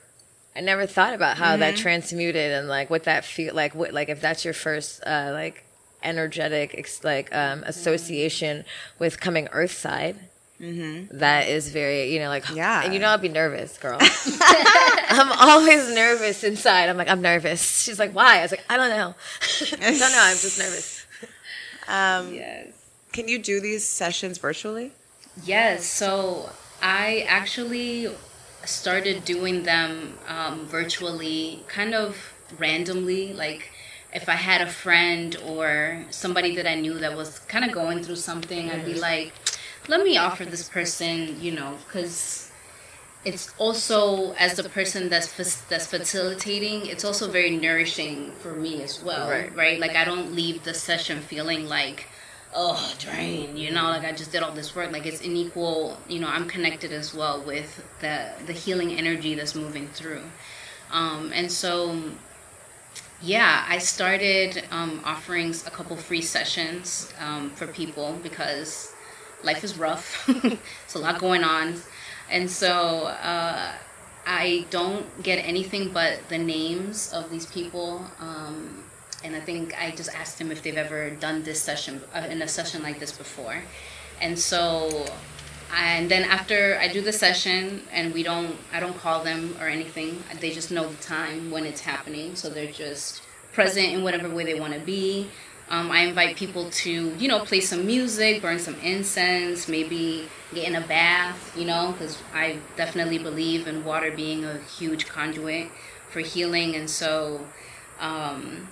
I 0.55 0.61
never 0.61 0.85
thought 0.85 1.13
about 1.13 1.35
how 1.35 1.51
mm-hmm. 1.51 1.59
that 1.59 1.75
transmuted 1.75 2.53
and 2.53 2.69
like 2.69 2.89
what 2.89 3.03
that 3.03 3.25
feel 3.25 3.53
like. 3.53 3.75
What 3.75 3.93
like 3.93 4.07
if 4.07 4.21
that's 4.21 4.45
your 4.45 4.53
first 4.53 5.03
uh, 5.05 5.31
like 5.33 5.65
energetic 6.01 6.89
like 7.03 7.35
um, 7.35 7.63
association 7.65 8.63
with 8.99 9.19
coming 9.19 9.49
Earth 9.51 9.73
side 9.73 10.15
Mm-hmm. 10.61 11.17
That 11.19 11.47
is 11.47 11.69
very, 11.69 12.13
you 12.13 12.19
know, 12.19 12.29
like 12.29 12.45
yeah. 12.53 12.83
And 12.83 12.93
you 12.93 12.99
know, 12.99 13.09
I'd 13.09 13.21
be 13.21 13.29
nervous, 13.29 13.77
girl. 13.77 13.97
I'm 15.09 15.31
always 15.31 15.93
nervous 15.93 16.43
inside. 16.43 16.89
I'm 16.89 16.97
like, 16.97 17.09
I'm 17.09 17.21
nervous. 17.21 17.81
She's 17.83 17.99
like, 17.99 18.13
why? 18.13 18.39
I 18.39 18.41
was 18.41 18.51
like, 18.51 18.65
I 18.69 18.77
don't 18.77 18.89
know. 18.89 19.15
I 19.73 19.97
don't 19.97 19.99
know. 19.99 20.21
I'm 20.21 20.37
just 20.37 20.59
nervous. 20.59 21.05
Um, 21.89 22.33
yes. 22.33 22.67
Can 23.13 23.29
you 23.29 23.39
do 23.39 23.61
these 23.61 23.87
sessions 23.87 24.39
virtually? 24.39 24.91
Yes. 25.45 25.85
So 25.85 26.49
I 26.81 27.25
actually 27.29 28.09
started 28.65 29.23
doing 29.23 29.63
them 29.63 30.17
um, 30.27 30.65
virtually, 30.65 31.63
kind 31.69 31.93
of 31.95 32.33
randomly, 32.59 33.31
like 33.31 33.71
if 34.13 34.29
I 34.29 34.33
had 34.33 34.61
a 34.61 34.67
friend 34.67 35.37
or 35.45 36.05
somebody 36.09 36.55
that 36.55 36.67
I 36.67 36.75
knew 36.75 36.97
that 36.99 37.15
was 37.15 37.39
kind 37.39 37.65
of 37.65 37.71
going 37.71 38.03
through 38.03 38.15
something, 38.15 38.69
I'd 38.69 38.85
be 38.85 38.95
like, 38.95 39.33
let 39.87 40.03
me 40.03 40.17
offer 40.17 40.45
this 40.45 40.67
person, 40.67 41.39
you 41.41 41.51
know, 41.51 41.77
because 41.85 42.51
it's 43.25 43.53
also 43.57 44.33
as 44.33 44.55
the 44.55 44.69
person 44.69 45.09
that's 45.09 45.33
that's 45.65 45.87
facilitating, 45.87 46.85
it's 46.85 47.03
also 47.03 47.29
very 47.29 47.57
nourishing 47.57 48.31
for 48.39 48.53
me 48.53 48.81
as 48.83 49.03
well, 49.03 49.29
right? 49.29 49.55
right? 49.55 49.79
Like 49.79 49.95
I 49.95 50.05
don't 50.05 50.33
leave 50.33 50.63
the 50.63 50.73
session 50.73 51.19
feeling 51.21 51.67
like, 51.67 52.07
oh 52.55 52.93
drain 52.97 53.57
you 53.57 53.71
know 53.71 53.83
like 53.89 54.03
i 54.03 54.11
just 54.11 54.31
did 54.31 54.41
all 54.41 54.53
this 54.53 54.75
work 54.75 54.91
like 54.91 55.05
it's 55.05 55.21
an 55.21 55.35
equal 55.35 55.97
you 56.07 56.19
know 56.19 56.27
i'm 56.27 56.47
connected 56.47 56.91
as 56.91 57.13
well 57.13 57.43
with 57.43 57.83
the 57.99 58.29
the 58.45 58.53
healing 58.53 58.93
energy 58.93 59.35
that's 59.35 59.53
moving 59.53 59.87
through 59.89 60.21
um, 60.91 61.31
and 61.33 61.51
so 61.51 62.01
yeah 63.21 63.65
i 63.67 63.77
started 63.77 64.63
um, 64.71 65.01
offering 65.03 65.53
a 65.65 65.69
couple 65.69 65.95
free 65.97 66.21
sessions 66.21 67.13
um, 67.19 67.49
for 67.51 67.67
people 67.67 68.17
because 68.23 68.93
life 69.43 69.63
is 69.63 69.77
rough 69.77 70.27
it's 70.85 70.95
a 70.95 70.99
lot 70.99 71.19
going 71.19 71.43
on 71.43 71.75
and 72.29 72.49
so 72.49 73.05
uh, 73.05 73.71
i 74.25 74.65
don't 74.69 75.05
get 75.23 75.37
anything 75.37 75.91
but 75.91 76.19
the 76.29 76.37
names 76.37 77.13
of 77.13 77.29
these 77.29 77.45
people 77.47 78.05
um, 78.19 78.83
and 79.23 79.35
I 79.35 79.39
think 79.39 79.79
I 79.79 79.91
just 79.91 80.13
asked 80.13 80.39
him 80.39 80.51
if 80.51 80.61
they've 80.61 80.77
ever 80.77 81.09
done 81.09 81.43
this 81.43 81.61
session 81.61 82.01
uh, 82.13 82.27
in 82.29 82.41
a 82.41 82.47
session 82.47 82.83
like 82.83 82.99
this 82.99 83.11
before, 83.11 83.61
and 84.21 84.37
so. 84.37 85.05
And 85.75 86.09
then 86.09 86.23
after 86.23 86.77
I 86.79 86.87
do 86.87 87.01
the 87.01 87.11
session, 87.11 87.81
and 87.91 88.13
we 88.13 88.23
don't, 88.23 88.55
I 88.71 88.79
don't 88.79 88.97
call 88.97 89.21
them 89.25 89.57
or 89.59 89.67
anything. 89.67 90.23
They 90.39 90.51
just 90.51 90.71
know 90.71 90.87
the 90.87 90.95
time 91.03 91.51
when 91.51 91.65
it's 91.65 91.81
happening, 91.81 92.37
so 92.37 92.49
they're 92.49 92.71
just 92.71 93.21
present 93.51 93.91
in 93.91 94.01
whatever 94.01 94.29
way 94.29 94.45
they 94.45 94.57
want 94.57 94.75
to 94.75 94.79
be. 94.79 95.27
Um, 95.69 95.91
I 95.91 96.03
invite 96.03 96.37
people 96.37 96.69
to, 96.69 97.13
you 97.15 97.27
know, 97.27 97.39
play 97.39 97.59
some 97.59 97.85
music, 97.85 98.41
burn 98.41 98.57
some 98.57 98.75
incense, 98.75 99.67
maybe 99.67 100.29
get 100.53 100.67
in 100.67 100.75
a 100.75 100.87
bath, 100.87 101.53
you 101.57 101.65
know, 101.65 101.91
because 101.91 102.17
I 102.33 102.59
definitely 102.77 103.17
believe 103.17 103.67
in 103.67 103.83
water 103.83 104.11
being 104.11 104.45
a 104.45 104.59
huge 104.59 105.07
conduit 105.07 105.69
for 106.09 106.21
healing. 106.21 106.75
And 106.75 106.89
so 106.89 107.45
um, 107.99 108.69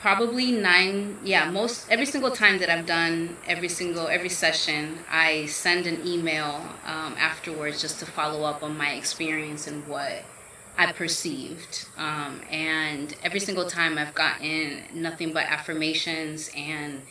probably 0.00 0.50
nine 0.50 1.18
yeah 1.22 1.50
most 1.50 1.86
every 1.90 2.06
single 2.06 2.30
time 2.30 2.58
that 2.58 2.70
i've 2.70 2.86
done 2.86 3.36
every 3.46 3.68
single 3.68 4.08
every 4.08 4.30
session 4.30 4.98
i 5.10 5.44
send 5.44 5.86
an 5.86 6.00
email 6.06 6.54
um, 6.86 7.14
afterwards 7.18 7.82
just 7.82 7.98
to 7.98 8.06
follow 8.06 8.42
up 8.42 8.62
on 8.62 8.76
my 8.78 8.92
experience 8.92 9.66
and 9.66 9.86
what 9.86 10.24
i 10.88 10.92
perceived 10.92 11.86
um, 11.96 12.40
and 12.50 13.14
every 13.22 13.40
single 13.40 13.66
time 13.66 13.98
i've 13.98 14.14
gotten 14.14 14.82
nothing 14.94 15.32
but 15.32 15.44
affirmations 15.46 16.50
and 16.56 17.02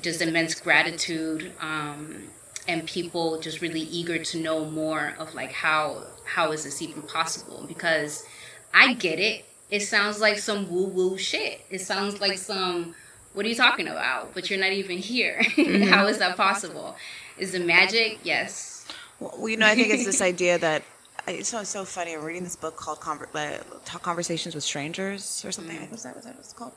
just 0.00 0.22
immense 0.22 0.58
gratitude 0.58 1.52
um, 1.60 2.24
and 2.68 2.86
people 2.86 3.40
just 3.40 3.60
really 3.60 3.80
eager 3.80 4.18
to 4.22 4.38
know 4.40 4.64
more 4.64 5.14
of 5.18 5.34
like 5.34 5.52
how 5.52 6.02
how 6.24 6.52
is 6.52 6.64
this 6.64 6.80
even 6.80 7.02
possible 7.02 7.64
because 7.68 8.24
i 8.72 8.94
get 8.94 9.18
it 9.18 9.44
it 9.72 9.80
sounds 9.80 10.20
like 10.20 10.38
some 10.38 10.70
woo 10.70 10.84
woo 10.84 11.16
shit. 11.16 11.62
It 11.70 11.80
sounds 11.80 12.20
like 12.20 12.36
some, 12.36 12.94
what 13.32 13.46
are 13.46 13.48
you 13.48 13.54
talking 13.54 13.88
about? 13.88 14.34
But 14.34 14.50
you're 14.50 14.60
not 14.60 14.72
even 14.72 14.98
here. 14.98 15.42
Mm-hmm. 15.62 15.84
How 15.84 16.06
is 16.08 16.18
that 16.18 16.36
possible? 16.36 16.96
Is 17.38 17.54
it 17.54 17.64
magic? 17.64 18.18
Yes. 18.22 18.86
Well, 19.18 19.48
you 19.48 19.56
know, 19.56 19.66
I 19.66 19.74
think 19.74 19.88
it's 19.88 20.04
this 20.04 20.20
idea 20.32 20.58
that 20.58 20.82
it's 21.26 21.48
so, 21.48 21.62
so 21.64 21.84
funny. 21.84 22.14
I'm 22.14 22.22
reading 22.22 22.44
this 22.44 22.56
book 22.56 22.76
called 22.76 23.00
Conver- 23.00 23.34
uh, 23.34 23.98
Conversations 23.98 24.54
with 24.54 24.64
Strangers 24.64 25.44
or 25.44 25.52
something. 25.52 25.78
Mm. 25.78 25.90
Was 25.90 26.02
that 26.02 26.16
was 26.16 26.24
that 26.24 26.34
what 26.34 26.44
it's 26.44 26.52
called? 26.52 26.72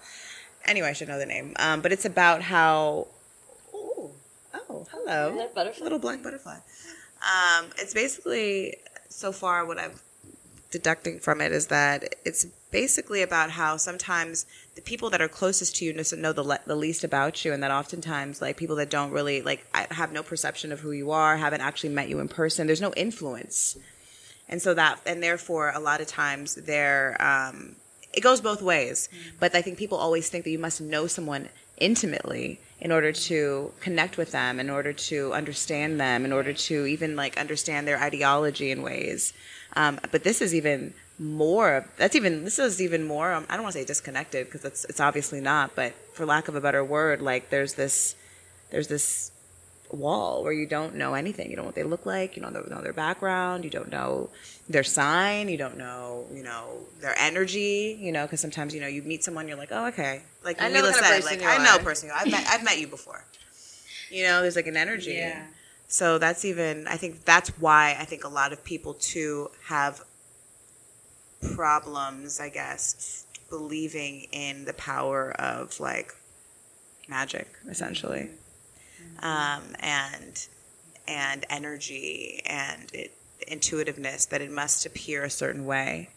Anyway, 0.65 0.87
I 0.87 0.93
should 0.93 1.07
know 1.07 1.19
the 1.19 1.25
name. 1.25 1.53
Um, 1.57 1.81
but 1.81 1.91
it's 1.91 2.05
about 2.05 2.41
how. 2.41 3.07
Ooh, 3.73 4.11
oh, 4.69 4.87
hello, 4.91 5.49
little 5.81 5.99
black 5.99 6.23
butterfly. 6.23 6.57
Um, 7.21 7.67
it's 7.77 7.93
basically 7.93 8.77
so 9.09 9.31
far 9.31 9.65
what 9.65 9.77
I've 9.77 10.01
deducting 10.75 11.19
from 11.19 11.39
it 11.39 11.53
is 11.53 11.67
that 11.67 12.15
it's 12.25 12.45
basically 12.69 13.21
about 13.21 13.51
how 13.51 13.77
sometimes 13.77 14.45
the 14.75 14.81
people 14.81 15.09
that 15.09 15.21
are 15.21 15.29
closest 15.29 15.77
to 15.77 15.85
you 15.85 15.93
know 15.93 16.33
the, 16.33 16.43
le- 16.43 16.59
the 16.65 16.75
least 16.75 17.05
about 17.05 17.45
you 17.45 17.53
and 17.53 17.63
that 17.63 17.71
oftentimes 17.71 18.41
like 18.41 18.57
people 18.57 18.75
that 18.75 18.89
don't 18.89 19.11
really 19.11 19.41
like 19.41 19.65
have 19.91 20.11
no 20.11 20.21
perception 20.21 20.73
of 20.73 20.81
who 20.81 20.91
you 20.91 21.11
are 21.11 21.37
haven't 21.37 21.61
actually 21.61 21.89
met 21.89 22.09
you 22.09 22.19
in 22.19 22.27
person 22.27 22.67
there's 22.67 22.81
no 22.81 22.91
influence 22.97 23.77
and 24.49 24.61
so 24.61 24.73
that 24.73 24.99
and 25.05 25.21
therefore 25.21 25.71
a 25.75 25.79
lot 25.79 26.01
of 26.01 26.07
times 26.07 26.55
they're 26.55 27.15
um, 27.19 27.75
it 28.13 28.21
goes 28.21 28.41
both 28.41 28.61
ways 28.61 29.09
mm-hmm. 29.11 29.35
but 29.39 29.55
i 29.55 29.61
think 29.61 29.77
people 29.77 29.97
always 29.97 30.29
think 30.29 30.43
that 30.43 30.51
you 30.51 30.59
must 30.59 30.81
know 30.81 31.07
someone 31.07 31.49
intimately 31.77 32.59
in 32.79 32.91
order 32.91 33.11
to 33.11 33.71
connect 33.81 34.17
with 34.17 34.31
them 34.31 34.59
in 34.59 34.69
order 34.69 34.93
to 34.93 35.33
understand 35.33 35.99
them 35.99 36.23
in 36.23 36.31
order 36.31 36.53
to 36.53 36.85
even 36.85 37.15
like 37.15 37.37
understand 37.37 37.87
their 37.87 37.99
ideology 37.99 38.71
in 38.71 38.81
ways 38.81 39.33
um, 39.75 39.99
but 40.11 40.23
this 40.23 40.41
is 40.41 40.55
even 40.55 40.93
more. 41.19 41.85
That's 41.97 42.15
even. 42.15 42.43
This 42.43 42.59
is 42.59 42.81
even 42.81 43.05
more. 43.05 43.33
Um, 43.33 43.45
I 43.49 43.55
don't 43.55 43.63
want 43.63 43.73
to 43.73 43.79
say 43.79 43.85
disconnected 43.85 44.45
because 44.45 44.65
it's 44.65 44.85
it's 44.85 44.99
obviously 44.99 45.41
not. 45.41 45.75
But 45.75 45.93
for 46.13 46.25
lack 46.25 46.47
of 46.47 46.55
a 46.55 46.61
better 46.61 46.83
word, 46.83 47.21
like 47.21 47.49
there's 47.49 47.73
this 47.73 48.15
there's 48.71 48.87
this 48.87 49.31
wall 49.91 50.43
where 50.43 50.53
you 50.53 50.65
don't 50.65 50.95
know 50.95 51.13
anything. 51.13 51.49
You 51.49 51.55
don't 51.55 51.65
know 51.65 51.67
what 51.67 51.75
they 51.75 51.83
look 51.83 52.05
like. 52.05 52.35
You 52.35 52.41
don't 52.41 52.53
know 52.53 52.81
their 52.81 52.93
background. 52.93 53.63
You 53.63 53.69
don't 53.69 53.91
know 53.91 54.29
their 54.67 54.83
sign. 54.83 55.49
You 55.49 55.57
don't 55.57 55.77
know, 55.77 56.25
you 56.33 56.43
know, 56.43 56.79
their 57.01 57.15
energy. 57.17 57.97
You 57.99 58.11
know, 58.11 58.25
because 58.25 58.39
sometimes 58.39 58.73
you 58.73 58.81
know 58.81 58.87
you 58.87 59.01
meet 59.01 59.23
someone, 59.23 59.47
you're 59.47 59.57
like, 59.57 59.71
oh, 59.71 59.87
okay. 59.87 60.21
Like 60.43 60.61
I 60.61 60.69
know 60.69 60.81
Mila 60.81 60.93
said, 60.93 61.23
like 61.23 61.43
I 61.43 61.63
know 61.63 61.77
personally. 61.83 62.15
I've 62.17 62.29
met 62.29 62.45
I've 62.49 62.63
met 62.63 62.79
you 62.79 62.87
before. 62.87 63.23
You 64.09 64.23
know, 64.23 64.41
there's 64.41 64.55
like 64.55 64.67
an 64.67 64.77
energy. 64.77 65.13
Yeah. 65.13 65.45
So 65.87 66.17
that's 66.17 66.45
even, 66.45 66.87
I 66.87 66.97
think 66.97 67.25
that's 67.25 67.49
why 67.59 67.95
I 67.99 68.05
think 68.05 68.23
a 68.23 68.27
lot 68.29 68.51
of 68.53 68.63
people 68.63 68.95
too 68.95 69.49
have 69.65 70.01
problems, 71.53 72.39
I 72.39 72.49
guess, 72.49 73.25
believing 73.49 74.27
in 74.31 74.65
the 74.65 74.73
power 74.73 75.31
of 75.39 75.79
like 75.79 76.13
magic, 77.07 77.47
essentially, 77.69 78.19
mm-hmm. 78.21 78.33
Um, 79.19 79.63
and 79.79 80.47
and 81.07 81.45
energy 81.49 82.41
and 82.45 82.89
it, 82.93 83.13
intuitiveness 83.47 84.25
that 84.27 84.41
it 84.41 84.51
must 84.51 84.85
appear 84.85 85.23
a 85.23 85.29
certain 85.29 85.65
way. 85.65 86.09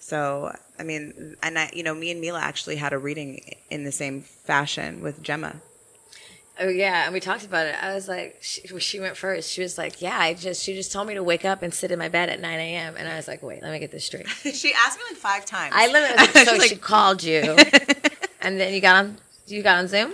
So, 0.00 0.56
I 0.78 0.82
mean, 0.82 1.36
and 1.42 1.58
I, 1.58 1.70
you 1.74 1.82
know, 1.82 1.94
me 1.94 2.10
and 2.10 2.20
Mila 2.20 2.40
actually 2.40 2.76
had 2.76 2.92
a 2.92 2.98
reading 2.98 3.54
in 3.70 3.84
the 3.84 3.92
same 3.92 4.22
fashion 4.22 5.02
with 5.02 5.22
Gemma 5.22 5.60
Oh 6.62 6.68
yeah, 6.68 7.04
and 7.04 7.14
we 7.14 7.20
talked 7.20 7.46
about 7.46 7.66
it. 7.66 7.74
I 7.82 7.94
was 7.94 8.06
like, 8.06 8.36
she, 8.42 8.60
she, 8.80 9.00
went 9.00 9.16
first. 9.16 9.50
She 9.50 9.62
was 9.62 9.78
like, 9.78 10.02
yeah, 10.02 10.18
I 10.18 10.34
just 10.34 10.62
she 10.62 10.74
just 10.74 10.92
told 10.92 11.08
me 11.08 11.14
to 11.14 11.22
wake 11.22 11.46
up 11.46 11.62
and 11.62 11.72
sit 11.72 11.90
in 11.90 11.98
my 11.98 12.10
bed 12.10 12.28
at 12.28 12.38
9 12.38 12.60
a.m. 12.60 12.96
And 12.98 13.08
I 13.08 13.16
was 13.16 13.26
like, 13.26 13.42
wait, 13.42 13.62
let 13.62 13.72
me 13.72 13.78
get 13.78 13.90
this 13.90 14.04
straight. 14.04 14.28
she 14.54 14.74
asked 14.74 14.98
me 14.98 15.04
like 15.08 15.16
five 15.16 15.46
times. 15.46 15.72
I 15.74 15.86
literally 15.86 16.44
so 16.44 16.56
like, 16.58 16.68
she 16.68 16.76
called 16.76 17.22
you, 17.22 17.40
and 18.42 18.60
then 18.60 18.74
you 18.74 18.82
got 18.82 18.96
on 18.96 19.16
you 19.46 19.62
got 19.62 19.78
on 19.78 19.88
Zoom. 19.88 20.12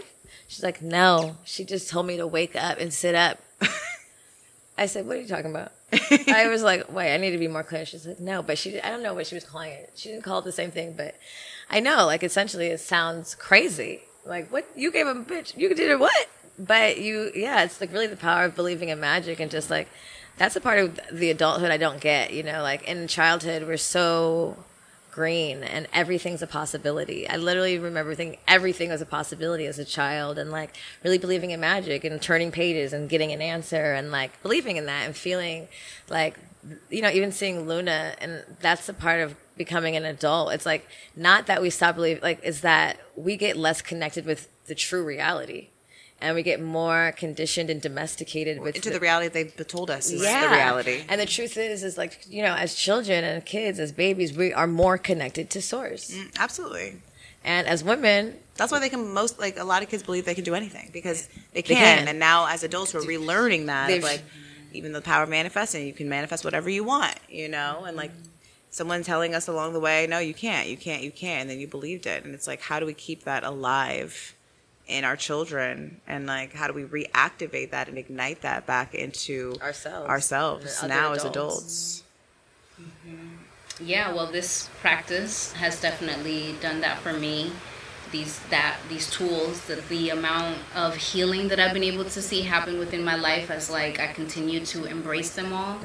She's 0.48 0.62
like, 0.62 0.80
no, 0.82 1.36
she 1.44 1.64
just 1.64 1.90
told 1.90 2.06
me 2.06 2.16
to 2.18 2.26
wake 2.26 2.54
up 2.56 2.78
and 2.78 2.92
sit 2.92 3.14
up. 3.14 3.38
I 4.78 4.86
said, 4.86 5.06
what 5.06 5.16
are 5.16 5.20
you 5.20 5.26
talking 5.26 5.50
about? 5.50 5.72
I 6.28 6.48
was 6.48 6.62
like, 6.62 6.92
wait, 6.92 7.14
I 7.14 7.16
need 7.16 7.30
to 7.30 7.38
be 7.38 7.48
more 7.48 7.62
clear. 7.62 7.84
She's 7.84 8.06
like, 8.06 8.20
no, 8.20 8.42
but 8.42 8.58
she 8.58 8.80
I 8.80 8.90
don't 8.90 9.02
know 9.02 9.14
what 9.14 9.26
she 9.26 9.34
was 9.34 9.44
calling 9.44 9.72
it. 9.72 9.92
She 9.94 10.10
didn't 10.10 10.24
call 10.24 10.40
it 10.40 10.44
the 10.44 10.52
same 10.52 10.70
thing, 10.70 10.94
but 10.96 11.14
I 11.70 11.80
know, 11.80 12.06
like 12.06 12.22
essentially, 12.22 12.66
it 12.66 12.78
sounds 12.80 13.34
crazy. 13.34 14.02
Like 14.24 14.50
what 14.52 14.66
you 14.76 14.90
gave 14.90 15.06
him, 15.06 15.22
a 15.22 15.24
bitch? 15.24 15.56
You 15.56 15.74
did 15.74 15.90
it 15.90 15.98
what? 15.98 16.28
but 16.58 16.98
you, 16.98 17.30
yeah, 17.34 17.64
it's 17.64 17.80
like 17.80 17.92
really 17.92 18.06
the 18.06 18.16
power 18.16 18.44
of 18.44 18.54
believing 18.54 18.88
in 18.88 19.00
magic 19.00 19.40
and 19.40 19.50
just 19.50 19.70
like 19.70 19.88
that's 20.38 20.56
a 20.56 20.60
part 20.60 20.78
of 20.78 21.00
the 21.12 21.30
adulthood 21.30 21.70
I 21.70 21.76
don't 21.76 22.00
get. 22.00 22.32
You 22.32 22.42
know, 22.42 22.62
like 22.62 22.84
in 22.84 23.08
childhood, 23.08 23.66
we're 23.66 23.76
so 23.76 24.56
green 25.16 25.64
and 25.64 25.88
everything's 25.94 26.42
a 26.42 26.46
possibility. 26.46 27.26
I 27.26 27.38
literally 27.38 27.78
remember 27.78 28.14
thinking 28.14 28.38
everything 28.46 28.90
was 28.90 29.00
a 29.00 29.06
possibility 29.06 29.64
as 29.64 29.78
a 29.78 29.84
child 29.84 30.36
and 30.36 30.50
like 30.52 30.76
really 31.02 31.16
believing 31.16 31.52
in 31.52 31.60
magic 31.60 32.04
and 32.04 32.20
turning 32.20 32.50
pages 32.50 32.92
and 32.92 33.08
getting 33.08 33.32
an 33.32 33.40
answer 33.40 33.94
and 33.94 34.12
like 34.12 34.42
believing 34.42 34.76
in 34.76 34.84
that 34.84 35.06
and 35.06 35.16
feeling 35.16 35.68
like, 36.10 36.38
you 36.90 37.00
know, 37.00 37.08
even 37.08 37.32
seeing 37.32 37.66
Luna 37.66 38.14
and 38.18 38.44
that's 38.60 38.90
a 38.90 38.92
part 38.92 39.20
of 39.20 39.34
becoming 39.56 39.96
an 39.96 40.04
adult. 40.04 40.52
It's 40.52 40.66
like 40.66 40.86
not 41.16 41.46
that 41.46 41.62
we 41.62 41.70
stop 41.70 41.94
believing, 41.94 42.22
like, 42.22 42.44
is 42.44 42.60
that 42.60 42.98
we 43.16 43.38
get 43.38 43.56
less 43.56 43.80
connected 43.80 44.26
with 44.26 44.50
the 44.66 44.74
true 44.74 45.02
reality 45.02 45.68
and 46.20 46.34
we 46.34 46.42
get 46.42 46.62
more 46.62 47.12
conditioned 47.16 47.68
and 47.68 47.80
domesticated 47.80 48.60
with 48.60 48.76
into 48.76 48.88
the, 48.88 48.94
the 48.94 49.00
reality 49.00 49.28
they've 49.28 49.66
told 49.66 49.90
us 49.90 50.10
is 50.10 50.22
yeah. 50.22 50.42
the 50.42 50.48
reality. 50.48 51.04
And 51.08 51.20
the 51.20 51.26
truth 51.26 51.56
is, 51.56 51.82
is 51.82 51.98
like 51.98 52.26
you 52.28 52.42
know, 52.42 52.54
as 52.54 52.74
children 52.74 53.24
and 53.24 53.44
kids, 53.44 53.78
as 53.78 53.92
babies, 53.92 54.36
we 54.36 54.52
are 54.52 54.66
more 54.66 54.98
connected 54.98 55.50
to 55.50 55.62
source. 55.62 56.10
Mm, 56.10 56.38
absolutely. 56.38 57.02
And 57.44 57.68
as 57.68 57.84
women, 57.84 58.36
that's 58.54 58.72
why 58.72 58.80
they 58.80 58.88
can 58.88 59.12
most 59.12 59.38
like 59.38 59.58
a 59.58 59.64
lot 59.64 59.82
of 59.82 59.88
kids 59.88 60.02
believe 60.02 60.24
they 60.24 60.34
can 60.34 60.44
do 60.44 60.54
anything 60.54 60.90
because 60.92 61.28
they 61.52 61.62
can. 61.62 61.74
They 61.74 61.80
can. 61.80 62.08
And 62.08 62.18
now 62.18 62.46
as 62.48 62.64
adults, 62.64 62.94
we're 62.94 63.00
relearning 63.00 63.66
that. 63.66 64.02
like 64.02 64.22
even 64.72 64.92
the 64.92 65.00
power 65.00 65.22
of 65.22 65.28
manifesting, 65.28 65.86
you 65.86 65.92
can 65.92 66.08
manifest 66.08 66.44
whatever 66.44 66.68
you 66.68 66.84
want, 66.84 67.14
you 67.28 67.48
know, 67.48 67.84
and 67.86 67.96
like 67.96 68.12
someone 68.70 69.02
telling 69.02 69.34
us 69.34 69.48
along 69.48 69.72
the 69.72 69.80
way, 69.80 70.06
no, 70.06 70.18
you 70.18 70.34
can't, 70.34 70.68
you 70.68 70.76
can't, 70.76 71.02
you 71.02 71.10
can't, 71.10 71.42
and 71.42 71.50
then 71.50 71.58
you 71.58 71.66
believed 71.66 72.06
it, 72.06 72.24
and 72.24 72.34
it's 72.34 72.46
like, 72.46 72.60
how 72.60 72.78
do 72.78 72.86
we 72.86 72.94
keep 72.94 73.24
that 73.24 73.42
alive? 73.42 74.34
In 74.86 75.04
our 75.04 75.16
children 75.16 76.00
and 76.06 76.26
like 76.26 76.52
how 76.52 76.66
do 76.66 76.72
we 76.72 76.84
reactivate 76.84 77.70
that 77.70 77.88
and 77.88 77.98
ignite 77.98 78.42
that 78.42 78.66
back 78.66 78.94
into 78.94 79.54
ourselves. 79.60 80.08
ourselves 80.08 80.82
now 80.84 81.12
adults. 81.12 81.24
as 81.24 81.30
adults. 81.30 82.04
mm-hmm. 82.80 83.84
yeah 83.84 84.12
well 84.12 84.30
this 84.30 84.70
practice 84.80 85.52
has 85.52 85.80
definitely 85.80 86.54
done 86.60 86.80
that 86.80 86.98
for 86.98 87.12
me. 87.12 87.52
These 88.12 88.38
that 88.50 88.76
these 88.88 89.10
tools 89.10 89.66
that 89.66 89.88
the 89.88 90.10
amount 90.10 90.58
of 90.76 90.94
healing 90.94 91.48
that 91.48 91.58
i've 91.58 91.74
been 91.74 91.82
able 91.82 92.04
to 92.04 92.22
see 92.22 92.42
happen 92.42 92.78
within 92.78 93.04
my 93.04 93.16
life 93.16 93.50
as 93.50 93.68
like 93.68 93.98
i 93.98 94.06
continue 94.06 94.64
to 94.66 94.84
embrace 94.84 95.30
them 95.34 95.52
all 95.52 95.80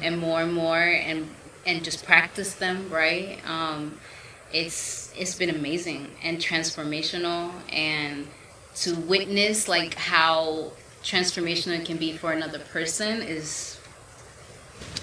and 0.00 0.16
more 0.16 0.42
and 0.42 0.54
more 0.54 0.78
and 0.78 1.28
and 1.66 1.82
just 1.82 2.04
practice 2.04 2.54
them 2.54 2.88
right? 2.90 3.38
Um, 3.46 3.98
it's 4.52 5.12
it's 5.16 5.34
been 5.34 5.50
amazing 5.50 6.08
and 6.22 6.38
transformational 6.38 7.52
and 7.72 8.26
to 8.76 8.94
witness 8.94 9.68
like 9.68 9.94
how 9.94 10.72
transformational 11.02 11.78
it 11.78 11.84
can 11.84 11.96
be 11.96 12.16
for 12.16 12.32
another 12.32 12.58
person 12.58 13.20
is 13.22 13.78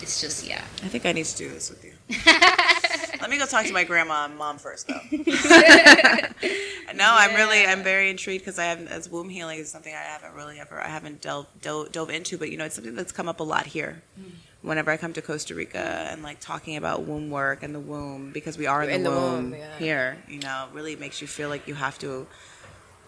it's 0.02 0.20
just 0.20 0.46
yeah 0.48 0.62
I 0.84 0.88
think 0.88 1.06
I 1.06 1.12
need 1.12 1.26
to 1.26 1.38
do 1.38 1.50
this 1.50 1.70
with 1.70 1.86
you. 1.86 1.94
Let 3.22 3.30
me 3.30 3.38
go 3.38 3.46
talk 3.46 3.66
to 3.68 3.74
my 3.74 3.84
grandma 3.84 4.26
and 4.26 4.36
mom 4.36 4.58
first, 4.58 4.88
though. 4.88 5.00
no, 5.12 7.06
I'm 7.08 7.36
really, 7.36 7.66
I'm 7.66 7.84
very 7.84 8.10
intrigued 8.10 8.44
because 8.44 8.58
I 8.58 8.66
haven't, 8.66 8.88
as 8.88 9.10
womb 9.10 9.30
healing 9.30 9.60
is 9.60 9.72
something 9.72 9.94
I 9.94 10.00
haven't 10.00 10.34
really 10.34 10.60
ever, 10.60 10.82
I 10.82 10.88
haven't 10.88 11.22
delved, 11.22 11.62
dove, 11.62 11.92
dove 11.92 12.10
into, 12.10 12.40
but 12.40 12.50
you 12.50 12.58
know, 12.58 12.66
it's 12.66 12.74
something 12.76 12.96
that's 12.96 13.12
come 13.12 13.30
up 13.30 13.40
a 13.40 13.44
lot 13.44 13.68
here. 13.68 14.02
Mm-hmm. 14.20 14.68
Whenever 14.68 14.90
I 14.92 14.98
come 14.98 15.14
to 15.14 15.22
Costa 15.22 15.54
Rica 15.54 16.08
and 16.12 16.24
like 16.24 16.40
talking 16.40 16.78
about 16.78 17.04
womb 17.04 17.30
work 17.30 17.62
and 17.62 17.76
the 17.76 17.80
womb, 17.80 18.32
because 18.32 18.58
we 18.58 18.66
are 18.66 18.84
in, 18.84 18.90
In 18.90 19.04
the, 19.04 19.12
the 19.12 19.16
womb, 19.16 19.52
womb, 19.52 19.54
yeah. 19.54 19.78
here, 19.78 20.18
you 20.28 20.40
know, 20.40 20.68
really 20.74 20.96
makes 20.96 21.22
you 21.22 21.28
feel 21.28 21.50
like 21.50 21.68
you 21.68 21.76
have 21.76 22.00
to, 22.00 22.26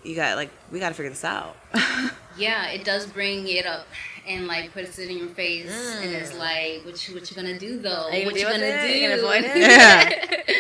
you 0.04 0.16
got 0.16 0.36
like, 0.36 0.50
we 0.72 0.80
got 0.80 0.90
to 0.90 0.96
figure 0.96 1.10
this 1.10 1.24
out. 1.24 1.56
yeah 2.38 2.70
it 2.70 2.84
does 2.84 3.06
bring 3.06 3.48
it 3.48 3.66
up 3.66 3.86
and 4.28 4.48
like 4.48 4.72
puts 4.74 4.98
it 5.00 5.10
in 5.10 5.18
your 5.18 5.28
face 5.30 5.72
and 6.02 6.12
it's 6.12 6.34
like 6.36 6.84
what 6.86 7.08
you 7.08 7.14
what 7.14 7.30
you 7.30 7.36
gonna 7.36 7.60
do 7.60 7.80
though 7.80 8.10
you 8.10 8.26
what 8.26 8.36
you 8.36 8.44
gonna 8.44 8.60
gonna 8.60 8.88
do? 8.88 8.94
You 8.94 9.10
gonna 9.10 9.22
avoid 9.22 9.44
it? 9.44 9.58
yeah. 9.58 10.54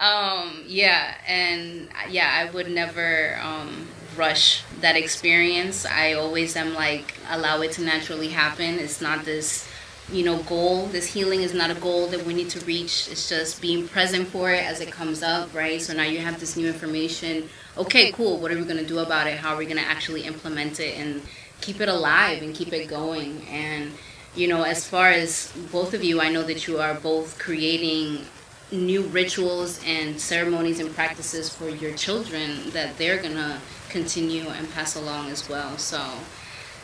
um 0.00 0.62
yeah 0.66 1.14
and 1.26 1.88
yeah 2.08 2.30
i 2.32 2.50
would 2.52 2.70
never 2.70 3.38
um 3.42 3.86
rush 4.16 4.64
that 4.80 4.96
experience 4.96 5.84
i 5.86 6.14
always 6.14 6.56
am 6.56 6.74
like 6.74 7.14
allow 7.28 7.60
it 7.60 7.72
to 7.72 7.82
naturally 7.82 8.28
happen 8.28 8.78
it's 8.78 9.00
not 9.00 9.24
this 9.24 9.68
you 10.10 10.24
know 10.24 10.38
goal 10.44 10.86
this 10.86 11.06
healing 11.06 11.42
is 11.42 11.54
not 11.54 11.70
a 11.70 11.74
goal 11.74 12.06
that 12.08 12.24
we 12.24 12.32
need 12.34 12.48
to 12.48 12.64
reach 12.64 13.08
it's 13.10 13.28
just 13.28 13.60
being 13.60 13.86
present 13.86 14.26
for 14.26 14.50
it 14.50 14.64
as 14.64 14.80
it 14.80 14.90
comes 14.90 15.22
up 15.22 15.54
right 15.54 15.80
so 15.80 15.92
now 15.92 16.02
you 16.02 16.18
have 16.18 16.40
this 16.40 16.56
new 16.56 16.66
information 16.66 17.48
okay 17.80 18.12
cool 18.12 18.38
what 18.38 18.50
are 18.52 18.56
we 18.56 18.64
going 18.64 18.76
to 18.76 18.86
do 18.86 18.98
about 18.98 19.26
it 19.26 19.36
how 19.38 19.54
are 19.54 19.58
we 19.58 19.64
going 19.64 19.76
to 19.76 19.88
actually 19.96 20.22
implement 20.22 20.80
it 20.80 20.96
and 20.98 21.22
keep 21.60 21.80
it 21.80 21.88
alive 21.88 22.42
and 22.42 22.54
keep 22.54 22.72
it 22.72 22.88
going 22.88 23.44
and 23.48 23.92
you 24.34 24.48
know 24.48 24.62
as 24.62 24.86
far 24.88 25.08
as 25.10 25.52
both 25.72 25.94
of 25.94 26.02
you 26.02 26.20
i 26.20 26.28
know 26.30 26.42
that 26.42 26.66
you 26.66 26.78
are 26.78 26.94
both 26.94 27.38
creating 27.38 28.24
new 28.72 29.02
rituals 29.02 29.80
and 29.84 30.20
ceremonies 30.20 30.78
and 30.80 30.94
practices 30.94 31.54
for 31.54 31.68
your 31.68 31.92
children 31.94 32.70
that 32.70 32.96
they're 32.98 33.20
gonna 33.20 33.60
continue 33.88 34.48
and 34.48 34.70
pass 34.72 34.94
along 34.94 35.28
as 35.30 35.48
well. 35.48 35.76
So 35.78 36.00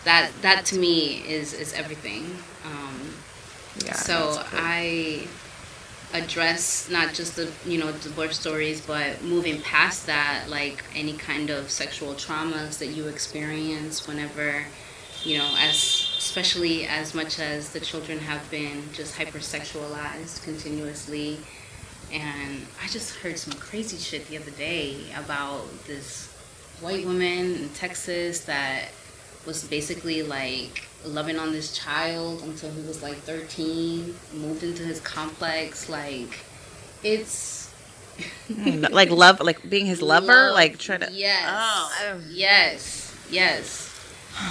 that 0.04 0.30
that 0.42 0.64
to 0.66 0.78
me 0.78 1.22
is 1.26 1.52
is 1.52 1.72
everything. 1.72 2.24
Um, 2.64 3.14
Yeah, 3.84 3.92
so 3.94 4.16
cool. 4.50 4.58
I 4.58 5.28
address 6.12 6.88
not 6.90 7.12
just 7.14 7.36
the 7.36 7.50
you 7.66 7.78
know 7.78 7.92
birth 8.14 8.32
stories, 8.32 8.80
but 8.80 9.22
moving 9.22 9.60
past 9.62 10.06
that, 10.06 10.44
like 10.48 10.84
any 10.94 11.14
kind 11.14 11.50
of 11.50 11.70
sexual 11.70 12.14
traumas 12.14 12.78
that 12.78 12.88
you 12.88 13.08
experience 13.08 14.06
whenever 14.06 14.64
you 15.24 15.38
know 15.38 15.54
as 15.58 16.14
especially 16.18 16.86
as 16.86 17.14
much 17.14 17.38
as 17.38 17.72
the 17.72 17.80
children 17.80 18.18
have 18.18 18.48
been 18.50 18.82
just 18.92 19.16
hypersexualized 19.16 20.42
continuously. 20.44 21.38
And 22.12 22.64
i 22.80 22.86
just 22.86 23.16
heard 23.16 23.36
some 23.36 23.54
crazy 23.54 23.96
shit 23.96 24.28
the 24.28 24.38
other 24.38 24.52
day 24.52 25.12
about 25.16 25.64
this 25.86 26.28
white 26.80 27.04
woman 27.04 27.56
in 27.56 27.68
texas 27.70 28.44
that 28.44 28.90
was 29.44 29.64
basically 29.64 30.22
like 30.22 30.86
loving 31.06 31.38
on 31.38 31.52
this 31.52 31.76
child 31.76 32.42
until 32.42 32.70
he 32.70 32.82
was 32.82 33.02
like 33.02 33.16
13 33.18 34.14
moved 34.34 34.62
into 34.62 34.82
his 34.82 35.00
complex 35.00 35.88
like 35.88 36.38
it's 37.02 37.56
like 38.90 39.10
love, 39.10 39.40
like 39.40 39.68
being 39.68 39.86
his 39.86 40.00
lover, 40.02 40.26
love- 40.26 40.54
like 40.54 40.78
trying 40.78 41.00
to. 41.00 41.10
yes 41.12 41.44
Oh. 41.48 42.20
Yes, 42.30 43.14
yes. 43.30 43.92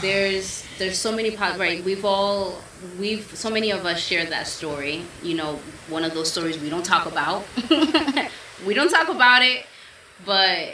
There's 0.02 0.64
there's 0.80 0.98
so 0.98 1.12
many 1.12 1.32
po- 1.32 1.58
right. 1.58 1.84
We've 1.84 2.04
all 2.06 2.58
we've 3.00 3.24
so 3.36 3.50
many 3.50 3.72
of 3.72 3.86
us 3.86 4.00
share 4.00 4.26
that 4.26 4.48
story. 4.48 5.04
You 5.24 5.36
know, 5.36 5.60
one 5.90 6.04
of 6.04 6.14
those 6.14 6.32
stories 6.32 6.58
we 6.60 6.70
don't 6.70 6.86
talk 6.86 7.06
about. 7.06 7.46
we 8.66 8.74
don't 8.74 8.90
talk 8.90 9.10
about 9.10 9.44
it, 9.44 9.66
but 10.26 10.70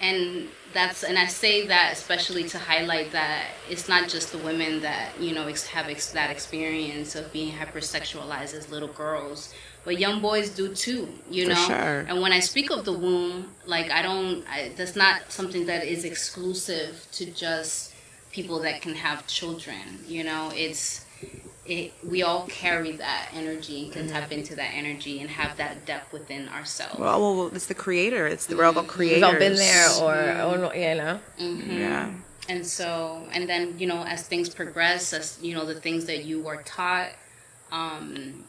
and 0.00 0.48
that's 0.72 1.02
and 1.02 1.18
I 1.18 1.26
say 1.26 1.66
that 1.66 1.92
especially 1.92 2.44
to 2.44 2.58
highlight 2.58 3.12
that 3.12 3.46
it's 3.70 3.88
not 3.88 4.08
just 4.08 4.32
the 4.32 4.38
women 4.38 4.80
that 4.80 5.18
you 5.20 5.34
know 5.34 5.46
ex- 5.46 5.66
have 5.66 5.88
ex- 5.88 6.12
that 6.12 6.30
experience 6.30 7.14
of 7.14 7.32
being 7.32 7.52
hypersexualized 7.52 8.54
as 8.54 8.70
little 8.70 8.88
girls, 8.88 9.54
but 9.84 9.98
young 9.98 10.20
boys 10.20 10.50
do 10.50 10.74
too. 10.74 11.08
You 11.30 11.48
know, 11.48 11.54
sure. 11.54 12.00
and 12.08 12.20
when 12.20 12.32
I 12.32 12.40
speak 12.40 12.70
of 12.70 12.84
the 12.84 12.92
womb, 12.92 13.50
like 13.66 13.90
I 13.90 14.02
don't, 14.02 14.44
I, 14.48 14.72
that's 14.76 14.96
not 14.96 15.32
something 15.32 15.66
that 15.66 15.84
is 15.84 16.04
exclusive 16.04 17.06
to 17.12 17.26
just 17.26 17.94
people 18.30 18.60
that 18.60 18.82
can 18.82 18.94
have 18.94 19.26
children. 19.26 20.04
You 20.06 20.24
know, 20.24 20.52
it's 20.54 21.04
it, 21.68 21.92
we 22.08 22.22
all 22.22 22.46
carry 22.46 22.92
that 22.92 23.28
energy 23.34 23.84
and 23.84 23.92
can 23.92 24.08
tap 24.08 24.32
into 24.32 24.56
that 24.56 24.70
energy 24.74 25.20
and 25.20 25.28
have 25.28 25.56
that 25.58 25.84
depth 25.84 26.12
within 26.12 26.48
ourselves. 26.48 26.98
Well, 26.98 27.20
well, 27.20 27.46
it's 27.54 27.66
the 27.66 27.74
creator. 27.74 28.26
It's 28.26 28.46
the 28.46 28.56
we're 28.56 28.64
all 28.64 28.72
creators. 28.84 29.16
We've 29.16 29.24
all 29.24 29.38
been 29.38 29.54
there, 29.54 29.90
or, 30.00 30.68
or 30.68 30.74
you 30.74 30.94
know. 30.94 31.20
yeah. 31.38 32.10
and 32.48 32.66
so 32.66 33.26
and 33.32 33.48
then 33.48 33.78
you 33.78 33.86
know 33.86 34.02
as 34.04 34.22
things 34.26 34.48
progress 34.48 35.12
as 35.12 35.38
you 35.42 35.54
know 35.54 35.66
the 35.66 35.74
things 35.74 36.06
that 36.06 36.24
you 36.24 36.40
were 36.40 36.62
taught 36.62 37.10
um 37.70 38.44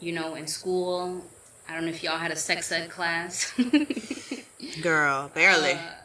you 0.00 0.12
know 0.12 0.34
in 0.34 0.46
school 0.46 1.24
i 1.68 1.74
don't 1.74 1.84
know 1.84 1.90
if 1.90 2.02
y'all 2.02 2.18
had 2.18 2.30
a 2.30 2.36
sex 2.36 2.70
ed 2.70 2.90
class 2.90 3.52
Girl, 4.82 5.30
barely. 5.34 5.70
exactly 5.70 5.97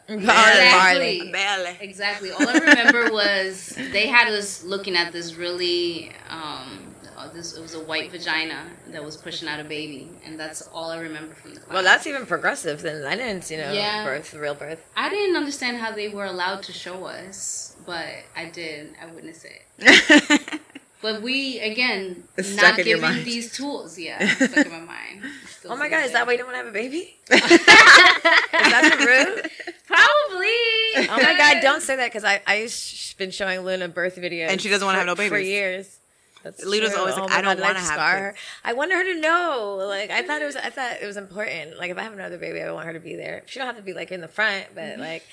barely. 1.31 1.77
exactly 1.80 2.31
all 2.31 2.47
i 2.47 2.53
remember 2.57 3.11
was 3.11 3.77
they 3.91 4.07
had 4.07 4.27
us 4.27 4.63
looking 4.63 4.95
at 4.95 5.11
this 5.13 5.35
really 5.35 6.11
um 6.30 6.93
uh, 7.17 7.30
this 7.31 7.55
it 7.55 7.61
was 7.61 7.73
a 7.75 7.80
white 7.84 8.11
vagina 8.11 8.65
that 8.88 9.03
was 9.03 9.15
pushing 9.15 9.47
out 9.47 9.59
a 9.59 9.63
baby 9.63 10.09
and 10.25 10.38
that's 10.39 10.63
all 10.73 10.89
i 10.89 10.97
remember 10.97 11.34
from 11.35 11.53
the 11.53 11.59
class 11.59 11.73
Well, 11.73 11.84
that's 11.84 12.07
even 12.07 12.25
progressive. 12.25 12.81
Then 12.81 13.05
I 13.05 13.15
didn't, 13.15 13.49
you 13.51 13.57
know, 13.57 13.71
Yeah. 13.71 14.03
birth, 14.03 14.34
real 14.34 14.55
birth. 14.55 14.84
i 14.95 15.09
didn't 15.09 15.35
understand 15.38 15.77
how 15.77 15.91
they 15.91 16.09
were 16.09 16.25
allowed 16.25 16.63
to 16.63 16.73
show 16.73 17.05
us 17.05 17.75
but 17.85 18.07
i 18.35 18.45
did 18.49 18.95
i 19.01 19.05
witnessed 19.13 19.45
it 19.45 20.59
But 21.03 21.21
we 21.21 21.59
again 21.59 22.23
It's 22.38 22.55
not 22.55 22.65
stuck 22.65 22.80
in 22.80 22.88
your 22.88 22.97
giving 22.97 23.15
mind. 23.15 23.25
these 23.25 23.51
tools. 23.51 23.99
Yeah, 23.99 24.25
stuck 24.35 24.65
in 24.65 24.71
my 24.71 24.80
mind. 24.80 25.21
Still 25.49 25.73
Oh 25.73 25.75
my 25.75 25.89
god, 25.89 26.05
is 26.05 26.13
that 26.13 26.25
why 26.25 26.31
you 26.31 26.38
don't 26.38 26.47
want 26.47 26.55
to 26.55 26.63
have 26.63 26.67
a 26.67 26.71
baby? 26.71 27.17
is 27.30 27.39
that 27.39 28.95
the 28.97 29.05
root? 29.05 29.51
Probably. 29.85 31.09
Oh 31.09 31.17
my 31.21 31.35
god, 31.38 31.61
don't 31.61 31.81
say 31.81 31.97
that 31.97 32.07
because 32.07 32.23
I 32.23 32.41
I've 32.47 32.71
sh- 32.71 33.15
been 33.15 33.31
showing 33.31 33.59
Luna 33.65 33.89
birth 33.89 34.15
videos, 34.15 34.47
And 34.47 34.61
she 34.61 34.69
doesn't 34.69 34.85
wanna 34.85 34.99
have 34.99 35.17
for- 35.17 35.23
no 35.23 35.30
for 35.30 35.38
years. 35.38 35.99
That's 36.43 36.63
Luna's 36.63 36.91
true. 36.91 36.99
always 36.99 37.15
oh 37.17 37.21
like, 37.21 37.30
my 37.30 37.38
"I 37.38 37.41
don't 37.41 37.59
wanna 37.59 37.80
have 37.80 37.88
scar 37.88 38.17
her? 38.17 38.35
I 38.63 38.73
wanted 38.73 38.95
her 38.95 39.03
to 39.03 39.19
know. 39.19 39.85
Like 39.88 40.09
I 40.09 40.21
thought 40.23 40.41
it 40.41 40.45
was. 40.45 40.55
I 40.55 40.69
thought 40.69 41.01
it 41.01 41.05
was 41.05 41.17
important. 41.17 41.77
Like 41.77 41.91
if 41.91 41.97
I 41.97 42.03
have 42.03 42.13
another 42.13 42.38
baby, 42.38 42.61
I 42.61 42.71
want 42.71 42.85
her 42.85 42.93
to 42.93 42.99
be 42.99 43.15
there. 43.15 43.43
She 43.45 43.59
don't 43.59 43.65
have 43.67 43.77
to 43.77 43.81
be 43.81 43.93
like 43.93 44.11
in 44.11 44.21
the 44.21 44.27
front, 44.27 44.67
but 44.73 44.84
mm-hmm. 44.84 45.01
like 45.01 45.25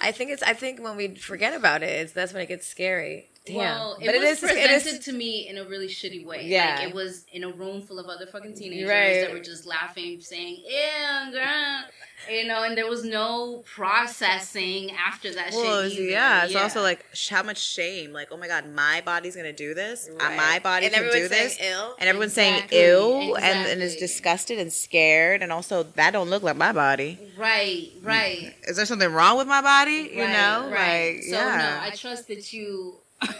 I 0.00 0.12
think 0.12 0.30
it's. 0.30 0.42
I 0.42 0.54
think 0.54 0.82
when 0.82 0.96
we 0.96 1.14
forget 1.14 1.54
about 1.54 1.82
it, 1.82 1.90
it's 1.90 2.12
that's 2.12 2.32
when 2.32 2.42
it 2.42 2.46
gets 2.48 2.66
scary. 2.66 3.28
Damn. 3.46 3.56
Well, 3.56 3.96
it 4.00 4.06
but 4.06 4.14
was 4.16 4.24
it 4.24 4.28
is. 4.32 4.40
presented 4.40 4.70
It 4.70 4.86
is. 4.86 4.98
to 5.04 5.12
me 5.12 5.48
in 5.48 5.56
a 5.56 5.64
really 5.64 5.86
shitty 5.88 6.26
way. 6.26 6.44
Yeah. 6.46 6.76
like 6.80 6.88
it 6.88 6.94
was 6.94 7.24
in 7.32 7.44
a 7.44 7.48
room 7.52 7.80
full 7.80 7.98
of 8.00 8.06
other 8.06 8.26
fucking 8.26 8.54
teenagers 8.54 8.88
Right. 8.90 9.20
that 9.20 9.32
were 9.32 9.38
just 9.40 9.66
laughing, 9.66 10.20
saying 10.20 10.64
"ew, 10.68 11.32
girl," 11.32 11.84
you 12.28 12.44
know, 12.46 12.64
and 12.64 12.76
there 12.76 12.88
was 12.88 13.04
no 13.04 13.62
processing 13.74 14.90
after 14.92 15.32
that 15.34 15.52
Well, 15.52 15.88
shit. 15.88 15.98
Either. 16.00 16.10
yeah, 16.10 16.44
it's 16.44 16.56
also 16.56 16.82
like 16.82 17.04
sh- 17.12 17.28
how 17.28 17.42
much 17.42 17.58
shame. 17.58 18.12
Like, 18.12 18.28
oh 18.32 18.36
my 18.36 18.48
god, 18.48 18.68
my 18.74 19.02
body's 19.04 19.36
gonna 19.36 19.52
do 19.52 19.74
this. 19.74 20.08
Uh, 20.08 20.14
Right. 20.24 20.36
my 20.36 20.58
body 20.58 20.86
And 20.86 20.94
can 20.94 21.04
do 21.12 21.28
this. 21.28 21.56
ill. 21.60 21.94
And 21.98 22.08
everyone's 22.08 22.32
Exactly, 22.32 22.78
saying 22.78 22.88
ew 23.28 23.36
and, 23.36 23.68
and 23.68 23.82
is 23.82 23.96
disgusted 23.96 24.58
and 24.58 24.72
scared. 24.72 25.42
And 25.42 25.52
also, 25.52 25.84
that 25.94 26.12
don't 26.12 26.30
look 26.30 26.42
like 26.42 26.56
my 26.56 26.72
body. 26.72 27.18
right, 27.36 27.90
right. 28.02 28.54
Is 28.66 28.76
there 28.76 28.86
something 28.86 29.12
wrong 29.12 29.36
with 29.38 29.46
my 29.46 29.60
body? 29.62 30.10
You 30.12 30.22
Right, 30.22 30.32
know, 30.32 30.68
right. 30.70 31.14
like 31.16 31.22
so 31.24 31.30
yeah. 31.36 31.78
no, 31.80 31.86
I 31.86 31.90
trust 31.94 32.28
that 32.28 32.52
you 32.52 32.96
Come 33.22 33.38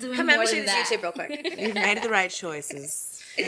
more 0.00 0.20
on, 0.20 0.26
let 0.26 0.40
me 0.40 0.46
see 0.46 0.60
this. 0.60 0.90
YouTube 0.90 1.02
real 1.02 1.12
quick. 1.12 1.30
You've 1.58 1.74
made 1.74 2.02
the 2.02 2.10
right 2.10 2.30
choices. 2.30 3.22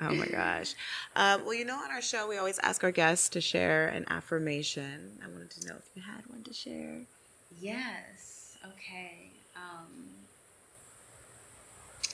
oh 0.00 0.14
my 0.14 0.26
gosh. 0.26 0.74
Um, 1.14 1.44
well, 1.44 1.54
you 1.54 1.64
know, 1.64 1.76
on 1.76 1.90
our 1.90 2.00
show, 2.00 2.28
we 2.28 2.38
always 2.38 2.58
ask 2.60 2.82
our 2.82 2.90
guests 2.92 3.28
to 3.30 3.40
share 3.40 3.88
an 3.88 4.06
affirmation. 4.08 5.18
I 5.22 5.28
wanted 5.28 5.50
to 5.50 5.68
know 5.68 5.74
if 5.76 5.90
you 5.94 6.02
had 6.02 6.26
one 6.28 6.42
to 6.44 6.52
share. 6.52 7.00
Yes. 7.60 8.56
Okay. 8.64 9.30
Um, 9.54 10.06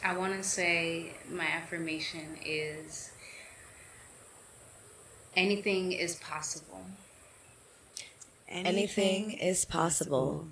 I 0.04 0.16
want 0.16 0.34
to 0.34 0.42
say 0.42 1.14
my 1.30 1.46
affirmation 1.46 2.36
is 2.44 3.12
anything 5.36 5.92
is 5.92 6.16
possible. 6.16 6.84
Anything 8.48 9.32
is 9.32 9.64
possible. 9.64 10.48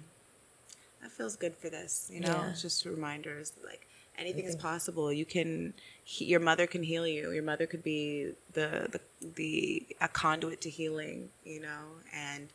That 1.02 1.10
feels 1.10 1.36
good 1.36 1.54
for 1.56 1.70
this, 1.70 2.10
you 2.12 2.20
know. 2.20 2.28
Yeah. 2.28 2.50
It's 2.50 2.62
just 2.62 2.84
reminders 2.84 3.52
like 3.64 3.86
anything 4.18 4.44
is 4.44 4.54
mm-hmm. 4.54 4.66
possible. 4.66 5.12
You 5.12 5.24
can, 5.24 5.72
he, 6.04 6.26
your 6.26 6.40
mother 6.40 6.66
can 6.66 6.82
heal 6.82 7.06
you. 7.06 7.30
Your 7.30 7.42
mother 7.42 7.66
could 7.66 7.82
be 7.82 8.32
the 8.52 8.88
the 8.92 9.00
the 9.34 9.86
a 10.00 10.08
conduit 10.08 10.60
to 10.62 10.70
healing, 10.70 11.30
you 11.44 11.60
know. 11.60 11.84
And 12.14 12.48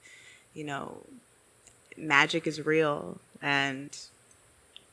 you 0.54 0.64
know, 0.64 0.98
magic 1.98 2.46
is 2.46 2.66
real, 2.66 3.20
and 3.42 3.98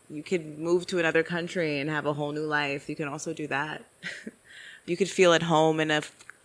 you 0.09 0.23
could 0.23 0.59
move 0.59 0.87
to 0.87 0.99
another 0.99 1.23
country 1.23 1.79
and 1.79 1.91
have 1.91 2.07
a 2.07 2.15
whole 2.15 2.33
new 2.33 2.47
life. 2.47 2.89
You 2.89 2.97
can 2.97 3.09
also 3.09 3.33
do 3.33 3.47
that. 3.49 3.85
you 4.87 4.97
could 4.97 5.09
feel 5.11 5.33
at 5.35 5.45
home 5.45 5.79
in 5.79 5.91
a 5.91 6.03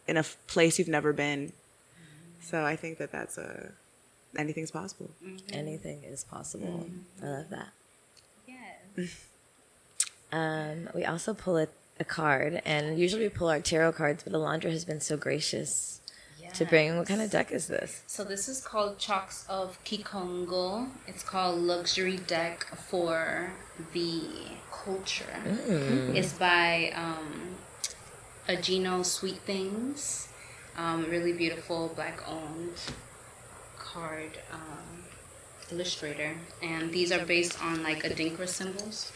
in 0.07 0.17
a 0.17 0.23
place 0.47 0.77
you've 0.77 0.87
never 0.87 1.13
been. 1.13 1.47
Mm-hmm. 1.47 2.41
So 2.41 2.65
I 2.65 2.75
think 2.75 2.97
that 2.97 3.11
that's 3.11 3.37
a 3.37 3.71
anything's 4.35 4.71
possible. 4.71 5.11
Anything 5.51 6.03
is 6.03 6.23
possible. 6.23 6.87
I 7.21 7.25
love 7.27 7.49
that. 7.49 7.69
Yes. 8.47 9.25
Um, 10.29 10.89
we 10.93 11.05
also 11.05 11.33
pull 11.33 11.57
a, 11.57 11.67
a 12.01 12.03
card, 12.03 12.61
and 12.65 12.99
usually 12.99 13.23
we 13.23 13.29
pull 13.29 13.47
our 13.47 13.61
tarot 13.61 13.93
cards, 13.93 14.23
but 14.23 14.33
Alondra 14.33 14.69
has 14.71 14.83
been 14.83 14.99
so 14.99 15.15
gracious 15.15 16.01
to 16.53 16.65
bring. 16.65 16.97
What 16.97 17.07
kind 17.07 17.21
of 17.21 17.31
deck 17.31 17.51
is 17.51 17.67
this? 17.67 18.03
So 18.07 18.23
this 18.23 18.49
is 18.49 18.61
called 18.61 18.97
Chalks 18.97 19.45
of 19.47 19.81
Kikongo. 19.85 20.89
It's 21.07 21.23
called 21.23 21.59
Luxury 21.59 22.17
Deck 22.17 22.65
for 22.75 23.53
the 23.93 24.21
Culture. 24.71 25.39
It's 26.13 26.33
by 26.33 26.91
um, 26.95 27.55
Agino 28.47 29.05
Sweet 29.05 29.37
Things. 29.37 30.29
Um, 30.77 31.05
really 31.09 31.33
beautiful 31.33 31.91
black 31.95 32.21
owned 32.27 32.73
card 33.93 34.31
um, 34.51 34.87
illustrator. 35.71 36.31
And 36.61 36.91
these 36.91 37.11
are 37.11 37.25
based 37.25 37.61
on 37.63 37.83
like 37.83 38.03
Adinkra 38.03 38.47
symbols. 38.47 39.11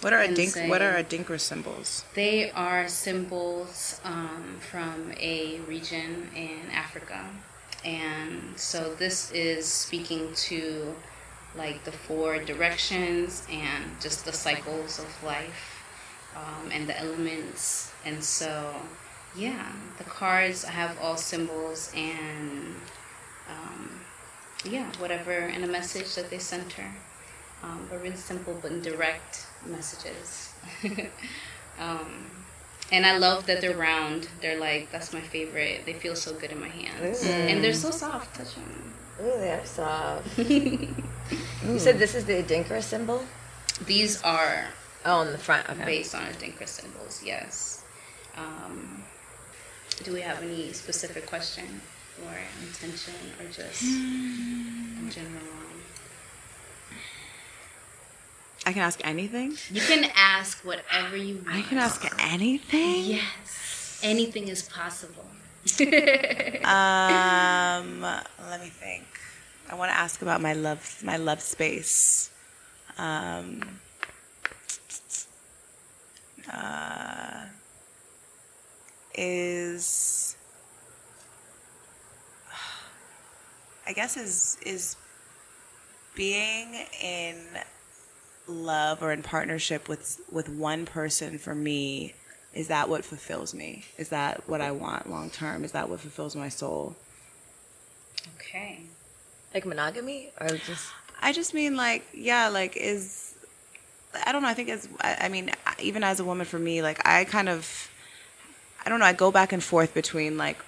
What 0.00 0.12
are 0.12 0.20
And 0.20 0.36
adink- 0.36 0.50
say- 0.50 0.68
what 0.68 0.82
are 0.82 0.94
adinkra 1.02 1.38
symbols? 1.38 2.04
They 2.14 2.50
are 2.50 2.88
symbols 2.88 4.00
um, 4.04 4.58
from 4.70 5.12
a 5.20 5.60
region 5.68 6.28
in 6.34 6.70
Africa. 6.72 7.20
And 7.84 8.58
so 8.58 8.94
this 8.94 9.30
is 9.32 9.64
speaking 9.66 10.34
to 10.48 10.94
like 11.54 11.84
the 11.84 11.92
four 11.92 12.38
directions 12.52 13.46
and 13.50 13.84
just 14.00 14.24
the 14.24 14.32
cycles 14.32 14.98
of 14.98 15.10
life 15.22 15.84
um, 16.34 16.70
and 16.72 16.88
the 16.88 16.98
elements. 16.98 17.92
And 18.04 18.22
so, 18.24 18.74
yeah, 19.36 19.70
the 19.98 20.04
cards 20.04 20.64
have 20.64 20.98
all 21.00 21.16
symbols 21.16 21.92
and 21.94 22.74
um, 23.48 23.91
yeah, 24.64 24.90
whatever, 24.98 25.32
and 25.32 25.64
a 25.64 25.68
message 25.68 26.14
that 26.14 26.30
they 26.30 26.38
center. 26.38 26.84
Um, 27.62 27.86
but 27.88 28.02
really 28.02 28.16
simple 28.16 28.58
but 28.60 28.82
direct 28.82 29.46
messages. 29.66 30.52
um, 31.78 32.26
and 32.90 33.06
I 33.06 33.16
love 33.18 33.46
that 33.46 33.60
they're 33.60 33.76
round. 33.76 34.28
They're 34.40 34.58
like 34.58 34.90
that's 34.90 35.12
my 35.12 35.20
favorite. 35.20 35.86
They 35.86 35.92
feel 35.92 36.16
so 36.16 36.34
good 36.34 36.50
in 36.50 36.60
my 36.60 36.68
hands, 36.68 37.24
and 37.24 37.62
they're 37.62 37.72
so 37.72 37.90
soft. 37.90 38.36
Touch 38.36 38.54
them. 38.54 38.94
Ooh, 39.20 39.38
they 39.38 39.52
are 39.52 39.64
soft. 39.64 40.38
you 40.38 41.78
said 41.78 41.98
this 41.98 42.14
is 42.14 42.24
the 42.24 42.42
Adinkra 42.42 42.82
symbol? 42.82 43.22
These 43.86 44.22
are 44.22 44.66
Oh, 45.04 45.18
on 45.18 45.32
the 45.32 45.38
front. 45.38 45.68
Okay. 45.68 45.84
based 45.84 46.14
on 46.14 46.22
Adinkra 46.22 46.68
symbols. 46.68 47.22
Yes. 47.24 47.82
Um, 48.36 49.02
do 50.04 50.12
we 50.12 50.20
have 50.20 50.42
any 50.42 50.72
specific 50.72 51.26
question 51.26 51.80
or 52.24 52.34
intention, 52.66 53.14
or 53.38 53.46
just 53.46 53.82
in 53.82 55.10
general? 55.10 55.42
I 58.64 58.72
can 58.72 58.82
ask 58.82 59.00
anything. 59.04 59.56
You 59.70 59.80
can 59.80 60.10
ask 60.14 60.64
whatever 60.64 61.16
you 61.16 61.36
want. 61.36 61.48
I 61.48 61.62
can 61.62 61.78
ask 61.78 62.06
anything. 62.32 63.04
Yes, 63.04 64.00
anything 64.02 64.48
is 64.48 64.62
possible. 64.62 65.26
Um, 66.64 68.00
let 68.02 68.60
me 68.60 68.68
think. 68.68 69.04
I 69.68 69.74
want 69.74 69.90
to 69.90 69.96
ask 69.98 70.22
about 70.22 70.40
my 70.40 70.52
love, 70.52 71.02
my 71.04 71.16
love 71.16 71.40
space. 71.40 72.30
Um, 72.98 73.62
uh, 76.52 77.46
is 79.14 80.36
I 83.86 83.92
guess 83.92 84.16
is 84.16 84.58
is 84.64 84.96
being 86.14 86.74
in 87.02 87.36
love 88.46 89.02
or 89.02 89.12
in 89.12 89.22
partnership 89.22 89.88
with 89.88 90.20
with 90.30 90.48
one 90.48 90.84
person 90.86 91.38
for 91.38 91.54
me 91.54 92.14
is 92.52 92.68
that 92.68 92.88
what 92.88 93.04
fulfills 93.04 93.54
me 93.54 93.84
is 93.96 94.08
that 94.10 94.46
what 94.48 94.60
i 94.60 94.70
want 94.70 95.08
long 95.08 95.30
term 95.30 95.64
is 95.64 95.72
that 95.72 95.88
what 95.88 96.00
fulfills 96.00 96.34
my 96.36 96.48
soul 96.48 96.96
Okay. 98.38 98.80
Like 99.54 99.66
monogamy? 99.66 100.30
Or 100.40 100.48
just. 100.48 100.92
i 101.20 101.32
just 101.32 101.54
mean 101.54 101.76
like 101.76 102.04
yeah 102.12 102.48
like 102.48 102.76
is 102.76 103.34
i 104.26 104.32
don't 104.32 104.42
know 104.42 104.48
i 104.48 104.54
think 104.54 104.68
as 104.68 104.88
i, 105.00 105.16
I 105.22 105.28
mean 105.28 105.50
even 105.80 106.04
as 106.04 106.20
a 106.20 106.24
woman 106.24 106.46
for 106.46 106.58
me 106.58 106.82
like 106.82 107.00
i 107.06 107.24
kind 107.24 107.48
of 107.48 107.90
i 108.84 108.88
don't 108.88 108.98
know 108.98 109.06
i 109.06 109.12
go 109.12 109.30
back 109.30 109.52
and 109.52 109.62
forth 109.62 109.94
between 109.94 110.36
like 110.36 110.58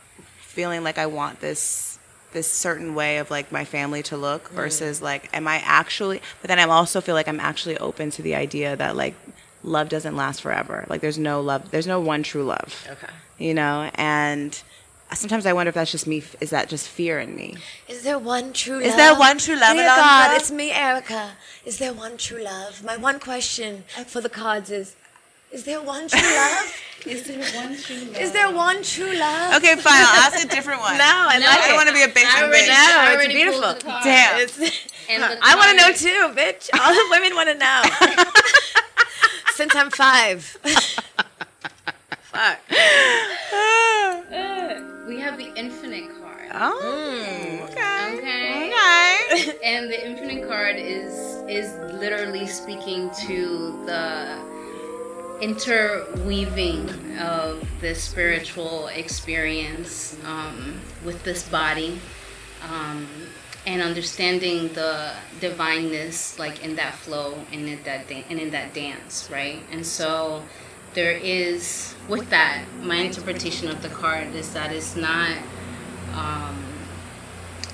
feeling 0.41 0.83
like 0.85 0.99
i 0.99 1.07
want 1.07 1.41
this 1.41 1.94
this 2.35 2.51
certain 2.51 2.95
way 2.95 3.17
of 3.19 3.31
like 3.31 3.51
my 3.51 3.65
family 3.65 4.03
to 4.03 4.17
look 4.17 4.51
versus 4.51 5.01
like 5.01 5.31
am 5.35 5.49
i 5.49 5.57
actually 5.65 6.21
but 6.43 6.49
then 6.49 6.59
i 6.59 6.65
also 6.65 7.01
feel 7.01 7.15
like 7.15 7.27
i'm 7.29 7.41
actually 7.41 7.79
open 7.79 8.11
to 8.11 8.21
the 8.23 8.35
idea 8.35 8.77
that 8.77 8.95
like 8.97 9.15
love 9.63 9.89
doesn't 9.89 10.15
last 10.17 10.43
forever 10.43 10.85
like 10.91 11.01
there's 11.01 11.17
no 11.19 11.41
love 11.41 11.71
there's 11.71 11.87
no 11.87 11.99
one 12.01 12.23
true 12.23 12.45
love 12.45 12.87
Okay. 12.91 13.13
you 13.39 13.55
know 13.55 13.91
and 13.95 14.63
sometimes 15.15 15.47
i 15.47 15.53
wonder 15.55 15.69
if 15.69 15.75
that's 15.75 15.91
just 15.93 16.07
me 16.07 16.23
is 16.41 16.51
that 16.51 16.69
just 16.69 16.87
fear 16.89 17.19
in 17.19 17.35
me 17.35 17.57
Is 17.89 18.03
there 18.03 18.19
one 18.19 18.53
true 18.53 18.75
love? 18.77 18.83
Is 18.85 18.97
there 18.97 19.15
one 19.17 19.39
true 19.39 19.57
love, 19.57 19.75
Dear 19.77 19.87
God, 19.87 20.37
it's 20.37 20.51
me, 20.51 20.71
Erica. 20.73 21.33
Is 21.65 21.79
there 21.79 21.95
one 21.95 22.17
true 22.19 22.43
love? 22.43 22.83
My 22.85 22.97
one 22.97 23.19
question 23.21 23.85
for 24.07 24.21
the 24.21 24.29
cards 24.29 24.71
is 24.71 24.97
Is 25.55 25.63
there 25.65 25.81
one 25.81 26.09
true 26.09 26.21
love? 26.21 26.75
Is 27.07 27.23
there 27.25 27.39
one 27.63 27.77
true 27.77 27.97
love? 27.97 28.17
Is 28.25 28.33
there 28.33 28.51
one 28.51 28.83
true 28.83 29.13
love? 29.15 29.55
okay 29.57 29.77
fine 29.77 29.95
i'll 30.03 30.23
ask 30.27 30.43
a 30.45 30.49
different 30.49 30.81
one 30.81 30.97
No, 30.99 31.05
I 31.05 31.39
No, 31.39 31.47
like 31.47 31.61
i 31.61 31.65
it. 31.65 31.69
don't 31.69 31.77
want 31.77 31.89
to 31.89 31.95
be 31.95 32.03
a 32.03 32.09
basic 32.09 32.35
I 32.35 32.43
already, 32.45 32.65
bitch 32.65 32.69
No, 32.69 32.97
I 32.99 33.15
it's 33.19 33.27
beautiful. 33.35 33.61
pulled. 33.75 34.03
Damn. 34.03 34.41
It's, 34.41 34.59
I 35.11 35.55
want 35.55 35.69
to 35.71 35.77
know 35.77 35.93
too, 35.93 36.33
bitch. 36.35 36.71
All 36.81 36.93
the 36.93 37.07
women 37.11 37.35
want 37.37 37.49
to 37.51 37.59
know. 37.65 37.83
Since 39.55 39.75
I'm 39.77 39.91
five. 39.91 40.43
Fuck. 42.33 42.59
We 45.07 45.21
have 45.21 45.37
the 45.37 45.53
infinite 45.55 46.09
card. 46.19 46.49
oh 46.55 47.69
okay 47.69 48.17
Okay. 48.17 48.73
okay 48.73 49.59
And 49.63 49.91
the 49.93 50.01
infinite 50.09 50.49
card 50.49 50.77
is 50.77 51.13
is 51.49 51.69
literally 52.01 52.47
speaking 52.47 53.11
to 53.27 53.83
the 53.85 54.39
interweaving 55.41 57.19
of 57.19 57.67
this 57.81 58.03
spiritual 58.03 58.89
experience 58.89 60.17
um, 60.25 60.81
with 61.05 61.23
this 61.25 61.49
body 61.49 61.99
um, 62.71 63.07
and 63.67 63.83
understanding 63.83 64.69
the 64.75 65.13
divineness 65.41 66.39
like 66.39 66.65
in 66.65 66.77
that 66.77 66.95
flow 66.95 67.39
and 67.53 67.69
in 67.69 67.83
that 67.85 68.07
dan- 68.09 68.25
and 68.31 68.39
in 68.39 68.51
that 68.51 68.73
dance 68.75 69.29
right 69.33 69.61
and 69.71 69.85
so 69.85 70.43
there 70.95 71.13
is 71.13 71.95
with 72.09 72.31
that 72.31 72.65
my 72.81 72.97
interpretation 72.97 73.69
of 73.69 73.83
the 73.83 73.89
card 73.89 74.33
is 74.35 74.53
that 74.55 74.73
it's 74.73 74.95
not 74.95 75.37
um, 76.15 76.65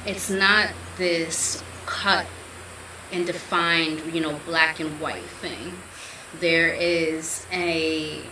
it's 0.06 0.30
not 0.30 0.70
this 0.96 1.62
cut 1.84 2.26
and 3.12 3.26
defined, 3.26 4.14
you 4.14 4.20
know, 4.20 4.38
black 4.46 4.80
and 4.80 5.00
white 5.00 5.22
thing. 5.22 5.72
There 6.38 6.68
is 6.68 7.46
a 7.52 8.22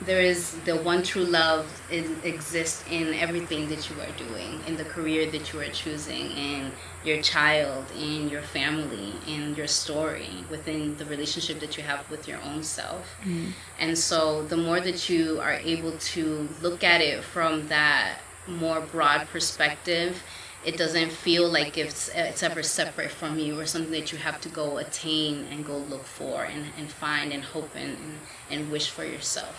there 0.00 0.20
is 0.20 0.52
the 0.64 0.76
one 0.76 1.02
true 1.02 1.24
love 1.24 1.66
is, 1.90 2.08
exists 2.22 2.84
in 2.88 3.14
everything 3.14 3.68
that 3.68 3.90
you 3.90 3.96
are 4.00 4.12
doing, 4.16 4.60
in 4.66 4.76
the 4.76 4.84
career 4.84 5.28
that 5.30 5.52
you 5.52 5.60
are 5.60 5.68
choosing, 5.70 6.30
in 6.30 6.70
your 7.04 7.20
child, 7.20 7.84
in 7.98 8.28
your 8.28 8.42
family, 8.42 9.12
in 9.26 9.56
your 9.56 9.66
story, 9.66 10.44
within 10.50 10.96
the 10.98 11.04
relationship 11.06 11.58
that 11.60 11.76
you 11.76 11.82
have 11.82 12.08
with 12.10 12.28
your 12.28 12.40
own 12.42 12.62
self. 12.62 13.16
Mm-hmm. 13.22 13.50
And 13.80 13.98
so, 13.98 14.44
the 14.44 14.56
more 14.56 14.80
that 14.80 15.08
you 15.08 15.40
are 15.40 15.54
able 15.54 15.98
to 15.98 16.48
look 16.62 16.84
at 16.84 17.00
it 17.00 17.24
from 17.24 17.66
that 17.68 18.18
more 18.46 18.80
broad 18.80 19.26
perspective, 19.28 20.22
it 20.68 20.76
doesn't 20.76 21.10
feel 21.10 21.48
like 21.48 21.78
it's 21.78 22.10
it's 22.14 22.42
ever 22.42 22.62
separate 22.62 23.10
from 23.10 23.38
you 23.38 23.58
or 23.58 23.64
something 23.64 23.90
that 23.98 24.12
you 24.12 24.18
have 24.18 24.38
to 24.42 24.50
go 24.50 24.76
attain 24.76 25.46
and 25.50 25.64
go 25.64 25.78
look 25.78 26.04
for 26.04 26.44
and, 26.44 26.66
and 26.78 26.90
find 26.90 27.32
and 27.32 27.42
hope 27.42 27.70
and, 27.74 27.96
and, 28.04 28.18
and 28.50 28.70
wish 28.70 28.90
for 28.90 29.02
yourself. 29.02 29.56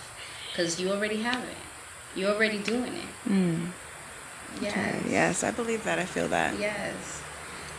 Because 0.48 0.80
you 0.80 0.88
already 0.90 1.16
have 1.16 1.42
it. 1.42 1.62
You're 2.14 2.30
already 2.30 2.58
doing 2.58 2.94
it. 2.94 3.10
Mm. 3.28 3.70
Yes. 4.60 5.04
Yes 5.08 5.44
i 5.44 5.50
believe 5.50 5.82
that. 5.82 5.98
I 5.98 6.04
feel 6.04 6.28
that. 6.28 6.56
Yes. 6.60 7.22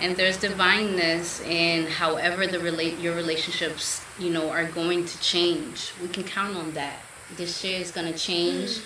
And 0.01 0.17
there's 0.17 0.37
divineness 0.37 1.39
in 1.41 1.85
however 1.85 2.47
the 2.47 2.59
relate 2.59 2.99
your 2.99 3.15
relationships 3.15 4.03
you 4.19 4.29
know 4.29 4.49
are 4.49 4.65
going 4.65 5.05
to 5.05 5.17
change. 5.21 5.93
We 6.01 6.09
can 6.09 6.25
count 6.25 6.57
on 6.57 6.71
that. 6.73 6.97
This 7.37 7.63
year 7.63 7.79
is 7.79 7.91
gonna 7.91 8.17
change. 8.29 8.81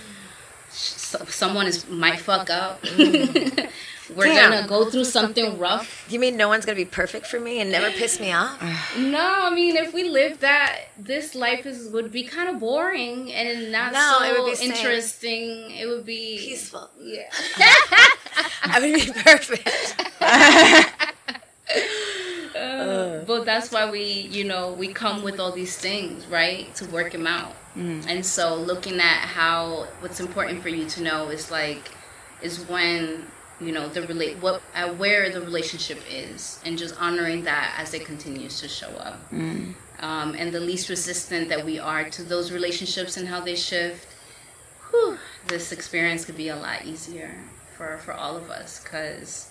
So, 0.69 1.17
someone 1.25 1.65
is 1.65 1.89
might 1.89 2.19
fuck 2.19 2.49
up 2.51 2.83
we're 4.15 4.25
Damn. 4.25 4.51
gonna 4.51 4.67
go 4.67 4.89
through 4.89 5.05
something 5.05 5.57
rough 5.57 6.05
You 6.09 6.19
mean 6.19 6.37
no 6.37 6.47
one's 6.47 6.65
gonna 6.65 6.75
be 6.75 6.85
perfect 6.85 7.25
for 7.27 7.39
me 7.39 7.59
and 7.61 7.71
never 7.71 7.89
piss 7.91 8.19
me 8.19 8.31
off? 8.31 8.59
no 8.97 9.39
i 9.43 9.49
mean 9.53 9.75
if 9.75 9.93
we 9.93 10.03
lived 10.09 10.41
that 10.41 10.79
this 10.97 11.33
life 11.35 11.65
is 11.65 11.89
would 11.89 12.11
be 12.11 12.23
kind 12.23 12.49
of 12.49 12.59
boring 12.59 13.31
and 13.33 13.71
not 13.71 13.93
No, 13.93 14.15
so 14.19 14.23
it 14.25 14.39
would 14.39 14.49
be 14.51 14.55
sane. 14.55 14.71
interesting 14.71 15.71
it 15.71 15.87
would 15.87 16.05
be 16.05 16.37
Peaceful. 16.37 16.89
yeah 16.99 17.29
I 18.63 18.79
would 18.81 18.93
be 18.93 19.11
perfect. 19.21 19.95
Uh, 22.55 23.21
but 23.25 23.43
that's 23.43 23.69
why 23.71 23.89
we 23.89 24.01
you 24.01 24.45
know 24.45 24.71
we 24.73 24.87
come 24.87 25.23
with 25.23 25.41
all 25.41 25.51
these 25.51 25.75
things 25.77 26.25
right 26.27 26.73
to 26.73 26.85
work 26.85 27.11
them 27.11 27.27
out 27.27 27.53
mm. 27.75 28.01
and 28.07 28.25
so 28.25 28.55
looking 28.55 28.97
at 29.01 29.17
how 29.27 29.85
what's 29.99 30.21
important 30.21 30.61
for 30.61 30.69
you 30.69 30.85
to 30.87 31.03
know 31.03 31.27
is 31.27 31.51
like 31.51 31.91
is 32.41 32.59
when 32.69 33.25
you 33.61 33.71
know 33.71 33.87
the 33.87 34.01
relate 34.03 34.37
what 34.37 34.61
uh, 34.75 34.89
where 34.93 35.29
the 35.29 35.39
relationship 35.41 35.99
is 36.11 36.59
and 36.65 36.77
just 36.77 36.99
honoring 37.01 37.43
that 37.45 37.73
as 37.77 37.93
it 37.93 38.05
continues 38.05 38.59
to 38.61 38.67
show 38.67 38.89
up. 38.97 39.19
Um, 39.99 40.35
and 40.37 40.51
the 40.51 40.59
least 40.59 40.89
resistant 40.89 41.47
that 41.49 41.63
we 41.65 41.79
are 41.79 42.09
to 42.09 42.23
those 42.23 42.51
relationships 42.51 43.15
and 43.17 43.27
how 43.27 43.39
they 43.39 43.55
shift 43.55 44.07
whew, 44.89 45.17
this 45.47 45.71
experience 45.71 46.25
could 46.25 46.37
be 46.37 46.49
a 46.49 46.55
lot 46.55 46.85
easier 46.85 47.31
for 47.77 47.97
for 47.99 48.13
all 48.13 48.35
of 48.35 48.49
us 48.49 48.81
because 48.83 49.49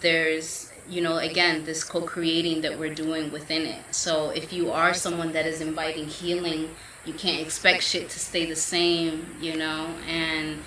there's 0.00 0.70
you 0.88 1.00
know 1.00 1.18
again 1.18 1.64
this 1.64 1.82
co-creating 1.82 2.60
that 2.62 2.78
we're 2.78 2.94
doing 2.94 3.32
within 3.32 3.62
it. 3.66 3.82
So 3.90 4.30
if 4.30 4.52
you 4.52 4.70
are 4.70 4.94
someone 4.94 5.32
that 5.32 5.46
is 5.46 5.60
inviting 5.60 6.06
healing 6.06 6.70
you 7.04 7.12
can't 7.14 7.40
expect 7.40 7.82
shit 7.82 8.08
to 8.10 8.18
stay 8.18 8.46
the 8.46 8.56
same 8.56 9.36
you 9.40 9.56
know 9.56 9.88
and 10.08 10.58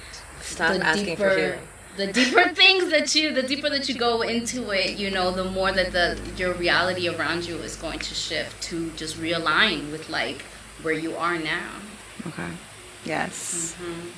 Stop 0.41 0.76
asking 0.81 1.06
deeper 1.06 1.30
for 1.30 1.38
healing. 1.38 1.66
The 1.98 2.07
deeper 2.14 2.45
things 2.61 2.90
that 2.91 3.14
you 3.15 3.34
the 3.34 3.44
deeper 3.44 3.69
that 3.69 3.90
you 3.90 3.95
go 3.95 4.22
into 4.22 4.69
it 4.72 4.98
you 4.98 5.10
know 5.11 5.32
the 5.32 5.44
more 5.44 5.72
that 5.72 5.91
the 5.91 6.18
your 6.38 6.53
reality 6.53 7.10
around 7.10 7.45
you 7.45 7.56
is 7.57 7.76
going 7.76 7.99
to 7.99 8.14
shift 8.14 8.61
to 8.61 8.90
just 8.91 9.18
realign 9.18 9.91
with 9.91 10.10
like 10.10 10.41
where 10.84 10.94
you 10.94 11.15
are 11.15 11.38
now 11.40 11.69
Okay. 12.28 12.49
Yes. 13.06 13.76
Mm-hmm. 13.80 14.10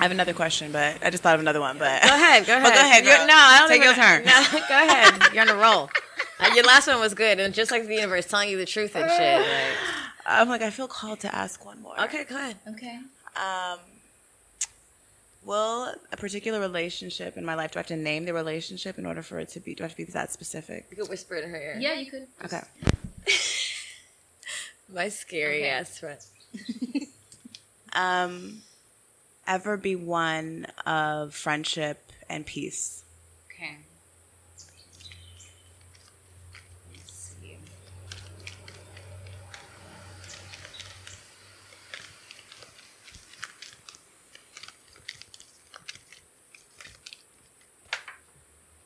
I 0.00 0.04
have 0.04 0.12
another 0.12 0.32
question, 0.32 0.70
but 0.70 0.98
I 1.04 1.10
just 1.10 1.24
thought 1.24 1.34
of 1.34 1.40
another 1.40 1.58
one. 1.60 1.76
But 1.76 2.02
Go 2.02 2.08
ahead, 2.14 2.46
go 2.46 2.52
ahead. 2.56 2.62
But 2.62 2.74
go 2.74 2.80
ahead, 2.80 3.04
You're- 3.04 3.16
girl. 3.16 3.26
no, 3.26 3.34
I 3.34 3.58
don't 3.58 3.68
Take 3.68 3.82
your 3.82 3.94
turn. 3.94 4.24
No, 4.24 4.58
go 4.68 4.76
ahead. 4.86 5.32
You're 5.32 5.42
on 5.42 5.48
a 5.48 5.56
roll. 5.56 5.90
Uh, 6.40 6.54
your 6.54 6.62
last 6.64 6.86
one 6.86 7.00
was 7.00 7.14
good, 7.14 7.40
and 7.40 7.52
just 7.52 7.72
like 7.72 7.84
the 7.88 7.94
universe 7.96 8.24
telling 8.26 8.48
you 8.48 8.56
the 8.56 8.64
truth 8.64 8.94
and 8.94 9.10
shit. 9.10 9.40
Like, 9.40 9.76
I'm 10.26 10.48
like, 10.48 10.62
I 10.62 10.70
feel 10.70 10.86
called 10.86 11.18
to 11.20 11.34
ask 11.34 11.64
one 11.66 11.82
more. 11.82 12.00
okay, 12.02 12.22
go 12.22 12.36
ahead. 12.36 12.54
okay 12.68 12.96
Um, 13.36 13.78
will 15.48 15.92
a 16.12 16.16
particular 16.16 16.60
relationship 16.60 17.36
in 17.38 17.44
my 17.44 17.54
life 17.54 17.72
do 17.72 17.78
I 17.78 17.80
have 17.80 17.86
to 17.88 17.96
name 17.96 18.26
the 18.26 18.34
relationship 18.34 18.98
in 18.98 19.06
order 19.06 19.22
for 19.22 19.38
it 19.40 19.48
to 19.50 19.60
be? 19.60 19.74
Do 19.74 19.82
I 19.82 19.86
have 19.86 19.92
to 19.92 19.96
be 19.96 20.04
that 20.12 20.30
specific? 20.30 20.86
You 20.90 20.98
could 20.98 21.08
whisper 21.08 21.34
it 21.36 21.44
in 21.44 21.50
her 21.50 21.60
ear. 21.60 21.76
yeah 21.80 21.94
you 21.94 22.10
could 22.10 22.26
Okay. 22.44 22.60
My 24.92 25.08
scary 25.08 25.62
Okay. 25.64 25.70
ass 25.70 25.98
friend. 25.98 26.20
Um, 27.94 28.62
ever 29.46 29.78
be 29.78 29.96
one 29.96 30.66
of 30.86 31.34
friendship 31.34 32.12
and 32.28 32.44
peace? 32.44 33.02
okay 33.50 33.78
Let's 36.94 37.34
see. 37.40 37.56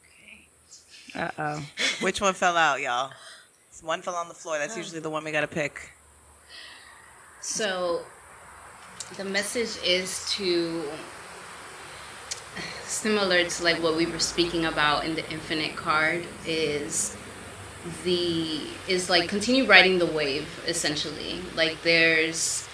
Okay. 0.06 0.46
Uh 1.14 1.30
oh. 1.38 1.66
Which 2.00 2.20
one 2.20 2.34
fell 2.34 2.56
out, 2.56 2.80
y'all? 2.80 3.12
One 3.82 4.00
fell 4.02 4.14
on 4.14 4.28
the 4.28 4.34
floor. 4.34 4.58
That's 4.58 4.76
usually 4.76 5.00
the 5.00 5.10
one 5.10 5.24
we 5.24 5.32
gotta 5.32 5.48
pick. 5.48 5.90
So 7.40 8.02
the 9.16 9.24
message 9.24 9.76
is 9.84 10.30
to 10.36 10.84
similar 12.84 13.44
to 13.44 13.64
like 13.64 13.82
what 13.82 13.96
we 13.96 14.06
were 14.06 14.18
speaking 14.18 14.66
about 14.66 15.04
in 15.04 15.14
the 15.14 15.28
infinite 15.30 15.74
card 15.74 16.24
is 16.46 17.16
the 18.04 18.60
is 18.86 19.10
like 19.10 19.28
continue 19.28 19.66
riding 19.66 19.98
the 19.98 20.06
wave 20.06 20.46
essentially 20.66 21.40
like 21.56 21.76
there's 21.82 22.68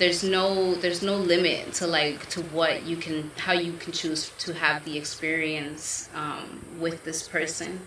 there's 0.00 0.24
no 0.24 0.74
there's 0.76 1.02
no 1.02 1.14
limit 1.14 1.74
to 1.74 1.86
like 1.86 2.26
to 2.30 2.40
what 2.56 2.84
you 2.84 2.96
can 2.96 3.30
how 3.36 3.52
you 3.52 3.74
can 3.74 3.92
choose 3.92 4.30
to 4.38 4.54
have 4.54 4.82
the 4.86 4.96
experience 4.96 6.08
um, 6.14 6.64
with 6.80 7.04
this 7.04 7.28
person. 7.28 7.78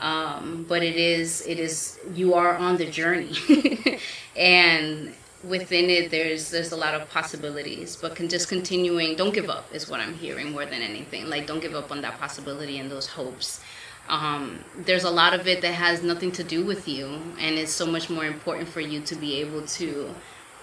Um, 0.00 0.64
but 0.66 0.82
it 0.82 0.96
is 0.96 1.46
it 1.46 1.58
is 1.60 2.00
you 2.14 2.34
are 2.34 2.56
on 2.56 2.78
the 2.78 2.86
journey. 2.86 3.36
And 4.34 5.12
within 5.44 5.90
it 5.90 6.10
there's 6.10 6.50
there's 6.50 6.72
a 6.72 6.76
lot 6.76 6.94
of 6.94 7.08
possibilities. 7.10 7.96
But 7.96 8.16
can 8.16 8.30
just 8.30 8.48
continuing 8.48 9.14
don't 9.14 9.34
give 9.34 9.50
up 9.50 9.66
is 9.74 9.90
what 9.90 10.00
i'm 10.00 10.14
hearing 10.14 10.52
more 10.52 10.64
than 10.64 10.80
anything. 10.80 11.28
Like 11.28 11.46
don't 11.46 11.60
give 11.60 11.74
up 11.74 11.92
on 11.92 12.00
that 12.00 12.18
possibility 12.18 12.78
and 12.78 12.90
those 12.90 13.06
hopes. 13.06 13.60
Um, 14.08 14.60
there's 14.86 15.04
a 15.04 15.10
lot 15.10 15.34
of 15.38 15.46
it 15.46 15.60
that 15.60 15.74
has 15.74 16.02
nothing 16.02 16.32
to 16.32 16.42
do 16.42 16.64
with 16.64 16.88
you. 16.88 17.06
And 17.38 17.56
it's 17.60 17.72
so 17.72 17.86
much 17.86 18.08
more 18.08 18.24
important 18.24 18.70
for 18.70 18.80
you 18.80 19.00
to 19.02 19.14
be 19.14 19.40
able 19.42 19.66
to 19.78 20.14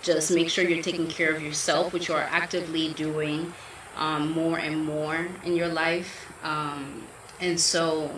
just 0.02 0.32
make 0.32 0.50
sure 0.50 0.64
you're 0.64 0.84
taking 0.84 1.08
care 1.08 1.34
of 1.34 1.42
yourself 1.42 1.94
which 1.94 2.08
you 2.08 2.14
are 2.14 2.28
actively 2.32 2.94
doing 2.94 3.54
um, 3.98 4.32
more 4.32 4.58
and 4.58 4.86
more 4.86 5.28
in 5.44 5.56
your 5.56 5.68
life. 5.68 6.32
Um, 6.44 7.04
and 7.42 7.60
so 7.60 8.10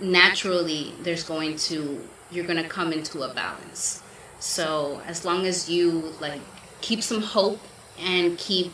naturally 0.00 0.92
there's 1.02 1.22
going 1.22 1.56
to 1.56 2.00
you're 2.30 2.44
going 2.44 2.62
to 2.62 2.68
come 2.68 2.92
into 2.92 3.22
a 3.22 3.32
balance. 3.32 4.02
So 4.40 5.00
as 5.06 5.24
long 5.24 5.46
as 5.46 5.70
you 5.70 6.12
like 6.20 6.40
keep 6.80 7.02
some 7.02 7.22
hope 7.22 7.60
and 7.98 8.36
keep 8.36 8.72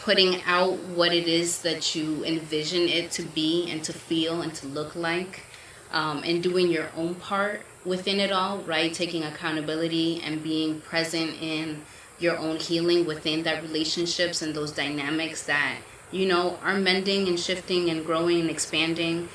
putting 0.00 0.42
out 0.44 0.78
what 0.96 1.12
it 1.12 1.28
is 1.28 1.62
that 1.62 1.94
you 1.94 2.24
envision 2.24 2.82
it 2.88 3.10
to 3.12 3.22
be 3.22 3.70
and 3.70 3.82
to 3.84 3.92
feel 3.92 4.42
and 4.42 4.54
to 4.54 4.66
look 4.68 4.96
like 4.96 5.44
um, 5.92 6.22
and 6.24 6.42
doing 6.42 6.68
your 6.68 6.88
own 6.96 7.14
part 7.16 7.62
within 7.88 8.20
it 8.20 8.30
all 8.30 8.58
right? 8.58 8.92
Taking 8.92 9.24
accountability 9.24 10.20
and 10.22 10.42
being 10.42 10.80
present 10.80 11.34
in 11.40 11.82
your 12.18 12.36
own 12.38 12.56
healing 12.56 13.06
within 13.06 13.42
that 13.44 13.62
relationships 13.62 14.42
and 14.42 14.54
those 14.54 14.72
dynamics 14.72 15.46
that 15.46 15.76
you 16.10 16.26
know 16.26 16.58
are 16.62 16.76
mending 16.78 17.28
and 17.28 17.38
shifting 17.38 17.90
and 17.90 18.04
growing 18.04 18.40
and 18.40 18.50
expanding 18.50 19.28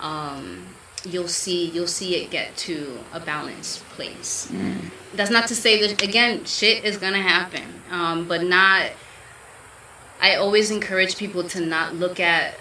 um, 0.00 0.66
you'll 1.04 1.28
see 1.28 1.66
you'll 1.70 1.86
see 1.86 2.16
it 2.16 2.30
get 2.30 2.56
to 2.56 2.98
a 3.12 3.20
balanced 3.20 3.84
place. 3.90 4.50
That's 5.14 5.30
not 5.30 5.48
to 5.48 5.54
say 5.54 5.86
that 5.86 6.02
again 6.02 6.44
shit 6.44 6.84
is 6.84 6.96
gonna 6.96 7.20
happen 7.20 7.82
um, 7.90 8.26
but 8.28 8.42
not 8.42 8.90
i 10.20 10.34
always 10.36 10.70
encourage 10.70 11.16
people 11.16 11.42
to 11.44 11.60
not 11.60 11.94
look 11.94 12.20
at 12.20 12.54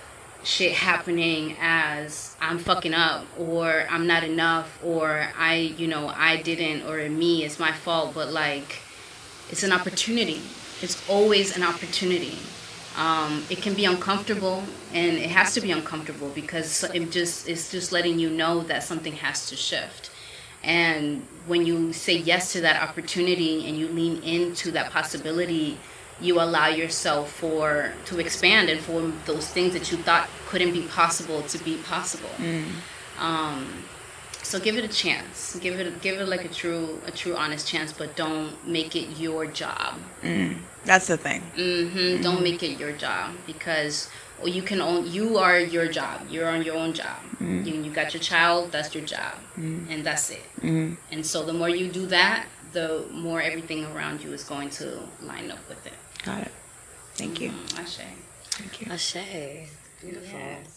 shit 0.43 0.71
happening 0.71 1.55
as 1.59 2.35
i'm 2.39 2.57
fucking 2.57 2.93
up 2.93 3.25
or 3.37 3.85
i'm 3.89 4.07
not 4.07 4.23
enough 4.23 4.79
or 4.83 5.27
i 5.37 5.55
you 5.55 5.85
know 5.85 6.07
i 6.15 6.41
didn't 6.41 6.87
or 6.87 7.09
me 7.09 7.43
it's 7.43 7.59
my 7.59 7.71
fault. 7.71 8.13
But 8.13 8.31
like 8.31 8.81
it's 9.49 9.63
an 9.63 9.71
opportunity. 9.71 10.41
It's 10.81 10.97
always 11.09 11.57
an 11.57 11.63
opportunity. 11.63 12.37
Um, 12.97 13.43
it 13.49 13.61
can 13.61 13.73
be 13.73 13.85
uncomfortable 13.85 14.63
and 14.93 15.17
it 15.17 15.29
has 15.29 15.53
to 15.53 15.61
be 15.61 15.71
uncomfortable 15.71 16.29
because 16.29 16.83
it 16.83 17.11
just 17.11 17.47
it's 17.47 17.71
just 17.71 17.91
letting 17.91 18.19
you 18.19 18.29
know 18.29 18.61
that 18.61 18.83
something 18.83 19.13
has 19.13 19.47
to 19.49 19.55
shift. 19.55 20.11
And 20.63 21.25
when 21.47 21.65
you 21.65 21.93
say 21.93 22.17
yes 22.17 22.51
to 22.53 22.61
that 22.61 22.81
opportunity 22.81 23.67
and 23.67 23.77
you 23.77 23.87
lean 23.87 24.21
into 24.23 24.71
that 24.71 24.91
possibility 24.91 25.77
you 26.21 26.39
allow 26.41 26.67
yourself 26.67 27.31
for 27.31 27.93
to 28.05 28.19
expand 28.19 28.69
and 28.69 28.79
for 28.81 29.11
those 29.25 29.47
things 29.47 29.73
that 29.73 29.91
you 29.91 29.97
thought 29.99 30.29
couldn't 30.47 30.73
be 30.73 30.83
possible 30.83 31.41
to 31.43 31.57
be 31.63 31.77
possible 31.77 32.29
mm. 32.37 32.65
um, 33.19 33.67
so 34.43 34.59
give 34.59 34.77
it 34.77 34.83
a 34.83 34.87
chance 34.87 35.57
give 35.61 35.79
it 35.79 36.01
give 36.01 36.19
it 36.19 36.27
like 36.27 36.43
a 36.45 36.49
true 36.49 36.99
a 37.05 37.11
true 37.11 37.35
honest 37.35 37.67
chance 37.67 37.93
but 37.93 38.15
don't 38.15 38.51
make 38.67 38.95
it 38.95 39.07
your 39.17 39.45
job 39.45 39.95
mm. 40.21 40.55
That's 40.85 41.07
the 41.07 41.17
thing. 41.17 41.41
hmm 41.55 42.21
Don't 42.21 42.41
make 42.41 42.63
it 42.63 42.79
your 42.79 42.93
job 42.93 43.35
because 43.45 44.09
you 44.43 44.61
can 44.61 44.81
own. 44.81 45.05
You 45.11 45.37
are 45.37 45.59
your 45.59 45.87
job. 45.87 46.21
You're 46.29 46.47
on 46.47 46.63
your 46.63 46.75
own 46.75 46.93
job. 46.93 47.17
Mm. 47.39 47.65
You, 47.65 47.73
you 47.83 47.91
got 47.91 48.13
your 48.13 48.23
child. 48.23 48.71
That's 48.71 48.95
your 48.95 49.03
job, 49.03 49.35
and 49.57 50.03
that's 50.03 50.29
it. 50.29 50.43
Mm-hmm. 50.61 50.95
And 51.11 51.25
so 51.25 51.45
the 51.45 51.53
more 51.53 51.69
you 51.69 51.89
do 51.91 52.05
that, 52.07 52.47
the 52.71 53.05
more 53.11 53.41
everything 53.41 53.85
around 53.85 54.21
you 54.23 54.31
is 54.31 54.43
going 54.43 54.69
to 54.81 54.99
line 55.21 55.51
up 55.51 55.59
with 55.67 55.85
it. 55.85 55.98
Got 56.23 56.41
it. 56.43 56.51
Thank 57.15 57.41
you. 57.41 57.49
Mm, 57.51 57.79
Ashe. 57.79 57.99
Thank 58.51 58.81
you. 58.81 58.91
Ashe. 58.91 59.69
Beautiful. 60.01 60.39
Yes. 60.39 60.75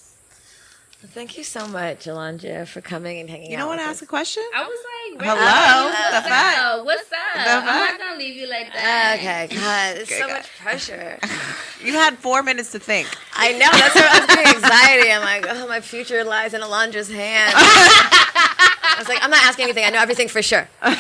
Thank 1.05 1.37
you 1.37 1.43
so 1.43 1.67
much, 1.67 2.05
Alondra, 2.07 2.65
for 2.67 2.81
coming 2.81 3.19
and 3.19 3.29
hanging 3.29 3.47
out. 3.49 3.51
You 3.51 3.57
don't 3.57 3.67
want 3.67 3.81
to 3.81 3.87
with 3.87 3.91
ask 3.97 4.03
a 4.05 4.07
question? 4.07 4.45
I 4.55 4.63
was 4.63 5.19
like, 5.19 5.27
Hello? 5.27 5.87
what's 5.89 6.11
The 6.11 6.31
fuck? 6.31 6.59
up? 6.59 6.85
What's 6.87 7.13
up? 7.13 7.45
The 7.45 7.51
I'm 7.51 7.67
not 7.67 7.99
gonna 7.99 8.17
leave 8.19 8.37
you 8.37 8.49
like 8.49 8.73
that. 8.73 9.17
Okay, 9.19 9.57
God, 9.57 9.97
it's 9.97 10.11
so 10.17 10.27
God. 10.29 10.31
much 10.33 10.49
pressure. 10.59 11.19
You 11.83 11.95
had 11.95 12.17
four 12.17 12.45
minutes 12.45 12.71
to 12.73 12.79
think. 12.79 13.09
I 13.35 13.51
know. 13.55 13.67
That's 13.73 13.95
what 13.97 14.05
I 14.05 14.19
was 14.21 14.27
getting 14.29 14.55
anxiety. 14.55 15.11
I'm 15.11 15.23
like, 15.23 15.45
oh, 15.49 15.67
my 15.67 15.81
future 15.81 16.23
lies 16.23 16.55
in 16.55 16.61
Alondra's 16.61 17.11
hands. 17.11 17.55
I 17.57 18.95
was 19.01 19.09
like, 19.09 19.19
I'm 19.21 19.31
not 19.31 19.43
asking 19.43 19.65
anything. 19.65 19.85
I 19.85 19.91
know 19.91 19.99
everything 20.01 20.29
for 20.29 20.43
sure. 20.43 20.69
like, 20.85 20.97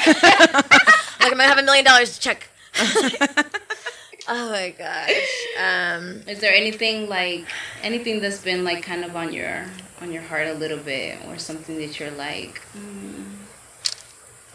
I'm 1.20 1.30
gonna 1.30 1.44
have 1.44 1.58
a 1.58 1.62
million 1.62 1.84
dollars 1.84 2.14
to 2.18 2.20
check. 2.20 2.48
Oh 4.28 4.50
my 4.50 4.74
gosh. 4.76 5.10
Um, 5.58 6.22
Is 6.28 6.40
there 6.40 6.52
anything 6.54 7.08
like 7.08 7.44
anything 7.82 8.20
that's 8.20 8.38
been 8.42 8.64
like 8.64 8.82
kind 8.82 9.04
of 9.04 9.16
on 9.16 9.32
your 9.32 9.64
on 10.00 10.12
your 10.12 10.22
heart 10.22 10.48
a 10.48 10.54
little 10.54 10.78
bit, 10.78 11.18
or 11.28 11.38
something 11.38 11.76
that 11.78 11.98
you're 12.00 12.10
like, 12.10 12.60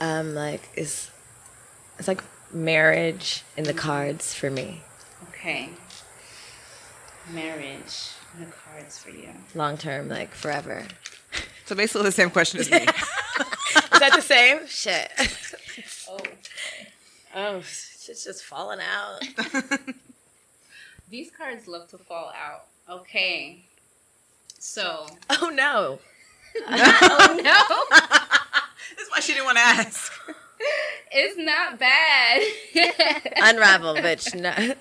um, 0.02 0.36
like, 0.36 0.62
is 0.76 1.10
it's 1.98 2.08
like 2.08 2.24
marriage 2.54 3.44
in 3.56 3.64
the 3.64 3.74
cards 3.74 4.34
for 4.34 4.50
me, 4.50 4.82
okay, 5.30 5.70
marriage 7.34 8.10
in 8.38 8.46
the 8.46 8.52
cards 8.52 8.98
for 9.00 9.10
you? 9.10 9.30
long 9.56 9.78
term, 9.78 10.10
like 10.10 10.34
forever. 10.34 10.84
So 11.66 11.76
basically 11.76 12.04
the 12.04 12.12
same 12.12 12.30
question 12.30 12.60
as 12.62 12.72
me. 12.72 12.78
Is 13.94 14.00
that 14.00 14.14
the 14.16 14.22
same? 14.22 14.66
Shit. 14.68 15.12
Oh, 16.10 16.18
Oh, 17.36 17.62
shit's 18.08 18.24
just 18.24 18.44
falling 18.44 18.80
out. 18.80 19.22
these 21.10 21.30
cards 21.30 21.68
love 21.68 21.90
to 21.90 21.98
fall 21.98 22.32
out. 22.36 22.66
Okay, 22.90 23.66
so 24.58 25.08
Oh 25.30 25.52
no. 25.54 26.00
oh 26.68 27.40
no. 27.44 27.98
That's 28.98 29.12
why 29.12 29.20
she 29.20 29.34
didn't 29.34 29.46
want 29.46 29.58
to 29.58 29.64
ask. 29.64 30.12
It's 31.12 31.38
not 31.38 31.78
bad. 31.78 32.42
Unravel, 33.44 33.96
bitch. 33.96 34.34
No. 34.40 34.74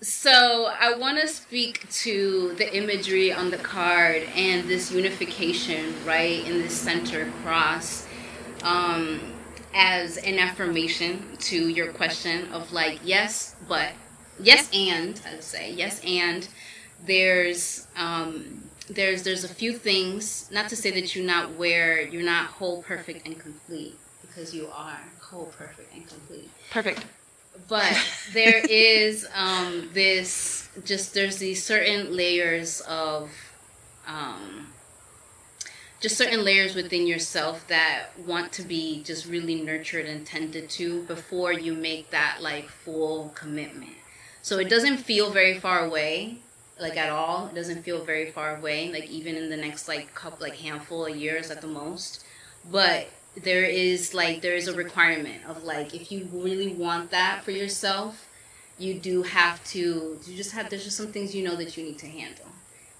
so 0.00 0.72
I 0.78 0.94
want 0.94 1.20
to 1.20 1.28
speak 1.28 1.90
to 1.90 2.54
the 2.54 2.74
imagery 2.74 3.32
on 3.32 3.50
the 3.50 3.58
card 3.58 4.22
and 4.34 4.68
this 4.68 4.92
unification, 4.92 5.94
right, 6.06 6.46
in 6.46 6.62
the 6.62 6.70
center 6.70 7.30
cross, 7.42 8.06
um, 8.62 9.20
as 9.74 10.16
an 10.18 10.38
affirmation 10.38 11.36
to 11.38 11.68
your 11.68 11.92
question 11.92 12.52
of 12.52 12.72
like, 12.72 13.00
yes, 13.04 13.54
but 13.68 13.92
yes, 14.40 14.68
and 14.74 15.20
I 15.26 15.32
would 15.34 15.44
say 15.44 15.72
yes, 15.72 16.00
and 16.04 16.48
there's 17.06 17.86
um, 17.96 18.64
there's 18.88 19.22
there's 19.22 19.44
a 19.44 19.48
few 19.48 19.72
things. 19.72 20.48
Not 20.52 20.68
to 20.70 20.76
say 20.76 20.90
that 20.92 21.14
you're 21.14 21.24
not 21.26 21.54
where 21.54 22.00
you're 22.02 22.22
not 22.22 22.46
whole, 22.48 22.82
perfect, 22.82 23.26
and 23.26 23.38
complete, 23.38 23.96
because 24.22 24.54
you 24.54 24.68
are 24.74 24.98
whole, 25.20 25.52
perfect, 25.56 25.92
and 25.94 26.06
complete 26.08 26.50
Perfect. 26.70 27.04
but 27.68 27.96
there 28.32 28.62
is 28.68 29.26
um, 29.34 29.88
this 29.92 30.68
just 30.84 31.14
there's 31.14 31.38
these 31.38 31.62
certain 31.64 32.16
layers 32.16 32.80
of 32.82 33.30
um, 34.06 34.66
just 36.00 36.16
certain 36.16 36.44
layers 36.44 36.74
within 36.74 37.06
yourself 37.06 37.66
that 37.68 38.06
want 38.26 38.52
to 38.52 38.62
be 38.62 39.02
just 39.02 39.26
really 39.26 39.60
nurtured 39.60 40.06
and 40.06 40.26
tended 40.26 40.70
to 40.70 41.02
before 41.02 41.52
you 41.52 41.74
make 41.74 42.10
that 42.10 42.38
like 42.40 42.68
full 42.68 43.28
commitment. 43.34 43.92
So 44.40 44.58
it 44.58 44.70
doesn't 44.70 44.96
feel 44.96 45.30
very 45.30 45.60
far 45.60 45.84
away 45.84 46.38
like 46.80 46.96
at 46.96 47.10
all. 47.10 47.48
It 47.48 47.54
doesn't 47.54 47.82
feel 47.82 48.02
very 48.02 48.30
far 48.30 48.56
away 48.56 48.90
like 48.90 49.10
even 49.10 49.36
in 49.36 49.50
the 49.50 49.58
next 49.58 49.88
like 49.88 50.14
couple 50.14 50.38
like 50.40 50.56
handful 50.56 51.04
of 51.04 51.14
years 51.14 51.50
at 51.50 51.60
the 51.60 51.66
most. 51.66 52.24
But 52.70 53.08
there 53.36 53.64
is 53.64 54.14
like 54.14 54.40
there 54.40 54.54
is 54.54 54.68
a 54.68 54.74
requirement 54.74 55.44
of 55.46 55.64
like 55.64 55.94
if 55.94 56.10
you 56.10 56.28
really 56.32 56.72
want 56.72 57.10
that 57.10 57.44
for 57.44 57.52
yourself 57.52 58.26
you 58.78 58.94
do 58.94 59.22
have 59.22 59.62
to 59.64 60.18
you 60.26 60.36
just 60.36 60.50
have 60.52 60.68
there's 60.68 60.82
just 60.82 60.96
some 60.96 61.12
things 61.12 61.34
you 61.34 61.44
know 61.44 61.56
that 61.56 61.76
you 61.76 61.84
need 61.84 61.98
to 61.98 62.06
handle. 62.06 62.46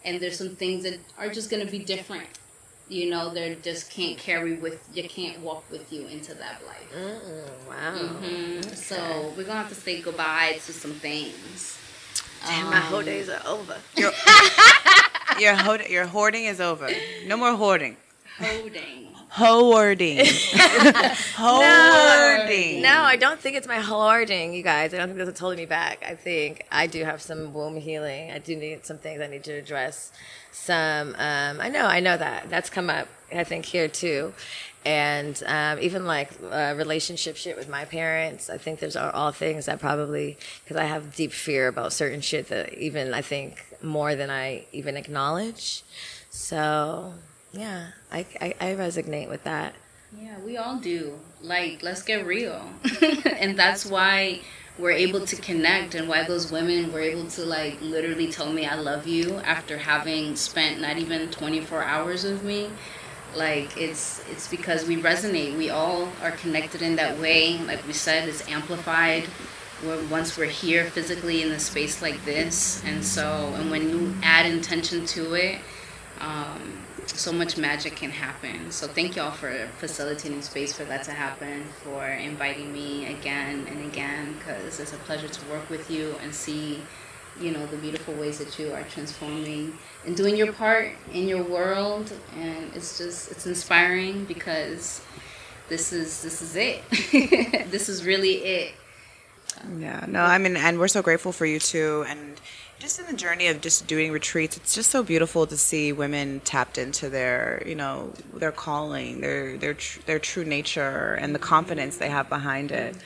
And 0.04 0.20
there's 0.20 0.36
some 0.36 0.56
things 0.56 0.82
that 0.82 0.98
are 1.18 1.30
just 1.30 1.48
to 1.50 1.64
be 1.64 1.78
different 1.78 2.28
you 2.90 3.08
know 3.08 3.32
they 3.32 3.54
just 3.62 3.90
can't 3.90 4.18
carry 4.18 4.54
with 4.54 4.78
you 4.92 5.04
can't 5.08 5.38
walk 5.40 5.64
with 5.70 5.92
you 5.92 6.06
into 6.08 6.34
that 6.34 6.60
life 6.66 6.88
Mm, 6.94 7.68
wow. 7.68 7.92
hmm 7.92 8.60
so 8.74 9.32
we're 9.36 9.44
gonna 9.44 9.60
have 9.60 9.68
to 9.68 9.74
say 9.86 10.00
goodbye 10.02 10.54
to 10.66 10.72
some 10.72 10.92
things 10.94 11.78
Damn, 12.46 12.70
my 12.70 12.80
whole 12.80 13.02
days 13.02 13.28
are 13.28 13.42
over. 13.46 13.76
Your, 13.96 14.12
your, 15.38 15.54
ho- 15.54 15.86
your 15.90 16.06
hoarding 16.06 16.44
is 16.46 16.58
over. 16.58 16.88
No 17.26 17.36
more 17.36 17.54
hoarding. 17.54 17.98
holding 18.38 19.09
Hoarding. 19.32 20.18
Hoarding. 21.36 22.82
No, 22.82 23.02
I 23.02 23.16
don't 23.16 23.38
think 23.38 23.56
it's 23.56 23.68
my 23.68 23.78
hoarding, 23.78 24.52
you 24.54 24.62
guys. 24.64 24.92
I 24.92 24.98
don't 24.98 25.06
think 25.06 25.18
that's 25.18 25.28
what's 25.28 25.40
holding 25.40 25.58
me 25.58 25.66
back. 25.66 26.02
I 26.04 26.16
think 26.16 26.66
I 26.72 26.88
do 26.88 27.04
have 27.04 27.22
some 27.22 27.54
womb 27.54 27.76
healing. 27.76 28.32
I 28.32 28.38
do 28.38 28.56
need 28.56 28.84
some 28.84 28.98
things 28.98 29.20
I 29.20 29.28
need 29.28 29.44
to 29.44 29.52
address. 29.52 30.10
Some, 30.50 31.14
um, 31.16 31.60
I 31.60 31.68
know, 31.68 31.86
I 31.86 32.00
know 32.00 32.16
that. 32.16 32.50
That's 32.50 32.70
come 32.70 32.90
up, 32.90 33.06
I 33.32 33.44
think, 33.44 33.66
here 33.66 33.86
too. 33.86 34.34
And 34.84 35.40
um, 35.46 35.78
even 35.78 36.06
like 36.06 36.30
uh, 36.50 36.74
relationship 36.76 37.36
shit 37.36 37.56
with 37.56 37.68
my 37.68 37.84
parents, 37.84 38.50
I 38.50 38.58
think 38.58 38.80
there's 38.80 38.96
are 38.96 39.12
all 39.12 39.30
things 39.30 39.66
that 39.66 39.78
probably, 39.78 40.38
because 40.64 40.76
I 40.76 40.84
have 40.84 41.14
deep 41.14 41.32
fear 41.32 41.68
about 41.68 41.92
certain 41.92 42.20
shit 42.20 42.48
that 42.48 42.74
even 42.74 43.14
I 43.14 43.22
think 43.22 43.64
more 43.80 44.16
than 44.16 44.28
I 44.28 44.66
even 44.72 44.96
acknowledge. 44.96 45.84
So, 46.30 47.14
yeah, 47.52 47.88
I, 48.12 48.26
I, 48.40 48.54
I 48.60 48.66
resonate 48.74 49.28
with 49.28 49.44
that. 49.44 49.74
Yeah, 50.18 50.38
we 50.44 50.56
all 50.56 50.76
do. 50.76 51.18
Like, 51.42 51.82
let's 51.82 52.02
get 52.02 52.26
real. 52.26 52.62
and 53.38 53.58
that's 53.58 53.86
why 53.86 54.40
we're 54.78 54.90
able 54.92 55.26
to 55.26 55.36
connect 55.36 55.94
and 55.94 56.08
why 56.08 56.24
those 56.24 56.50
women 56.50 56.92
were 56.92 57.00
able 57.00 57.26
to, 57.28 57.44
like, 57.44 57.80
literally 57.80 58.30
tell 58.30 58.52
me 58.52 58.66
I 58.66 58.74
love 58.74 59.06
you 59.06 59.36
after 59.38 59.78
having 59.78 60.36
spent 60.36 60.80
not 60.80 60.98
even 60.98 61.30
24 61.30 61.82
hours 61.82 62.24
with 62.24 62.42
me. 62.42 62.70
Like, 63.34 63.76
it's 63.76 64.24
it's 64.28 64.48
because 64.48 64.86
we 64.88 64.96
resonate. 64.96 65.56
We 65.56 65.70
all 65.70 66.08
are 66.22 66.32
connected 66.32 66.82
in 66.82 66.96
that 66.96 67.18
way. 67.20 67.58
Like 67.58 67.86
we 67.86 67.92
said, 67.92 68.28
it's 68.28 68.46
amplified. 68.48 69.24
We're, 69.84 70.04
once 70.08 70.36
we're 70.36 70.46
here 70.46 70.84
physically 70.86 71.42
in 71.42 71.52
a 71.52 71.60
space 71.60 72.02
like 72.02 72.24
this. 72.24 72.82
And 72.84 73.04
so, 73.04 73.54
and 73.56 73.70
when 73.70 73.88
you 73.88 74.14
add 74.22 74.46
intention 74.46 75.06
to 75.06 75.34
it, 75.34 75.60
um, 76.20 76.82
so 77.16 77.32
much 77.32 77.56
magic 77.56 77.96
can 77.96 78.10
happen. 78.10 78.70
So 78.70 78.86
thank 78.86 79.16
y'all 79.16 79.30
for 79.30 79.68
facilitating 79.78 80.42
space 80.42 80.72
for 80.72 80.84
that 80.84 81.04
to 81.04 81.12
happen, 81.12 81.64
for 81.84 82.06
inviting 82.06 82.72
me 82.72 83.06
again 83.06 83.66
and 83.68 83.84
again, 83.84 84.34
because 84.34 84.80
it's 84.80 84.92
a 84.92 84.96
pleasure 84.98 85.28
to 85.28 85.50
work 85.50 85.68
with 85.70 85.90
you 85.90 86.14
and 86.22 86.34
see, 86.34 86.80
you 87.40 87.52
know, 87.52 87.66
the 87.66 87.76
beautiful 87.76 88.14
ways 88.14 88.38
that 88.38 88.58
you 88.58 88.72
are 88.72 88.82
transforming 88.84 89.72
and 90.06 90.16
doing 90.16 90.36
your 90.36 90.52
part 90.52 90.92
in 91.12 91.28
your 91.28 91.42
world. 91.42 92.12
And 92.36 92.74
it's 92.74 92.98
just, 92.98 93.30
it's 93.30 93.46
inspiring 93.46 94.24
because 94.24 95.02
this 95.68 95.92
is, 95.92 96.22
this 96.22 96.42
is 96.42 96.56
it. 96.56 96.82
this 97.70 97.88
is 97.88 98.04
really 98.04 98.36
it. 98.44 98.74
Yeah, 99.78 100.04
no, 100.08 100.22
I 100.22 100.38
mean, 100.38 100.56
and 100.56 100.78
we're 100.78 100.88
so 100.88 101.02
grateful 101.02 101.32
for 101.32 101.44
you 101.44 101.58
too. 101.58 102.04
And 102.08 102.40
just 102.80 102.98
in 102.98 103.06
the 103.06 103.12
journey 103.12 103.46
of 103.46 103.60
just 103.60 103.86
doing 103.86 104.10
retreats, 104.10 104.56
it's 104.56 104.74
just 104.74 104.90
so 104.90 105.02
beautiful 105.02 105.46
to 105.46 105.56
see 105.56 105.92
women 105.92 106.40
tapped 106.40 106.78
into 106.78 107.10
their, 107.10 107.62
you 107.66 107.74
know, 107.74 108.12
their 108.34 108.50
calling, 108.50 109.20
their 109.20 109.56
their 109.58 109.74
tr- 109.74 110.00
their 110.06 110.18
true 110.18 110.44
nature, 110.44 111.14
and 111.14 111.34
the 111.34 111.38
confidence 111.38 111.98
they 111.98 112.08
have 112.08 112.28
behind 112.28 112.72
it. 112.72 112.96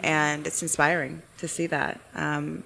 And 0.00 0.46
it's 0.46 0.62
inspiring 0.62 1.22
to 1.38 1.48
see 1.48 1.66
that. 1.68 2.00
Um, 2.14 2.64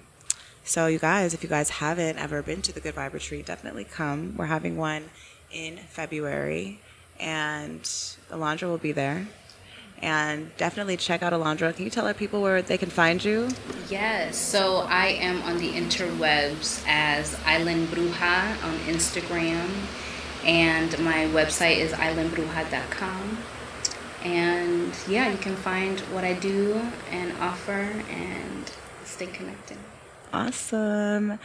so, 0.65 0.87
you 0.87 0.99
guys, 0.99 1.33
if 1.33 1.41
you 1.41 1.49
guys 1.49 1.69
haven't 1.69 2.17
ever 2.19 2.43
been 2.43 2.61
to 2.63 2.73
the 2.73 2.81
Good 2.81 2.95
Vibe 2.95 3.13
Retreat, 3.13 3.45
definitely 3.45 3.85
come. 3.85 4.35
We're 4.37 4.45
having 4.47 4.75
one 4.75 5.05
in 5.51 5.77
February, 5.77 6.81
and 7.19 7.81
Alondra 8.29 8.63
will 8.63 8.77
be 8.77 8.91
there. 8.91 9.27
And 10.01 10.55
definitely 10.55 10.95
check 10.95 11.21
out 11.21 11.33
Alondra. 11.33 11.75
Can 11.75 11.83
you 11.83 11.91
tell 11.91 12.07
our 12.07 12.13
people 12.13 12.41
where 12.41 12.61
they 12.61 12.77
can 12.77 12.89
find 12.89 13.23
you? 13.23 13.49
Yes, 13.89 14.37
so 14.37 14.87
I 14.87 15.07
am 15.07 15.41
on 15.41 15.57
the 15.57 15.71
interwebs 15.73 16.83
as 16.87 17.35
Island 17.45 17.89
Bruja 17.89 18.63
on 18.63 18.77
Instagram, 18.87 19.69
and 20.45 20.97
my 20.99 21.25
website 21.25 21.77
is 21.77 21.91
islandbruja.com. 21.91 23.37
And 24.23 24.93
yeah, 25.07 25.29
you 25.31 25.37
can 25.37 25.55
find 25.55 25.99
what 26.11 26.23
I 26.23 26.33
do 26.33 26.81
and 27.11 27.33
offer 27.39 27.91
and 28.09 28.71
stay 29.03 29.27
connected. 29.27 29.77
Awesome. 30.31 31.39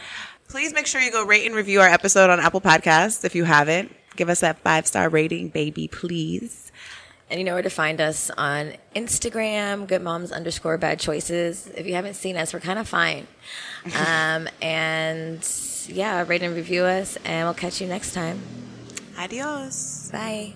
Please 0.47 0.73
make 0.73 0.85
sure 0.85 1.01
you 1.01 1.11
go 1.11 1.25
rate 1.25 1.45
and 1.45 1.55
review 1.55 1.81
our 1.81 1.87
episode 1.87 2.29
on 2.29 2.39
Apple 2.39 2.61
Podcasts 2.61 3.25
if 3.25 3.35
you 3.35 3.43
haven't. 3.43 3.91
Give 4.15 4.29
us 4.29 4.41
that 4.41 4.59
five 4.59 4.87
star 4.87 5.09
rating, 5.09 5.49
baby, 5.49 5.87
please. 5.87 6.64
And 7.29 7.39
you 7.39 7.43
know 7.43 7.53
where 7.53 7.63
to 7.63 7.69
find 7.71 7.99
us 7.99 8.29
on 8.37 8.73
Instagram, 8.95 9.87
good 9.87 10.01
moms 10.03 10.31
underscore 10.31 10.77
bad 10.77 10.99
choices. 10.99 11.67
If 11.75 11.87
you 11.87 11.95
haven't 11.95 12.13
seen 12.13 12.37
us, 12.37 12.53
we're 12.53 12.59
kind 12.59 12.79
of 12.79 12.87
fine. 12.87 13.27
Um, 13.95 14.49
and 14.63 15.47
yeah, 15.87 16.25
rate 16.27 16.41
and 16.41 16.55
review 16.55 16.85
us, 16.85 17.19
and 17.23 17.45
we'll 17.45 17.53
catch 17.53 17.79
you 17.79 17.87
next 17.87 18.15
time. 18.15 18.41
Adios. 19.15 20.09
Bye. 20.11 20.55